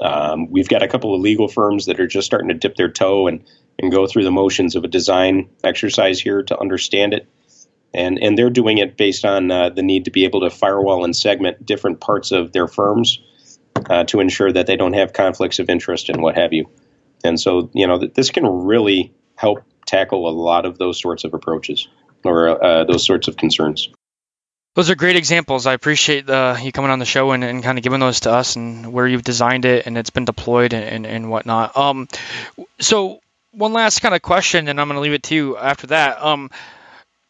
Um, 0.00 0.50
we've 0.50 0.68
got 0.68 0.82
a 0.82 0.88
couple 0.88 1.14
of 1.14 1.20
legal 1.20 1.48
firms 1.48 1.86
that 1.86 2.00
are 2.00 2.06
just 2.06 2.26
starting 2.26 2.48
to 2.48 2.54
dip 2.54 2.74
their 2.74 2.90
toe 2.90 3.28
and, 3.28 3.44
and 3.78 3.92
go 3.92 4.06
through 4.06 4.24
the 4.24 4.32
motions 4.32 4.74
of 4.74 4.84
a 4.84 4.88
design 4.88 5.48
exercise 5.62 6.20
here 6.20 6.42
to 6.42 6.58
understand 6.58 7.14
it. 7.14 7.28
And, 7.92 8.18
and 8.20 8.36
they're 8.36 8.50
doing 8.50 8.78
it 8.78 8.96
based 8.96 9.24
on 9.24 9.50
uh, 9.52 9.70
the 9.70 9.82
need 9.82 10.06
to 10.06 10.10
be 10.10 10.24
able 10.24 10.40
to 10.40 10.50
firewall 10.50 11.04
and 11.04 11.14
segment 11.14 11.64
different 11.64 12.00
parts 12.00 12.32
of 12.32 12.50
their 12.50 12.66
firms 12.66 13.20
uh, 13.88 14.02
to 14.04 14.18
ensure 14.18 14.50
that 14.50 14.66
they 14.66 14.76
don't 14.76 14.94
have 14.94 15.12
conflicts 15.12 15.60
of 15.60 15.70
interest 15.70 16.08
and 16.08 16.20
what 16.20 16.36
have 16.36 16.52
you. 16.52 16.68
And 17.22 17.40
so, 17.40 17.70
you 17.72 17.86
know, 17.86 18.00
th- 18.00 18.14
this 18.14 18.30
can 18.30 18.44
really 18.44 19.14
help 19.36 19.62
tackle 19.86 20.28
a 20.28 20.30
lot 20.30 20.66
of 20.66 20.78
those 20.78 21.00
sorts 21.00 21.24
of 21.24 21.34
approaches 21.34 21.88
or 22.24 22.62
uh, 22.62 22.84
those 22.84 23.04
sorts 23.04 23.28
of 23.28 23.36
concerns. 23.36 23.88
Those 24.74 24.90
are 24.90 24.96
great 24.96 25.14
examples. 25.14 25.66
I 25.66 25.72
appreciate 25.74 26.28
uh, 26.28 26.56
you 26.60 26.72
coming 26.72 26.90
on 26.90 26.98
the 26.98 27.04
show 27.04 27.30
and, 27.30 27.44
and 27.44 27.62
kind 27.62 27.78
of 27.78 27.84
giving 27.84 28.00
those 28.00 28.20
to 28.20 28.32
us 28.32 28.56
and 28.56 28.92
where 28.92 29.06
you've 29.06 29.22
designed 29.22 29.64
it 29.64 29.86
and 29.86 29.96
it's 29.96 30.10
been 30.10 30.24
deployed 30.24 30.72
and, 30.72 30.84
and, 30.84 31.06
and 31.06 31.30
whatnot. 31.30 31.76
Um, 31.76 32.08
so 32.80 33.20
one 33.52 33.72
last 33.72 34.00
kind 34.00 34.14
of 34.14 34.22
question, 34.22 34.66
and 34.66 34.80
I'm 34.80 34.88
going 34.88 34.96
to 34.96 35.00
leave 35.00 35.12
it 35.12 35.22
to 35.24 35.34
you 35.34 35.56
after 35.56 35.88
that. 35.88 36.20
Um, 36.20 36.50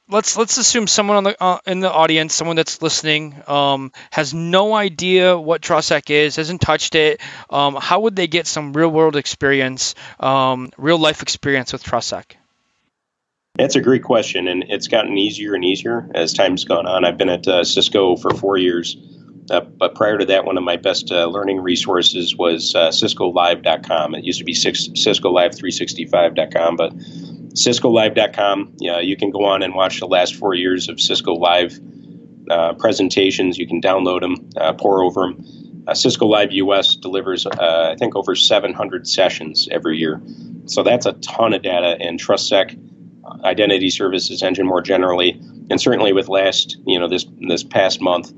let's 0.09 0.36
let's 0.36 0.56
assume 0.56 0.86
someone 0.86 1.18
on 1.18 1.24
the 1.24 1.43
uh, 1.43 1.59
in 1.66 1.81
the 1.81 1.93
audience, 1.93 2.35
someone 2.35 2.56
that's 2.56 2.82
listening, 2.82 3.43
um, 3.47 3.93
has 4.10 4.32
no 4.32 4.74
idea 4.74 5.39
what 5.39 5.60
TrustSec 5.60 6.10
is, 6.10 6.36
hasn't 6.36 6.60
touched 6.60 6.94
it. 6.94 7.20
Um, 7.51 7.76
how 7.78 8.01
would 8.01 8.16
they 8.16 8.26
get 8.26 8.47
some 8.47 8.72
real 8.72 8.89
world 8.89 9.16
experience, 9.16 9.94
um, 10.20 10.70
real 10.76 10.98
life 10.98 11.22
experience 11.22 11.72
with 11.72 11.82
TrustSec? 11.82 12.24
That's 13.56 13.76
a 13.76 13.81
great 13.81 14.02
question, 14.02 14.48
and 14.48 14.64
it's 14.68 14.89
gotten 14.89 15.16
easier 15.16 15.55
and 15.55 15.64
easier 15.64 16.10
as 16.12 16.32
time's 16.32 16.64
gone 16.64 16.86
on. 16.86 17.05
I've 17.05 17.16
been 17.16 17.28
at 17.28 17.47
uh, 17.47 17.62
Cisco 17.62 18.16
for 18.16 18.31
four 18.35 18.56
years, 18.56 18.97
uh, 19.48 19.60
but 19.60 19.94
prior 19.94 20.18
to 20.18 20.24
that, 20.24 20.44
one 20.44 20.59
of 20.59 20.64
my 20.64 20.76
best 20.76 21.12
uh, 21.12 21.26
learning 21.26 21.60
resources 21.60 22.35
was 22.35 22.74
uh, 22.74 22.89
CiscoLive.com. 22.89 24.16
It 24.16 24.24
used 24.24 24.40
to 24.40 24.44
be 24.44 24.55
six, 24.55 24.89
Cisco 24.97 25.32
CiscoLive365.com, 25.32 26.74
but 26.74 26.97
CiscoLive.com. 26.97 28.72
Yeah, 28.78 28.98
you 28.98 29.16
can 29.16 29.31
go 29.31 29.44
on 29.44 29.62
and 29.62 29.72
watch 29.72 30.01
the 30.01 30.09
last 30.09 30.35
four 30.35 30.55
years 30.55 30.89
of 30.89 31.01
Cisco 31.01 31.35
Live 31.35 31.78
uh, 32.51 32.72
presentations. 32.72 33.56
You 33.56 33.68
can 33.68 33.81
download 33.81 34.22
them, 34.22 34.51
uh, 34.56 34.72
pour 34.72 35.05
over 35.05 35.28
them. 35.28 35.85
Uh, 35.86 35.94
Cisco 35.94 36.26
Live 36.26 36.51
US 36.51 36.97
delivers, 36.97 37.47
I 37.47 37.94
think, 38.01 38.16
over 38.16 38.35
700 38.35 39.06
sessions 39.06 39.68
every 39.70 39.97
year. 39.97 40.20
So 40.66 40.82
that's 40.82 41.06
a 41.06 41.12
ton 41.12 41.55
of 41.55 41.62
data, 41.62 41.97
and 42.01 42.18
TrustSec 42.18 42.76
identity 43.43 43.90
services 43.90 44.43
engine 44.43 44.66
more 44.66 44.82
generally, 44.82 45.40
and 45.70 45.81
certainly 45.81 46.12
with 46.12 46.28
last, 46.28 46.77
you 46.86 46.98
know, 46.98 47.09
this 47.09 47.27
this 47.48 47.65
past 47.65 48.01
month, 48.01 48.32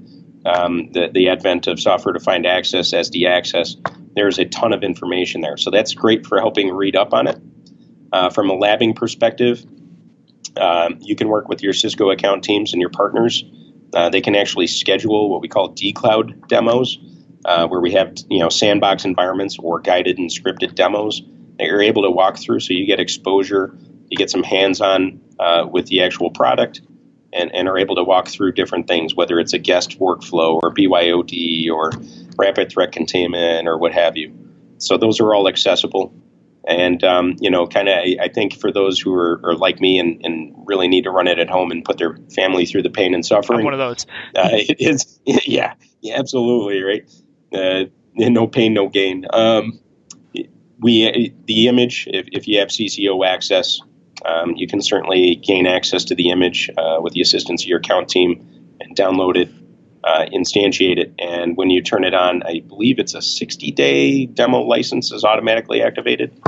um, 0.44 0.90
the 0.92 1.08
the 1.12 1.28
advent 1.28 1.66
of 1.66 1.80
software 1.80 2.12
defined 2.12 2.46
access, 2.46 2.92
SD 2.92 3.28
access, 3.28 3.76
there's 4.14 4.38
a 4.38 4.44
ton 4.46 4.72
of 4.72 4.82
information 4.82 5.40
there. 5.40 5.56
So 5.56 5.70
that's 5.70 5.94
great 5.94 6.26
for 6.26 6.38
helping 6.38 6.72
read 6.72 6.96
up 6.96 7.12
on 7.12 7.26
it. 7.26 7.38
Uh, 8.12 8.30
from 8.30 8.50
a 8.50 8.54
labbing 8.54 8.94
perspective, 8.94 9.64
um, 10.56 10.98
you 11.00 11.16
can 11.16 11.28
work 11.28 11.48
with 11.48 11.62
your 11.62 11.72
Cisco 11.72 12.10
account 12.10 12.44
teams 12.44 12.72
and 12.72 12.80
your 12.80 12.90
partners. 12.90 13.44
Uh, 13.92 14.08
they 14.08 14.20
can 14.20 14.34
actually 14.34 14.66
schedule 14.66 15.28
what 15.28 15.40
we 15.40 15.48
call 15.48 15.74
dcloud 15.74 16.48
demos, 16.48 16.98
uh, 17.44 17.66
where 17.66 17.80
we 17.80 17.92
have 17.92 18.14
you 18.30 18.38
know 18.38 18.48
sandbox 18.48 19.04
environments 19.04 19.58
or 19.58 19.80
guided 19.80 20.18
and 20.18 20.30
scripted 20.30 20.74
demos 20.74 21.22
that 21.58 21.66
you're 21.66 21.82
able 21.82 22.02
to 22.02 22.10
walk 22.10 22.38
through, 22.38 22.60
so 22.60 22.72
you 22.72 22.86
get 22.86 23.00
exposure 23.00 23.76
you 24.08 24.16
get 24.16 24.30
some 24.30 24.42
hands-on 24.42 25.20
uh, 25.38 25.66
with 25.70 25.86
the 25.86 26.02
actual 26.02 26.30
product 26.30 26.80
and, 27.32 27.54
and 27.54 27.68
are 27.68 27.78
able 27.78 27.96
to 27.96 28.04
walk 28.04 28.28
through 28.28 28.52
different 28.52 28.88
things, 28.88 29.14
whether 29.14 29.38
it's 29.38 29.52
a 29.52 29.58
guest 29.58 29.98
workflow 29.98 30.60
or 30.62 30.72
BYOD 30.72 31.70
or 31.70 31.92
rapid 32.36 32.70
threat 32.70 32.92
containment 32.92 33.68
or 33.68 33.78
what 33.78 33.92
have 33.92 34.16
you. 34.16 34.34
So 34.78 34.96
those 34.96 35.20
are 35.20 35.34
all 35.34 35.48
accessible. 35.48 36.14
And, 36.66 37.02
um, 37.04 37.36
you 37.38 37.50
know, 37.50 37.66
kind 37.66 37.88
of, 37.88 37.94
I 38.20 38.28
think 38.28 38.58
for 38.58 38.72
those 38.72 38.98
who 38.98 39.14
are, 39.14 39.40
are 39.44 39.54
like 39.54 39.80
me 39.80 39.98
and, 39.98 40.20
and, 40.24 40.52
really 40.66 40.88
need 40.88 41.04
to 41.04 41.12
run 41.12 41.28
it 41.28 41.38
at 41.38 41.48
home 41.48 41.70
and 41.70 41.84
put 41.84 41.96
their 41.96 42.18
family 42.34 42.66
through 42.66 42.82
the 42.82 42.90
pain 42.90 43.14
and 43.14 43.24
suffering. 43.24 43.60
I'm 43.60 43.64
one 43.64 43.74
of 43.74 43.78
those. 43.78 44.04
uh, 44.34 44.48
it 44.52 44.80
is, 44.80 45.20
yeah, 45.24 45.74
yeah, 46.00 46.18
absolutely, 46.18 46.82
right? 46.82 47.08
Uh, 47.54 47.84
no 48.14 48.48
pain, 48.48 48.74
no 48.74 48.88
gain. 48.88 49.26
Um, 49.32 49.78
we, 50.80 51.32
the 51.44 51.68
image, 51.68 52.08
if, 52.12 52.26
if 52.32 52.48
you 52.48 52.58
have 52.58 52.68
CCO 52.68 53.24
access, 53.24 53.80
um, 54.24 54.52
you 54.56 54.66
can 54.66 54.80
certainly 54.80 55.36
gain 55.36 55.66
access 55.66 56.04
to 56.04 56.14
the 56.14 56.30
image 56.30 56.70
uh, 56.76 56.98
with 57.00 57.12
the 57.12 57.20
assistance 57.20 57.62
of 57.62 57.68
your 57.68 57.78
account 57.78 58.08
team 58.08 58.74
and 58.80 58.96
download 58.96 59.36
it, 59.36 59.48
uh, 60.04 60.26
instantiate 60.32 60.98
it, 60.98 61.12
and 61.18 61.56
when 61.56 61.70
you 61.70 61.82
turn 61.82 62.04
it 62.04 62.14
on, 62.14 62.42
I 62.44 62.60
believe 62.60 62.98
it's 62.98 63.14
a 63.14 63.18
60-day 63.18 64.26
demo 64.26 64.60
license 64.60 65.12
is 65.12 65.24
automatically 65.24 65.82
activated. 65.82 66.40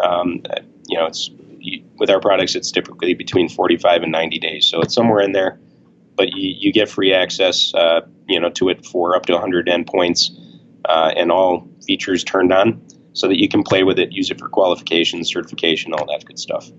Um, 0.00 0.42
you 0.86 0.96
know, 0.98 1.06
it's 1.06 1.30
you, 1.58 1.84
with 1.96 2.10
our 2.10 2.20
products, 2.20 2.54
it's 2.54 2.70
typically 2.70 3.14
between 3.14 3.48
45 3.48 4.02
and 4.02 4.12
90 4.12 4.38
days, 4.38 4.66
so 4.66 4.80
it's 4.80 4.94
somewhere 4.94 5.20
in 5.20 5.32
there. 5.32 5.58
But 6.16 6.32
you, 6.32 6.54
you 6.58 6.72
get 6.72 6.88
free 6.88 7.12
access, 7.12 7.72
uh, 7.74 8.00
you 8.28 8.40
know, 8.40 8.50
to 8.50 8.68
it 8.68 8.84
for 8.84 9.16
up 9.16 9.26
to 9.26 9.32
100 9.32 9.66
endpoints 9.66 10.30
uh, 10.84 11.12
and 11.16 11.30
all 11.30 11.68
features 11.86 12.24
turned 12.24 12.52
on, 12.52 12.82
so 13.12 13.28
that 13.28 13.38
you 13.38 13.48
can 13.48 13.62
play 13.62 13.84
with 13.84 13.98
it, 13.98 14.12
use 14.12 14.30
it 14.30 14.38
for 14.38 14.48
qualifications, 14.48 15.28
certification, 15.28 15.92
all 15.92 16.06
that 16.06 16.24
good 16.24 16.38
stuff. 16.38 16.70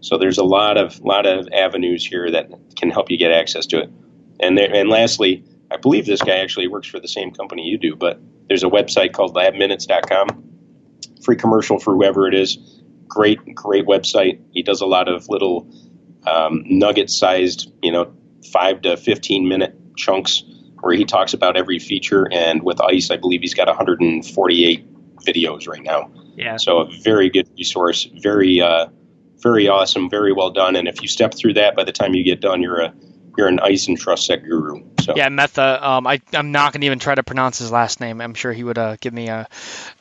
So 0.00 0.18
there's 0.18 0.38
a 0.38 0.44
lot 0.44 0.76
of 0.76 1.00
lot 1.00 1.26
of 1.26 1.48
avenues 1.52 2.06
here 2.06 2.30
that 2.30 2.50
can 2.76 2.90
help 2.90 3.10
you 3.10 3.18
get 3.18 3.32
access 3.32 3.66
to 3.66 3.80
it. 3.80 3.90
And 4.40 4.56
there, 4.56 4.72
and 4.72 4.88
lastly, 4.88 5.44
I 5.70 5.76
believe 5.76 6.06
this 6.06 6.22
guy 6.22 6.38
actually 6.38 6.68
works 6.68 6.88
for 6.88 7.00
the 7.00 7.08
same 7.08 7.32
company 7.32 7.62
you 7.62 7.78
do, 7.78 7.96
but 7.96 8.20
there's 8.48 8.62
a 8.62 8.68
website 8.68 9.12
called 9.12 9.34
labminutes.com. 9.34 10.44
Free 11.24 11.36
commercial 11.36 11.78
for 11.78 11.94
whoever 11.94 12.28
it 12.28 12.34
is. 12.34 12.58
Great, 13.08 13.54
great 13.54 13.86
website. 13.86 14.40
He 14.52 14.62
does 14.62 14.80
a 14.80 14.86
lot 14.86 15.08
of 15.08 15.28
little 15.28 15.68
um, 16.26 16.62
nugget-sized, 16.66 17.72
you 17.82 17.90
know, 17.90 18.12
five 18.52 18.82
to 18.82 18.96
fifteen 18.96 19.48
minute 19.48 19.74
chunks 19.96 20.44
where 20.80 20.94
he 20.94 21.04
talks 21.04 21.34
about 21.34 21.56
every 21.56 21.78
feature. 21.78 22.28
And 22.30 22.62
with 22.62 22.80
ISE, 22.80 23.10
I 23.10 23.16
believe 23.16 23.40
he's 23.40 23.54
got 23.54 23.66
148 23.66 24.86
videos 25.24 25.68
right 25.68 25.82
now. 25.82 26.10
Yeah. 26.36 26.56
So 26.56 26.78
a 26.78 26.90
very 27.02 27.30
good 27.30 27.48
resource. 27.56 28.08
Very 28.22 28.60
uh, 28.60 28.86
very 29.40 29.68
awesome, 29.68 30.10
very 30.10 30.32
well 30.32 30.50
done. 30.50 30.76
And 30.76 30.88
if 30.88 31.02
you 31.02 31.08
step 31.08 31.34
through 31.34 31.54
that, 31.54 31.76
by 31.76 31.84
the 31.84 31.92
time 31.92 32.14
you 32.14 32.24
get 32.24 32.40
done, 32.40 32.62
you're 32.62 32.80
a 32.80 32.94
you're 33.38 33.46
an 33.46 33.60
ISE 33.60 33.86
and 33.86 33.98
TrustSec 33.98 34.42
guru. 34.42 34.82
So 35.00 35.14
yeah, 35.16 35.28
Metha. 35.28 35.80
Um, 35.80 36.08
I 36.08 36.20
I'm 36.34 36.50
not 36.50 36.72
going 36.72 36.80
to 36.80 36.86
even 36.86 36.98
try 36.98 37.14
to 37.14 37.22
pronounce 37.22 37.58
his 37.58 37.70
last 37.70 38.00
name. 38.00 38.20
I'm 38.20 38.34
sure 38.34 38.52
he 38.52 38.64
would 38.64 38.76
uh, 38.76 38.96
give 39.00 39.14
me 39.14 39.28
a, 39.28 39.48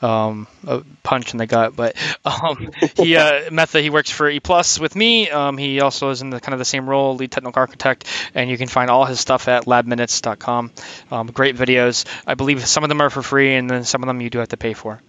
um, 0.02 0.48
a 0.66 0.84
punch 1.04 1.34
in 1.34 1.38
the 1.38 1.46
gut. 1.46 1.76
But 1.76 1.96
um, 2.26 2.72
he 2.98 3.16
uh, 3.16 3.50
Metha 3.52 3.80
he 3.80 3.92
works 3.92 4.10
for 4.10 4.28
E 4.28 4.40
Plus 4.40 4.80
with 4.80 4.96
me. 4.96 5.30
Um, 5.30 5.58
he 5.60 5.82
also 5.82 6.10
is 6.10 6.24
in 6.24 6.32
the 6.32 6.42
kind 6.42 6.54
of 6.54 6.60
the 6.60 6.66
same 6.66 6.90
role, 6.90 7.16
lead 7.16 7.32
technical 7.32 7.60
architect, 7.60 8.06
and 8.34 8.50
you 8.50 8.58
can 8.58 8.68
find 8.68 8.90
all 8.90 9.06
his 9.06 9.20
stuff 9.20 9.48
at 9.48 9.66
labminutes.com. 9.66 10.72
Um, 11.12 11.28
great 11.28 11.56
videos. 11.56 12.06
I 12.26 12.34
believe 12.34 12.66
some 12.68 12.84
of 12.84 12.90
them 12.90 13.02
are 13.02 13.12
for 13.12 13.22
free, 13.22 13.54
and 13.54 13.70
then 13.70 13.84
some 13.84 14.02
of 14.02 14.08
them 14.08 14.20
you 14.20 14.32
do 14.32 14.40
have 14.40 14.50
to 14.50 14.58
pay 14.58 14.74
for. 14.74 15.00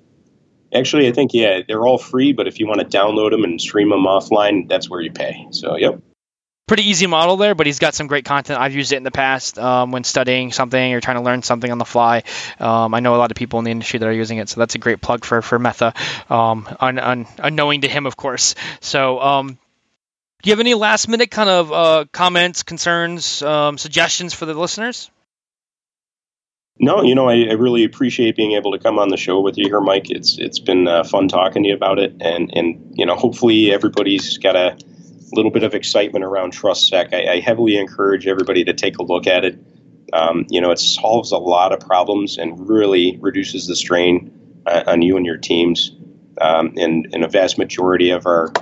Actually, 0.74 1.09
I 1.09 1.12
think 1.12 1.32
yeah, 1.32 1.61
they're 1.66 1.86
all 1.86 1.99
free, 1.99 2.32
but 2.32 2.47
if 2.47 2.61
you 2.61 2.66
want 2.66 2.81
to 2.81 2.86
download 2.86 3.31
them 3.31 3.45
and 3.45 3.61
stream 3.61 3.90
them 3.90 4.05
offline, 4.05 4.69
that's 4.69 4.89
where 4.89 5.01
you 5.01 5.12
pay. 5.12 5.47
So, 5.51 5.77
yep. 5.77 6.03
Pretty 6.66 6.82
easy 6.82 7.07
model 7.07 7.39
there, 7.39 7.55
but 7.55 7.65
he's 7.65 7.78
got 7.78 7.95
some 7.95 8.09
great 8.09 8.27
content. 8.27 8.61
I've 8.61 8.74
used 8.74 8.93
it 8.93 8.97
in 8.97 9.03
the 9.03 9.11
past 9.11 9.59
um, 9.59 9.90
when 9.90 10.05
studying 10.05 10.53
something 10.53 10.93
or 10.93 11.01
trying 11.01 11.16
to 11.16 11.23
learn 11.23 11.43
something 11.43 11.70
on 11.73 11.78
the 11.78 11.86
fly. 11.86 12.24
Um, 12.61 12.93
I 12.93 13.01
know 13.01 13.15
a 13.15 13.16
lot 13.16 13.31
of 13.31 13.36
people 13.36 13.59
in 13.59 13.65
the 13.65 13.70
industry 13.70 13.99
that 13.99 14.07
are 14.07 14.12
using 14.12 14.36
it, 14.36 14.51
so 14.51 14.61
that's 14.61 14.74
a 14.74 14.78
great 14.78 15.01
plug 15.01 15.24
for 15.24 15.40
for 15.40 15.59
Metha, 15.59 15.97
um, 16.31 16.69
un, 16.78 16.99
un, 16.99 17.27
unknowing 17.39 17.81
to 17.81 17.89
him, 17.89 18.05
of 18.05 18.16
course. 18.16 18.55
So, 18.81 19.19
um, 19.19 19.59
do 20.43 20.51
you 20.51 20.53
have 20.53 20.61
any 20.61 20.74
last 20.74 21.09
minute 21.09 21.31
kind 21.31 21.49
of 21.49 21.73
uh, 21.73 22.05
comments, 22.12 22.62
concerns, 22.62 23.40
um, 23.43 23.78
suggestions 23.78 24.35
for 24.35 24.45
the 24.45 24.53
listeners? 24.53 25.11
No, 26.80 27.02
you 27.02 27.14
know, 27.14 27.28
I, 27.28 27.46
I, 27.48 27.55
really 27.55 27.82
appreciate 27.82 28.36
being 28.36 28.52
able 28.52 28.70
to 28.70 28.78
come 28.78 29.00
on 29.00 29.09
the 29.09 29.16
show 29.16 29.40
with 29.40 29.59
you 29.59 29.66
here, 29.66 29.80
Mike. 29.80 30.10
It's 30.10 30.38
it's 30.38 30.60
been 30.60 30.86
uh, 30.86 31.02
fun 31.02 31.26
talking 31.26 31.64
to 31.64 31.70
you 31.70 31.74
about 31.74 31.98
it, 31.98 32.14
and 32.20 32.50
and 32.55 32.92
you 32.96 33.05
know, 33.05 33.16
hopefully 33.16 33.72
everybody's 33.72 34.38
got 34.38 34.55
a 34.55 34.78
little 35.32 35.50
bit 35.50 35.64
of 35.64 35.74
excitement 35.74 36.24
around 36.24 36.52
TrustSec. 36.52 37.12
I, 37.12 37.32
I 37.32 37.40
heavily 37.40 37.76
encourage 37.76 38.28
everybody 38.28 38.64
to 38.64 38.72
take 38.72 38.98
a 38.98 39.02
look 39.02 39.26
at 39.26 39.44
it. 39.44 39.59
Um, 40.12 40.46
you 40.50 40.60
know, 40.60 40.70
it 40.70 40.78
solves 40.78 41.32
a 41.32 41.38
lot 41.38 41.72
of 41.72 41.80
problems 41.80 42.38
and 42.38 42.68
really 42.68 43.18
reduces 43.20 43.66
the 43.66 43.74
strain 43.74 44.62
uh, 44.66 44.84
on 44.86 45.02
you 45.02 45.16
and 45.16 45.26
your 45.26 45.36
teams, 45.36 45.92
um, 46.40 46.74
and, 46.76 47.09
and 47.12 47.24
a 47.24 47.28
vast 47.28 47.59
majority 47.59 48.10
of 48.10 48.24
our 48.24 48.52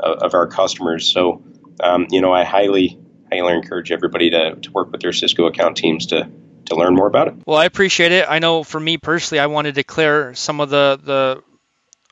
of 0.00 0.34
our 0.34 0.46
customers. 0.46 1.10
So, 1.10 1.42
um, 1.80 2.06
you 2.10 2.20
know, 2.20 2.32
I 2.32 2.44
highly 2.44 2.98
highly 3.32 3.54
encourage 3.54 3.90
everybody 3.90 4.28
to, 4.30 4.54
to 4.54 4.70
work 4.72 4.92
with 4.92 5.00
their 5.00 5.12
Cisco 5.12 5.46
account 5.46 5.78
teams 5.78 6.06
to 6.06 6.30
to 6.68 6.76
learn 6.76 6.94
more 6.94 7.06
about 7.06 7.28
it. 7.28 7.34
Well, 7.46 7.56
I 7.56 7.64
appreciate 7.64 8.12
it. 8.12 8.26
I 8.28 8.38
know 8.38 8.64
for 8.64 8.80
me 8.80 8.98
personally, 8.98 9.40
I 9.40 9.46
wanted 9.46 9.76
to 9.76 9.84
clear 9.84 10.34
some 10.34 10.60
of 10.60 10.70
the 10.70 10.98
the 11.02 11.42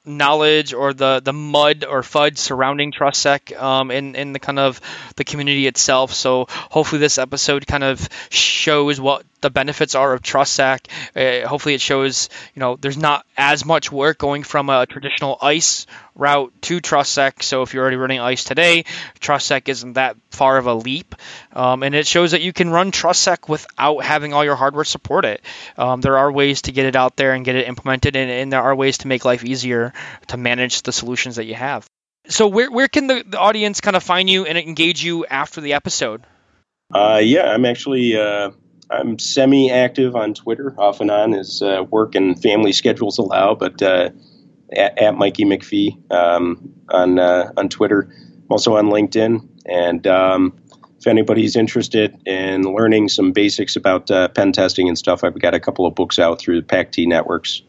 knowledge 0.06 0.72
or 0.72 0.94
the 0.94 1.20
the 1.22 1.32
mud 1.32 1.84
or 1.84 2.02
fudge 2.02 2.38
surrounding 2.38 2.92
TrustSec 2.92 3.60
um, 3.60 3.90
in 3.90 4.14
in 4.14 4.32
the 4.32 4.38
kind 4.38 4.58
of 4.58 4.80
the 5.16 5.24
community 5.24 5.66
itself. 5.66 6.12
So 6.12 6.46
hopefully 6.48 7.00
this 7.00 7.18
episode 7.18 7.66
kind 7.66 7.84
of 7.84 8.08
shows 8.30 9.00
what 9.00 9.24
the 9.40 9.50
benefits 9.50 9.94
are 9.94 10.12
of 10.12 10.22
TrustSec. 10.22 10.86
Uh, 11.14 11.46
hopefully 11.46 11.74
it 11.74 11.80
shows 11.80 12.28
you 12.54 12.60
know 12.60 12.76
there's 12.76 12.96
not 12.96 13.26
as 13.36 13.64
much 13.64 13.92
work 13.92 14.18
going 14.18 14.42
from 14.42 14.70
a 14.70 14.86
traditional 14.86 15.38
ISE 15.40 15.86
route 16.14 16.52
to 16.62 16.80
TrustSec. 16.80 17.42
So 17.42 17.62
if 17.62 17.74
you're 17.74 17.82
already 17.82 17.96
running 17.96 18.20
ISE 18.20 18.44
today, 18.44 18.84
TrustSec 19.20 19.68
isn't 19.68 19.94
that 19.94 20.16
far 20.30 20.56
of 20.56 20.66
a 20.66 20.74
leap, 20.74 21.14
um, 21.52 21.82
and 21.82 21.94
it 21.94 22.06
shows 22.06 22.32
that 22.32 22.40
you 22.40 22.52
can 22.52 22.70
run 22.70 22.92
TrustSec 22.92 23.48
without 23.48 24.02
having 24.02 24.32
all 24.32 24.44
your 24.44 24.56
hardware 24.56 24.84
support 24.84 25.24
it. 25.24 25.42
Um, 25.76 26.00
there 26.00 26.18
are 26.18 26.30
ways 26.30 26.62
to 26.62 26.72
get 26.72 26.86
it 26.86 26.96
out 26.96 27.16
there 27.16 27.32
and 27.32 27.44
get 27.44 27.56
it 27.56 27.68
implemented, 27.68 28.16
and, 28.16 28.30
and 28.30 28.52
there 28.52 28.62
are 28.62 28.74
ways 28.74 28.98
to 28.98 29.08
make 29.08 29.24
life 29.24 29.44
easier 29.44 29.92
to 30.28 30.36
manage 30.36 30.82
the 30.82 30.92
solutions 30.92 31.36
that 31.36 31.44
you 31.44 31.54
have. 31.54 31.86
So 32.28 32.48
where, 32.48 32.70
where 32.70 32.88
can 32.88 33.06
the, 33.06 33.24
the 33.24 33.38
audience 33.38 33.80
kind 33.80 33.96
of 33.96 34.02
find 34.02 34.28
you 34.28 34.46
and 34.46 34.58
engage 34.58 35.04
you 35.04 35.26
after 35.26 35.60
the 35.60 35.74
episode? 35.74 36.22
Uh, 36.92 37.20
yeah, 37.22 37.52
I'm 37.52 37.64
actually 37.64 38.16
uh, 38.16 38.50
I'm 38.90 39.18
semi-active 39.18 40.14
on 40.14 40.34
Twitter, 40.34 40.74
off 40.78 41.00
and 41.00 41.10
on 41.10 41.34
as 41.34 41.60
uh, 41.62 41.84
work 41.90 42.14
and 42.14 42.40
family 42.40 42.72
schedules 42.72 43.18
allow. 43.18 43.54
But 43.54 43.82
uh, 43.82 44.10
at, 44.76 44.98
at, 44.98 45.14
Mikey 45.16 45.44
McPhee 45.44 46.10
um, 46.12 46.72
on 46.90 47.18
uh, 47.18 47.50
on 47.56 47.68
Twitter, 47.68 48.08
I'm 48.10 48.50
also 48.50 48.76
on 48.76 48.86
LinkedIn, 48.86 49.48
and 49.66 50.06
um, 50.06 50.56
if 50.98 51.06
anybody's 51.06 51.56
interested 51.56 52.16
in 52.26 52.62
learning 52.62 53.08
some 53.08 53.32
basics 53.32 53.76
about 53.76 54.10
uh, 54.10 54.28
pen 54.28 54.52
testing 54.52 54.88
and 54.88 54.96
stuff, 54.96 55.24
I've 55.24 55.38
got 55.40 55.54
a 55.54 55.60
couple 55.60 55.86
of 55.86 55.94
books 55.94 56.18
out 56.18 56.38
through 56.38 56.60
the 56.60 56.66
Packt 56.66 57.06
Networks 57.06 57.62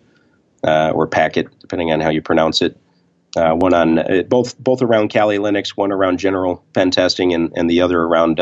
or 0.64 1.08
Packet, 1.08 1.48
depending 1.60 1.92
on 1.92 2.00
how 2.00 2.10
you 2.10 2.22
pronounce 2.22 2.62
it. 2.62 2.78
Uh, 3.36 3.54
one 3.54 3.74
on 3.74 4.00
uh, 4.00 4.24
both 4.28 4.58
both 4.58 4.82
around 4.82 5.14
Kali 5.14 5.38
Linux, 5.38 5.70
one 5.70 5.92
around 5.92 6.18
general 6.18 6.64
pen 6.74 6.90
testing, 6.90 7.34
and, 7.34 7.52
and 7.56 7.70
the 7.70 7.82
other 7.82 8.02
around 8.02 8.40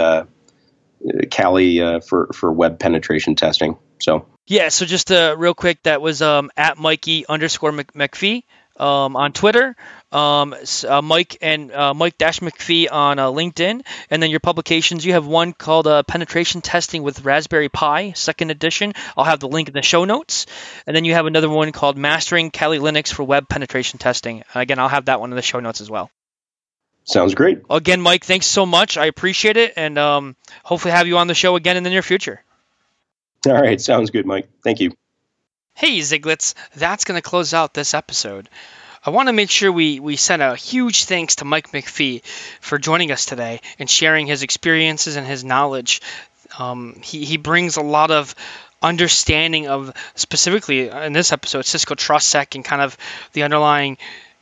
Kali 1.32 1.82
uh, 1.82 2.00
for 2.00 2.30
for 2.34 2.52
web 2.52 2.80
penetration 2.80 3.36
testing. 3.36 3.78
So 4.02 4.26
yeah, 4.48 4.70
so 4.70 4.86
just 4.86 5.12
uh, 5.12 5.36
real 5.38 5.56
quick, 5.56 5.82
that 5.84 6.02
was 6.02 6.22
um, 6.22 6.52
at 6.56 6.78
Mikey 6.78 7.26
underscore 7.28 7.72
McPhee 7.72 8.44
um, 8.78 9.16
on 9.16 9.32
Twitter, 9.34 9.76
um, 10.12 10.54
uh, 10.88 11.02
Mike 11.02 11.38
and 11.42 11.72
uh, 11.72 11.94
Mike 11.94 12.18
Dash 12.18 12.40
McPhee 12.42 12.92
on 12.92 13.18
uh, 13.18 13.28
LinkedIn, 13.28 13.86
and 14.10 14.24
then 14.24 14.30
your 14.30 14.40
publications. 14.40 15.06
You 15.06 15.14
have 15.14 15.26
one 15.26 15.54
called 15.54 15.88
uh, 15.88 16.04
Penetration 16.04 16.62
Testing 16.62 17.02
with 17.02 17.24
Raspberry 17.24 17.70
Pi, 17.70 18.12
second 18.12 18.52
edition. 18.52 18.94
I'll 19.18 19.24
have 19.26 19.40
the 19.40 19.48
link 19.48 19.68
in 19.68 19.74
the 19.74 19.82
show 19.82 20.06
notes, 20.06 20.46
and 20.86 20.96
then 20.96 21.06
you 21.06 21.14
have 21.14 21.26
another 21.26 21.50
one 21.50 21.72
called 21.72 21.98
Mastering 21.98 22.52
Kali 22.52 22.80
Linux 22.80 23.12
for 23.12 23.24
Web 23.24 23.50
Penetration 23.50 23.98
Testing. 23.98 24.44
Again, 24.54 24.80
I'll 24.80 24.90
have 24.90 25.06
that 25.06 25.20
one 25.20 25.32
in 25.32 25.36
the 25.36 25.42
show 25.42 25.60
notes 25.60 25.82
as 25.82 25.90
well. 25.90 26.12
Sounds 27.06 27.36
great. 27.36 27.62
Again, 27.70 28.02
Mike, 28.02 28.26
thanks 28.26 28.48
so 28.48 28.66
much. 28.66 28.98
I 28.98 29.06
appreciate 29.06 29.58
it, 29.58 29.74
and 29.78 29.98
um, 29.98 30.36
hopefully 30.64 30.92
have 30.92 31.08
you 31.08 31.20
on 31.20 31.28
the 31.28 31.36
show 31.36 31.56
again 31.56 31.78
in 31.78 31.84
the 31.84 31.92
near 31.92 32.02
future. 32.02 32.44
All 33.48 33.54
right, 33.54 33.80
sounds 33.80 34.10
good, 34.10 34.26
Mike. 34.26 34.50
Thank 34.64 34.80
you. 34.80 34.92
Hey, 35.76 36.00
Ziglets, 36.00 36.56
that's 36.76 37.06
going 37.06 37.18
to 37.18 37.22
close 37.22 37.54
out 37.54 37.76
this 37.76 37.94
episode. 37.94 38.50
I 39.06 39.12
want 39.12 39.30
to 39.30 39.34
make 39.34 39.52
sure 39.52 39.72
we, 39.72 40.00
we 40.00 40.16
send 40.16 40.42
a 40.42 40.56
huge 40.56 41.04
thanks 41.04 41.36
to 41.36 41.46
Mike 41.46 41.72
McPhee 41.72 42.26
for 42.60 42.80
joining 42.80 43.12
us 43.12 43.26
today 43.28 43.62
and 43.78 43.88
sharing 43.88 44.26
his 44.26 44.42
experiences 44.42 45.16
and 45.16 45.28
his 45.28 45.44
knowledge. 45.44 46.02
Um, 46.58 47.00
he, 47.04 47.24
he 47.24 47.38
brings 47.38 47.78
a 47.78 47.82
lot 47.82 48.10
of 48.10 48.34
understanding 48.82 49.68
of 49.68 49.94
specifically 50.16 50.90
in 50.90 51.14
this 51.14 51.32
episode 51.32 51.66
Cisco 51.66 51.94
TrustSec 51.94 52.56
and 52.56 52.66
kind 52.66 52.82
of 52.82 52.98
the 53.34 53.44
underlying 53.44 53.98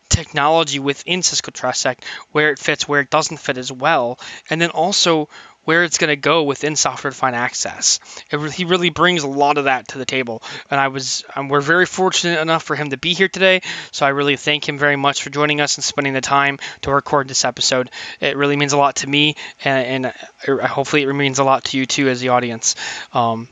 technology 0.10 0.80
within 0.80 1.24
Cisco 1.24 1.52
TrustSec, 1.52 2.04
where 2.32 2.52
it 2.52 2.60
fits, 2.60 2.88
where 2.88 3.02
it 3.02 3.10
doesn't 3.10 3.38
fit 3.38 3.58
as 3.58 3.72
well, 3.72 4.20
and 4.50 4.62
then 4.62 4.70
also 4.70 5.30
where 5.66 5.86
it's 5.86 5.98
going 5.98 6.10
to 6.10 6.18
go 6.18 6.44
within 6.44 6.76
software-defined 6.76 7.36
access. 7.36 8.00
It, 8.30 8.52
he 8.52 8.66
really 8.66 8.90
brings 8.90 9.24
a 9.24 9.28
lot 9.28 9.58
of 9.58 9.66
that 9.66 9.90
to 9.90 9.98
the 9.98 10.06
table, 10.06 10.42
and 10.70 10.80
I 10.80 10.90
was 10.90 11.24
um, 11.36 11.48
we're 11.48 11.62
very 11.62 11.86
fortunate 11.86 12.40
enough 12.42 12.64
for 12.64 12.76
him 12.76 12.90
to 12.90 12.98
be 12.98 13.14
here 13.14 13.30
today. 13.30 13.62
So 13.92 14.06
I 14.06 14.10
really 14.10 14.36
thank 14.36 14.68
him 14.68 14.78
very 14.78 14.98
much 14.98 15.24
for 15.24 15.30
joining 15.30 15.62
us 15.62 15.78
and 15.78 15.84
spending 15.84 16.14
the 16.14 16.22
time 16.22 16.60
to 16.82 16.94
record 16.94 17.28
this 17.28 17.46
episode. 17.46 17.92
It 18.20 18.36
really 18.36 18.58
means 18.58 18.74
a 18.74 18.78
lot 18.78 18.98
to 18.98 19.08
me, 19.08 19.36
and, 19.64 20.06
and 20.06 20.14
uh, 20.48 20.68
hopefully 20.68 21.04
it 21.04 21.14
means 21.14 21.40
a 21.40 21.44
lot 21.44 21.66
to 21.66 21.78
you 21.78 21.86
too 21.86 22.10
as 22.10 22.20
the 22.20 22.30
audience. 22.30 22.76
Um, 23.14 23.48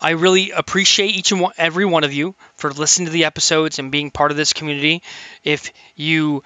I 0.00 0.10
really 0.10 0.52
appreciate 0.52 1.16
each 1.16 1.32
and 1.32 1.44
every 1.56 1.84
one 1.84 2.04
of 2.04 2.12
you 2.12 2.34
for 2.54 2.70
listening 2.72 3.06
to 3.06 3.12
the 3.12 3.24
episodes 3.24 3.78
and 3.78 3.90
being 3.90 4.12
part 4.12 4.30
of 4.30 4.36
this 4.36 4.52
community. 4.52 5.02
If 5.42 5.72
you 5.96 6.44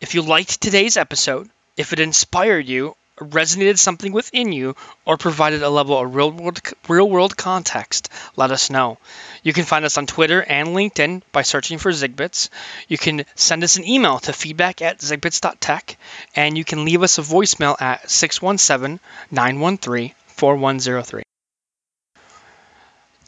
if 0.00 0.14
you 0.14 0.22
liked 0.22 0.60
today's 0.60 0.96
episode, 0.96 1.48
if 1.76 1.92
it 1.92 2.00
inspired 2.00 2.66
you, 2.66 2.96
resonated 3.20 3.78
something 3.78 4.12
within 4.12 4.50
you, 4.50 4.74
or 5.04 5.16
provided 5.16 5.62
a 5.62 5.70
level 5.70 5.96
of 5.96 6.14
real 6.14 6.32
world 6.32 6.60
real 6.88 7.08
world 7.08 7.36
context, 7.36 8.08
let 8.34 8.50
us 8.50 8.70
know. 8.70 8.98
You 9.44 9.52
can 9.52 9.64
find 9.64 9.84
us 9.84 9.96
on 9.96 10.08
Twitter 10.08 10.42
and 10.42 10.70
LinkedIn 10.70 11.22
by 11.30 11.42
searching 11.42 11.78
for 11.78 11.92
Zigbits. 11.92 12.48
You 12.88 12.98
can 12.98 13.24
send 13.36 13.62
us 13.62 13.76
an 13.76 13.86
email 13.86 14.18
to 14.20 14.32
feedback 14.32 14.82
at 14.82 14.98
zigbits.tech, 14.98 15.96
and 16.34 16.58
you 16.58 16.64
can 16.64 16.84
leave 16.84 17.04
us 17.04 17.18
a 17.18 17.22
voicemail 17.22 17.80
at 17.80 18.10
617 18.10 18.98
913 19.30 20.14
4103. 20.26 21.21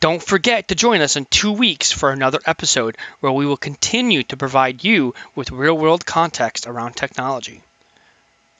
Don't 0.04 0.22
forget 0.22 0.68
to 0.68 0.74
join 0.74 1.00
us 1.00 1.16
in 1.16 1.24
two 1.24 1.52
weeks 1.52 1.90
for 1.90 2.10
another 2.10 2.38
episode 2.44 2.98
where 3.20 3.32
we 3.32 3.46
will 3.46 3.56
continue 3.56 4.22
to 4.24 4.36
provide 4.36 4.84
you 4.84 5.14
with 5.34 5.50
real 5.50 5.78
world 5.78 6.04
context 6.04 6.66
around 6.66 6.92
technology. 6.92 7.62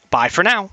Bye 0.09 0.31
for 0.31 0.43
now. 0.43 0.71